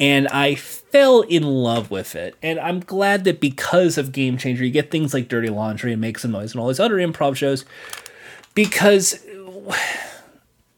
and 0.00 0.26
I 0.28 0.54
fell 0.54 1.20
in 1.22 1.42
love 1.42 1.90
with 1.90 2.16
it. 2.16 2.34
And 2.42 2.58
I'm 2.58 2.80
glad 2.80 3.24
that 3.24 3.40
because 3.40 3.96
of 3.96 4.12
Game 4.12 4.36
Changer, 4.36 4.64
you 4.64 4.70
get 4.70 4.90
things 4.90 5.14
like 5.14 5.28
Dirty 5.28 5.48
Laundry 5.48 5.92
and 5.92 6.00
Make 6.00 6.18
Some 6.18 6.32
Noise 6.32 6.52
and 6.52 6.60
all 6.60 6.68
these 6.68 6.80
other 6.80 6.96
improv 6.96 7.36
shows. 7.36 7.64
Because 8.54 9.24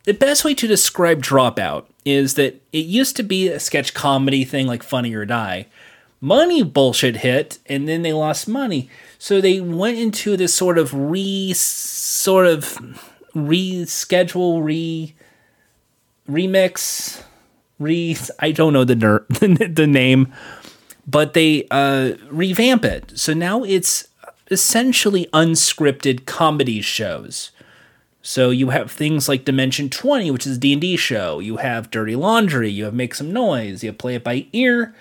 the 0.05 0.15
best 0.15 0.45
way 0.45 0.55
to 0.55 0.67
describe 0.67 1.23
Dropout 1.23 1.87
is 2.05 2.35
that 2.35 2.63
it 2.73 2.87
used 2.87 3.17
to 3.17 3.23
be 3.23 3.49
a 3.49 3.61
sketch 3.61 3.95
comedy 3.95 4.45
thing 4.45 4.67
like 4.67 4.83
Funny 4.83 5.15
or 5.15 5.25
Die. 5.25 5.67
Money 6.21 6.63
bullshit 6.63 7.19
hit, 7.19 7.59
and 7.67 7.87
then 7.87 8.01
they 8.01 8.13
lost 8.13 8.49
money. 8.49 8.89
So 9.19 9.41
they 9.41 9.61
went 9.61 9.99
into 9.99 10.37
this 10.37 10.55
sort 10.55 10.79
of 10.79 10.95
re 10.95 11.53
sort 11.53 12.47
of 12.47 12.79
reschedule, 13.35 14.65
re 14.65 15.15
remix 16.29 17.23
re 17.79 18.17
I 18.39 18.53
don't 18.53 18.73
know 18.73 18.85
the 18.85 18.97
ner- 18.97 19.27
the 19.29 19.87
name, 19.87 20.33
but 21.07 21.35
they 21.35 21.67
uh, 21.71 22.15
revamp 22.31 22.85
it. 22.85 23.19
So 23.19 23.35
now 23.35 23.65
it's 23.65 24.09
essentially 24.51 25.27
unscripted 25.33 26.27
comedy 26.27 26.81
shows. 26.81 27.51
So 28.23 28.51
you 28.51 28.71
have 28.71 28.91
things 28.91 29.29
like 29.29 29.45
Dimension 29.45 29.89
20, 29.89 30.33
which 30.33 30.49
is 30.49 30.57
a 30.57 30.61
D&D 30.61 30.97
show. 30.97 31.39
You 31.39 31.59
have 31.59 31.93
Dirty 31.93 32.17
Laundry, 32.17 32.69
you 32.69 32.85
have 32.85 32.95
Make 32.95 33.15
Some 33.15 33.33
Noise, 33.33 33.85
you 33.85 33.91
have 33.91 33.99
Play 33.99 34.17
It 34.17 34.25
By 34.25 34.47
Ear, 34.53 34.95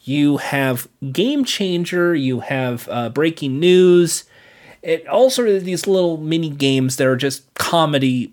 you 0.00 0.38
have 0.38 0.88
Game 1.12 1.44
Changer, 1.44 2.14
you 2.14 2.40
have 2.40 2.88
uh, 2.90 3.10
Breaking 3.10 3.60
News. 3.60 4.24
It 4.82 5.06
all 5.06 5.28
sort 5.28 5.48
of 5.48 5.64
these 5.64 5.86
little 5.86 6.16
mini 6.16 6.48
games 6.48 6.96
that 6.96 7.06
are 7.06 7.16
just 7.16 7.52
comedy 7.52 8.32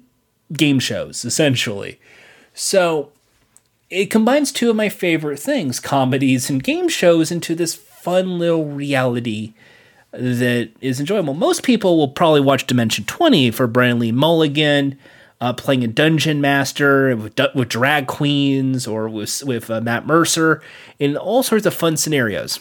game 0.54 0.80
shows, 0.80 1.26
essentially. 1.26 2.00
So 2.54 3.12
it 3.90 4.08
combines 4.08 4.52
two 4.52 4.70
of 4.70 4.76
my 4.76 4.90
favorite 4.90 5.40
things, 5.40 5.80
comedies 5.80 6.50
and 6.50 6.64
game 6.64 6.90
shows, 6.90 7.32
into 7.32 7.56
this 7.56 7.76
fun 7.76 8.40
little 8.40 8.66
reality 8.66 9.54
that 10.12 10.72
is 10.82 11.00
enjoyable. 11.00 11.34
Most 11.34 11.64
people 11.64 11.98
will 11.98 12.08
probably 12.08 12.42
watch 12.42 12.68
Dimension 12.68 13.06
20 13.06 13.52
for 13.52 13.68
Brennan 13.68 14.00
Lee 14.00 14.12
Mulligan 14.12 14.98
uh, 15.40 15.54
playing 15.54 15.84
a 15.84 15.88
dungeon 15.88 16.42
master 16.42 17.16
with, 17.16 17.40
with 17.54 17.70
drag 17.70 18.08
queens 18.08 18.88
or 18.88 19.08
with, 19.08 19.44
with 19.44 19.70
uh, 19.70 19.82
Matt 19.82 20.08
Mercer 20.08 20.62
in 21.00 21.16
all 21.16 21.44
sorts 21.44 21.66
of 21.66 21.74
fun 21.74 21.98
scenarios. 21.98 22.60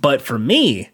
But 0.00 0.22
for 0.22 0.38
me, 0.38 0.90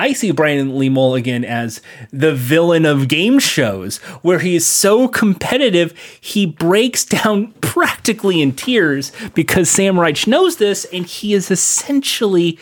I 0.00 0.14
see 0.14 0.30
Brennan 0.30 0.78
Lee 0.78 0.88
Mulligan 0.88 1.44
as 1.44 1.82
the 2.10 2.34
villain 2.34 2.86
of 2.86 3.06
game 3.06 3.38
shows, 3.38 3.98
where 4.22 4.38
he 4.38 4.56
is 4.56 4.66
so 4.66 5.06
competitive 5.06 5.92
he 6.18 6.46
breaks 6.46 7.04
down 7.04 7.52
practically 7.60 8.40
in 8.40 8.52
tears 8.52 9.12
because 9.34 9.68
Sam 9.68 10.00
Reich 10.00 10.26
knows 10.26 10.56
this, 10.56 10.86
and 10.86 11.04
he 11.04 11.34
is 11.34 11.50
essentially 11.50 12.58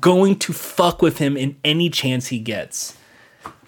going 0.00 0.38
to 0.38 0.54
fuck 0.54 1.02
with 1.02 1.18
him 1.18 1.36
in 1.36 1.56
any 1.62 1.90
chance 1.90 2.28
he 2.28 2.38
gets. 2.38 2.96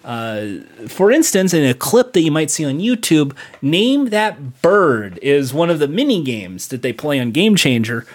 Uh, 0.03 0.61
for 0.87 1.11
instance, 1.11 1.53
in 1.53 1.63
a 1.63 1.75
clip 1.75 2.13
that 2.13 2.21
you 2.21 2.31
might 2.31 2.49
see 2.49 2.65
on 2.65 2.79
YouTube, 2.79 3.35
Name 3.61 4.09
That 4.09 4.61
Bird 4.63 5.19
is 5.21 5.53
one 5.53 5.69
of 5.69 5.77
the 5.77 5.87
mini 5.87 6.23
games 6.23 6.69
that 6.69 6.81
they 6.81 6.91
play 6.91 7.19
on 7.19 7.29
Game 7.29 7.55
Changer 7.55 8.07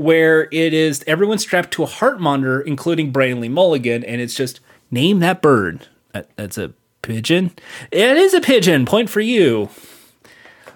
where 0.00 0.48
it 0.50 0.72
is 0.72 1.04
everyone 1.06 1.38
strapped 1.38 1.72
to 1.72 1.82
a 1.82 1.86
heart 1.86 2.18
monitor, 2.18 2.58
including 2.58 3.10
Brennan 3.10 3.40
Lee 3.40 3.50
Mulligan, 3.50 4.02
and 4.04 4.18
it's 4.18 4.34
just 4.34 4.60
name 4.90 5.18
that 5.18 5.42
bird. 5.42 5.88
That, 6.12 6.34
that's 6.36 6.56
a 6.56 6.72
pigeon. 7.02 7.50
It 7.90 8.16
is 8.16 8.32
a 8.32 8.40
pigeon. 8.40 8.86
Point 8.86 9.10
for 9.10 9.20
you. 9.20 9.68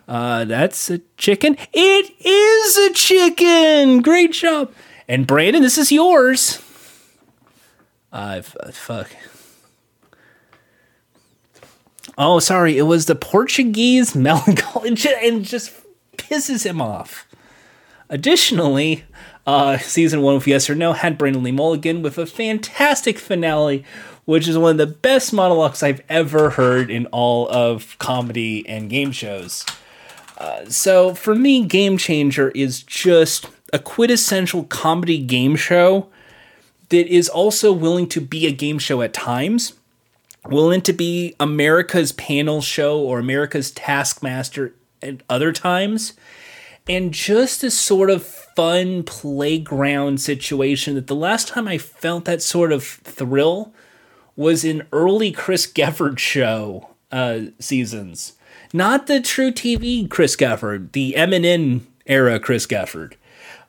Uh, 0.07 0.45
that's 0.45 0.91
a 0.91 1.01
chicken. 1.17 1.57
It 1.73 2.15
is 2.21 2.77
a 2.77 2.93
chicken. 2.93 4.03
Great 4.03 4.33
job. 4.33 4.71
And 5.09 5.27
Brennan, 5.27 5.63
this 5.63 5.79
is 5.79 5.91
yours. 5.91 6.63
I 8.13 8.39
uh, 8.39 8.43
fuck. 8.43 9.11
Oh, 12.19 12.41
sorry. 12.41 12.77
It 12.77 12.83
was 12.83 13.07
the 13.07 13.15
Portuguese 13.15 14.15
melancholy 14.15 14.91
and 15.23 15.45
just 15.47 15.73
pisses 16.19 16.67
him 16.67 16.83
off. 16.83 17.27
Additionally, 18.11 19.05
uh, 19.47 19.79
season 19.79 20.23
one 20.23 20.37
of 20.37 20.47
Yes 20.47 20.69
or 20.71 20.75
No 20.75 20.93
had 20.93 21.19
Brennan 21.19 21.43
Lee 21.43 21.53
Mulligan 21.53 22.03
with 22.03 22.19
a 22.19 22.27
fantastic 22.27 23.19
finale, 23.19 23.85
which 24.25 24.49
is 24.49 24.57
one 24.57 24.73
of 24.73 24.79
the 24.79 24.87
best 24.87 25.33
monologues 25.33 25.83
I've 25.83 26.03
ever 26.09 26.51
heard 26.51 26.91
in 26.91 27.07
all 27.07 27.49
of 27.51 27.97
comedy 27.99 28.67
and 28.69 28.89
game 28.89 29.13
shows. 29.13 29.65
Uh, 30.39 30.65
so 30.67 31.15
for 31.15 31.35
me, 31.35 31.65
Game 31.65 31.97
Changer 31.97 32.51
is 32.51 32.83
just 32.83 33.47
a 33.73 33.79
quintessential 33.79 34.65
comedy 34.65 35.19
game 35.19 35.57
show 35.57 36.09
that 36.89 37.07
is 37.07 37.29
also 37.29 37.73
willing 37.73 38.09
to 38.09 38.21
be 38.21 38.47
a 38.47 38.53
game 38.53 38.79
show 38.79 39.03
at 39.03 39.13
times, 39.13 39.75
willing 40.47 40.81
to 40.83 40.93
be 40.93 41.35
America's 41.39 42.13
panel 42.13 42.61
show 42.61 42.99
or 42.99 43.19
America's 43.19 43.71
Taskmaster 43.71 44.75
at 45.03 45.23
other 45.29 45.53
times, 45.53 46.15
and 46.89 47.13
just 47.13 47.65
a 47.65 47.71
sort 47.71 48.11
of 48.11 48.23
fun 48.25 49.03
playground 49.03 50.21
situation 50.21 50.95
that 50.95 51.07
the 51.07 51.15
last 51.15 51.49
time 51.49 51.67
I 51.67 51.79
felt 51.79 52.25
that 52.27 52.43
sort 52.43 52.73
of 52.73 52.85
thrill 52.85 53.73
was 54.37 54.65
in 54.65 54.87
early 54.93 55.33
Chris 55.33 55.71
Gethard 55.71 56.19
show 56.19 56.91
uh, 57.11 57.41
seasons. 57.59 58.35
Not 58.73 59.07
the 59.07 59.15
truTV 59.15 60.11
Chris 60.11 60.37
Gethard, 60.37 60.93
the 60.93 61.15
MNN 61.17 61.83
era 62.07 62.39
Chris 62.39 62.67
Gethard. 62.67 63.15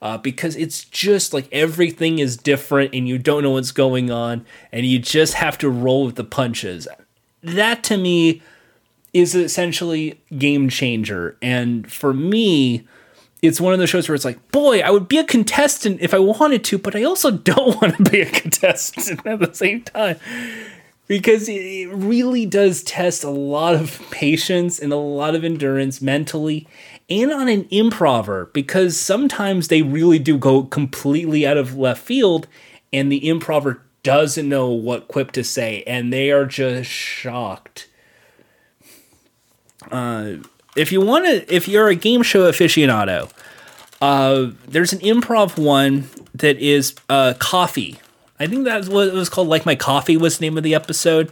Uh, 0.02 0.18
because 0.18 0.56
it's 0.56 0.84
just 0.84 1.34
like 1.34 1.48
everything 1.52 2.20
is 2.20 2.38
different 2.38 2.94
and 2.94 3.08
you 3.08 3.18
don't 3.18 3.42
know 3.42 3.52
what's 3.52 3.72
going 3.72 4.12
on 4.12 4.46
and 4.72 4.86
you 4.86 5.00
just 5.00 5.36
have 5.36 5.58
to 5.58 5.70
roll 5.70 6.06
with 6.06 6.16
the 6.16 6.24
punches. 6.24 6.88
That 7.42 7.84
to 7.86 7.98
me 7.98 8.42
is 9.14 9.34
essentially 9.34 10.20
game 10.38 10.70
changer. 10.70 11.38
And 11.42 11.92
for 11.92 12.14
me, 12.14 12.86
it's 13.46 13.62
one 13.62 13.74
of 13.74 13.80
those 13.80 13.90
shows 13.90 14.08
where 14.08 14.16
it's 14.16 14.26
like, 14.26 14.52
boy, 14.52 14.80
I 14.80 14.90
would 14.90 15.08
be 15.08 15.18
a 15.18 15.24
contestant 15.24 16.02
if 16.02 16.14
I 16.14 16.20
wanted 16.20 16.64
to, 16.66 16.78
but 16.78 16.96
I 16.96 17.04
also 17.04 17.32
don't 17.32 17.82
want 17.82 17.98
to 17.98 18.04
be 18.04 18.22
a 18.22 18.26
contestant 18.26 19.26
at 19.26 19.40
the 19.40 19.54
same 19.54 19.84
time. 19.84 20.18
Because 21.08 21.48
it 21.48 21.88
really 21.94 22.48
does 22.48 22.82
test 22.82 23.24
a 23.24 23.30
lot 23.30 23.76
of 23.76 24.02
patience 24.12 24.80
and 24.80 24.92
a 24.92 24.98
lot 24.98 25.36
of 25.36 25.44
endurance 25.44 26.02
mentally 26.02 26.68
and 27.10 27.32
on 27.32 27.48
an 27.48 27.68
improver 27.70 28.50
because 28.54 28.98
sometimes 28.98 29.68
they 29.68 29.82
really 29.82 30.18
do 30.18 30.38
go 30.38 30.64
completely 30.64 31.46
out 31.46 31.58
of 31.58 31.78
left 31.78 32.02
field 32.02 32.48
and 32.92 33.12
the 33.12 33.28
improver 33.28 33.82
doesn't 34.02 34.50
know 34.50 34.70
what 34.70 35.08
quip 35.08 35.32
to 35.32 35.44
say 35.44 35.84
and 35.86 36.12
they 36.12 36.32
are 36.32 36.46
just 36.46 36.90
shocked. 36.90 37.88
Uh, 39.92 40.38
if 40.76 40.92
you 40.92 41.02
want 41.02 41.26
to, 41.26 41.54
if 41.54 41.68
you're 41.68 41.88
a 41.88 41.96
game 41.96 42.22
show 42.22 42.50
aficionado, 42.50 43.32
uh, 44.02 44.52
there's 44.68 44.94
an 44.94 45.00
improv 45.00 45.58
one 45.58 46.10
that 46.34 46.58
is 46.58 46.96
uh, 47.10 47.34
coffee. 47.40 48.00
I 48.40 48.48
think 48.48 48.66
that's 48.66 48.90
what 48.90 49.08
it 49.08 49.14
was 49.14 49.30
called. 49.30 49.48
Like 49.48 49.66
my 49.66 49.76
coffee 49.76 50.18
was 50.18 50.38
the 50.38 50.46
name 50.46 50.58
of 50.58 50.64
the 50.64 50.76
episode, 50.76 51.30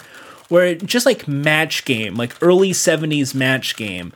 where 0.49 0.67
it, 0.67 0.85
just 0.85 1.05
like 1.05 1.27
match 1.27 1.85
game, 1.85 2.15
like 2.15 2.35
early 2.41 2.71
'70s 2.71 3.35
match 3.35 3.75
game. 3.75 4.13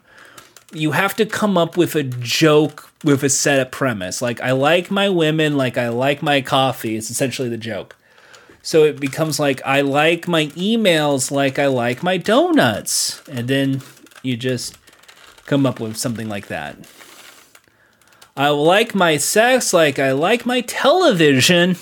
You 0.74 0.92
have 0.92 1.16
to 1.16 1.26
come 1.26 1.58
up 1.58 1.78
with 1.78 1.96
a 1.96 2.04
joke 2.04 2.92
with 3.04 3.24
a 3.24 3.30
setup 3.30 3.72
premise. 3.72 4.22
Like 4.22 4.42
I 4.42 4.52
like 4.52 4.90
my 4.90 5.10
women, 5.10 5.58
like 5.58 5.78
I 5.78 5.90
like 5.90 6.22
my 6.22 6.42
coffee. 6.42 6.96
It's 6.96 7.10
essentially 7.10 7.50
the 7.50 7.58
joke. 7.58 7.96
So 8.62 8.84
it 8.84 9.00
becomes 9.00 9.40
like 9.40 9.62
I 9.66 9.82
like 9.82 10.28
my 10.28 10.48
emails, 10.48 11.32
like 11.32 11.60
I 11.60 11.68
like 11.68 12.04
my 12.04 12.18
donuts, 12.18 13.22
and 13.30 13.48
then 13.48 13.82
you 14.24 14.36
just 14.36 14.78
come 15.46 15.66
up 15.66 15.80
with 15.80 15.96
something 15.96 16.28
like 16.28 16.48
that. 16.48 16.78
I 18.38 18.50
like 18.50 18.94
my 18.94 19.18
sex 19.18 19.74
like 19.74 19.98
I 19.98 20.12
like 20.12 20.46
my 20.46 20.62
television. 20.62 21.76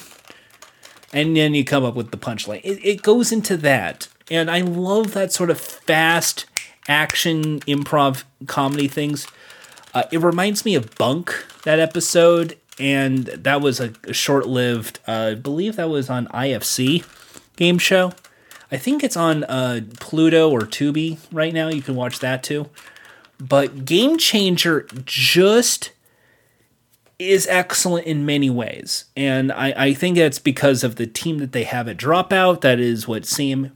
And 1.12 1.36
then 1.36 1.54
you 1.54 1.66
come 1.66 1.84
up 1.84 1.96
with 1.96 2.12
the 2.12 2.18
punchline. 2.18 2.62
It, 2.64 2.80
it 2.82 3.02
goes 3.02 3.34
into 3.34 3.58
that. 3.58 4.08
And 4.32 4.50
I 4.50 4.62
love 4.62 5.14
that 5.14 5.34
sort 5.34 5.50
of 5.50 5.60
fast 5.60 6.46
action 6.88 7.60
improv 7.62 8.24
comedy 8.48 8.88
things. 8.88 9.28
Uh, 9.94 10.04
it 10.14 10.22
reminds 10.22 10.64
me 10.64 10.76
of 10.76 10.96
Bunk, 10.96 11.46
that 11.64 11.80
episode. 11.80 12.58
And 12.80 13.26
that 13.26 13.60
was 13.60 13.82
a, 13.82 13.94
a 14.06 14.14
short 14.14 14.48
lived, 14.48 15.00
uh, 15.08 15.32
I 15.32 15.36
believe 15.36 15.76
that 15.76 15.90
was 15.90 16.10
on 16.10 16.28
IFC 16.28 17.06
game 17.58 17.78
show. 17.78 18.14
I 18.72 18.78
think 18.78 19.04
it's 19.04 19.18
on 19.18 19.44
uh, 19.44 19.82
Pluto 20.00 20.50
or 20.50 20.62
Tubi 20.62 21.18
right 21.34 21.54
now. 21.54 21.68
You 21.68 21.82
can 21.82 21.96
watch 21.96 22.20
that 22.20 22.44
too. 22.44 22.70
But 23.40 23.84
Game 23.84 24.18
Changer 24.18 24.88
just 25.04 25.92
is 27.18 27.48
excellent 27.48 28.06
in 28.06 28.26
many 28.26 28.50
ways. 28.50 29.06
And 29.16 29.52
I, 29.52 29.74
I 29.76 29.94
think 29.94 30.18
that's 30.18 30.40
because 30.40 30.84
of 30.84 30.96
the 30.96 31.08
team 31.08 31.38
that 31.40 31.52
they 31.52 31.64
have 31.64 31.88
at 31.88 31.98
Dropout. 31.98 32.62
That 32.62 32.80
is 32.80 33.08
what 33.08 33.26
Sam 33.26 33.72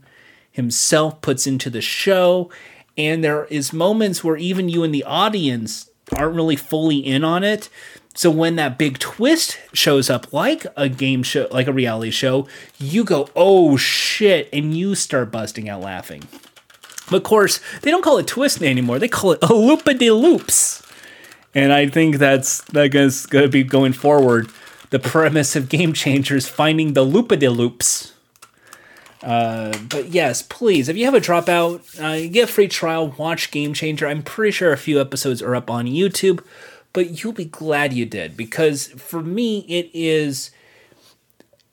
himself 0.50 1.20
puts 1.22 1.46
into 1.46 1.70
the 1.70 1.80
show. 1.80 2.50
And 2.98 3.24
there 3.24 3.46
is 3.46 3.72
moments 3.72 4.22
where 4.22 4.36
even 4.36 4.68
you 4.68 4.82
in 4.82 4.92
the 4.92 5.04
audience 5.04 5.88
aren't 6.14 6.34
really 6.34 6.56
fully 6.56 6.98
in 6.98 7.24
on 7.24 7.44
it. 7.44 7.68
So 8.14 8.30
when 8.30 8.56
that 8.56 8.76
big 8.76 8.98
twist 8.98 9.58
shows 9.72 10.10
up, 10.10 10.32
like 10.32 10.66
a 10.76 10.88
game 10.88 11.22
show, 11.22 11.46
like 11.50 11.68
a 11.68 11.72
reality 11.72 12.10
show, 12.10 12.48
you 12.78 13.04
go, 13.04 13.28
oh 13.36 13.76
shit, 13.76 14.48
and 14.52 14.76
you 14.76 14.94
start 14.94 15.30
busting 15.30 15.68
out 15.68 15.80
laughing. 15.80 16.24
But 17.08 17.18
of 17.18 17.22
course, 17.22 17.60
they 17.82 17.90
don't 17.90 18.02
call 18.02 18.18
it 18.18 18.26
twist 18.26 18.62
anymore. 18.62 18.98
They 18.98 19.08
call 19.08 19.32
it 19.32 19.42
a 19.42 19.48
loopa 19.48 19.96
de 19.98 20.10
loops. 20.10 20.82
And 21.54 21.72
I 21.72 21.88
think 21.88 22.16
that's 22.16 22.62
that 22.66 22.94
is 22.94 23.26
going 23.26 23.44
to 23.44 23.50
be 23.50 23.64
going 23.64 23.92
forward. 23.92 24.50
The 24.90 24.98
premise 24.98 25.56
of 25.56 25.68
Game 25.68 25.92
Changers 25.92 26.48
finding 26.48 26.94
the 26.94 27.04
loopa 27.04 27.38
de 27.38 27.48
loops. 27.48 28.12
Uh, 29.22 29.76
but 29.88 30.08
yes, 30.08 30.42
please, 30.42 30.88
if 30.88 30.96
you 30.96 31.04
have 31.04 31.14
a 31.14 31.20
dropout, 31.20 32.00
uh, 32.00 32.30
get 32.32 32.48
a 32.48 32.52
free 32.52 32.68
trial, 32.68 33.14
watch 33.18 33.50
Game 33.50 33.74
Changer. 33.74 34.06
I'm 34.06 34.22
pretty 34.22 34.52
sure 34.52 34.72
a 34.72 34.78
few 34.78 35.00
episodes 35.00 35.42
are 35.42 35.54
up 35.54 35.70
on 35.70 35.86
YouTube, 35.86 36.42
but 36.92 37.22
you'll 37.22 37.34
be 37.34 37.44
glad 37.44 37.92
you 37.92 38.06
did 38.06 38.36
because 38.36 38.88
for 38.88 39.22
me, 39.22 39.60
it 39.68 39.90
is 39.92 40.50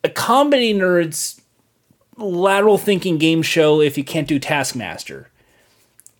a 0.04 0.10
comedy 0.10 0.74
nerds 0.74 1.40
lateral 2.18 2.78
thinking 2.78 3.18
game 3.18 3.42
show 3.42 3.80
if 3.80 3.98
you 3.98 4.04
can't 4.04 4.28
do 4.28 4.40
Taskmaster. 4.40 5.30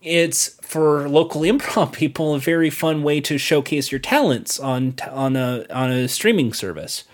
It's 0.08 0.56
for 0.62 1.06
local 1.06 1.40
improv 1.52 1.92
people 1.92 2.34
a 2.34 2.38
very 2.38 2.70
fun 2.70 3.02
way 3.02 3.20
to 3.20 3.36
showcase 3.36 3.92
your 3.92 3.98
talents 3.98 4.58
on 4.58 4.94
on 5.10 5.36
a 5.36 5.66
on 5.70 5.90
a 5.90 6.08
streaming 6.08 6.52
service. 6.52 7.04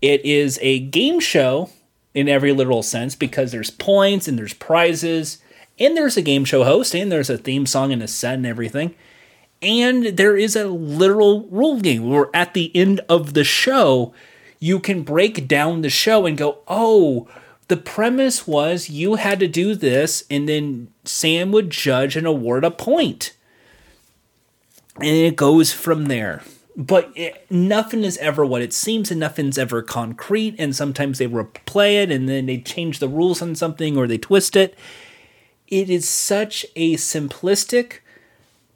It 0.00 0.24
is 0.24 0.58
a 0.62 0.80
game 0.80 1.20
show 1.20 1.70
in 2.14 2.28
every 2.28 2.52
literal 2.52 2.82
sense 2.82 3.14
because 3.14 3.52
there's 3.52 3.70
points 3.70 4.26
and 4.26 4.38
there's 4.38 4.54
prizes 4.54 5.38
and 5.78 5.96
there's 5.96 6.16
a 6.16 6.22
game 6.22 6.44
show 6.44 6.64
host 6.64 6.94
and 6.94 7.12
there's 7.12 7.30
a 7.30 7.38
theme 7.38 7.66
song 7.66 7.92
and 7.92 8.02
a 8.02 8.08
set 8.08 8.34
and 8.34 8.46
everything. 8.46 8.94
And 9.60 10.16
there 10.16 10.36
is 10.36 10.56
a 10.56 10.66
literal 10.66 11.44
rule 11.44 11.80
game 11.80 12.08
where 12.08 12.28
at 12.34 12.54
the 12.54 12.74
end 12.74 13.00
of 13.08 13.34
the 13.34 13.44
show, 13.44 14.12
you 14.58 14.80
can 14.80 15.02
break 15.02 15.46
down 15.46 15.82
the 15.82 15.90
show 15.90 16.26
and 16.26 16.36
go, 16.36 16.58
oh, 16.66 17.28
the 17.72 17.76
premise 17.78 18.46
was 18.46 18.90
you 18.90 19.14
had 19.14 19.40
to 19.40 19.48
do 19.48 19.74
this, 19.74 20.24
and 20.28 20.46
then 20.46 20.88
Sam 21.06 21.52
would 21.52 21.70
judge 21.70 22.16
and 22.16 22.26
award 22.26 22.64
a 22.64 22.70
point. 22.70 23.34
And 24.96 25.06
it 25.06 25.36
goes 25.36 25.72
from 25.72 26.04
there. 26.04 26.42
But 26.76 27.10
it, 27.14 27.50
nothing 27.50 28.04
is 28.04 28.18
ever 28.18 28.44
what 28.44 28.60
it 28.60 28.74
seems, 28.74 29.10
and 29.10 29.18
nothing's 29.18 29.56
ever 29.56 29.80
concrete. 29.80 30.54
And 30.58 30.76
sometimes 30.76 31.16
they 31.16 31.26
replay 31.26 32.02
it, 32.02 32.10
and 32.10 32.28
then 32.28 32.44
they 32.44 32.58
change 32.58 32.98
the 32.98 33.08
rules 33.08 33.40
on 33.40 33.54
something 33.54 33.96
or 33.96 34.06
they 34.06 34.18
twist 34.18 34.54
it. 34.54 34.76
It 35.66 35.88
is 35.88 36.06
such 36.06 36.66
a 36.76 36.96
simplistic 36.96 38.00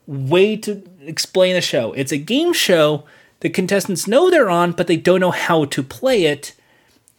way 0.07 0.57
to 0.57 0.83
explain 1.03 1.55
a 1.55 1.61
show. 1.61 1.93
It's 1.93 2.13
a 2.13 2.17
game 2.17 2.55
show 2.55 3.05
the 3.41 3.51
contestants 3.51 4.07
know 4.07 4.31
they're 4.31 4.49
on, 4.49 4.73
but 4.73 4.87
they 4.87 4.97
don't 4.97 5.21
know 5.21 5.33
how 5.33 5.67
to 5.67 5.83
play 5.83 6.25
it 6.25 6.55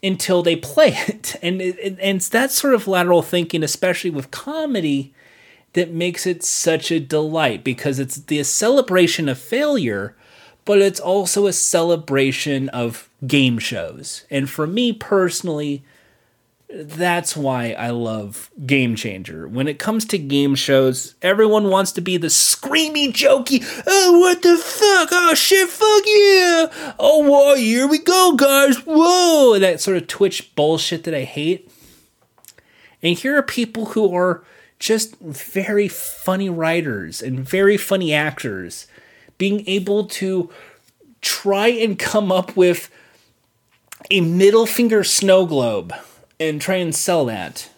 until 0.02 0.42
they 0.42 0.56
play 0.56 0.94
it. 1.08 1.36
And, 1.42 1.62
it, 1.62 1.98
and 2.00 2.16
it's 2.16 2.28
that 2.30 2.50
sort 2.50 2.74
of 2.74 2.88
lateral 2.88 3.22
thinking, 3.22 3.62
especially 3.62 4.10
with 4.10 4.30
comedy, 4.30 5.14
that 5.74 5.90
makes 5.90 6.26
it 6.26 6.42
such 6.42 6.90
a 6.90 7.00
delight 7.00 7.62
because 7.62 7.98
it's 7.98 8.16
the 8.16 8.42
celebration 8.42 9.28
of 9.28 9.38
failure, 9.38 10.16
but 10.64 10.80
it's 10.80 11.00
also 11.00 11.46
a 11.46 11.52
celebration 11.52 12.68
of 12.70 13.08
game 13.26 13.58
shows. 13.58 14.24
And 14.30 14.48
for 14.48 14.66
me 14.66 14.92
personally, 14.92 15.84
That's 16.70 17.34
why 17.34 17.72
I 17.72 17.90
love 17.90 18.50
Game 18.66 18.94
Changer. 18.94 19.48
When 19.48 19.68
it 19.68 19.78
comes 19.78 20.04
to 20.06 20.18
game 20.18 20.54
shows, 20.54 21.14
everyone 21.22 21.70
wants 21.70 21.92
to 21.92 22.02
be 22.02 22.18
the 22.18 22.26
screamy, 22.26 23.10
jokey, 23.10 23.64
oh, 23.86 24.18
what 24.18 24.42
the 24.42 24.58
fuck? 24.58 25.08
Oh, 25.10 25.34
shit, 25.34 25.66
fuck 25.66 26.02
yeah. 26.04 26.94
Oh, 26.98 27.26
well, 27.26 27.56
here 27.56 27.86
we 27.86 27.98
go, 27.98 28.34
guys. 28.36 28.76
Whoa. 28.84 29.58
That 29.58 29.80
sort 29.80 29.96
of 29.96 30.08
Twitch 30.08 30.54
bullshit 30.54 31.04
that 31.04 31.14
I 31.14 31.24
hate. 31.24 31.70
And 33.02 33.16
here 33.16 33.38
are 33.38 33.42
people 33.42 33.86
who 33.86 34.14
are 34.14 34.44
just 34.78 35.16
very 35.20 35.88
funny 35.88 36.50
writers 36.50 37.22
and 37.22 37.40
very 37.40 37.78
funny 37.78 38.12
actors 38.12 38.86
being 39.38 39.66
able 39.66 40.04
to 40.06 40.50
try 41.22 41.68
and 41.68 41.98
come 41.98 42.30
up 42.30 42.56
with 42.56 42.90
a 44.10 44.20
middle 44.20 44.66
finger 44.66 45.02
snow 45.02 45.46
globe 45.46 45.94
and 46.40 46.60
try 46.60 46.76
and 46.76 46.94
sell 46.94 47.24
that. 47.26 47.70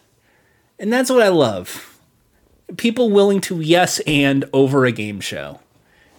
And 0.78 0.92
that's 0.92 1.10
what 1.10 1.22
I 1.22 1.28
love. 1.28 1.98
People 2.76 3.10
willing 3.10 3.40
to 3.42 3.60
yes 3.60 4.00
and 4.06 4.44
over 4.52 4.84
a 4.84 4.92
game 4.92 5.20
show. 5.20 5.60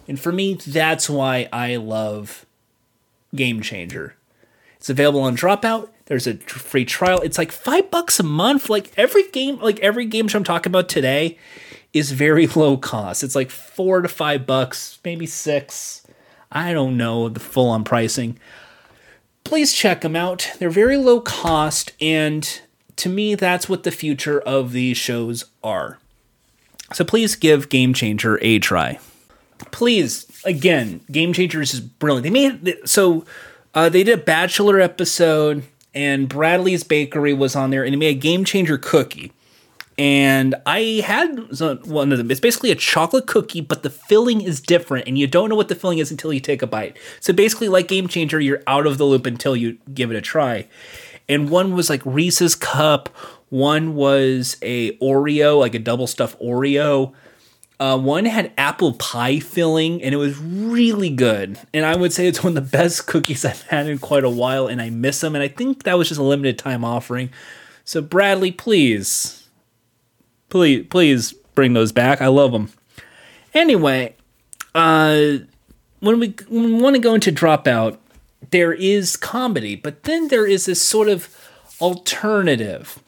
And 0.08 0.18
for 0.18 0.32
me, 0.32 0.54
that's 0.54 1.08
why 1.08 1.48
I 1.52 1.76
love 1.76 2.44
Game 3.34 3.62
Changer. 3.62 4.14
It's 4.76 4.90
available 4.90 5.22
on 5.22 5.36
Dropout. 5.36 5.88
There's 6.06 6.26
a 6.26 6.34
free 6.34 6.84
trial. 6.84 7.20
It's 7.20 7.38
like 7.38 7.52
five 7.52 7.90
bucks 7.90 8.20
a 8.20 8.24
month. 8.24 8.68
Like 8.68 8.92
every 8.96 9.28
game, 9.30 9.58
like 9.60 9.78
every 9.80 10.04
game 10.04 10.28
show 10.28 10.38
I'm 10.38 10.44
talking 10.44 10.70
about 10.70 10.88
today 10.88 11.38
is 11.92 12.12
very 12.12 12.46
low 12.56 12.76
cost. 12.76 13.22
It's 13.22 13.34
like 13.34 13.50
four 13.50 14.02
to 14.02 14.08
five 14.08 14.46
bucks, 14.46 14.98
maybe 15.04 15.26
six. 15.26 16.04
I 16.50 16.72
don't 16.72 16.96
know 16.96 17.28
the 17.28 17.40
full 17.40 17.70
on 17.70 17.84
pricing 17.84 18.38
please 19.44 19.72
check 19.72 20.00
them 20.00 20.16
out. 20.16 20.50
They're 20.58 20.70
very 20.70 20.96
low 20.96 21.20
cost, 21.20 21.92
and 22.00 22.60
to 22.96 23.08
me, 23.08 23.34
that's 23.34 23.68
what 23.68 23.82
the 23.82 23.90
future 23.90 24.40
of 24.40 24.72
these 24.72 24.96
shows 24.96 25.44
are. 25.62 25.98
So 26.92 27.04
please 27.04 27.36
give 27.36 27.68
Game 27.68 27.94
Changer 27.94 28.38
a 28.42 28.58
try. 28.58 28.98
Please, 29.70 30.26
again, 30.44 31.00
Game 31.10 31.32
Changers 31.32 31.72
is 31.72 31.80
brilliant. 31.80 32.24
They 32.24 32.30
made 32.30 32.88
so 32.88 33.24
uh, 33.74 33.88
they 33.88 34.04
did 34.04 34.18
a 34.18 34.22
Bachelor 34.22 34.80
episode, 34.80 35.62
and 35.94 36.28
Bradley's 36.28 36.84
Bakery 36.84 37.32
was 37.32 37.56
on 37.56 37.70
there, 37.70 37.84
and 37.84 37.92
they 37.92 37.98
made 37.98 38.16
a 38.16 38.20
Game 38.20 38.44
Changer 38.44 38.76
cookie 38.76 39.32
and 39.98 40.54
I 40.64 41.02
had 41.04 41.50
one 41.86 42.12
of 42.12 42.18
them. 42.18 42.30
It's 42.30 42.40
basically 42.40 42.70
a 42.70 42.76
chocolate 42.76 43.26
cookie, 43.26 43.60
but 43.60 43.82
the 43.82 43.90
filling 43.90 44.40
is 44.40 44.60
different, 44.60 45.06
and 45.06 45.18
you 45.18 45.26
don't 45.26 45.48
know 45.48 45.56
what 45.56 45.68
the 45.68 45.74
filling 45.74 45.98
is 45.98 46.10
until 46.10 46.32
you 46.32 46.40
take 46.40 46.62
a 46.62 46.66
bite. 46.66 46.96
So 47.20 47.32
basically, 47.32 47.68
like 47.68 47.88
Game 47.88 48.08
Changer, 48.08 48.40
you're 48.40 48.62
out 48.66 48.86
of 48.86 48.98
the 48.98 49.04
loop 49.04 49.26
until 49.26 49.54
you 49.54 49.78
give 49.92 50.10
it 50.10 50.16
a 50.16 50.22
try. 50.22 50.66
And 51.28 51.50
one 51.50 51.74
was 51.74 51.90
like 51.90 52.04
Reese's 52.04 52.54
cup. 52.54 53.08
One 53.50 53.94
was 53.94 54.56
a 54.62 54.96
Oreo, 54.96 55.58
like 55.58 55.74
a 55.74 55.78
double 55.78 56.06
stuffed 56.06 56.40
Oreo. 56.40 57.12
Uh, 57.78 57.98
one 57.98 58.24
had 58.24 58.52
apple 58.56 58.94
pie 58.94 59.40
filling, 59.40 60.02
and 60.02 60.14
it 60.14 60.18
was 60.18 60.38
really 60.38 61.10
good. 61.10 61.58
And 61.74 61.84
I 61.84 61.96
would 61.96 62.12
say 62.12 62.28
it's 62.28 62.42
one 62.42 62.56
of 62.56 62.64
the 62.64 62.76
best 62.78 63.06
cookies 63.08 63.44
I've 63.44 63.62
had 63.62 63.88
in 63.88 63.98
quite 63.98 64.24
a 64.24 64.30
while, 64.30 64.68
and 64.68 64.80
I 64.80 64.88
miss 64.88 65.20
them. 65.20 65.34
And 65.34 65.42
I 65.42 65.48
think 65.48 65.82
that 65.82 65.98
was 65.98 66.08
just 66.08 66.20
a 66.20 66.24
limited 66.24 66.58
time 66.58 66.82
offering. 66.82 67.30
So 67.84 68.00
Bradley, 68.00 68.52
please 68.52 69.41
Please, 70.52 70.84
please 70.90 71.32
bring 71.54 71.72
those 71.72 71.92
back. 71.92 72.20
I 72.20 72.26
love 72.26 72.52
them. 72.52 72.68
Anyway, 73.54 74.14
uh, 74.74 75.38
when 76.00 76.20
we, 76.20 76.34
when 76.46 76.64
we 76.64 76.72
want 76.74 76.94
to 76.94 77.00
go 77.00 77.14
into 77.14 77.32
Dropout, 77.32 77.96
there 78.50 78.74
is 78.74 79.16
comedy, 79.16 79.76
but 79.76 80.02
then 80.02 80.28
there 80.28 80.46
is 80.46 80.66
this 80.66 80.82
sort 80.82 81.08
of 81.08 81.34
alternative. 81.80 83.02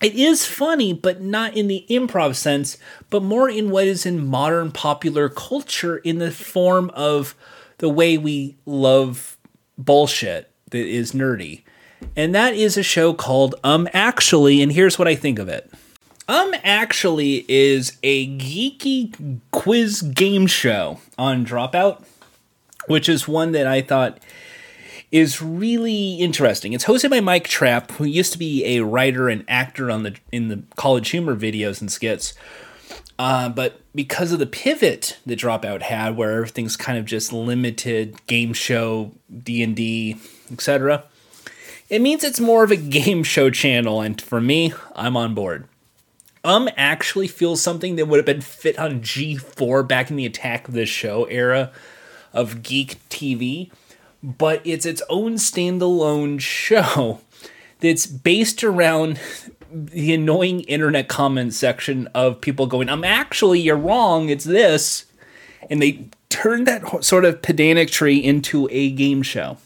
It 0.00 0.14
is 0.14 0.46
funny, 0.46 0.92
but 0.92 1.20
not 1.20 1.56
in 1.56 1.66
the 1.66 1.84
improv 1.90 2.36
sense, 2.36 2.78
but 3.10 3.20
more 3.20 3.50
in 3.50 3.70
what 3.70 3.88
is 3.88 4.06
in 4.06 4.24
modern 4.24 4.70
popular 4.70 5.28
culture 5.28 5.96
in 5.96 6.18
the 6.18 6.30
form 6.30 6.90
of 6.90 7.34
the 7.78 7.88
way 7.88 8.16
we 8.16 8.54
love 8.64 9.36
bullshit 9.76 10.52
that 10.70 10.86
is 10.86 11.10
nerdy. 11.10 11.64
And 12.14 12.32
that 12.32 12.54
is 12.54 12.76
a 12.76 12.84
show 12.84 13.12
called 13.12 13.56
Um 13.64 13.88
Actually, 13.92 14.62
and 14.62 14.70
here's 14.70 15.00
what 15.00 15.08
I 15.08 15.16
think 15.16 15.40
of 15.40 15.48
it. 15.48 15.68
Um 16.28 16.54
actually 16.64 17.44
is 17.48 17.98
a 18.02 18.26
geeky 18.36 19.40
quiz 19.52 20.02
game 20.02 20.46
show 20.46 21.00
on 21.16 21.46
Dropout, 21.46 22.04
which 22.86 23.08
is 23.08 23.28
one 23.28 23.52
that 23.52 23.66
I 23.66 23.80
thought 23.80 24.18
is 25.12 25.40
really 25.40 26.16
interesting. 26.16 26.72
It's 26.72 26.84
hosted 26.84 27.10
by 27.10 27.20
Mike 27.20 27.46
Trapp, 27.46 27.92
who 27.92 28.04
used 28.04 28.32
to 28.32 28.38
be 28.38 28.64
a 28.76 28.84
writer 28.84 29.28
and 29.28 29.44
actor 29.46 29.90
on 29.90 30.02
the 30.02 30.16
in 30.32 30.48
the 30.48 30.56
CollegeHumor 30.76 31.38
videos 31.38 31.80
and 31.80 31.90
skits. 31.90 32.34
Uh, 33.18 33.48
but 33.48 33.80
because 33.94 34.32
of 34.32 34.38
the 34.38 34.46
pivot 34.46 35.18
that 35.24 35.38
Dropout 35.38 35.82
had, 35.82 36.16
where 36.16 36.32
everything's 36.32 36.76
kind 36.76 36.98
of 36.98 37.06
just 37.06 37.32
limited 37.32 38.26
game 38.26 38.52
show, 38.52 39.12
D 39.42 39.62
and 39.62 39.74
D, 39.74 40.16
etc., 40.52 41.04
it 41.88 42.02
means 42.02 42.24
it's 42.24 42.40
more 42.40 42.64
of 42.64 42.70
a 42.70 42.76
game 43.00 43.22
show 43.22 43.48
channel. 43.48 44.00
And 44.00 44.20
for 44.20 44.40
me, 44.40 44.74
I'm 44.94 45.16
on 45.16 45.34
board. 45.34 45.66
Um 46.46 46.68
actually 46.76 47.26
feels 47.26 47.60
something 47.60 47.96
that 47.96 48.06
would 48.06 48.18
have 48.18 48.24
been 48.24 48.40
fit 48.40 48.78
on 48.78 49.00
G4 49.00 49.86
back 49.86 50.10
in 50.10 50.16
the 50.16 50.24
Attack 50.24 50.68
of 50.68 50.74
the 50.74 50.86
Show 50.86 51.24
era 51.24 51.72
of 52.32 52.62
geek 52.62 53.00
TV, 53.08 53.72
but 54.22 54.62
it's 54.64 54.86
its 54.86 55.02
own 55.10 55.34
standalone 55.34 56.40
show 56.40 57.20
that's 57.80 58.06
based 58.06 58.62
around 58.62 59.18
the 59.72 60.14
annoying 60.14 60.60
internet 60.60 61.08
comment 61.08 61.52
section 61.52 62.06
of 62.14 62.40
people 62.40 62.66
going, 62.66 62.88
"I'm 62.88 63.02
actually 63.02 63.58
you're 63.58 63.76
wrong, 63.76 64.28
it's 64.28 64.44
this." 64.44 65.06
And 65.68 65.82
they 65.82 66.06
turned 66.28 66.68
that 66.68 67.02
sort 67.04 67.24
of 67.24 67.42
pedantry 67.42 68.18
into 68.18 68.68
a 68.70 68.92
game 68.92 69.22
show. 69.22 69.58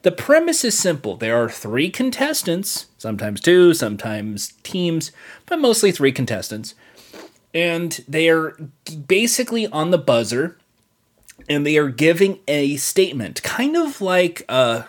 The 0.00 0.12
premise 0.12 0.64
is 0.64 0.78
simple. 0.78 1.18
There 1.18 1.36
are 1.36 1.50
three 1.50 1.90
contestants, 1.90 2.86
sometimes 3.00 3.40
two, 3.40 3.72
sometimes 3.72 4.52
teams, 4.62 5.10
but 5.46 5.58
mostly 5.58 5.90
three 5.90 6.12
contestants. 6.12 6.74
And 7.54 8.04
they 8.06 8.28
are 8.28 8.50
basically 9.08 9.66
on 9.68 9.90
the 9.90 9.98
buzzer 9.98 10.58
and 11.48 11.66
they 11.66 11.78
are 11.78 11.88
giving 11.88 12.40
a 12.46 12.76
statement, 12.76 13.42
kind 13.42 13.74
of 13.74 14.02
like 14.02 14.42
a. 14.50 14.84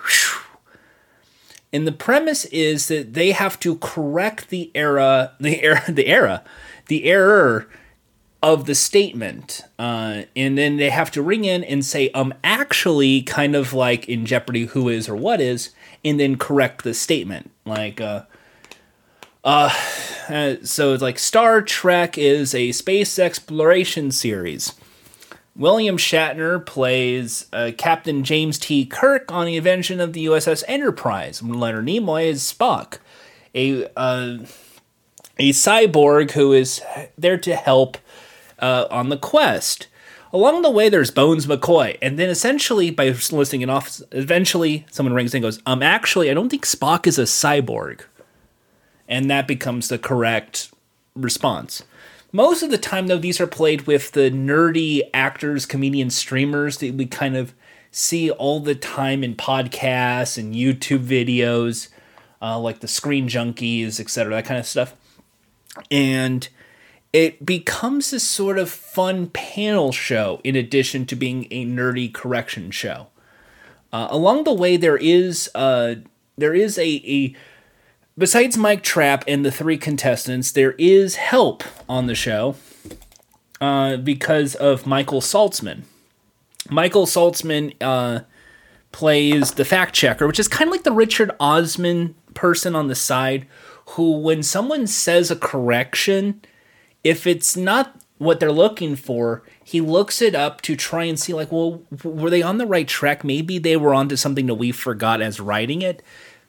And 1.74 1.88
the 1.88 1.94
premise 1.94 2.44
is 2.46 2.90
that 2.90 3.14
they 3.14 3.32
have 3.32 3.58
to 3.62 3.78
correct 3.78 4.50
the 4.50 4.72
era, 4.76 5.34
the 5.40 5.64
era, 5.64 5.84
the 5.88 6.08
era, 6.08 6.44
the 6.88 7.06
error 7.06 7.70
of 8.44 8.66
the 8.66 8.76
statement. 8.76 9.62
Uh, 9.80 10.24
and 10.36 10.58
then 10.58 10.76
they 10.76 10.90
have 10.90 11.12
to 11.12 11.22
ring 11.22 11.46
in 11.46 11.64
and 11.64 11.86
say, 11.86 12.10
um, 12.10 12.34
actually, 12.44 13.22
kind 13.22 13.56
of 13.56 13.72
like 13.72 14.10
in 14.10 14.26
Jeopardy, 14.26 14.66
who 14.66 14.90
is 14.90 15.08
or 15.08 15.16
what 15.16 15.40
is, 15.40 15.70
and 16.04 16.20
then 16.20 16.38
correct 16.38 16.84
the 16.84 16.94
statement. 16.94 17.52
Like, 17.66 18.02
uh, 18.02 18.24
uh, 19.44 19.74
uh, 20.30 20.56
so 20.64 20.94
it's 20.94 21.02
like 21.02 21.20
Star 21.20 21.62
Trek 21.62 22.18
is 22.18 22.54
a 22.54 22.72
space 22.72 23.18
exploration 23.18 24.12
series. 24.12 24.74
William 25.56 25.98
Shatner 25.98 26.66
plays 26.66 27.48
uh, 27.52 27.72
Captain 27.78 28.24
James 28.24 28.58
T. 28.58 28.86
Kirk 28.86 29.32
on 29.32 29.46
the 29.46 29.58
invention 29.58 30.00
of 30.00 30.14
the 30.14 30.26
USS 30.26 30.64
Enterprise. 30.68 31.44
Leonard 31.44 31.86
Nimoy 31.86 32.26
is 32.26 32.42
Spock, 32.42 33.00
a 33.54 33.86
uh, 33.98 34.40
a 35.38 35.50
cyborg 35.52 36.32
who 36.32 36.54
is 36.54 36.82
there 37.18 37.38
to 37.38 37.56
help 37.56 37.98
uh, 38.60 38.86
on 38.90 39.10
the 39.10 39.18
quest. 39.18 39.88
Along 40.34 40.62
the 40.62 40.72
way, 40.72 40.88
there's 40.88 41.12
Bones 41.12 41.46
McCoy, 41.46 41.98
and 42.02 42.18
then 42.18 42.30
essentially, 42.30 42.90
by 42.90 43.10
listing 43.10 43.62
it 43.62 43.70
off, 43.70 44.02
eventually 44.12 44.86
someone 44.90 45.14
rings 45.14 45.34
in 45.34 45.40
and 45.40 45.44
goes, 45.44 45.62
"Um, 45.66 45.84
actually, 45.84 46.30
I 46.30 46.34
don't 46.34 46.50
think 46.50 46.66
Spock 46.66 47.06
is 47.06 47.20
a 47.20 47.24
cyborg," 47.24 48.02
and 49.10 49.30
that 49.30 49.48
becomes 49.48 49.90
the 49.90 49.98
correct 49.98 50.70
response. 51.16 51.84
Most 52.32 52.64
of 52.64 52.72
the 52.72 52.78
time, 52.78 53.08
though, 53.08 53.18
these 53.18 53.42
are 53.42 53.48
played 53.48 53.82
with 53.88 54.14
the 54.14 54.32
nerdy 54.32 55.02
actors, 55.14 55.66
comedians, 55.66 56.16
streamers 56.16 56.78
that 56.78 56.94
we 56.94 57.06
kind 57.06 57.36
of 57.36 57.54
see 57.92 58.32
all 58.32 58.62
the 58.62 58.76
time 58.76 59.22
in 59.22 59.36
podcasts 59.36 60.38
and 60.38 60.56
YouTube 60.56 61.06
videos, 61.06 61.90
uh, 62.42 62.58
like 62.58 62.80
the 62.80 62.88
Screen 62.88 63.28
Junkies, 63.28 64.00
etc., 64.00 64.36
that 64.36 64.46
kind 64.46 64.62
of 64.62 64.66
stuff. 64.66 64.94
And 65.90 66.48
it 67.14 67.46
becomes 67.46 68.12
this 68.12 68.24
sort 68.24 68.58
of 68.58 68.70
fun 68.70 69.28
panel 69.28 69.92
show 69.92 70.40
in 70.44 70.56
addition 70.56 71.06
to 71.08 71.16
being 71.16 71.48
a 71.52 71.66
nerdy 71.66 72.12
correction 72.12 72.72
show. 72.72 73.08
Uh, 73.92 74.08
along 74.10 74.46
the 74.46 74.54
way, 74.54 74.78
there 74.78 74.98
is 74.98 75.50
uh, 75.54 75.96
there 76.38 76.54
is 76.54 76.78
a, 76.78 77.02
a 77.06 77.36
besides 78.18 78.58
Mike 78.58 78.84
Trapp 78.84 79.24
and 79.28 79.46
the 79.46 79.52
three 79.52 79.78
contestants, 79.78 80.52
there 80.52 80.72
is 80.74 81.16
help 81.16 81.64
on 81.90 82.08
the 82.08 82.16
show 82.16 82.56
uh, 83.60 83.98
because 83.98 84.56
of 84.56 84.88
Michael 84.88 85.22
Saltzman. 85.22 85.82
Michael 86.70 87.06
Saltzman 87.06 87.74
uh, 87.82 88.22
plays 88.94 89.54
the 89.54 89.66
fact 89.66 89.94
checker, 89.94 90.28
which 90.28 90.40
is 90.40 90.48
kind 90.48 90.70
of 90.70 90.72
like 90.72 90.84
the 90.84 90.92
Richard 90.92 91.32
Osman 91.40 92.16
person 92.34 92.76
on 92.76 92.88
the 92.88 92.96
side 92.96 93.46
who, 93.88 94.18
when 94.20 94.42
someone 94.42 94.88
says 94.88 95.30
a 95.30 95.36
correction, 95.36 96.42
if 97.04 97.26
it's 97.26 97.58
not 97.58 97.96
what 98.18 98.40
they're 98.40 98.52
looking 98.52 98.96
for, 98.96 99.44
he 99.64 99.82
looks 99.82 100.22
it 100.22 100.36
up 100.36 100.62
to 100.62 100.76
try 100.76 101.06
and 101.06 101.20
see, 101.20 101.34
like, 101.34 101.52
well, 101.52 101.82
were 102.04 102.30
they 102.30 102.42
on 102.42 102.58
the 102.58 102.68
right 102.68 102.88
track? 102.88 103.24
Maybe 103.24 103.58
they 103.58 103.76
were 103.76 103.94
onto 103.94 104.16
something 104.16 104.46
that 104.46 104.56
we 104.56 104.72
forgot 104.72 105.22
as 105.22 105.40
writing 105.40 105.82
it, 105.82 106.04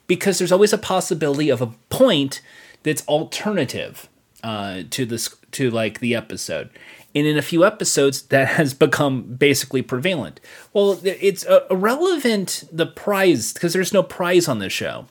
because 0.05 0.37
there's 0.37 0.51
always 0.51 0.73
a 0.73 0.77
possibility 0.77 1.49
of 1.49 1.61
a 1.61 1.73
point 1.89 2.41
that's 2.83 3.07
alternative 3.07 4.07
uh, 4.43 4.83
to 4.91 5.05
this 5.05 5.35
to 5.51 5.71
like 5.71 5.99
the 5.99 6.13
episode. 6.13 6.69
And 7.15 7.25
in 7.25 7.37
a 7.37 7.43
few 7.43 7.63
episodes, 7.63 8.23
that 8.23 8.49
has 8.49 8.73
become 8.73 9.21
basically 9.21 9.81
prevalent. 9.81 10.39
Well, 10.73 10.99
it's 11.03 11.45
irrelevant 11.69 12.65
the 12.71 12.87
prize 12.87 13.53
because 13.53 13.73
there's 13.73 13.93
no 13.93 14.03
prize 14.03 14.47
on 14.47 14.59
the 14.59 14.69
show. 14.69 15.05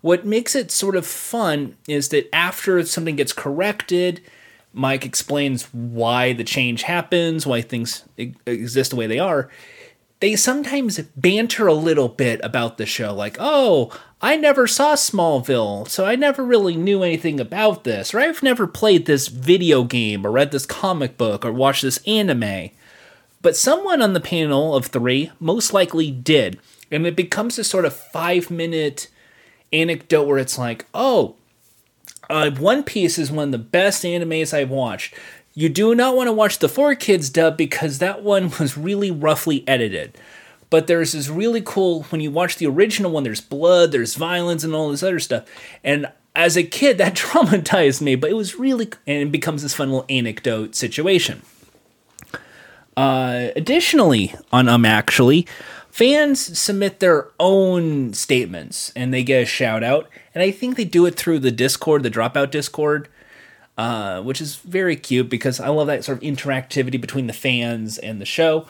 What 0.00 0.26
makes 0.26 0.54
it 0.54 0.70
sort 0.70 0.96
of 0.96 1.06
fun 1.06 1.76
is 1.86 2.08
that 2.08 2.34
after 2.34 2.82
something 2.84 3.16
gets 3.16 3.32
corrected, 3.32 4.22
Mike 4.76 5.06
explains 5.06 5.72
why 5.72 6.34
the 6.34 6.44
change 6.44 6.82
happens, 6.82 7.46
why 7.46 7.62
things 7.62 8.04
exist 8.18 8.90
the 8.90 8.96
way 8.96 9.06
they 9.06 9.18
are. 9.18 9.50
They 10.20 10.36
sometimes 10.36 11.00
banter 11.16 11.66
a 11.66 11.72
little 11.72 12.08
bit 12.08 12.40
about 12.42 12.76
the 12.76 12.84
show, 12.84 13.14
like, 13.14 13.38
oh, 13.40 13.90
I 14.20 14.36
never 14.36 14.66
saw 14.66 14.94
Smallville, 14.94 15.88
so 15.88 16.04
I 16.04 16.14
never 16.14 16.44
really 16.44 16.76
knew 16.76 17.02
anything 17.02 17.40
about 17.40 17.84
this, 17.84 18.12
or 18.12 18.20
I've 18.20 18.42
never 18.42 18.66
played 18.66 19.06
this 19.06 19.28
video 19.28 19.82
game, 19.82 20.26
or 20.26 20.30
read 20.30 20.52
this 20.52 20.66
comic 20.66 21.16
book, 21.16 21.44
or 21.44 21.52
watched 21.52 21.82
this 21.82 22.00
anime. 22.06 22.70
But 23.40 23.56
someone 23.56 24.02
on 24.02 24.12
the 24.12 24.20
panel 24.20 24.74
of 24.74 24.86
three 24.86 25.30
most 25.40 25.72
likely 25.72 26.10
did, 26.10 26.58
and 26.90 27.06
it 27.06 27.16
becomes 27.16 27.56
this 27.56 27.68
sort 27.68 27.86
of 27.86 27.94
five 27.94 28.50
minute 28.50 29.08
anecdote 29.72 30.26
where 30.26 30.38
it's 30.38 30.58
like, 30.58 30.84
oh, 30.92 31.36
uh, 32.28 32.50
One 32.50 32.82
Piece 32.82 33.18
is 33.18 33.30
one 33.30 33.48
of 33.48 33.52
the 33.52 33.58
best 33.58 34.02
animes 34.04 34.52
I've 34.54 34.70
watched. 34.70 35.14
You 35.54 35.68
do 35.68 35.94
not 35.94 36.14
want 36.14 36.28
to 36.28 36.32
watch 36.32 36.58
the 36.58 36.66
4Kids 36.66 37.32
dub 37.32 37.56
because 37.56 37.98
that 37.98 38.22
one 38.22 38.50
was 38.60 38.76
really 38.76 39.10
roughly 39.10 39.66
edited. 39.66 40.18
But 40.68 40.86
there's 40.86 41.12
this 41.12 41.28
really 41.28 41.62
cool 41.64 42.02
when 42.04 42.20
you 42.20 42.30
watch 42.30 42.56
the 42.56 42.66
original 42.66 43.10
one. 43.10 43.22
There's 43.22 43.40
blood, 43.40 43.92
there's 43.92 44.16
violence, 44.16 44.64
and 44.64 44.74
all 44.74 44.90
this 44.90 45.02
other 45.02 45.20
stuff. 45.20 45.44
And 45.84 46.10
as 46.34 46.56
a 46.56 46.62
kid, 46.62 46.98
that 46.98 47.14
traumatized 47.16 48.02
me. 48.02 48.14
But 48.16 48.30
it 48.30 48.34
was 48.34 48.56
really, 48.56 48.90
and 49.06 49.28
it 49.28 49.32
becomes 49.32 49.62
this 49.62 49.74
fun 49.74 49.90
little 49.90 50.06
anecdote 50.08 50.74
situation. 50.74 51.42
Uh, 52.96 53.48
additionally, 53.54 54.34
on 54.52 54.68
um, 54.68 54.84
actually, 54.84 55.46
fans 55.96 56.58
submit 56.58 57.00
their 57.00 57.28
own 57.40 58.12
statements 58.12 58.92
and 58.94 59.14
they 59.14 59.24
get 59.24 59.42
a 59.42 59.46
shout 59.46 59.82
out. 59.82 60.06
And 60.34 60.42
I 60.42 60.50
think 60.50 60.76
they 60.76 60.84
do 60.84 61.06
it 61.06 61.14
through 61.14 61.38
the 61.38 61.50
Discord, 61.50 62.02
the 62.02 62.10
Dropout 62.10 62.50
Discord, 62.50 63.08
uh, 63.78 64.20
which 64.20 64.42
is 64.42 64.56
very 64.56 64.96
cute 64.96 65.30
because 65.30 65.58
I 65.58 65.68
love 65.68 65.86
that 65.86 66.04
sort 66.04 66.18
of 66.18 66.22
interactivity 66.22 67.00
between 67.00 67.28
the 67.28 67.32
fans 67.32 67.96
and 67.96 68.20
the 68.20 68.26
show. 68.26 68.68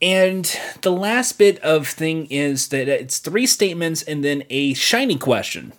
And 0.00 0.56
the 0.82 0.92
last 0.92 1.38
bit 1.38 1.58
of 1.58 1.88
thing 1.88 2.26
is 2.26 2.68
that 2.68 2.86
it's 2.86 3.18
three 3.18 3.48
statements 3.48 4.02
and 4.02 4.24
then 4.24 4.44
a 4.48 4.74
shiny 4.74 5.18
question. 5.18 5.72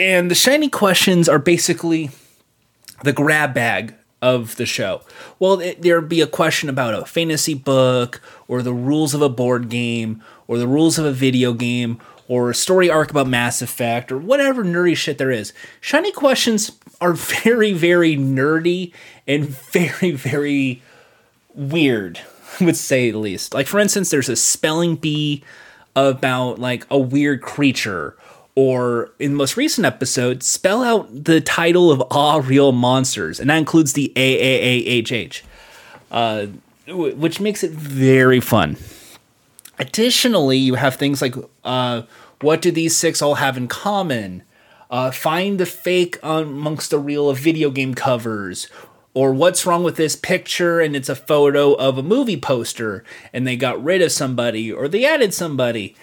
And 0.00 0.30
the 0.30 0.34
shiny 0.34 0.70
questions 0.70 1.28
are 1.28 1.38
basically 1.38 2.08
the 3.04 3.12
grab 3.12 3.52
bag 3.52 3.96
of 4.22 4.56
the 4.56 4.66
show. 4.66 5.02
Well, 5.38 5.60
it, 5.60 5.82
there'd 5.82 6.08
be 6.08 6.20
a 6.20 6.26
question 6.26 6.68
about 6.68 6.94
a 6.94 7.04
fantasy 7.04 7.54
book 7.54 8.20
or 8.48 8.62
the 8.62 8.72
rules 8.72 9.14
of 9.14 9.22
a 9.22 9.28
board 9.28 9.68
game 9.68 10.22
or 10.46 10.58
the 10.58 10.68
rules 10.68 10.98
of 10.98 11.04
a 11.04 11.12
video 11.12 11.52
game 11.52 12.00
or 12.28 12.50
a 12.50 12.54
story 12.54 12.90
arc 12.90 13.10
about 13.10 13.28
Mass 13.28 13.62
Effect 13.62 14.10
or 14.10 14.18
whatever 14.18 14.64
nerdy 14.64 14.96
shit 14.96 15.18
there 15.18 15.30
is. 15.30 15.52
Shiny 15.80 16.12
questions 16.12 16.72
are 17.00 17.12
very, 17.14 17.72
very 17.72 18.16
nerdy 18.16 18.92
and 19.26 19.48
very, 19.48 20.12
very 20.12 20.82
weird 21.54 22.20
I 22.60 22.64
would 22.64 22.76
say 22.76 23.10
the 23.10 23.18
least. 23.18 23.54
Like 23.54 23.66
for 23.66 23.78
instance, 23.78 24.10
there's 24.10 24.28
a 24.28 24.36
spelling 24.36 24.96
bee 24.96 25.42
about 25.94 26.58
like 26.58 26.86
a 26.90 26.98
weird 26.98 27.42
creature, 27.42 28.16
or 28.56 29.10
in 29.18 29.32
the 29.32 29.36
most 29.36 29.56
recent 29.56 29.84
episode, 29.86 30.42
spell 30.42 30.82
out 30.82 31.24
the 31.24 31.40
title 31.40 31.92
of 31.92 32.02
all 32.10 32.40
real 32.40 32.72
monsters, 32.72 33.38
and 33.38 33.50
that 33.50 33.58
includes 33.58 33.92
the 33.92 34.12
A 34.16 34.34
A 34.34 34.62
A 34.62 34.86
H 34.86 35.12
H, 35.12 35.44
uh, 36.10 36.46
which 36.88 37.38
makes 37.38 37.62
it 37.62 37.70
very 37.70 38.40
fun. 38.40 38.76
Additionally, 39.78 40.56
you 40.56 40.74
have 40.74 40.96
things 40.96 41.20
like 41.20 41.34
uh, 41.64 42.02
what 42.40 42.62
do 42.62 42.70
these 42.70 42.96
six 42.96 43.20
all 43.22 43.36
have 43.36 43.56
in 43.56 43.68
common? 43.68 44.42
Uh, 44.90 45.10
find 45.10 45.58
the 45.58 45.66
fake 45.66 46.18
amongst 46.22 46.90
the 46.90 46.98
real 46.98 47.28
of 47.28 47.38
video 47.38 47.70
game 47.70 47.92
covers 47.92 48.68
or 49.14 49.32
what's 49.32 49.66
wrong 49.66 49.82
with 49.82 49.96
this 49.96 50.14
picture 50.14 50.78
and 50.78 50.94
it's 50.94 51.08
a 51.08 51.16
photo 51.16 51.72
of 51.72 51.98
a 51.98 52.02
movie 52.04 52.36
poster 52.36 53.02
and 53.32 53.44
they 53.44 53.56
got 53.56 53.82
rid 53.82 54.00
of 54.00 54.12
somebody 54.12 54.70
or 54.70 54.86
they 54.86 55.04
added 55.04 55.34
somebody 55.34 55.96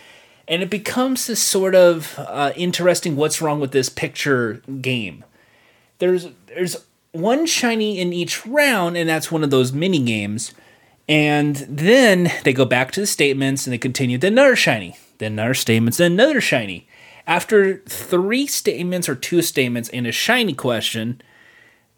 and 0.47 0.61
it 0.61 0.69
becomes 0.69 1.27
this 1.27 1.41
sort 1.41 1.75
of 1.75 2.17
uh, 2.17 2.51
interesting 2.55 3.15
what's 3.15 3.41
wrong 3.41 3.59
with 3.59 3.71
this 3.71 3.89
picture 3.89 4.61
game. 4.81 5.23
There's 5.99 6.27
there's 6.47 6.83
one 7.11 7.45
shiny 7.45 7.99
in 7.99 8.11
each 8.11 8.45
round 8.45 8.97
and 8.97 9.07
that's 9.07 9.31
one 9.31 9.43
of 9.43 9.51
those 9.51 9.71
mini 9.71 9.99
games. 9.99 10.53
And 11.07 11.57
then 11.57 12.31
they 12.43 12.53
go 12.53 12.65
back 12.65 12.91
to 12.91 13.01
the 13.01 13.07
statements 13.07 13.65
and 13.65 13.73
they 13.73 13.77
continue 13.77 14.17
then 14.17 14.33
another 14.33 14.55
shiny 14.55 14.97
then 15.17 15.33
another 15.33 15.53
statements 15.53 15.97
then 15.97 16.13
another 16.13 16.41
shiny. 16.41 16.87
After 17.25 17.77
three 17.87 18.47
statements 18.47 19.07
or 19.07 19.15
two 19.15 19.41
statements 19.41 19.89
and 19.89 20.05
a 20.05 20.11
shiny 20.11 20.53
question 20.53 21.21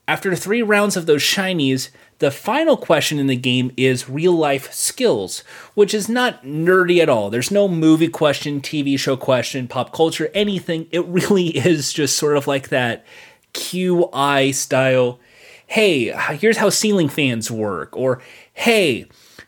after 0.07 0.35
three 0.35 0.61
rounds 0.61 0.95
of 0.95 1.05
those 1.05 1.23
shinies, 1.23 1.89
the 2.20 2.32
final 2.32 2.78
question 2.78 3.20
in 3.20 3.28
the 3.28 3.36
game 3.36 3.72
is 3.76 4.09
real 4.09 4.32
life 4.32 4.72
skills, 4.72 5.43
which 5.74 5.93
is 5.93 6.07
not 6.07 6.43
nerdy 6.43 7.01
at 7.01 7.09
all. 7.09 7.30
There's 7.30 7.51
no 7.51 7.68
movie 7.68 8.07
question, 8.07 8.61
TV 8.61 8.97
show 8.97 9.18
question, 9.18 9.68
pop 9.68 9.91
culture, 9.91 10.30
anything. 10.34 10.88
It 10.91 11.05
really 11.05 11.47
is 11.47 11.91
just 11.91 12.18
sort 12.18 12.38
of 12.38 12.47
like 12.47 12.70
that 12.70 13.05
QI 13.53 14.53
style. 14.53 15.20
Hey, 15.68 16.11
here's 16.38 16.57
how 16.57 16.70
ceiling 16.70 17.09
fans 17.09 17.51
work. 17.51 17.95
Or, 17.97 18.22
hey, 18.53 19.07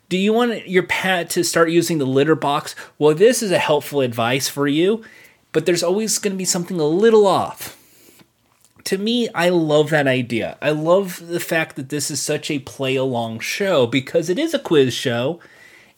do 0.10 0.18
you 0.18 0.34
want 0.34 0.68
your 0.68 0.84
pet 0.84 1.30
to 1.32 1.44
start 1.44 1.70
using 1.70 2.00
the 2.00 2.06
litter 2.06 2.36
box? 2.36 2.76
Well, 2.98 3.14
this 3.14 3.42
is 3.42 3.52
a 3.52 3.60
helpful 3.60 4.02
advice 4.02 4.50
for 4.50 4.68
you, 4.68 5.04
but 5.52 5.66
there's 5.66 5.84
always 5.84 6.18
going 6.18 6.34
to 6.34 6.38
be 6.38 6.46
something 6.46 6.80
a 6.80 6.86
little 6.86 7.28
off 7.28 7.77
to 8.88 8.98
me, 8.98 9.28
I 9.36 9.50
love 9.50 9.90
that 9.90 10.08
idea. 10.08 10.58
I 10.62 10.70
love 10.70 11.28
the 11.28 11.42
fact 11.42 11.76
that 11.76 11.90
this 11.90 12.10
is 12.10 12.22
such 12.22 12.50
a 12.50 12.60
play 12.60 12.96
along 12.96 13.42
show 13.42 13.86
because 13.86 14.30
it 14.30 14.40
is 14.40 14.54
a 14.54 14.60
quiz 14.60 14.94
show 14.94 15.42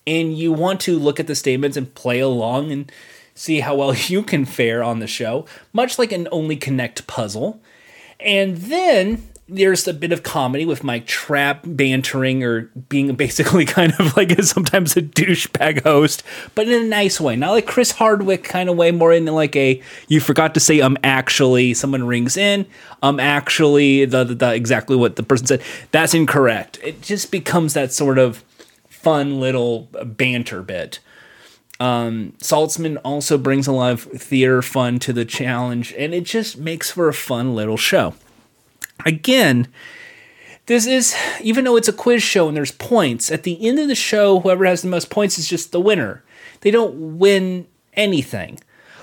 and 0.07 0.35
you 0.35 0.51
want 0.51 0.81
to 0.81 0.97
look 0.97 1.19
at 1.19 1.27
the 1.27 1.35
statements 1.35 1.77
and 1.77 1.93
play 1.93 2.19
along 2.19 2.71
and 2.71 2.91
see 3.35 3.59
how 3.59 3.75
well 3.75 3.93
you 4.07 4.23
can 4.23 4.43
fare 4.43 4.83
on 4.83 4.97
the 4.97 5.05
show, 5.05 5.45
much 5.71 5.99
like 5.99 6.11
an 6.11 6.27
Only 6.31 6.55
Connect 6.55 7.05
puzzle. 7.05 7.61
And 8.19 8.57
then 8.57 9.21
there's 9.49 9.87
a 9.87 9.93
bit 9.93 10.11
of 10.11 10.23
comedy 10.23 10.65
with 10.65 10.83
Mike 10.83 11.07
Trapp 11.07 11.61
bantering 11.65 12.43
or 12.43 12.63
being 12.89 13.13
basically 13.15 13.65
kind 13.65 13.93
of 13.99 14.15
like 14.15 14.31
a, 14.31 14.43
sometimes 14.43 14.95
a 14.95 15.01
douchebag 15.01 15.83
host, 15.83 16.23
but 16.55 16.67
in 16.67 16.83
a 16.85 16.87
nice 16.87 17.19
way, 17.19 17.35
not 17.35 17.51
like 17.51 17.67
Chris 17.67 17.91
Hardwick 17.91 18.43
kind 18.43 18.69
of 18.69 18.77
way, 18.77 18.91
more 18.91 19.13
in 19.13 19.25
like 19.25 19.55
a 19.55 19.81
you 20.07 20.19
forgot 20.19 20.53
to 20.53 20.59
say 20.59 20.81
um 20.81 20.97
actually 21.03 21.73
someone 21.73 22.05
rings 22.05 22.37
in 22.37 22.65
um 23.01 23.19
actually 23.19 24.05
the, 24.05 24.23
the, 24.23 24.35
the 24.35 24.53
exactly 24.53 24.95
what 24.95 25.15
the 25.15 25.23
person 25.23 25.47
said 25.47 25.61
that's 25.91 26.13
incorrect. 26.13 26.79
It 26.83 27.01
just 27.01 27.31
becomes 27.31 27.73
that 27.73 27.91
sort 27.91 28.17
of 28.17 28.43
fun 28.87 29.39
little 29.39 29.89
banter 30.03 30.61
bit. 30.61 30.99
Um, 31.79 32.33
Saltzman 32.39 32.99
also 33.05 33.37
brings 33.37 33.65
a 33.65 33.71
lot 33.71 33.93
of 33.93 34.01
theater 34.01 34.61
fun 34.61 34.99
to 34.99 35.13
the 35.13 35.23
challenge, 35.23 35.93
and 35.97 36.13
it 36.13 36.25
just 36.25 36.57
makes 36.57 36.91
for 36.91 37.07
a 37.07 37.13
fun 37.13 37.55
little 37.55 37.77
show. 37.77 38.15
Again, 39.05 39.67
this 40.65 40.85
is 40.85 41.15
even 41.41 41.65
though 41.65 41.75
it's 41.77 41.87
a 41.87 41.93
quiz 41.93 42.21
show 42.21 42.47
and 42.47 42.55
there's 42.55 42.71
points 42.71 43.31
at 43.31 43.43
the 43.43 43.67
end 43.67 43.79
of 43.79 43.87
the 43.87 43.95
show 43.95 44.39
whoever 44.39 44.65
has 44.65 44.81
the 44.81 44.87
most 44.87 45.09
points 45.09 45.39
is 45.39 45.47
just 45.47 45.71
the 45.71 45.81
winner. 45.81 46.23
They 46.61 46.71
don't 46.71 47.17
win 47.17 47.67
anything 47.93 48.59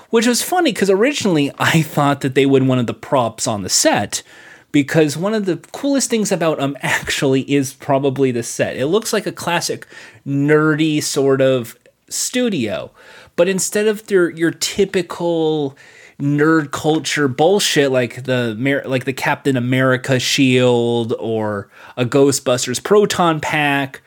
which 0.09 0.25
was 0.25 0.41
funny 0.41 0.71
because 0.71 0.89
originally 0.89 1.51
i 1.59 1.81
thought 1.81 2.21
that 2.21 2.35
they 2.35 2.45
would 2.45 2.61
win 2.61 2.69
one 2.69 2.79
of 2.79 2.87
the 2.87 2.93
props 2.93 3.45
on 3.45 3.63
the 3.63 3.69
set 3.69 4.23
because 4.71 5.17
one 5.17 5.33
of 5.33 5.45
the 5.45 5.57
coolest 5.71 6.09
things 6.09 6.31
about 6.31 6.59
um 6.59 6.77
actually 6.81 7.41
is 7.51 7.73
probably 7.73 8.31
the 8.31 8.43
set. 8.43 8.77
It 8.77 8.87
looks 8.87 9.13
like 9.13 9.25
a 9.25 9.31
classic 9.31 9.87
nerdy 10.25 11.01
sort 11.01 11.41
of 11.41 11.77
studio 12.09 12.91
but 13.35 13.47
instead 13.47 13.87
of 13.87 14.07
their 14.07 14.29
your 14.29 14.51
typical 14.51 15.77
nerd 16.19 16.71
culture 16.71 17.27
bullshit 17.27 17.91
like 17.91 18.23
the 18.23 18.55
like 18.85 19.05
the 19.05 19.13
Captain 19.13 19.55
America 19.55 20.19
shield 20.19 21.13
or 21.19 21.69
a 21.95 22.05
Ghostbusters 22.05 22.83
proton 22.83 23.39
pack. 23.39 24.01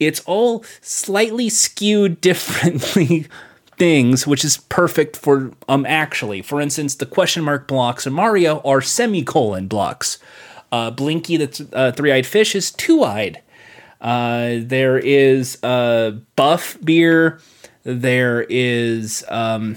It's 0.00 0.20
all 0.20 0.64
slightly 0.80 1.48
skewed 1.48 2.20
differently 2.20 3.26
things, 3.78 4.26
which 4.26 4.44
is 4.44 4.56
perfect 4.56 5.16
for 5.16 5.52
um 5.68 5.86
actually. 5.86 6.42
For 6.42 6.60
instance, 6.60 6.96
the 6.96 7.06
question 7.06 7.44
mark 7.44 7.68
blocks 7.68 8.06
in 8.06 8.12
Mario 8.12 8.60
are 8.60 8.80
semicolon 8.80 9.68
blocks. 9.68 10.18
Uh, 10.72 10.90
Blinky, 10.90 11.36
the 11.36 11.68
uh, 11.74 11.92
three-eyed 11.92 12.24
fish, 12.24 12.54
is 12.54 12.70
two-eyed. 12.70 13.42
Uh, 14.00 14.54
there 14.60 14.98
is 14.98 15.62
uh, 15.62 16.12
Buff 16.34 16.78
Beer. 16.82 17.40
There 17.84 18.46
is 18.48 19.22
um, 19.28 19.76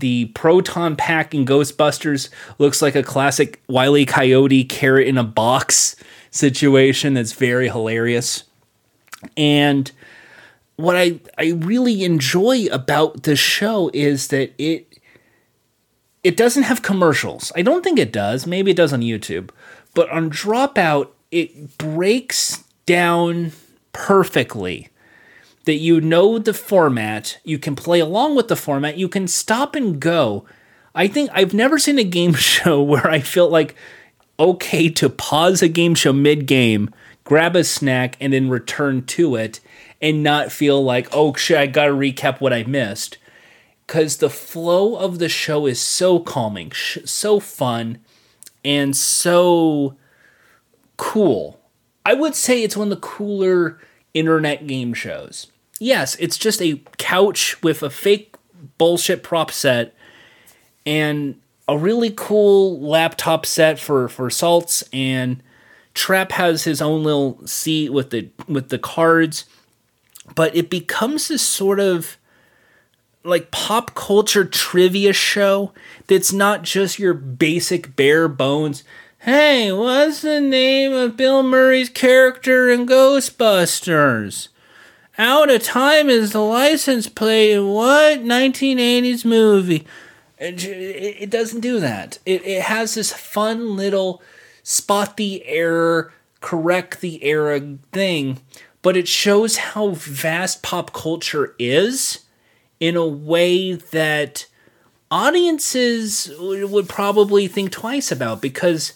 the 0.00 0.26
proton 0.26 0.96
pack 0.96 1.34
in 1.34 1.44
Ghostbusters. 1.44 2.28
Looks 2.58 2.82
like 2.82 2.94
a 2.94 3.02
classic 3.02 3.62
Wile 3.68 3.96
E. 3.96 4.06
Coyote 4.06 4.64
carrot 4.64 5.06
in 5.08 5.18
a 5.18 5.24
box 5.24 5.96
situation. 6.30 7.14
That's 7.14 7.32
very 7.32 7.68
hilarious. 7.68 8.44
And 9.36 9.90
what 10.76 10.96
I 10.96 11.20
I 11.38 11.52
really 11.52 12.04
enjoy 12.04 12.66
about 12.70 13.24
this 13.24 13.38
show 13.38 13.90
is 13.94 14.28
that 14.28 14.52
it 14.58 15.00
it 16.22 16.36
doesn't 16.36 16.64
have 16.64 16.82
commercials. 16.82 17.52
I 17.54 17.62
don't 17.62 17.84
think 17.84 17.98
it 17.98 18.12
does. 18.12 18.46
Maybe 18.46 18.72
it 18.72 18.76
does 18.76 18.92
on 18.92 19.00
YouTube. 19.00 19.50
But 19.94 20.10
on 20.10 20.28
Dropout, 20.30 21.08
it 21.30 21.78
breaks 21.78 22.64
down 22.84 23.52
perfectly 23.92 24.88
that 25.66 25.74
you 25.74 26.00
know 26.00 26.38
the 26.38 26.54
format, 26.54 27.38
you 27.44 27.58
can 27.58 27.76
play 27.76 28.00
along 28.00 28.34
with 28.34 28.48
the 28.48 28.56
format, 28.56 28.96
you 28.96 29.08
can 29.08 29.28
stop 29.28 29.74
and 29.74 30.00
go. 30.00 30.46
I 30.94 31.08
think 31.08 31.28
I've 31.32 31.52
never 31.52 31.78
seen 31.78 31.98
a 31.98 32.04
game 32.04 32.32
show 32.34 32.82
where 32.82 33.06
I 33.06 33.20
felt 33.20 33.52
like 33.52 33.74
okay 34.38 34.88
to 34.88 35.10
pause 35.10 35.62
a 35.62 35.68
game 35.68 35.94
show 35.94 36.12
mid 36.12 36.46
game, 36.46 36.94
grab 37.24 37.56
a 37.56 37.64
snack, 37.64 38.16
and 38.20 38.32
then 38.32 38.48
return 38.48 39.04
to 39.06 39.34
it 39.34 39.60
and 40.00 40.22
not 40.22 40.52
feel 40.52 40.82
like, 40.82 41.08
oh 41.12 41.34
shit, 41.34 41.58
I 41.58 41.66
gotta 41.66 41.92
recap 41.92 42.40
what 42.40 42.52
I 42.52 42.62
missed. 42.62 43.18
Because 43.86 44.16
the 44.16 44.30
flow 44.30 44.96
of 44.96 45.18
the 45.18 45.28
show 45.28 45.66
is 45.66 45.80
so 45.80 46.18
calming, 46.18 46.70
sh- 46.70 46.98
so 47.04 47.38
fun, 47.40 47.98
and 48.64 48.96
so 48.96 49.96
cool. 50.96 51.60
I 52.04 52.14
would 52.14 52.34
say 52.34 52.62
it's 52.62 52.76
one 52.76 52.90
of 52.92 53.00
the 53.00 53.06
cooler 53.06 53.80
internet 54.12 54.66
game 54.66 54.92
shows. 54.94 55.48
Yes, 55.80 56.16
it's 56.16 56.38
just 56.38 56.62
a 56.62 56.80
couch 56.98 57.62
with 57.62 57.82
a 57.82 57.90
fake 57.90 58.34
bullshit 58.78 59.22
prop 59.22 59.50
set 59.50 59.94
and 60.84 61.40
a 61.68 61.76
really 61.76 62.12
cool 62.14 62.80
laptop 62.80 63.44
set 63.46 63.78
for 63.78 64.08
for 64.08 64.30
salts. 64.30 64.84
And 64.92 65.42
Trapp 65.94 66.32
has 66.32 66.64
his 66.64 66.80
own 66.80 67.02
little 67.02 67.46
seat 67.46 67.90
with 67.90 68.10
the 68.10 68.30
with 68.48 68.68
the 68.68 68.78
cards 68.78 69.44
but 70.34 70.54
it 70.56 70.70
becomes 70.70 71.28
this 71.28 71.42
sort 71.42 71.78
of 71.78 72.16
like 73.24 73.50
pop 73.50 73.94
culture 73.94 74.44
trivia 74.44 75.12
show 75.12 75.72
that's 76.06 76.32
not 76.32 76.62
just 76.62 76.98
your 76.98 77.14
basic 77.14 77.96
bare 77.96 78.28
bones. 78.28 78.84
Hey 79.20 79.72
what's 79.72 80.22
the 80.22 80.40
name 80.40 80.92
of 80.92 81.16
bill 81.16 81.42
murray's 81.42 81.88
character 81.88 82.68
in 82.70 82.86
ghostbusters 82.86 84.48
out 85.18 85.50
of 85.50 85.62
time 85.62 86.08
is 86.08 86.32
the 86.32 86.40
license 86.40 87.08
plate. 87.08 87.52
In 87.52 87.68
what 87.68 88.20
1980s 88.20 89.24
movie? 89.24 89.86
It, 90.38 90.64
it 90.64 91.30
doesn't 91.30 91.60
do 91.60 91.80
that. 91.80 92.18
It, 92.26 92.44
it 92.44 92.62
has 92.62 92.94
this 92.94 93.12
fun 93.12 93.76
little 93.76 94.22
spot 94.62 95.16
the 95.16 95.46
error 95.46 96.12
correct 96.40 97.00
the 97.00 97.22
error 97.22 97.60
thing 97.92 98.40
but 98.82 98.96
it 98.96 99.08
shows 99.08 99.56
how 99.56 99.90
vast 99.90 100.62
pop 100.62 100.92
culture 100.92 101.54
is 101.58 102.20
in 102.78 102.94
a 102.94 103.06
way 103.06 103.72
that 103.72 104.46
audiences 105.10 106.30
would 106.38 106.88
probably 106.88 107.48
think 107.48 107.72
twice 107.72 108.12
about 108.12 108.40
because 108.40 108.92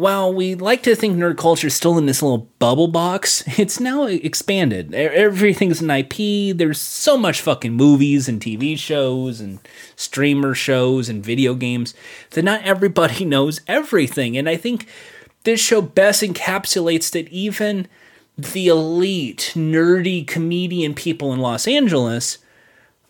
while 0.00 0.32
we 0.32 0.54
like 0.54 0.82
to 0.82 0.96
think 0.96 1.16
nerd 1.16 1.36
culture 1.36 1.66
is 1.66 1.74
still 1.74 1.98
in 1.98 2.06
this 2.06 2.22
little 2.22 2.48
bubble 2.58 2.88
box, 2.88 3.44
it's 3.58 3.78
now 3.78 4.04
expanded. 4.04 4.94
Everything's 4.94 5.82
an 5.82 5.90
IP. 5.90 6.56
There's 6.56 6.80
so 6.80 7.16
much 7.16 7.40
fucking 7.40 7.74
movies 7.74 8.28
and 8.28 8.40
TV 8.40 8.78
shows 8.78 9.40
and 9.40 9.60
streamer 9.96 10.54
shows 10.54 11.08
and 11.08 11.24
video 11.24 11.54
games 11.54 11.94
that 12.30 12.42
not 12.42 12.62
everybody 12.64 13.24
knows 13.26 13.60
everything. 13.66 14.36
And 14.36 14.48
I 14.48 14.56
think 14.56 14.86
this 15.44 15.60
show 15.60 15.82
best 15.82 16.22
encapsulates 16.22 17.10
that 17.12 17.28
even 17.28 17.86
the 18.36 18.68
elite, 18.68 19.52
nerdy 19.54 20.26
comedian 20.26 20.94
people 20.94 21.32
in 21.32 21.40
Los 21.40 21.68
Angeles 21.68 22.38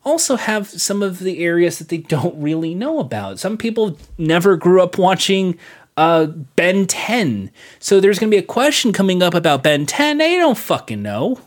also 0.05 0.37
have 0.37 0.69
some 0.69 1.03
of 1.03 1.19
the 1.19 1.45
areas 1.45 1.79
that 1.79 1.89
they 1.89 1.99
don't 1.99 2.41
really 2.41 2.75
know 2.75 2.99
about. 2.99 3.39
Some 3.39 3.57
people 3.57 3.99
never 4.17 4.57
grew 4.57 4.83
up 4.83 4.97
watching 4.97 5.59
uh, 5.97 6.27
Ben 6.27 6.87
10. 6.87 7.51
So 7.79 8.01
there's 8.01 8.19
going 8.19 8.31
to 8.31 8.35
be 8.35 8.43
a 8.43 8.47
question 8.47 8.93
coming 8.93 9.23
up 9.23 9.35
about 9.35 9.63
Ben 9.63 9.87
10. 9.87 10.19
They 10.19 10.37
don't 10.37 10.59
fucking 10.59 11.03
know. 11.03 11.41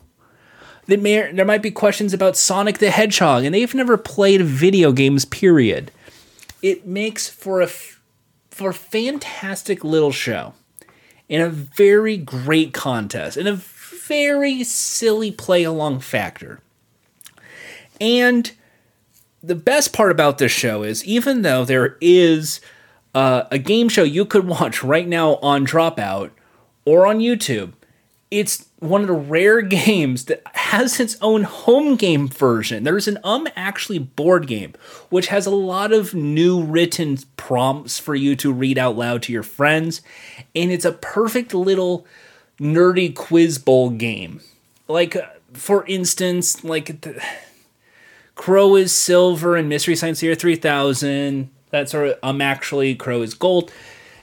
They 0.86 0.98
may, 0.98 1.32
there 1.32 1.46
might 1.46 1.62
be 1.62 1.72
questions 1.72 2.14
about 2.14 2.36
Sonic 2.36 2.80
the 2.80 2.92
Hedgehog, 2.92 3.46
and 3.46 3.56
they've 3.56 3.74
never 3.74 3.98
played 3.98 4.42
video 4.42 4.92
games, 4.92 5.24
period. 5.24 5.92
It 6.62 6.86
makes 6.86 7.30
for 7.30 7.62
a, 7.62 7.68
for 7.68 8.70
a 8.70 8.74
fantastic 8.74 9.84
little 9.84 10.12
show 10.12 10.54
in 11.30 11.42
a 11.42 11.50
very 11.50 12.18
great 12.18 12.74
contest, 12.74 13.38
in 13.38 13.48
a 13.48 13.54
very 13.54 14.64
silly 14.64 15.32
play 15.32 15.64
along 15.64 16.02
factor. 16.02 16.60
And 18.02 18.52
the 19.42 19.56
best 19.56 19.94
part 19.94 20.12
about 20.12 20.38
this 20.38 20.52
show 20.52 20.84
is 20.84 21.04
even 21.06 21.42
though 21.42 21.66
there 21.66 21.98
is 22.02 22.60
uh, 23.14 23.44
a 23.52 23.58
game 23.58 23.90
show 23.90 24.04
you 24.04 24.26
could 24.26 24.48
watch 24.48 24.84
right 24.84 25.08
now 25.08 25.36
on 25.36 25.66
Dropout 25.66 26.32
or 26.86 27.06
on 27.06 27.20
YouTube, 27.20 27.74
it's 28.32 28.68
one 28.80 29.02
of 29.02 29.08
the 29.08 29.14
rare 29.14 29.62
games 29.62 30.26
that 30.26 30.42
has 30.56 31.00
its 31.00 31.18
own 31.22 31.44
home 31.44 31.96
game 31.96 32.28
version. 32.28 32.84
There's 32.84 33.08
an 33.08 33.20
um 33.24 33.48
actually 33.56 34.00
board 34.00 34.48
game 34.48 34.74
which 35.10 35.28
has 35.28 35.46
a 35.46 35.52
lot 35.52 35.94
of 35.94 36.14
new 36.14 36.64
written 36.64 37.18
prompts 37.38 38.00
for 38.00 38.16
you 38.16 38.36
to 38.38 38.52
read 38.52 38.78
out 38.78 38.98
loud 38.98 39.22
to 39.24 39.34
your 39.34 39.44
friends 39.44 40.02
and 40.56 40.72
it's 40.72 40.86
a 40.86 40.92
perfect 40.92 41.54
little 41.54 42.06
nerdy 42.60 43.14
quiz 43.14 43.60
bowl 43.60 43.92
game. 43.92 44.42
Like, 44.88 45.16
for 45.54 45.86
instance, 45.86 46.64
like 46.64 47.02
the, 47.02 47.24
Crow 48.36 48.76
is 48.76 48.92
silver 48.92 49.56
and 49.56 49.70
Mystery 49.70 49.96
Science 49.96 50.20
Theater 50.20 50.36
3000. 50.40 51.50
That 51.74 51.90
sort 51.90 52.10
of, 52.10 52.20
I'm 52.22 52.40
actually, 52.40 52.94
Crow 52.94 53.24
is 53.24 53.34
gold. 53.34 53.72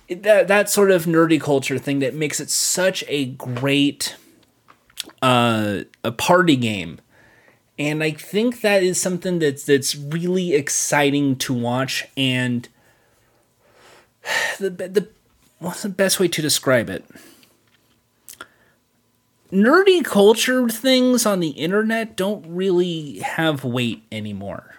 That, 0.09 0.47
that 0.47 0.70
sort 0.70 0.90
of 0.93 1.05
nerdy 1.05 1.40
culture 1.40 1.78
thing 1.78 1.98
that 1.98 2.14
makes 2.14 2.39
it 2.39 2.48
such 2.48 3.02
a 3.09 3.27
great 3.27 4.16
uh, 5.20 5.81
a 6.05 6.12
party 6.12 6.56
game. 6.56 7.01
And 7.77 8.02
I 8.02 8.12
think 8.12 8.60
that 8.60 8.82
is 8.82 9.01
something 9.01 9.40
that's 9.40 9.64
that's 9.64 9.97
really 9.97 10.55
exciting 10.55 11.36
to 11.36 11.52
watch. 11.52 12.06
And 12.16 12.68
the 14.59 14.70
the 14.70 15.09
what's 15.59 15.82
the 15.82 15.89
best 15.89 16.20
way 16.20 16.28
to 16.28 16.40
describe 16.40 16.89
it? 16.89 17.05
nerdy 19.52 20.05
culture 20.05 20.68
things 20.68 21.27
on 21.27 21.40
the 21.40 21.51
internet 21.51 22.16
don't 22.16 22.44
really 22.47 23.18
have 23.18 23.64
weight 23.64 24.05
anymore. 24.12 24.77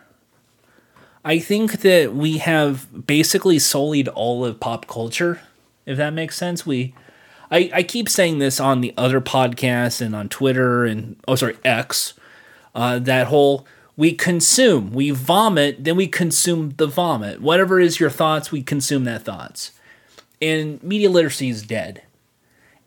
I 1.23 1.39
think 1.39 1.81
that 1.81 2.13
we 2.13 2.39
have 2.39 3.05
basically 3.05 3.59
sullied 3.59 4.07
all 4.07 4.43
of 4.43 4.59
pop 4.59 4.87
culture, 4.87 5.41
if 5.85 5.97
that 5.97 6.11
makes 6.11 6.35
sense. 6.35 6.65
We 6.65 6.95
I, 7.51 7.69
I 7.73 7.83
keep 7.83 8.07
saying 8.07 8.39
this 8.39 8.59
on 8.59 8.81
the 8.81 8.93
other 8.97 9.21
podcasts 9.21 10.01
and 10.01 10.15
on 10.15 10.29
Twitter 10.29 10.85
and 10.85 11.17
oh 11.27 11.35
sorry, 11.35 11.57
X. 11.63 12.13
Uh, 12.73 12.99
that 12.99 13.27
whole 13.27 13.67
we 13.97 14.13
consume, 14.13 14.93
we 14.93 15.11
vomit, 15.11 15.83
then 15.83 15.95
we 15.95 16.07
consume 16.07 16.73
the 16.77 16.87
vomit. 16.87 17.41
Whatever 17.41 17.79
is 17.79 17.99
your 17.99 18.09
thoughts, 18.09 18.51
we 18.51 18.63
consume 18.63 19.03
that 19.03 19.23
thoughts. 19.23 19.71
And 20.41 20.81
media 20.81 21.09
literacy 21.09 21.49
is 21.49 21.61
dead. 21.61 22.01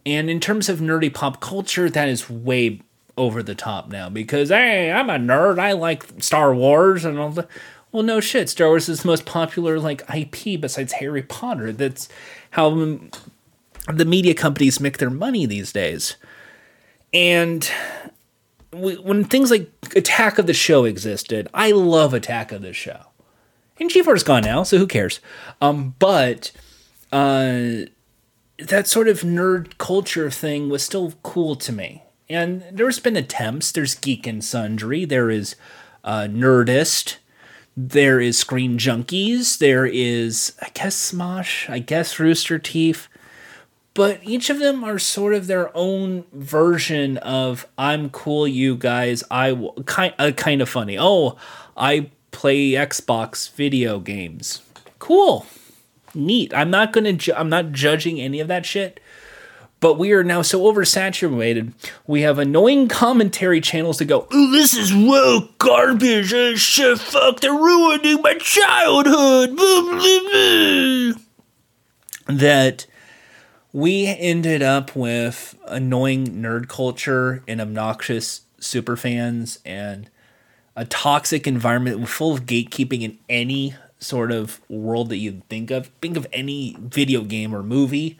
And 0.06 0.28
in 0.28 0.40
terms 0.40 0.68
of 0.68 0.80
nerdy 0.80 1.12
pop 1.12 1.40
culture, 1.40 1.88
that 1.88 2.08
is 2.08 2.28
way 2.28 2.80
over 3.16 3.42
the 3.42 3.54
top 3.54 3.88
now 3.88 4.08
because 4.08 4.48
hey, 4.48 4.90
I'm 4.90 5.10
a 5.10 5.16
nerd. 5.16 5.58
I 5.58 5.72
like 5.72 6.22
Star 6.22 6.54
Wars 6.54 7.04
and 7.04 7.18
all 7.18 7.30
the. 7.30 7.46
Well, 7.94 8.02
no 8.02 8.18
shit. 8.18 8.48
Star 8.48 8.70
Wars 8.70 8.88
is 8.88 9.02
the 9.02 9.06
most 9.06 9.24
popular 9.24 9.78
like 9.78 10.02
IP 10.12 10.60
besides 10.60 10.94
Harry 10.94 11.22
Potter. 11.22 11.70
That's 11.70 12.08
how 12.50 12.70
the 13.86 14.04
media 14.04 14.34
companies 14.34 14.80
make 14.80 14.98
their 14.98 15.10
money 15.10 15.46
these 15.46 15.72
days. 15.72 16.16
And 17.12 17.70
when 18.72 19.22
things 19.22 19.52
like 19.52 19.70
Attack 19.94 20.40
of 20.40 20.48
the 20.48 20.52
Show 20.52 20.84
existed, 20.84 21.48
I 21.54 21.70
love 21.70 22.12
Attack 22.12 22.50
of 22.50 22.62
the 22.62 22.72
Show. 22.72 22.98
And 23.78 23.88
G4's 23.88 24.24
gone 24.24 24.42
now, 24.42 24.64
so 24.64 24.76
who 24.76 24.88
cares? 24.88 25.20
Um, 25.60 25.94
but 26.00 26.50
uh, 27.12 27.86
that 28.58 28.88
sort 28.88 29.06
of 29.06 29.20
nerd 29.20 29.78
culture 29.78 30.32
thing 30.32 30.68
was 30.68 30.82
still 30.82 31.12
cool 31.22 31.54
to 31.54 31.70
me. 31.70 32.02
And 32.28 32.64
there's 32.72 32.98
been 32.98 33.14
attempts. 33.14 33.70
There's 33.70 33.94
Geek 33.94 34.26
and 34.26 34.42
Sundry. 34.42 35.04
There 35.04 35.30
is 35.30 35.54
uh, 36.02 36.26
Nerdist. 36.28 37.18
There 37.76 38.20
is 38.20 38.38
Screen 38.38 38.78
Junkies. 38.78 39.58
There 39.58 39.84
is, 39.86 40.52
I 40.62 40.68
guess, 40.74 41.12
Smosh. 41.12 41.68
I 41.68 41.80
guess 41.80 42.20
Rooster 42.20 42.58
Teeth. 42.58 43.08
But 43.94 44.20
each 44.24 44.50
of 44.50 44.58
them 44.58 44.82
are 44.82 44.98
sort 44.98 45.34
of 45.34 45.46
their 45.46 45.70
own 45.76 46.24
version 46.32 47.16
of 47.18 47.66
"I'm 47.78 48.10
cool, 48.10 48.46
you 48.46 48.76
guys." 48.76 49.22
I 49.30 49.70
kind 49.86 50.14
uh, 50.18 50.32
kind 50.32 50.60
of 50.60 50.68
funny. 50.68 50.98
Oh, 50.98 51.36
I 51.76 52.10
play 52.32 52.70
Xbox 52.72 53.52
video 53.52 54.00
games. 54.00 54.62
Cool, 54.98 55.46
neat. 56.12 56.52
I'm 56.52 56.70
not 56.70 56.92
gonna. 56.92 57.12
Ju- 57.12 57.34
I'm 57.36 57.48
not 57.48 57.70
judging 57.70 58.20
any 58.20 58.40
of 58.40 58.48
that 58.48 58.66
shit. 58.66 58.98
But 59.84 59.98
we 59.98 60.12
are 60.12 60.24
now 60.24 60.40
so 60.40 60.62
oversaturated. 60.62 61.74
We 62.06 62.22
have 62.22 62.38
annoying 62.38 62.88
commentary 62.88 63.60
channels 63.60 63.98
to 63.98 64.06
go, 64.06 64.26
oh, 64.32 64.50
this 64.50 64.72
is 64.72 64.94
woke 64.94 65.58
garbage. 65.58 66.32
Uh, 66.32 66.56
shit, 66.56 66.98
fuck, 66.98 67.40
they're 67.40 67.52
ruining 67.52 68.22
my 68.22 68.32
childhood. 68.38 69.50
that 72.28 72.86
we 73.74 74.06
ended 74.06 74.62
up 74.62 74.96
with 74.96 75.54
annoying 75.66 76.28
nerd 76.28 76.66
culture 76.66 77.44
and 77.46 77.60
obnoxious 77.60 78.40
super 78.58 78.96
fans 78.96 79.58
and 79.66 80.08
a 80.74 80.86
toxic 80.86 81.46
environment 81.46 82.08
full 82.08 82.32
of 82.32 82.46
gatekeeping 82.46 83.02
in 83.02 83.18
any 83.28 83.74
sort 83.98 84.32
of 84.32 84.62
world 84.70 85.10
that 85.10 85.18
you 85.18 85.42
think 85.50 85.70
of. 85.70 85.88
Think 86.00 86.16
of 86.16 86.26
any 86.32 86.74
video 86.80 87.20
game 87.20 87.54
or 87.54 87.62
movie 87.62 88.18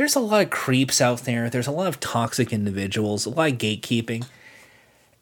there's 0.00 0.16
a 0.16 0.20
lot 0.20 0.42
of 0.42 0.48
creeps 0.48 1.02
out 1.02 1.24
there. 1.24 1.50
There's 1.50 1.66
a 1.66 1.70
lot 1.70 1.86
of 1.86 2.00
toxic 2.00 2.54
individuals, 2.54 3.26
a 3.26 3.28
lot 3.28 3.52
of 3.52 3.58
gatekeeping. 3.58 4.24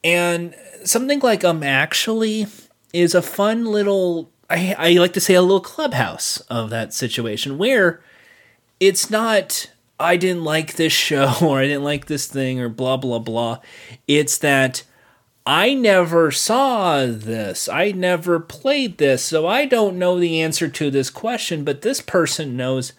And 0.05 0.55
something 0.85 1.19
like 1.19 1.43
um 1.43 1.63
actually 1.63 2.47
is 2.93 3.13
a 3.13 3.21
fun 3.21 3.65
little 3.65 4.31
I, 4.49 4.73
I 4.77 4.91
like 4.93 5.11
to 5.13 5.19
say 5.19 5.33
a 5.33 5.41
little 5.41 5.59
clubhouse 5.59 6.39
of 6.49 6.69
that 6.69 6.93
situation 6.93 7.57
where 7.57 8.01
it's 8.79 9.09
not 9.09 9.69
I 9.99 10.15
didn't 10.15 10.45
like 10.45 10.77
this 10.77 10.93
show 10.93 11.33
or 11.41 11.59
I 11.59 11.67
didn't 11.67 11.83
like 11.83 12.05
this 12.05 12.27
thing 12.27 12.61
or 12.61 12.69
blah 12.69 12.95
blah 12.95 13.19
blah. 13.19 13.59
It's 14.07 14.37
that 14.37 14.83
I 15.45 15.73
never 15.73 16.31
saw 16.31 17.05
this. 17.05 17.67
I 17.67 17.91
never 17.91 18.39
played 18.39 18.97
this, 18.97 19.25
so 19.25 19.45
I 19.45 19.65
don't 19.65 19.99
know 19.99 20.17
the 20.17 20.41
answer 20.41 20.69
to 20.69 20.89
this 20.89 21.09
question, 21.09 21.65
but 21.65 21.81
this 21.81 21.99
person 21.99 22.55
knows 22.55 22.93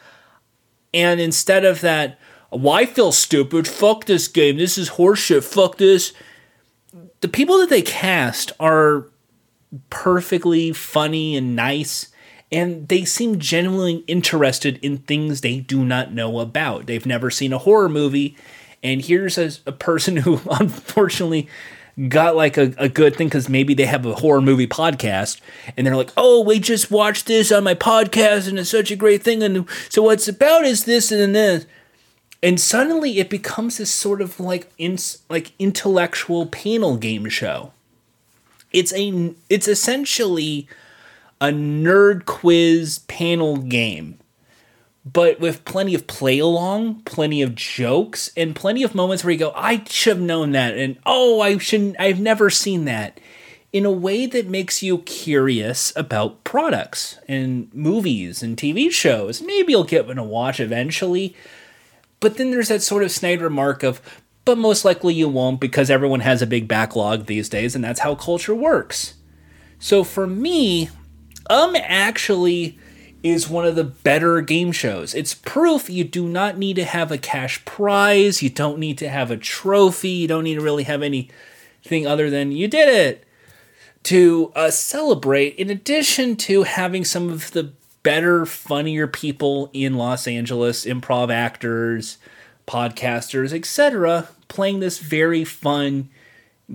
and 0.93 1.21
instead 1.21 1.65
of 1.65 1.81
that, 1.81 2.19
oh, 2.53 2.59
why 2.59 2.87
feel 2.87 3.13
stupid? 3.13 3.67
Fuck 3.69 4.07
this 4.07 4.29
game. 4.29 4.57
This 4.57 4.79
is 4.79 4.91
horseshit. 4.91 5.45
Fuck 5.45 5.79
this. 5.79 6.13
The 7.21 7.29
people 7.29 7.59
that 7.59 7.71
they 7.71 7.83
cast 7.83 8.53
are 8.59 9.07
perfectly 9.89 10.73
funny 10.73 11.37
and 11.37 11.55
nice, 11.55 12.09
and 12.51 12.89
they 12.89 13.05
seem 13.05 13.39
genuinely 13.39 14.05
interested 14.07 14.79
in 14.83 14.99
things 14.99 15.41
they 15.41 15.61
do 15.61 15.85
not 15.85 16.13
know 16.13 16.41
about. 16.41 16.87
They've 16.87 17.07
never 17.07 17.31
seen 17.31 17.53
a 17.53 17.59
horror 17.59 17.89
movie, 17.89 18.37
and 18.83 19.03
here's 19.03 19.39
a, 19.39 19.51
a 19.67 19.73
person 19.73 20.17
who 20.19 20.41
unfortunately 20.51 21.49
got 22.09 22.37
like 22.37 22.57
a, 22.57 22.73
a 22.79 22.89
good 22.89 23.17
thing 23.17 23.29
because 23.29 23.49
maybe 23.49 23.75
they 23.75 23.87
have 23.87 24.07
a 24.07 24.15
horror 24.15 24.41
movie 24.41 24.67
podcast 24.67 25.41
and 25.77 25.87
they're 25.87 25.97
like, 25.97 26.13
oh, 26.17 26.43
we 26.43 26.59
just 26.59 26.91
watched 26.91 27.27
this 27.27 27.53
on 27.53 27.65
my 27.65 27.75
podcast 27.75 28.49
and 28.49 28.59
it's 28.59 28.71
such 28.71 28.91
a 28.91 28.97
great 28.97 29.23
thing. 29.23 29.43
And 29.43 29.69
so 29.89 30.03
what's 30.03 30.29
about 30.29 30.65
is 30.65 30.85
this 30.85 31.13
and 31.13 31.35
this. 31.35 31.67
And 32.43 32.59
suddenly 32.59 33.19
it 33.19 33.29
becomes 33.29 33.77
this 33.77 33.93
sort 33.93 34.23
of 34.23 34.41
like 34.41 34.71
in, 34.79 34.97
like 35.29 35.53
intellectual 35.59 36.47
panel 36.47 36.97
game 36.97 37.29
show. 37.29 37.73
It's 38.73 38.95
a 38.95 39.35
it's 39.49 39.67
essentially 39.67 40.69
a 41.41 41.49
nerd 41.49 42.25
quiz 42.25 43.01
panel 43.09 43.57
game 43.57 44.20
but 45.05 45.41
with 45.41 45.65
plenty 45.65 45.95
of 45.95 46.07
play 46.07 46.39
along, 46.39 47.03
plenty 47.03 47.41
of 47.43 47.55
jokes, 47.55 48.31
and 48.37 48.55
plenty 48.55 48.83
of 48.83 48.95
moments 48.95 49.25
where 49.25 49.33
you 49.33 49.39
go, 49.39 49.53
I 49.57 49.83
should 49.89 50.17
have 50.17 50.27
known 50.27 50.53
that, 50.53 50.77
and 50.77 50.99
oh, 51.07 51.41
I 51.41 51.59
shouldn't, 51.59 51.97
I've 51.99 52.21
never 52.21 52.51
seen 52.51 52.85
that, 52.85 53.19
in 53.73 53.87
a 53.87 53.91
way 53.91 54.27
that 54.27 54.49
makes 54.49 54.83
you 54.83 54.99
curious 54.99 55.93
about 55.97 56.45
products 56.45 57.19
and 57.29 57.73
movies 57.73 58.43
and 58.43 58.57
TV 58.57 58.91
shows. 58.91 59.41
Maybe 59.41 59.73
you'll 59.73 59.85
get 59.85 60.07
one 60.07 60.17
to 60.17 60.23
watch 60.23 60.61
eventually, 60.61 61.35
but 62.19 62.37
then 62.37 62.51
there's 62.51 62.69
that 62.69 62.83
sort 62.83 63.03
of 63.03 63.11
snide 63.11 63.41
remark 63.41 63.83
of, 63.83 64.03
but 64.45 64.59
most 64.59 64.85
likely 64.85 65.15
you 65.15 65.29
won't 65.29 65.61
because 65.61 65.89
everyone 65.89 66.21
has 66.21 66.43
a 66.43 66.47
big 66.47 66.69
backlog 66.69 67.27
these 67.27 67.49
days, 67.49 67.75
and 67.75 67.83
that's 67.83 68.01
how 68.01 68.15
culture 68.15 68.55
works. 68.55 69.15
So 69.79 70.05
for 70.05 70.27
me, 70.27 70.91
I'm 71.49 71.75
actually 71.77 72.79
is 73.23 73.49
one 73.49 73.67
of 73.67 73.75
the 73.75 73.85
better 73.85 74.41
game 74.41 74.73
shows. 74.73 75.15
It's 75.15 75.35
proof 75.35 75.91
you 75.91 76.05
do 76.05 76.27
not 76.27 76.57
need 76.57 76.77
to 76.77 76.85
have 76.85 77.13
a 77.13 77.19
cash 77.19 77.65
prize, 77.65 78.43
you 78.43 78.51
don't 78.51 78.79
need 78.79 78.99
to 78.99 79.09
have 79.09 79.31
a 79.31 79.37
trophy, 79.37 80.11
you 80.11 80.29
don't 80.29 80.45
need 80.45 80.55
to 80.55 80.61
really 80.61 80.85
have 80.85 81.03
anything 81.03 82.07
other 82.07 82.31
than 82.31 82.53
you 82.53 82.69
did 82.69 82.89
it 82.89 83.27
to 84.05 84.53
uh, 84.57 84.71
celebrate, 84.71 85.57
in 85.57 85.71
addition 85.71 86.35
to 86.35 86.63
having 86.63 87.05
some 87.05 87.29
of 87.29 87.51
the 87.51 87.73
better, 88.03 88.47
funnier 88.47 89.07
people 89.07 89.71
in 89.73 89.97
Los 89.97 90.27
Angeles, 90.27 90.87
improv 90.87 91.31
actors, 91.31 92.19
podcasters, 92.67 93.53
etc., 93.53 94.29
playing 94.49 94.81
this 94.81 94.99
very 94.99 95.45
fun 95.45 96.09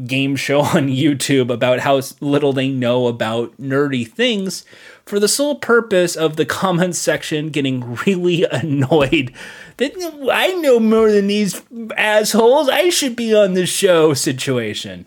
game 0.05 0.35
show 0.35 0.59
on 0.61 0.88
YouTube 0.88 1.51
about 1.51 1.80
how 1.80 1.99
little 2.19 2.53
they 2.53 2.69
know 2.69 3.07
about 3.07 3.57
nerdy 3.57 4.07
things 4.07 4.65
for 5.06 5.19
the 5.19 5.27
sole 5.27 5.56
purpose 5.56 6.15
of 6.15 6.36
the 6.36 6.45
comments 6.45 6.98
section 6.98 7.49
getting 7.49 7.95
really 8.06 8.44
annoyed 8.52 9.32
that 9.77 9.94
I 10.32 10.53
know 10.53 10.80
more 10.80 11.11
than 11.11 11.27
these 11.27 11.61
assholes. 11.95 12.69
I 12.69 12.90
should 12.90 13.15
be 13.15 13.36
on 13.36 13.53
the 13.53 13.65
show 13.65 14.14
situation, 14.14 15.06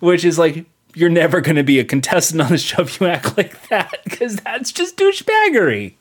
which 0.00 0.24
is 0.24 0.38
like 0.38 0.66
you're 0.94 1.08
never 1.08 1.40
going 1.40 1.56
to 1.56 1.62
be 1.62 1.78
a 1.78 1.84
contestant 1.84 2.42
on 2.42 2.50
the 2.50 2.58
show 2.58 2.82
if 2.82 3.00
you 3.00 3.06
act 3.06 3.36
like 3.36 3.68
that 3.68 3.94
because 4.04 4.36
that's 4.36 4.72
just 4.72 4.96
douchebaggery. 4.96 5.94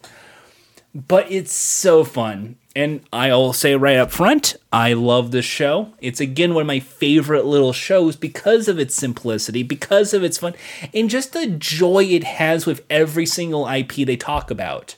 But 0.93 1.31
it's 1.31 1.53
so 1.53 2.03
fun. 2.03 2.55
And 2.75 3.01
I'll 3.11 3.53
say 3.53 3.75
right 3.75 3.97
up 3.97 4.11
front, 4.11 4.55
I 4.71 4.93
love 4.93 5.31
this 5.31 5.45
show. 5.45 5.93
It's 5.99 6.21
again 6.21 6.53
one 6.53 6.61
of 6.61 6.67
my 6.67 6.79
favorite 6.79 7.45
little 7.45 7.73
shows 7.73 8.15
because 8.15 8.67
of 8.67 8.79
its 8.79 8.95
simplicity, 8.95 9.63
because 9.63 10.13
of 10.13 10.23
its 10.23 10.37
fun, 10.37 10.53
and 10.93 11.09
just 11.09 11.33
the 11.33 11.47
joy 11.47 12.05
it 12.05 12.23
has 12.23 12.65
with 12.65 12.85
every 12.89 13.25
single 13.25 13.67
IP 13.67 13.95
they 13.95 14.15
talk 14.15 14.51
about. 14.51 14.95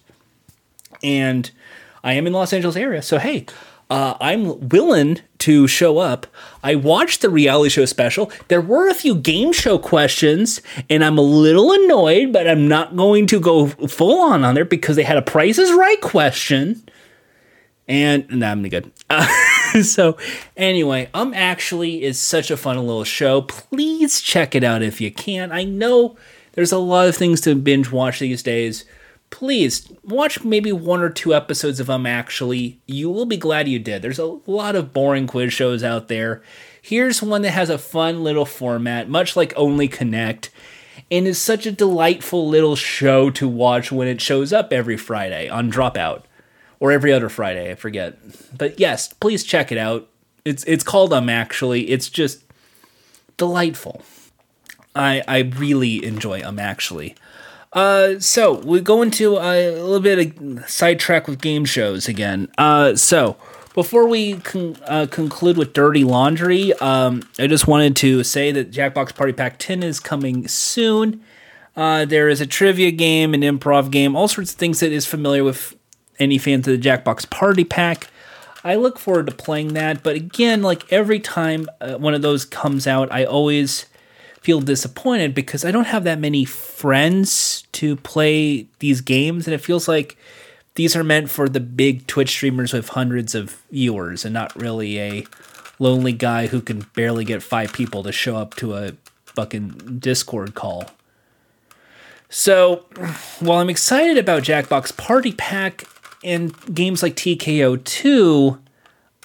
And 1.02 1.50
I 2.04 2.14
am 2.14 2.28
in 2.28 2.34
Los 2.34 2.54
Angeles 2.54 2.76
area, 2.76 3.02
so 3.02 3.18
hey, 3.18 3.46
uh, 3.90 4.16
I'm 4.22 4.70
willing 4.70 5.20
to 5.42 5.68
show 5.68 6.00
up. 6.00 6.28
I 6.64 6.76
watched 6.76 7.22
the 7.22 7.30
reality 7.30 7.70
show 7.70 7.86
special. 7.86 8.32
There 8.48 8.62
were 8.62 8.90
a 8.90 8.94
few 8.94 9.16
game 9.16 9.54
show 9.54 9.78
questions, 9.78 10.62
and 10.90 11.04
I'm 11.04 11.18
a 11.18 11.22
little 11.22 11.72
annoyed, 11.72 12.34
but 12.34 12.48
I'm 12.48 12.68
not 12.68 12.96
going 12.96 13.28
to 13.28 13.40
go 13.40 13.68
full 13.68 14.22
on 14.22 14.44
on 14.44 14.56
there 14.56 14.66
because 14.66 14.96
they 14.96 15.04
had 15.04 15.18
a 15.18 15.22
Price 15.22 15.58
is 15.58 15.72
Right 15.72 16.02
question 16.02 16.84
and 17.92 18.30
no, 18.30 18.48
I'm 18.48 18.68
good. 18.70 18.90
Uh, 19.10 19.28
so, 19.84 20.18
anyway, 20.56 21.10
um, 21.14 21.34
actually 21.34 22.04
is 22.04 22.18
such 22.18 22.50
a 22.50 22.56
fun 22.56 22.78
little 22.78 23.04
show. 23.04 23.42
Please 23.42 24.22
check 24.22 24.56
it 24.56 24.64
out 24.64 24.82
if 24.82 25.02
you 25.02 25.12
can. 25.12 25.52
I 25.52 25.66
know 25.66 26.16
there's 26.54 26.72
a 26.72 26.78
lot 26.78 27.10
of 27.10 27.18
things 27.18 27.42
to 27.42 27.54
binge 27.54 27.92
watch 27.92 28.20
these 28.20 28.44
days. 28.44 28.86
Please 29.32 29.92
watch 30.04 30.44
maybe 30.44 30.72
one 30.72 31.02
or 31.02 31.10
two 31.10 31.34
episodes 31.34 31.80
of 31.80 31.88
them 31.88 32.06
Actually, 32.06 32.80
you 32.86 33.10
will 33.10 33.26
be 33.26 33.38
glad 33.38 33.68
you 33.68 33.80
did. 33.80 34.04
There's 34.04 34.20
a 34.20 34.38
lot 34.46 34.76
of 34.76 34.94
boring 34.94 35.26
quiz 35.26 35.52
shows 35.52 35.84
out 35.84 36.08
there. 36.10 36.44
Here's 36.82 37.24
one 37.24 37.42
that 37.42 37.52
has 37.52 37.70
a 37.70 37.78
fun 37.78 38.24
little 38.24 38.46
format, 38.46 39.10
much 39.10 39.36
like 39.36 39.54
Only 39.56 39.88
Connect, 39.88 40.52
and 41.10 41.26
is 41.26 41.40
such 41.40 41.66
a 41.66 41.72
delightful 41.72 42.48
little 42.48 42.76
show 42.76 43.30
to 43.32 43.48
watch 43.48 43.92
when 43.92 44.08
it 44.08 44.22
shows 44.22 44.52
up 44.52 44.72
every 44.74 44.98
Friday 44.98 45.48
on 45.50 45.72
Dropout 45.72 46.24
or 46.80 46.92
every 46.92 47.14
other 47.14 47.30
Friday. 47.30 47.72
I 47.72 47.76
forget. 47.76 48.18
But 48.58 48.80
yes, 48.80 49.14
please 49.14 49.44
check 49.44 49.72
it 49.72 49.78
out. 49.78 50.10
It's 50.44 50.64
it's 50.66 50.84
called 50.84 51.14
Um 51.14 51.30
Actually. 51.30 51.90
It's 51.90 52.10
just 52.10 52.44
delightful. 53.38 54.04
I 54.94 55.24
I 55.28 55.40
really 55.40 56.04
enjoy 56.04 56.42
Um 56.44 56.60
Actually. 56.60 57.16
Uh, 57.74 58.20
so 58.20 58.56
we 58.60 58.82
go 58.82 59.02
into 59.02 59.38
a 59.38 59.72
little 59.72 60.02
bit 60.02 60.38
of 60.38 60.70
sidetrack 60.70 61.28
with 61.28 61.40
game 61.42 61.64
shows 61.66 62.08
again. 62.08 62.50
Uh, 62.58 62.96
so 62.96 63.38
before 63.74 64.08
we 64.08 64.36
con- 64.40 64.76
uh, 64.86 65.08
conclude 65.10 65.58
with 65.58 65.72
Dirty 65.72 66.04
Laundry, 66.04 66.74
um, 66.76 67.24
I 67.40 67.48
just 67.48 67.68
wanted 67.68 67.96
to 67.98 68.24
say 68.24 68.52
that 68.52 68.72
Jackbox 68.72 69.16
Party 69.16 69.32
Pack 69.32 69.58
10 69.58 69.84
is 69.84 70.00
coming 70.00 70.48
soon. 70.48 71.24
Uh, 71.76 72.04
there 72.04 72.28
is 72.28 72.42
a 72.42 72.46
trivia 72.46 72.92
game, 72.92 73.34
an 73.34 73.42
improv 73.42 73.90
game, 73.90 74.16
all 74.16 74.28
sorts 74.28 74.52
of 74.52 74.58
things 74.58 74.82
that 74.82 74.92
is 74.92 75.06
familiar 75.06 75.44
with 75.44 75.74
any 76.20 76.38
fans 76.38 76.68
of 76.68 76.80
the 76.80 76.90
Jackbox 76.90 77.30
Party 77.30 77.64
Pack. 77.64 78.08
I 78.64 78.76
look 78.76 79.00
forward 79.00 79.28
to 79.28 79.36
playing 79.36 79.70
that, 79.74 80.04
but 80.04 80.16
again, 80.16 80.62
like 80.62 80.92
every 80.92 81.20
time 81.20 81.68
uh, 81.80 81.96
one 81.96 82.14
of 82.14 82.22
those 82.22 82.44
comes 82.44 82.86
out, 82.86 83.12
I 83.12 83.24
always 83.24 83.86
feel 84.42 84.60
disappointed 84.60 85.34
because 85.34 85.64
I 85.64 85.72
don't 85.72 85.86
have 85.86 86.04
that 86.04 86.20
many 86.20 86.46
friends 86.46 87.64
to 87.74 87.96
play 87.98 88.68
these 88.80 89.02
games, 89.02 89.48
and 89.48 89.54
it 89.54 89.60
feels 89.60 89.88
like 89.88 90.18
these 90.76 90.96
are 90.96 91.04
meant 91.04 91.30
for 91.30 91.48
the 91.48 91.60
big 91.60 92.08
Twitch 92.08 92.30
streamers 92.30 92.74
with 92.74 92.90
hundreds 92.90 93.36
of 93.36 93.62
viewers 93.72 94.26
and 94.26 94.34
not 94.34 94.56
really 94.56 95.00
a 95.00 95.26
lonely 95.80 96.14
guy 96.14 96.48
who 96.48 96.62
can 96.62 96.88
barely 96.96 97.26
get 97.26 97.44
five 97.44 97.74
people 97.74 98.04
to 98.04 98.12
show 98.12 98.36
up 98.36 98.56
to 98.56 98.76
a 98.76 98.94
fucking 99.26 99.98
Discord 100.00 100.56
call. 100.56 100.86
So, 102.30 102.86
while 103.40 103.60
I'm 103.60 103.70
excited 103.70 104.18
about 104.18 104.44
Jackbox 104.44 104.96
Party 104.96 105.34
Pack 105.34 105.84
and 106.24 106.56
games 106.74 107.04
like 107.04 107.16
Tee 107.16 107.36
K.O. 107.36 107.76
2, 107.76 108.58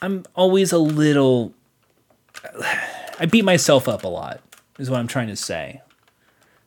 I'm 0.02 0.24
always 0.34 0.72
a 0.72 0.78
little. 0.78 1.54
I 3.18 3.24
beat 3.24 3.44
myself 3.44 3.88
up 3.88 4.04
a 4.04 4.08
lot, 4.08 4.40
is 4.78 4.90
what 4.90 4.98
I'm 4.98 5.08
trying 5.08 5.28
to 5.28 5.36
say. 5.36 5.82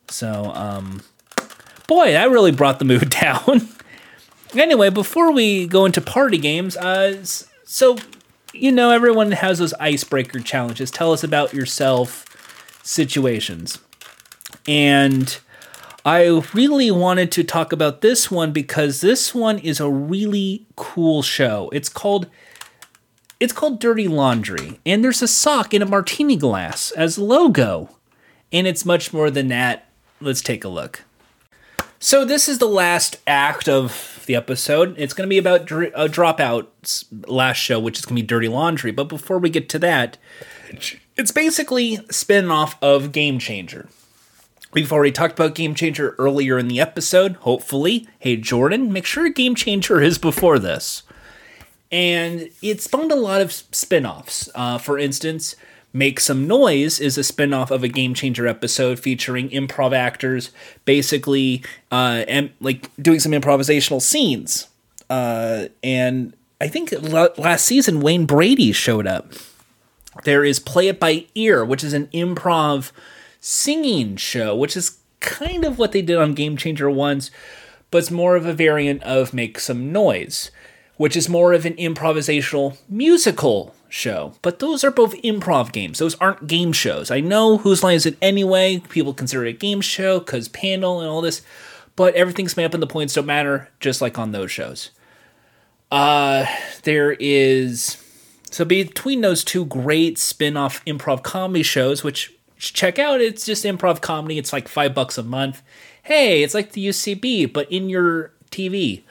So, 0.08 0.52
um, 0.54 1.02
boy, 1.88 2.12
that 2.14 2.30
really 2.30 2.52
brought 2.52 2.80
the 2.80 2.86
mood 2.86 3.10
down. 3.22 3.68
anyway, 4.56 4.90
before 4.90 5.32
we 5.32 5.68
go 5.68 5.86
into 5.86 6.02
party 6.02 6.38
games, 6.38 6.76
uh, 6.78 7.24
so 7.64 7.98
you 8.54 8.72
know, 8.72 8.92
everyone 8.92 9.32
has 9.32 9.60
those 9.60 9.74
icebreaker 9.76 10.40
challenges. 10.40 10.92
Tell 10.92 11.14
us 11.14 11.24
about 11.24 11.54
yourself 11.54 12.26
situations. 12.84 13.80
And 14.68 15.38
I 16.06 16.44
really 16.54 16.92
wanted 16.92 17.32
to 17.34 17.44
talk 17.44 17.72
about 17.72 18.02
this 18.02 18.32
one 18.32 18.52
because 18.52 19.02
this 19.02 19.36
one 19.36 19.60
is 19.60 19.80
a 19.80 19.90
really 19.90 20.66
cool 20.76 21.22
show. 21.22 21.70
It's 21.74 21.90
called 21.90 22.28
it's 23.40 23.54
called 23.54 23.80
Dirty 23.80 24.10
Laundry, 24.10 24.82
and 24.86 25.02
there's 25.02 25.22
a 25.22 25.28
sock 25.28 25.74
in 25.74 25.82
a 25.82 25.86
martini 25.86 26.36
glass 26.36 26.92
as 26.92 27.18
logo. 27.18 27.90
And 28.52 28.68
it's 28.68 28.86
much 28.86 29.14
more 29.14 29.30
than 29.30 29.48
that. 29.50 29.86
Let's 30.22 30.42
take 30.42 30.64
a 30.64 30.70
look. 30.70 31.04
So 32.00 32.24
this 32.24 32.48
is 32.48 32.60
the 32.60 32.66
last 32.66 33.18
act 33.28 33.68
of 33.68 34.24
the 34.26 34.36
episode. 34.36 34.96
It's 34.98 35.14
going 35.14 35.28
to 35.28 35.30
be 35.30 35.38
about 35.38 35.70
a 35.70 36.08
dropout 36.08 37.28
last 37.28 37.58
show, 37.58 37.80
which 37.80 38.00
is 38.00 38.06
going 38.06 38.16
to 38.16 38.22
be 38.22 38.26
Dirty 38.26 38.48
Laundry. 38.48 38.92
But 38.92 39.10
before 39.10 39.38
we 39.38 39.50
get 39.50 39.68
to 39.70 39.80
that, 39.80 40.18
it's 41.18 41.32
basically 41.32 42.00
spin 42.10 42.50
off 42.50 42.82
of 42.82 43.12
Game 43.12 43.38
Changer. 43.38 43.90
We've 44.72 44.94
already 44.94 45.12
talked 45.12 45.38
about 45.38 45.56
Game 45.56 45.76
Changer 45.76 46.16
earlier 46.18 46.58
in 46.58 46.68
the 46.68 46.80
episode, 46.80 47.36
hopefully. 47.38 48.08
Hey, 48.20 48.38
Jordan, 48.38 48.94
make 48.94 49.06
sure 49.06 49.28
Game 49.30 49.56
Changer 49.56 50.00
is 50.00 50.18
before 50.18 50.60
this. 50.60 51.04
And 51.92 52.50
it 52.62 52.82
spawned 52.82 53.12
a 53.12 53.16
lot 53.16 53.42
of 53.42 53.52
spin 53.52 54.06
offs. 54.06 54.48
Uh, 54.54 54.78
for 54.78 55.00
instance, 55.00 55.56
Make 55.92 56.20
Some 56.20 56.48
Noise 56.48 57.00
is 57.00 57.18
a 57.18 57.24
spin 57.24 57.54
off 57.54 57.72
of 57.72 57.84
a 57.84 57.88
Game 57.88 58.14
Changer 58.14 58.48
episode 58.48 59.00
featuring 59.00 59.50
improv 59.50 59.94
actors 59.94 60.52
basically 60.86 61.64
uh, 61.92 62.24
and, 62.28 62.52
like 62.60 62.90
doing 63.02 63.20
some 63.20 63.32
improvisational 63.32 64.02
scenes. 64.02 64.68
Uh, 65.10 65.66
and 65.84 66.34
I 66.62 66.68
think 66.68 66.94
last 67.02 67.66
season, 67.66 68.02
Wayne 68.02 68.26
Brady 68.26 68.72
showed 68.72 69.08
up. 69.08 69.32
There 70.26 70.44
is 70.44 70.60
Play 70.60 70.90
It 70.90 71.00
By 71.00 71.26
Ear, 71.34 71.64
which 71.66 71.84
is 71.84 71.94
an 71.94 72.08
improv 72.08 72.92
singing 73.40 74.18
show, 74.18 74.56
which 74.56 74.76
is 74.76 75.00
kind 75.20 75.66
of 75.66 75.80
what 75.80 75.92
they 75.92 76.02
did 76.02 76.18
on 76.18 76.34
Game 76.34 76.58
Changer 76.58 76.90
once, 76.90 77.32
but 77.90 78.00
it's 78.00 78.12
more 78.12 78.36
of 78.36 78.46
a 78.46 78.54
variant 78.54 79.02
of 79.04 79.34
Make 79.34 79.60
Some 79.60 79.92
Noise, 79.92 80.52
which 81.00 81.16
is 81.16 81.30
more 81.30 81.54
of 81.54 81.66
an 81.66 81.76
improvisational 81.76 82.78
musical 82.90 83.74
show. 83.88 84.34
But 84.42 84.60
those 84.60 84.84
are 84.84 84.92
both 84.92 85.16
improv 85.22 85.72
games. 85.72 85.98
Those 85.98 86.16
aren't 86.16 86.46
game 86.46 86.74
shows. 86.74 87.10
I 87.10 87.22
know 87.22 87.60
Whose 87.60 87.82
Line 87.82 87.96
Is 87.96 88.06
It 88.06 88.18
Anyway? 88.22 88.80
People 88.90 89.14
consider 89.14 89.46
it 89.46 89.56
a 89.56 89.58
game 89.58 89.80
show 89.80 90.20
because 90.20 90.50
panel 90.50 91.00
and 91.00 91.10
all 91.10 91.22
this, 91.22 91.42
but 91.96 92.16
everything's 92.16 92.58
made 92.58 92.66
up 92.66 92.74
and 92.74 92.84
the 92.84 92.88
points 92.88 93.14
don't 93.14 93.26
matter, 93.26 93.70
just 93.80 94.02
like 94.02 94.20
on 94.20 94.34
those 94.34 94.52
shows. 94.52 94.92
Uh, 95.90 96.46
there 96.84 97.14
is. 97.14 97.96
So 98.52 98.66
between 98.66 99.22
those 99.22 99.46
two 99.46 99.64
great 99.68 100.18
spin-off 100.18 100.84
improv 100.84 101.24
comedy 101.24 101.64
shows, 101.64 102.04
which 102.04 102.34
check 102.58 103.00
out. 103.00 103.22
It's 103.22 103.46
just 103.46 103.64
improv 103.64 104.02
comedy. 104.02 104.38
It's 104.38 104.52
like 104.52 104.68
five 104.68 104.94
bucks 104.94 105.18
a 105.18 105.24
month. 105.24 105.64
Hey, 106.04 106.44
it's 106.44 106.54
like 106.54 106.74
the 106.74 106.86
UCB, 106.88 107.54
but 107.54 107.72
in 107.72 107.90
your 107.90 108.34
TV. 108.52 109.04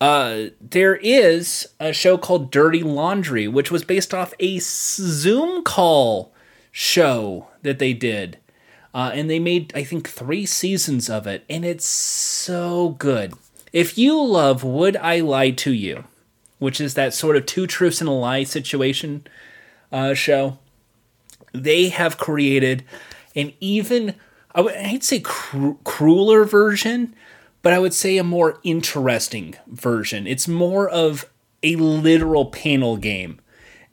Uh, 0.00 0.46
there 0.60 0.96
is 0.96 1.68
a 1.78 1.92
show 1.92 2.16
called 2.16 2.50
Dirty 2.50 2.82
Laundry, 2.82 3.46
which 3.46 3.70
was 3.70 3.84
based 3.84 4.14
off 4.14 4.32
a 4.40 4.58
Zoom 4.58 5.62
call 5.62 6.32
show 6.72 7.48
that 7.62 7.78
they 7.78 7.92
did. 7.92 8.38
Uh, 8.94 9.10
and 9.14 9.28
they 9.28 9.38
made, 9.38 9.72
I 9.74 9.84
think, 9.84 10.08
three 10.08 10.46
seasons 10.46 11.08
of 11.08 11.26
it, 11.26 11.44
and 11.48 11.64
it's 11.64 11.86
so 11.86 12.96
good. 12.98 13.34
If 13.72 13.96
you 13.96 14.20
love 14.20 14.64
Would 14.64 14.96
I 14.96 15.20
Lie 15.20 15.50
to 15.50 15.72
You, 15.72 16.04
which 16.58 16.80
is 16.80 16.94
that 16.94 17.14
sort 17.14 17.36
of 17.36 17.46
two 17.46 17.68
truths 17.68 18.00
and 18.00 18.08
a 18.08 18.12
lie 18.12 18.42
situation 18.42 19.26
uh, 19.92 20.14
show, 20.14 20.58
they 21.52 21.90
have 21.90 22.18
created 22.18 22.84
an 23.36 23.52
even 23.60 24.14
I 24.54 24.60
would 24.60 24.74
I'd 24.74 25.04
say 25.04 25.20
cru- 25.20 25.78
crueler 25.84 26.44
version, 26.44 27.14
but 27.62 27.72
I 27.72 27.78
would 27.78 27.94
say 27.94 28.16
a 28.16 28.24
more 28.24 28.58
interesting 28.62 29.54
version. 29.66 30.26
It's 30.26 30.48
more 30.48 30.88
of 30.88 31.28
a 31.62 31.76
literal 31.76 32.46
panel 32.46 32.96
game, 32.96 33.40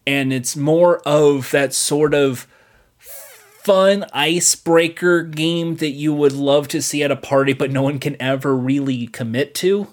and 0.05 0.31
it's 0.31 0.55
more 0.55 0.99
of 0.99 1.51
that 1.51 1.73
sort 1.73 2.13
of 2.13 2.47
fun 3.67 4.05
icebreaker 4.13 5.23
game 5.23 5.75
that 5.75 5.89
you 5.89 6.13
would 6.13 6.31
love 6.31 6.69
to 6.69 6.81
see 6.81 7.03
at 7.03 7.11
a 7.11 7.17
party, 7.17 7.51
but 7.51 7.69
no 7.69 7.81
one 7.81 7.99
can 7.99 8.15
ever 8.21 8.55
really 8.55 9.07
commit 9.07 9.53
to. 9.55 9.87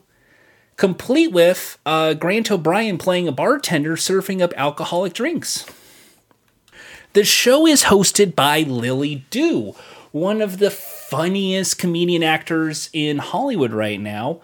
Complete 0.77 1.33
with 1.33 1.79
uh, 1.85 2.15
Grant 2.15 2.51
O'Brien 2.51 2.99
playing 2.99 3.27
a 3.27 3.33
bartender 3.33 3.97
serving 3.97 4.41
up 4.41 4.53
alcoholic 4.57 5.13
drinks. 5.13 5.67
The 7.15 7.25
show 7.25 7.67
is 7.67 7.85
hosted 7.85 8.35
by 8.35 8.63
Lily 8.63 9.25
Du, 9.31 9.75
one 10.15 10.41
of 10.41 10.59
the 10.59 10.71
funniest 10.71 11.77
comedian 11.77 12.23
actors 12.23 12.89
in 12.93 13.19
Hollywood 13.19 13.73
right 13.73 14.01
now, 14.01 14.41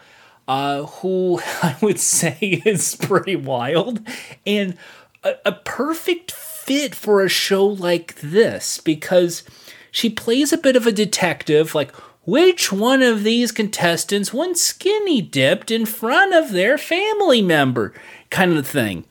uh, 0.48 0.82
who 0.82 1.40
I 1.62 1.76
would 1.80 2.00
say 2.00 2.36
is 2.40 2.96
pretty 2.96 3.36
wild 3.36 4.00
and 4.44 4.76
a, 5.22 5.34
a 5.46 5.52
perfect 5.52 6.32
fit 6.32 6.92
for 6.92 7.22
a 7.22 7.28
show 7.28 7.64
like 7.64 8.16
this 8.16 8.78
because 8.78 9.44
she 9.92 10.10
plays 10.10 10.52
a 10.52 10.58
bit 10.58 10.74
of 10.74 10.88
a 10.88 10.92
detective, 10.92 11.72
like 11.72 11.94
which 12.26 12.72
one 12.72 13.00
of 13.00 13.22
these 13.22 13.52
contestants 13.52 14.34
went 14.34 14.58
skinny 14.58 15.22
dipped 15.22 15.70
in 15.70 15.86
front 15.86 16.34
of 16.34 16.50
their 16.50 16.78
family 16.78 17.42
member 17.42 17.94
kind 18.28 18.56
of 18.58 18.66
thing. 18.66 19.04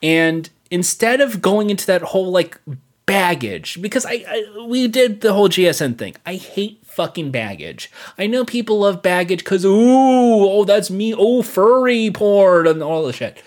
And 0.00 0.48
instead 0.70 1.20
of 1.20 1.42
going 1.42 1.70
into 1.70 1.86
that 1.86 2.02
whole 2.02 2.30
like 2.30 2.60
baggage 3.08 3.80
because 3.80 4.04
I, 4.04 4.24
I, 4.28 4.64
we 4.66 4.86
did 4.86 5.22
the 5.22 5.32
whole 5.32 5.48
GSN 5.48 5.96
thing. 5.98 6.14
I 6.26 6.34
hate 6.34 6.78
fucking 6.84 7.30
baggage. 7.30 7.90
I 8.18 8.26
know 8.26 8.44
people 8.44 8.80
love 8.80 9.02
baggage 9.02 9.40
because 9.40 9.64
ooh, 9.64 9.72
oh 9.74 10.64
that's 10.64 10.90
me, 10.90 11.14
oh 11.16 11.42
furry 11.42 12.10
porn 12.10 12.66
and 12.66 12.82
all 12.82 13.06
the 13.06 13.12
shit. 13.12 13.42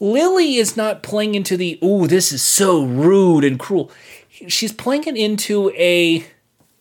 Lily 0.00 0.56
is 0.56 0.76
not 0.76 1.02
playing 1.02 1.34
into 1.34 1.56
the 1.56 1.78
ooh 1.82 2.06
this 2.06 2.32
is 2.32 2.42
so 2.42 2.84
rude 2.84 3.44
and 3.44 3.58
cruel. 3.58 3.90
She's 4.30 4.72
playing 4.72 5.04
it 5.04 5.16
into 5.16 5.70
a 5.70 6.24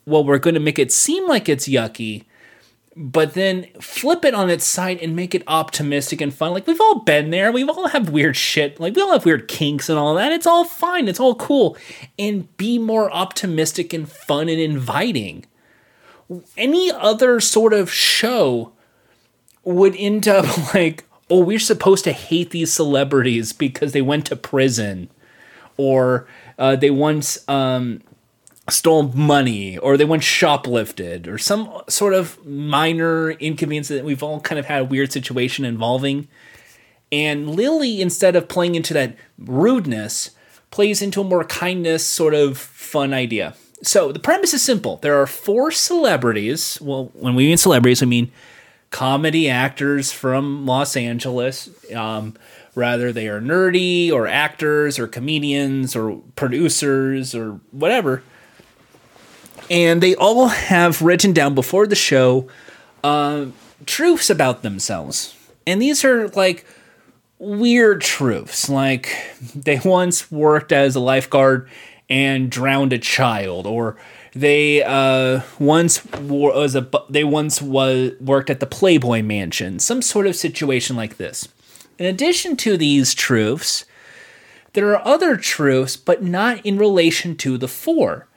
well 0.06 0.24
we're 0.24 0.38
going 0.38 0.54
to 0.54 0.60
make 0.60 0.80
it 0.80 0.92
seem 0.92 1.28
like 1.28 1.50
it's 1.50 1.68
yucky 1.68 2.26
but 2.96 3.34
then 3.34 3.68
flip 3.80 4.24
it 4.24 4.36
on 4.36 4.50
its 4.50 4.66
side 4.66 5.00
and 5.00 5.16
make 5.16 5.34
it 5.34 5.44
optimistic 5.48 6.22
and 6.22 6.34
fun. 6.34 6.54
Like 6.54 6.68
we've 6.68 6.82
all 6.82 7.00
been 7.00 7.32
there. 7.32 7.52
We've 7.52 7.70
all 7.70 7.88
have 7.88 8.10
weird 8.10 8.36
shit. 8.36 8.80
Like 8.80 8.96
we 8.96 9.02
all 9.02 9.14
have 9.14 9.26
weird 9.26 9.48
kinks 9.48 9.90
and 9.90 9.98
all 9.98 10.14
that. 10.16 10.32
It's 10.32 10.46
all 10.46 10.64
fine. 10.64 11.08
It's 11.08 11.20
all 11.20 11.36
cool. 11.36 11.76
And 12.20 12.56
be 12.58 12.78
more 12.78 13.12
optimistic 13.12 13.94
and 13.94 14.08
fun 14.08 14.48
and 14.48 14.60
inviting. 14.60 15.46
Any 16.56 16.92
other 16.92 17.40
sort 17.40 17.74
of 17.74 17.92
show 17.92 18.74
would 19.64 19.96
end 19.96 20.28
up 20.28 20.46
like, 20.74 21.06
oh, 21.30 21.40
we're 21.40 21.60
supposed 21.60 22.04
to 22.04 22.12
hate 22.12 22.52
these 22.52 22.72
celebrities 22.72 23.54
because 23.54 23.94
they 23.94 24.02
went 24.02 24.28
to 24.28 24.36
prison 24.36 25.10
or 25.78 26.28
uh, 26.60 26.76
they 26.76 26.92
once 26.92 27.48
um, 27.50 28.02
stole 28.70 29.04
money 29.10 29.78
or 29.78 29.98
they 29.98 30.06
went 30.06 30.24
shoplifted 30.24 31.28
or 31.28 31.38
some 31.38 31.70
sort 31.90 32.14
of 32.14 32.44
minor 32.46 33.32
inconvenience 33.32 33.90
that 33.90 34.06
we've 34.06 34.24
all 34.24 34.40
kind 34.40 34.58
of 34.58 34.66
had 34.66 34.82
a 34.82 34.86
weird 34.86 35.12
situation 35.12 35.66
involving. 35.66 36.28
And 37.12 37.50
Lily, 37.50 38.02
instead 38.02 38.36
of 38.36 38.48
playing 38.48 38.76
into 38.76 38.94
that 38.94 39.16
rudeness, 39.38 40.32
plays 40.72 41.02
into 41.02 41.22
a 41.22 41.26
more 41.26 41.44
kindness 41.44 42.06
sort 42.06 42.34
of 42.34 42.58
fun 42.58 43.14
idea. 43.14 43.54
So 43.84 44.12
the 44.14 44.20
premise 44.20 44.54
is 44.54 44.64
simple. 44.64 44.98
There 44.98 45.22
are 45.22 45.28
four 45.28 45.70
celebrities. 45.70 46.80
Well, 46.82 47.12
when 47.14 47.36
we 47.36 47.48
mean 47.48 47.58
celebrities, 47.58 48.02
I 48.02 48.06
mean 48.06 48.32
comedy 48.90 49.50
actors 49.50 50.12
from 50.14 50.66
Los 50.66 50.96
Angeles. 50.96 51.70
Um, 51.94 52.36
rather, 52.76 53.12
they 53.12 53.28
are 53.28 53.42
nerdy 53.42 54.10
or 54.10 54.26
actors 54.26 54.98
or 54.98 55.08
comedians 55.08 55.98
or 55.98 56.22
producers 56.36 57.36
or 57.36 57.60
whatever 57.72 58.24
and 59.70 60.02
they 60.02 60.16
all 60.16 60.48
have 60.48 61.02
written 61.02 61.34
down 61.34 61.56
before 61.56 61.88
the 61.88 61.96
show 61.96 62.48
uh, 63.04 63.48
truths 63.86 64.30
about 64.30 64.62
themselves. 64.62 65.36
And 65.66 65.82
these 65.82 66.04
are 66.04 66.28
like 66.30 66.66
weird 67.40 68.02
truths, 68.02 68.70
like 68.70 69.16
they 69.56 69.80
once 69.86 70.32
worked 70.32 70.72
as 70.72 70.96
a 70.96 71.00
lifeguard 71.00 71.70
and 72.10 72.50
drowned 72.50 72.94
a 72.94 73.00
child, 73.00 73.66
or 73.66 73.98
they 74.34 74.84
uh, 74.84 75.42
once 75.60 76.06
was 76.06 76.76
a 76.76 76.90
they 77.10 77.24
once 77.24 77.62
was 77.62 78.12
worked 78.20 78.50
at 78.50 78.60
the 78.60 78.66
Playboy 78.66 79.22
Mansion, 79.22 79.80
some 79.80 80.02
sort 80.02 80.28
of 80.28 80.36
situation 80.36 80.96
like 80.96 81.18
this. 81.18 81.48
In 82.00 82.06
addition 82.06 82.58
to 82.58 82.76
these 82.76 83.14
truths, 83.14 83.86
there 84.74 84.90
are 84.96 85.08
other 85.08 85.38
truths, 85.38 85.96
but 85.96 86.24
not 86.24 86.66
in 86.66 86.78
relation 86.78 87.36
to 87.38 87.58
the 87.58 87.68
four, 87.68 88.28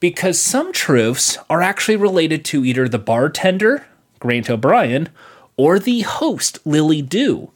because 0.00 0.40
some 0.40 0.72
truths 0.72 1.38
are 1.48 1.62
actually 1.62 1.96
related 1.96 2.44
to 2.46 2.64
either 2.64 2.88
the 2.88 2.98
bartender, 2.98 3.86
Grant 4.18 4.50
O'Brien, 4.50 5.10
or 5.56 5.78
the 5.78 6.00
host, 6.00 6.58
Lily 6.64 7.02
Du, 7.02 7.50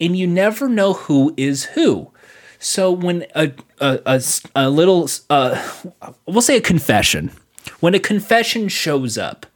and 0.00 0.16
you 0.16 0.26
never 0.26 0.68
know 0.68 0.94
who 0.94 1.34
is 1.36 1.64
who. 1.66 2.10
So 2.58 2.90
when 2.90 3.26
a 3.34 3.52
a, 3.80 4.00
a, 4.04 4.22
a 4.54 4.70
little, 4.70 5.08
uh, 5.28 5.72
we'll 6.26 6.42
say 6.42 6.56
a 6.56 6.62
confession, 6.62 7.32
when 7.80 7.94
a 7.94 8.00
confession 8.00 8.68
shows 8.68 9.16
up, 9.16 9.46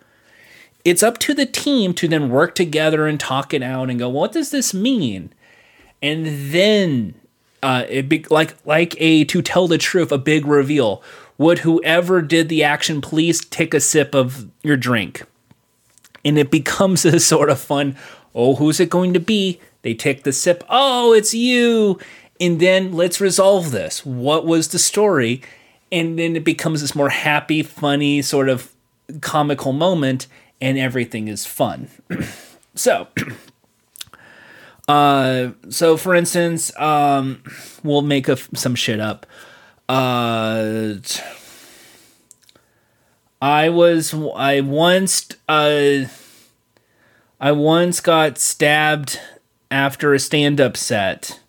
it's 0.85 1.03
up 1.03 1.19
to 1.19 1.35
the 1.35 1.47
team 1.47 1.95
to 1.95 2.09
then 2.09 2.29
work 2.31 2.55
together 2.55 3.07
and 3.07 3.19
talk 3.19 3.55
it 3.55 3.63
out 3.63 3.91
and 3.91 3.99
go, 3.99 4.09
what 4.09 4.33
does 4.33 4.51
this 4.51 4.75
mean? 4.75 5.33
And 6.03 6.27
then 6.53 7.15
uh, 7.63 7.87
it 7.89 8.09
be 8.09 8.25
like 8.29 8.55
like 8.67 8.95
a 9.01 9.25
to 9.25 9.41
tell 9.41 9.67
the 9.67 9.79
truth, 9.79 10.13
a 10.13 10.19
big 10.19 10.45
reveal. 10.47 11.03
Would 11.39 11.61
whoever 11.61 12.23
did 12.23 12.49
the 12.49 12.63
action 12.63 13.01
please 13.01 13.45
take 13.45 13.75
a 13.75 13.81
sip 13.81 14.15
of 14.15 14.49
your 14.63 14.77
drink? 14.77 15.25
And 16.25 16.39
it 16.39 16.51
becomes 16.51 17.05
a 17.05 17.21
sort 17.21 17.51
of 17.51 17.61
fun. 17.61 17.97
Oh, 18.35 18.57
who's 18.57 18.81
it 18.81 18.91
going 18.91 19.13
to 19.15 19.21
be? 19.21 19.61
They 19.83 19.95
take 19.95 20.25
the 20.25 20.33
sip. 20.33 20.65
Oh, 20.69 21.13
it's 21.13 21.35
you. 21.35 21.99
And 22.41 22.59
then 22.59 22.93
let's 22.93 23.21
resolve 23.21 23.71
this. 23.71 24.05
What 24.05 24.47
was 24.47 24.69
the 24.69 24.79
story? 24.79 25.43
And 25.93 26.19
then 26.19 26.35
it 26.35 26.45
becomes 26.45 26.81
this 26.81 26.95
more 26.95 27.11
happy, 27.11 27.63
funny, 27.63 28.23
sort 28.23 28.49
of 28.49 28.73
comical 29.21 29.73
moment, 29.73 30.27
and 30.61 30.79
everything 30.79 31.29
is 31.29 31.47
fun. 31.47 31.89
so, 32.75 33.09
uh, 34.89 35.51
so 35.69 35.97
for 35.97 36.15
instance, 36.15 36.77
um, 36.79 37.43
we'll 37.83 38.03
make 38.03 38.29
a, 38.29 38.37
some 38.57 38.75
shit 38.75 39.01
up. 39.01 39.27
Uh, 39.89 40.95
I 43.43 43.69
was 43.69 44.15
I 44.15 44.61
once 44.63 45.29
uh 45.49 46.05
I 47.39 47.53
once 47.53 48.01
got 48.01 48.39
stabbed 48.39 49.21
after 49.71 50.15
a 50.15 50.19
stand 50.19 50.61
up 50.61 50.79
set. 50.79 51.41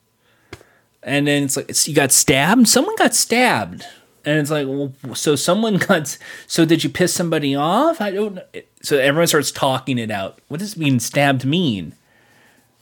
And 1.02 1.28
then 1.28 1.44
it's 1.44 1.56
like 1.56 1.88
you 1.88 1.94
got 1.94 2.12
stabbed? 2.12 2.68
Someone 2.68 2.95
got 2.98 3.16
stabbed. 3.16 3.86
And 4.26 4.40
it's 4.40 4.49
like, 4.49 4.68
well, 4.68 4.91
so 5.14 5.36
someone 5.36 5.78
got 5.88 6.18
so 6.48 6.66
did 6.66 6.84
you 6.84 6.90
piss 6.90 7.14
somebody 7.14 7.56
off? 7.56 8.02
I 8.02 8.12
don't 8.12 8.36
know. 8.36 8.44
So 8.82 8.98
everyone 8.98 9.28
starts 9.28 9.52
talking 9.52 9.98
it 9.98 10.12
out. 10.12 10.40
What 10.49 10.60
does 10.60 10.76
mean 10.76 10.99
stabbed 10.99 11.45
mean? 11.45 11.94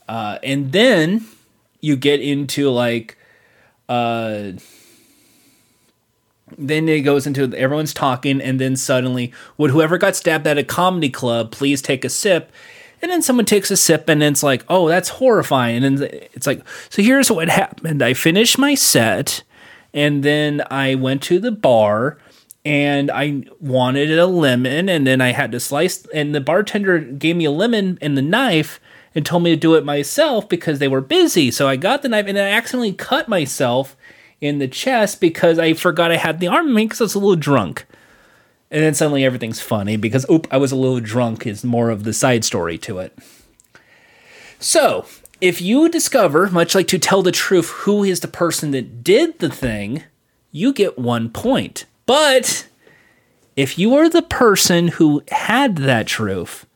Uh, 0.08 0.38
and 0.42 0.72
then 0.72 1.24
you 1.80 1.94
get 1.94 2.20
into 2.20 2.68
like 2.70 3.16
uh 3.88 4.52
then 6.58 6.88
it 6.88 7.00
goes 7.00 7.26
into 7.26 7.52
everyone's 7.56 7.94
talking 7.94 8.40
and 8.40 8.60
then 8.60 8.76
suddenly 8.76 9.32
would 9.56 9.70
whoever 9.70 9.98
got 9.98 10.16
stabbed 10.16 10.46
at 10.46 10.58
a 10.58 10.64
comedy 10.64 11.10
club 11.10 11.50
please 11.50 11.82
take 11.82 12.04
a 12.04 12.08
sip? 12.08 12.52
And 13.02 13.10
then 13.10 13.20
someone 13.20 13.44
takes 13.44 13.70
a 13.70 13.76
sip 13.76 14.08
and 14.08 14.22
it's 14.22 14.42
like 14.42 14.64
oh 14.68 14.88
that's 14.88 15.08
horrifying. 15.10 15.84
And 15.84 16.02
it's 16.02 16.46
like 16.46 16.62
so 16.90 17.02
here's 17.02 17.30
what 17.30 17.48
happened. 17.48 18.02
I 18.02 18.14
finished 18.14 18.58
my 18.58 18.74
set 18.74 19.42
and 19.92 20.24
then 20.24 20.60
i 20.70 20.94
went 20.96 21.22
to 21.22 21.38
the 21.38 21.52
bar 21.52 22.18
and 22.64 23.10
i 23.12 23.44
wanted 23.60 24.10
a 24.18 24.26
lemon 24.26 24.88
and 24.88 25.06
then 25.06 25.20
i 25.20 25.30
had 25.30 25.52
to 25.52 25.60
slice 25.60 26.04
and 26.06 26.34
the 26.34 26.40
bartender 26.40 26.98
gave 26.98 27.36
me 27.36 27.44
a 27.44 27.50
lemon 27.50 27.96
and 28.02 28.18
the 28.18 28.22
knife 28.22 28.80
and 29.14 29.24
told 29.24 29.42
me 29.42 29.50
to 29.50 29.56
do 29.56 29.74
it 29.74 29.84
myself 29.84 30.48
because 30.48 30.78
they 30.78 30.88
were 30.88 31.00
busy. 31.00 31.50
So 31.50 31.68
i 31.68 31.76
got 31.76 32.02
the 32.02 32.08
knife 32.08 32.26
and 32.26 32.38
i 32.38 32.42
accidentally 32.50 32.92
cut 32.92 33.28
myself 33.28 33.96
in 34.44 34.58
the 34.58 34.68
chest 34.68 35.20
because 35.20 35.58
I 35.58 35.74
forgot 35.74 36.12
I 36.12 36.16
had 36.16 36.40
the 36.40 36.48
armament 36.48 36.90
because 36.90 37.00
I 37.00 37.04
was 37.04 37.14
a 37.14 37.18
little 37.18 37.36
drunk. 37.36 37.86
And 38.70 38.82
then 38.82 38.94
suddenly 38.94 39.24
everything's 39.24 39.60
funny 39.60 39.96
because, 39.96 40.26
oop, 40.30 40.46
I 40.50 40.56
was 40.56 40.72
a 40.72 40.76
little 40.76 41.00
drunk 41.00 41.46
is 41.46 41.64
more 41.64 41.90
of 41.90 42.04
the 42.04 42.12
side 42.12 42.44
story 42.44 42.76
to 42.78 42.98
it. 42.98 43.16
So, 44.58 45.06
if 45.40 45.60
you 45.60 45.88
discover, 45.88 46.48
much 46.48 46.74
like 46.74 46.88
to 46.88 46.98
tell 46.98 47.22
the 47.22 47.30
truth, 47.30 47.70
who 47.70 48.02
is 48.02 48.20
the 48.20 48.28
person 48.28 48.70
that 48.72 49.04
did 49.04 49.38
the 49.38 49.50
thing, 49.50 50.04
you 50.50 50.72
get 50.72 50.98
one 50.98 51.28
point. 51.28 51.84
But 52.06 52.66
if 53.56 53.78
you 53.78 53.94
are 53.94 54.08
the 54.08 54.22
person 54.22 54.88
who 54.88 55.22
had 55.30 55.76
that 55.76 56.06
truth, 56.06 56.66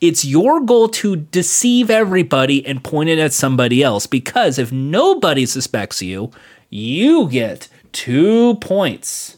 it's 0.00 0.24
your 0.24 0.60
goal 0.60 0.88
to 0.88 1.16
deceive 1.16 1.90
everybody 1.90 2.64
and 2.66 2.84
point 2.84 3.08
it 3.08 3.18
at 3.18 3.32
somebody 3.32 3.82
else 3.82 4.06
because 4.06 4.58
if 4.58 4.70
nobody 4.70 5.46
suspects 5.46 6.02
you, 6.02 6.30
you 6.70 7.28
get 7.28 7.68
two 7.92 8.56
points. 8.56 9.36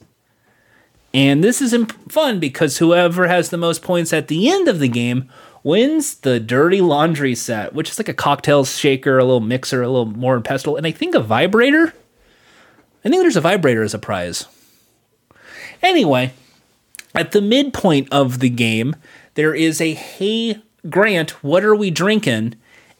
And 1.13 1.43
this 1.43 1.61
is 1.61 1.75
fun 2.09 2.39
because 2.39 2.79
whoever 2.79 3.27
has 3.27 3.51
the 3.51 3.57
most 3.57 3.83
points 3.83 4.13
at 4.13 4.29
the 4.29 4.49
end 4.51 4.69
of 4.69 4.79
the 4.79 4.89
game 4.89 5.29
wins 5.63 6.15
the 6.17 6.39
dirty 6.39 6.81
laundry 6.81 7.35
set, 7.35 7.75
which 7.75 7.91
is 7.91 7.99
like 7.99 8.09
a 8.09 8.15
cocktail 8.15 8.65
shaker, 8.65 9.19
a 9.19 9.25
little 9.25 9.41
mixer, 9.41 9.83
a 9.83 9.89
little 9.89 10.07
more 10.07 10.41
pestle, 10.41 10.77
and 10.77 10.87
I 10.87 10.93
think 10.93 11.15
a 11.15 11.21
vibrator. 11.21 11.95
I 13.05 13.09
think 13.09 13.23
there's 13.23 13.37
a 13.37 13.41
vibrator 13.41 13.83
as 13.83 13.95
a 13.95 13.99
prize. 13.99 14.47
Anyway, 15.83 16.33
at 17.15 17.33
the 17.33 17.41
midpoint 17.41 18.09
of 18.13 18.39
the 18.39 18.51
game, 18.51 18.95
there 19.35 19.55
is 19.55 19.81
a 19.81 19.95
hey 19.95 20.63
Grant, 20.89 21.43
what 21.43 21.65
are 21.65 21.75
we 21.75 21.91
drinking? 21.91 22.55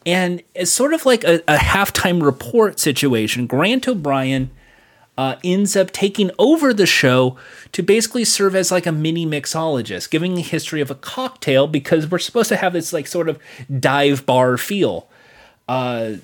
And 0.07 0.43
it's 0.55 0.73
sort 0.73 0.95
of 0.95 1.05
like 1.05 1.25
a, 1.25 1.43
a 1.47 1.57
halftime 1.57 2.23
report 2.23 2.81
situation. 2.81 3.47
Grant 3.47 3.87
O'Brien 3.87 4.51
uh, 5.19 5.37
ends 5.45 5.77
up 5.77 5.91
taking 5.91 6.31
over 6.39 6.73
the 6.73 6.87
show 6.87 7.37
to 7.73 7.83
basically 7.83 8.25
serve 8.25 8.57
as 8.57 8.71
like 8.71 8.87
a 8.87 8.93
mini 8.93 9.27
mixologist, 9.27 10.09
giving 10.09 10.35
the 10.35 10.41
history 10.41 10.81
of 10.81 10.91
a 10.91 10.95
cocktail 10.95 11.67
because 11.67 12.11
we're 12.11 12.19
supposed 12.19 12.49
to 12.49 12.57
have 12.57 12.73
this 12.73 12.93
like 12.93 13.07
sort 13.07 13.29
of 13.29 13.39
dive 13.79 14.25
bar 14.25 14.57
feel. 14.57 15.09
Uh, 15.69 16.15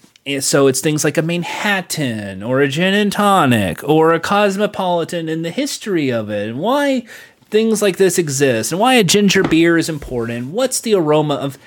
so 0.40 0.66
it's 0.66 0.80
things 0.80 1.04
like 1.04 1.18
a 1.18 1.22
Manhattan 1.22 2.42
or 2.42 2.60
a 2.60 2.68
gin 2.68 2.94
and 2.94 3.12
tonic 3.12 3.84
or 3.84 4.14
a 4.14 4.20
cosmopolitan 4.20 5.28
and 5.28 5.44
the 5.44 5.50
history 5.50 6.10
of 6.10 6.30
it 6.30 6.48
and 6.48 6.58
why 6.58 7.04
things 7.50 7.80
like 7.80 7.96
this 7.96 8.18
exist 8.18 8.72
and 8.72 8.80
why 8.80 8.94
a 8.94 9.04
ginger 9.04 9.42
beer 9.42 9.78
is 9.78 9.88
important. 9.88 10.48
What's 10.48 10.80
the 10.80 10.94
aroma 10.94 11.34
of 11.34 11.58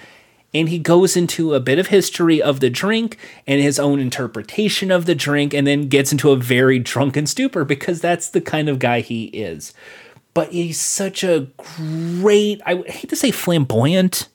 and 0.53 0.69
he 0.69 0.79
goes 0.79 1.15
into 1.15 1.53
a 1.53 1.59
bit 1.59 1.79
of 1.79 1.87
history 1.87 2.41
of 2.41 2.59
the 2.59 2.69
drink 2.69 3.17
and 3.45 3.61
his 3.61 3.79
own 3.79 3.99
interpretation 3.99 4.91
of 4.91 5.05
the 5.05 5.15
drink 5.15 5.53
and 5.53 5.67
then 5.67 5.87
gets 5.87 6.11
into 6.11 6.31
a 6.31 6.35
very 6.35 6.79
drunken 6.79 7.27
stupor 7.27 7.63
because 7.63 8.01
that's 8.01 8.29
the 8.29 8.41
kind 8.41 8.67
of 8.67 8.79
guy 8.79 9.01
he 9.01 9.25
is. 9.25 9.73
But 10.33 10.51
he's 10.51 10.79
such 10.79 11.23
a 11.23 11.47
great 11.57 12.61
i 12.65 12.75
hate 12.87 13.09
to 13.09 13.15
say 13.15 13.31
flamboyant 13.31 14.29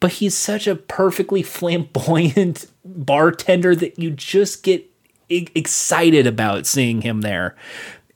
but 0.00 0.12
he's 0.12 0.36
such 0.36 0.66
a 0.66 0.74
perfectly 0.74 1.42
flamboyant 1.58 2.66
bartender 2.84 3.76
that 3.76 3.98
you 3.98 4.10
just 4.10 4.62
get 4.62 4.86
excited 5.28 6.26
about 6.26 6.66
seeing 6.66 7.02
him 7.02 7.20
there. 7.20 7.54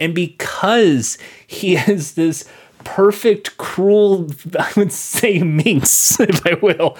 And 0.00 0.14
because 0.14 1.16
he 1.46 1.76
is 1.88 2.14
this 2.14 2.48
perfect, 2.84 3.56
cruel, 3.56 4.30
I 4.58 4.72
would 4.76 4.92
say 4.92 5.42
minx, 5.42 6.18
if 6.20 6.46
I 6.46 6.54
will. 6.54 6.96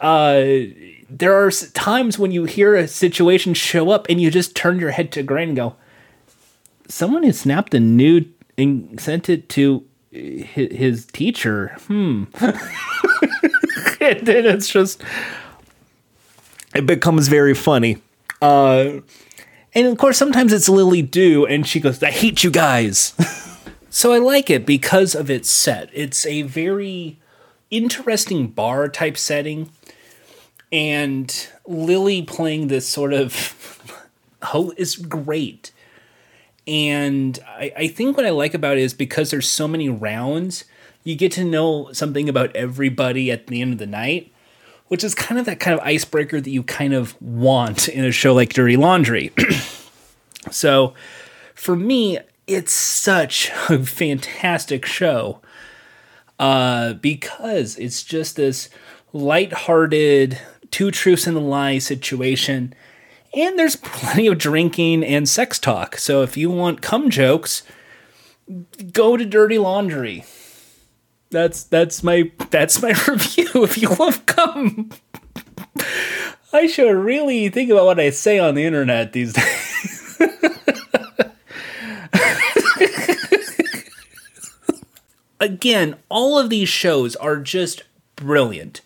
Uh, 0.00 0.44
there 1.08 1.34
are 1.34 1.50
times 1.50 2.18
when 2.18 2.32
you 2.32 2.44
hear 2.44 2.74
a 2.74 2.88
situation 2.88 3.54
show 3.54 3.90
up 3.90 4.06
and 4.08 4.20
you 4.20 4.30
just 4.30 4.56
turn 4.56 4.78
your 4.78 4.90
head 4.90 5.12
to 5.12 5.22
Grant 5.22 5.50
and 5.50 5.56
go, 5.56 5.76
someone 6.88 7.22
has 7.22 7.40
snapped 7.40 7.74
a 7.74 7.80
nude 7.80 8.32
and 8.58 9.00
sent 9.00 9.28
it 9.28 9.48
to 9.50 9.84
his 10.10 11.06
teacher. 11.06 11.76
Hmm. 11.86 12.24
and 12.40 14.26
then 14.26 14.46
it's 14.46 14.68
just, 14.68 15.02
it 16.74 16.86
becomes 16.86 17.28
very 17.28 17.54
funny. 17.54 17.98
Uh, 18.42 19.00
and 19.74 19.86
of 19.86 19.98
course, 19.98 20.16
sometimes 20.16 20.52
it's 20.52 20.68
Lily 20.68 21.02
Du, 21.02 21.46
and 21.46 21.66
she 21.66 21.80
goes, 21.80 22.02
I 22.02 22.10
hate 22.10 22.44
you 22.44 22.50
guys. 22.50 23.14
So 23.94 24.12
I 24.12 24.18
like 24.18 24.50
it 24.50 24.66
because 24.66 25.14
of 25.14 25.30
its 25.30 25.48
set. 25.48 25.88
It's 25.92 26.26
a 26.26 26.42
very 26.42 27.20
interesting 27.70 28.48
bar 28.48 28.88
type 28.88 29.16
setting. 29.16 29.70
And 30.72 31.48
Lily 31.64 32.20
playing 32.22 32.66
this 32.66 32.88
sort 32.88 33.12
of 33.12 34.10
ho 34.42 34.72
is 34.76 34.96
great. 34.96 35.70
And 36.66 37.38
I, 37.46 37.72
I 37.76 37.86
think 37.86 38.16
what 38.16 38.26
I 38.26 38.30
like 38.30 38.52
about 38.52 38.78
it 38.78 38.80
is 38.80 38.94
because 38.94 39.30
there's 39.30 39.48
so 39.48 39.68
many 39.68 39.88
rounds, 39.88 40.64
you 41.04 41.14
get 41.14 41.30
to 41.32 41.44
know 41.44 41.92
something 41.92 42.28
about 42.28 42.56
everybody 42.56 43.30
at 43.30 43.46
the 43.46 43.62
end 43.62 43.74
of 43.74 43.78
the 43.78 43.86
night, 43.86 44.32
which 44.88 45.04
is 45.04 45.14
kind 45.14 45.38
of 45.38 45.46
that 45.46 45.60
kind 45.60 45.78
of 45.78 45.86
icebreaker 45.86 46.40
that 46.40 46.50
you 46.50 46.64
kind 46.64 46.94
of 46.94 47.14
want 47.22 47.86
in 47.88 48.04
a 48.04 48.10
show 48.10 48.34
like 48.34 48.54
Dirty 48.54 48.76
Laundry. 48.76 49.32
so 50.50 50.94
for 51.54 51.76
me, 51.76 52.18
it's 52.46 52.72
such 52.72 53.50
a 53.68 53.84
fantastic 53.84 54.84
show 54.84 55.40
uh, 56.38 56.94
because 56.94 57.76
it's 57.78 58.02
just 58.02 58.36
this 58.36 58.68
light-hearted, 59.12 60.38
two 60.70 60.90
truths 60.90 61.26
and 61.26 61.36
a 61.36 61.40
lie 61.40 61.78
situation 61.78 62.74
and 63.34 63.58
there's 63.58 63.76
plenty 63.76 64.26
of 64.28 64.38
drinking 64.38 65.04
and 65.04 65.28
sex 65.28 65.58
talk. 65.58 65.96
So 65.96 66.22
if 66.22 66.36
you 66.36 66.50
want 66.50 66.82
cum 66.82 67.10
jokes, 67.10 67.62
go 68.92 69.16
to 69.16 69.24
Dirty 69.24 69.58
Laundry. 69.58 70.24
That's 71.30 71.64
that's 71.64 72.02
my 72.02 72.30
that's 72.50 72.80
my 72.80 72.90
review. 73.08 73.64
If 73.64 73.78
you 73.78 73.88
love 73.88 74.24
cum, 74.26 74.90
I 76.52 76.66
should 76.68 76.92
really 76.92 77.48
think 77.48 77.70
about 77.70 77.86
what 77.86 78.00
I 78.00 78.10
say 78.10 78.38
on 78.38 78.54
the 78.54 78.64
internet 78.64 79.12
these 79.12 79.32
days. 79.32 79.63
Again, 85.44 85.96
all 86.08 86.38
of 86.38 86.48
these 86.48 86.70
shows 86.70 87.16
are 87.16 87.36
just 87.36 87.82
brilliant. 88.16 88.80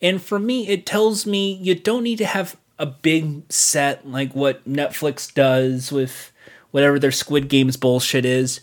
And 0.00 0.22
for 0.22 0.38
me, 0.38 0.68
it 0.68 0.86
tells 0.86 1.26
me 1.26 1.54
you 1.54 1.74
don't 1.74 2.04
need 2.04 2.18
to 2.18 2.26
have 2.26 2.56
a 2.78 2.86
big 2.86 3.42
set 3.50 4.06
like 4.06 4.32
what 4.32 4.68
Netflix 4.68 5.34
does 5.34 5.90
with 5.90 6.30
whatever 6.70 7.00
their 7.00 7.10
Squid 7.10 7.48
Games 7.48 7.76
bullshit 7.76 8.24
is. 8.24 8.60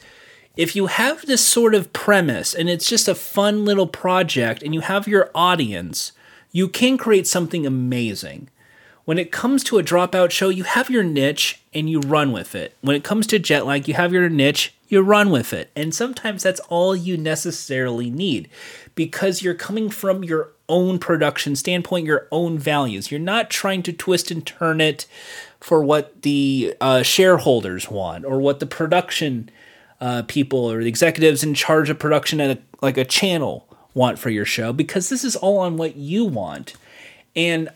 If 0.56 0.74
you 0.74 0.86
have 0.86 1.26
this 1.26 1.46
sort 1.46 1.76
of 1.76 1.92
premise 1.92 2.54
and 2.54 2.70
it's 2.70 2.88
just 2.88 3.10
a 3.10 3.16
fun 3.16 3.66
little 3.66 3.88
project 3.88 4.64
and 4.64 4.74
you 4.74 4.80
have 4.80 5.06
your 5.06 5.30
audience, 5.36 6.14
you 6.54 6.70
can 6.70 6.98
create 6.98 7.28
something 7.28 7.66
amazing. 7.66 8.50
When 9.04 9.18
it 9.18 9.34
comes 9.34 9.66
to 9.66 9.80
a 9.80 9.84
dropout 9.84 10.32
show, 10.32 10.48
you 10.48 10.64
have 10.64 10.90
your 10.90 11.04
niche 11.04 11.60
and 11.74 11.90
you 11.90 12.00
run 12.00 12.32
with 12.32 12.56
it. 12.56 12.78
When 12.80 12.96
it 12.96 13.04
comes 13.04 13.28
to 13.28 13.40
jet 13.40 13.66
lag, 13.66 13.86
you 13.90 13.96
have 13.96 14.14
your 14.14 14.30
niche, 14.30 14.74
you 14.94 15.02
run 15.02 15.30
with 15.30 15.52
it. 15.52 15.70
And 15.76 15.94
sometimes 15.94 16.44
that's 16.44 16.62
all 16.70 16.96
you 16.96 17.18
necessarily 17.18 18.10
need 18.10 18.50
because 18.96 19.42
you're 19.42 19.54
coming 19.54 19.90
from 19.90 20.24
your 20.24 20.52
own 20.70 21.00
production 21.00 21.56
standpoint, 21.56 22.06
your 22.06 22.28
own 22.32 22.58
values. 22.58 23.12
You're 23.12 23.20
not 23.20 23.50
trying 23.50 23.84
to 23.84 23.94
twist 23.94 24.32
and 24.32 24.46
turn 24.46 24.80
it 24.80 25.06
for 25.60 25.84
what 25.84 26.22
the 26.22 26.76
uh, 26.80 27.04
shareholders 27.04 27.90
want 27.90 28.24
or 28.26 28.40
what 28.40 28.60
the 28.60 28.66
production 28.66 29.50
uh, 30.00 30.24
people 30.28 30.70
or 30.70 30.82
the 30.82 30.90
executives 30.90 31.44
in 31.44 31.54
charge 31.54 31.90
of 31.90 32.00
production 32.00 32.40
at 32.40 32.58
a, 32.58 32.62
like 32.82 32.98
a 32.98 33.06
channel 33.06 33.68
want 33.94 34.20
for 34.20 34.30
your 34.30 34.46
show 34.46 34.74
because 34.74 35.10
this 35.10 35.24
is 35.24 35.36
all 35.36 35.60
on 35.60 35.78
what 35.78 35.96
you 35.96 36.26
want. 36.26 36.74
And 37.36 37.70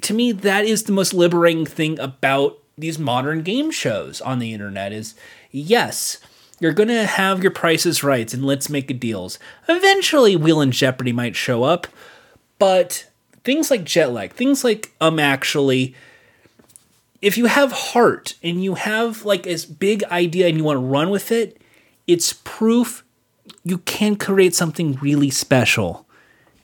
to 0.00 0.14
me, 0.14 0.32
that 0.32 0.64
is 0.64 0.84
the 0.84 0.92
most 0.92 1.12
liberating 1.12 1.66
thing 1.66 1.98
about 1.98 2.58
these 2.78 2.98
modern 2.98 3.42
game 3.42 3.70
shows 3.70 4.20
on 4.20 4.38
the 4.38 4.52
internet 4.52 4.92
is 4.92 5.14
yes, 5.50 6.18
you're 6.62 6.72
going 6.72 6.88
to 6.88 7.06
have 7.06 7.42
your 7.42 7.50
prices 7.50 8.04
right 8.04 8.32
and 8.32 8.44
let's 8.44 8.70
make 8.70 8.88
a 8.88 8.94
deals. 8.94 9.40
Eventually, 9.68 10.36
Wheel 10.36 10.60
and 10.60 10.72
Jeopardy 10.72 11.10
might 11.10 11.34
show 11.34 11.64
up, 11.64 11.88
but 12.60 13.10
things 13.42 13.68
like 13.68 13.82
jet 13.82 14.12
lag, 14.12 14.32
things 14.32 14.62
like 14.62 14.92
um 15.00 15.18
actually, 15.18 15.96
if 17.20 17.36
you 17.36 17.46
have 17.46 17.72
heart 17.72 18.36
and 18.44 18.62
you 18.62 18.74
have 18.74 19.24
like 19.24 19.42
this 19.42 19.64
big 19.64 20.04
idea 20.04 20.46
and 20.46 20.56
you 20.56 20.62
want 20.62 20.76
to 20.76 20.86
run 20.86 21.10
with 21.10 21.32
it, 21.32 21.60
it's 22.06 22.40
proof 22.44 23.04
you 23.64 23.78
can 23.78 24.14
create 24.14 24.54
something 24.54 24.92
really 25.02 25.30
special. 25.30 26.06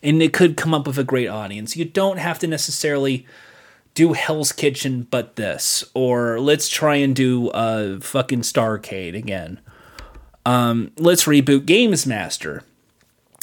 And 0.00 0.22
it 0.22 0.32
could 0.32 0.56
come 0.56 0.74
up 0.74 0.86
with 0.86 0.96
a 0.96 1.02
great 1.02 1.26
audience. 1.26 1.76
You 1.76 1.84
don't 1.84 2.18
have 2.18 2.38
to 2.38 2.46
necessarily 2.46 3.26
do 3.94 4.12
Hell's 4.12 4.52
Kitchen 4.52 5.08
but 5.10 5.34
this, 5.34 5.82
or 5.92 6.38
let's 6.38 6.68
try 6.68 6.94
and 6.96 7.16
do 7.16 7.48
a 7.48 7.96
uh, 7.96 8.00
fucking 8.00 8.42
Starcade 8.42 9.16
again 9.16 9.60
um, 10.48 10.92
let's 10.96 11.24
reboot 11.24 11.66
GamesMaster. 11.66 12.62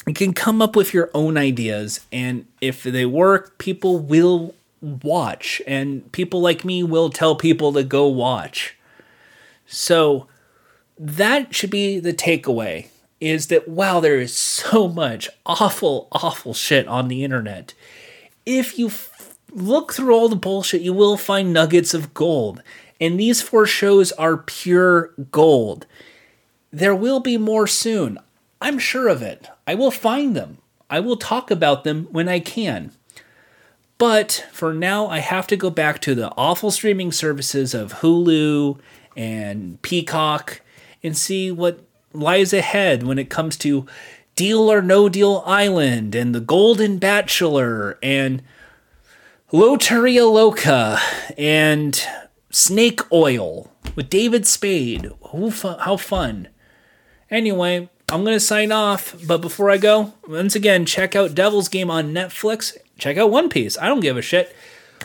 You 0.07 0.15
can 0.15 0.33
come 0.33 0.59
up 0.59 0.75
with 0.75 0.91
your 0.91 1.11
own 1.13 1.37
ideas, 1.37 1.99
and 2.11 2.47
if 2.61 2.81
they 2.81 3.05
work, 3.05 3.59
people 3.59 3.99
will 3.99 4.55
watch, 4.81 5.61
and 5.67 6.11
people 6.13 6.41
like 6.41 6.65
me 6.65 6.81
will 6.81 7.11
tell 7.11 7.35
people 7.35 7.73
to 7.73 7.83
go 7.83 8.07
watch. 8.07 8.75
So 9.67 10.25
that 10.97 11.53
should 11.53 11.69
be 11.69 11.99
the 11.99 12.13
takeaway 12.13 12.87
is 13.21 13.47
that 13.47 13.67
wow, 13.67 13.99
there 13.99 14.19
is 14.19 14.35
so 14.35 14.87
much 14.87 15.29
awful, 15.45 16.07
awful 16.11 16.55
shit 16.55 16.87
on 16.87 17.07
the 17.07 17.23
internet. 17.23 17.75
If 18.47 18.79
you 18.79 18.87
f- 18.87 19.37
look 19.51 19.93
through 19.93 20.15
all 20.15 20.27
the 20.27 20.35
bullshit, 20.35 20.81
you 20.81 20.93
will 20.93 21.17
find 21.17 21.53
nuggets 21.53 21.93
of 21.93 22.15
gold. 22.15 22.63
And 22.99 23.19
these 23.19 23.43
four 23.43 23.67
shows 23.67 24.11
are 24.13 24.37
pure 24.37 25.13
gold. 25.29 25.85
There 26.75 26.93
will 26.93 27.21
be 27.21 27.37
more 27.37 27.67
soon. 27.67 28.19
I'm 28.59 28.79
sure 28.79 29.07
of 29.07 29.21
it. 29.21 29.47
I 29.65 29.75
will 29.75 29.91
find 29.91 30.35
them. 30.35 30.57
I 30.89 30.99
will 30.99 31.15
talk 31.15 31.49
about 31.49 31.85
them 31.85 32.09
when 32.11 32.27
I 32.27 32.41
can. 32.41 32.91
But 33.97 34.45
for 34.51 34.73
now, 34.73 35.07
I 35.07 35.19
have 35.19 35.47
to 35.47 35.55
go 35.55 35.69
back 35.69 36.01
to 36.01 36.13
the 36.13 36.33
awful 36.35 36.71
streaming 36.71 37.13
services 37.13 37.73
of 37.73 38.01
Hulu 38.01 38.77
and 39.15 39.81
Peacock 39.83 40.59
and 41.01 41.15
see 41.15 41.49
what 41.49 41.79
lies 42.11 42.51
ahead 42.51 43.03
when 43.03 43.19
it 43.19 43.29
comes 43.29 43.55
to 43.59 43.85
Deal 44.35 44.69
or 44.69 44.81
No 44.81 45.07
Deal 45.07 45.43
Island 45.45 46.13
and 46.13 46.35
The 46.35 46.41
Golden 46.41 46.97
Bachelor 46.97 47.97
and 48.03 48.43
Loteria 49.53 50.29
Loca 50.29 50.99
and 51.37 52.05
Snake 52.49 52.99
Oil 53.13 53.71
with 53.95 54.09
David 54.09 54.45
Spade. 54.45 55.09
How 55.31 55.95
fun. 55.95 56.49
Anyway, 57.31 57.89
I'm 58.09 58.23
going 58.23 58.35
to 58.35 58.39
sign 58.39 58.71
off, 58.71 59.15
but 59.25 59.41
before 59.41 59.71
I 59.71 59.77
go, 59.77 60.13
once 60.27 60.55
again, 60.55 60.85
check 60.85 61.15
out 61.15 61.33
Devil's 61.33 61.67
Game 61.67 61.89
on 61.89 62.13
Netflix. 62.13 62.77
Check 62.97 63.17
out 63.17 63.31
One 63.31 63.49
Piece. 63.49 63.77
I 63.79 63.87
don't 63.87 63.99
give 63.99 64.15
a 64.15 64.21
shit. 64.21 64.55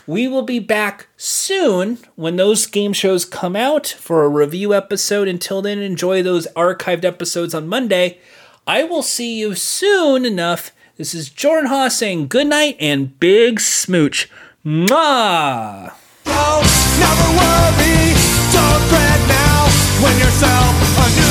We 0.07 0.27
will 0.27 0.43
be 0.43 0.59
back 0.59 1.07
soon 1.17 1.97
when 2.15 2.35
those 2.35 2.65
game 2.65 2.93
shows 2.93 3.25
come 3.25 3.55
out 3.55 3.87
for 3.87 4.23
a 4.23 4.29
review 4.29 4.73
episode. 4.73 5.27
Until 5.27 5.61
then, 5.61 5.79
enjoy 5.79 6.21
those 6.21 6.47
archived 6.55 7.03
episodes 7.03 7.53
on 7.53 7.67
Monday. 7.67 8.19
I 8.67 8.83
will 8.83 9.03
see 9.03 9.39
you 9.39 9.55
soon 9.55 10.25
enough. 10.25 10.71
This 10.97 11.13
is 11.13 11.29
Jordan 11.29 11.69
Haas 11.69 11.97
saying 11.97 12.27
good 12.27 12.47
night 12.47 12.77
and 12.79 13.19
big 13.19 13.59
smooch. 13.59 14.29
Mwah! 14.65 15.93
Never 16.25 17.29
worry, 17.33 18.13
don't 18.53 18.83
fret 18.89 19.21
now 19.27 19.65
when 20.03 20.17
yourself 20.19 21.30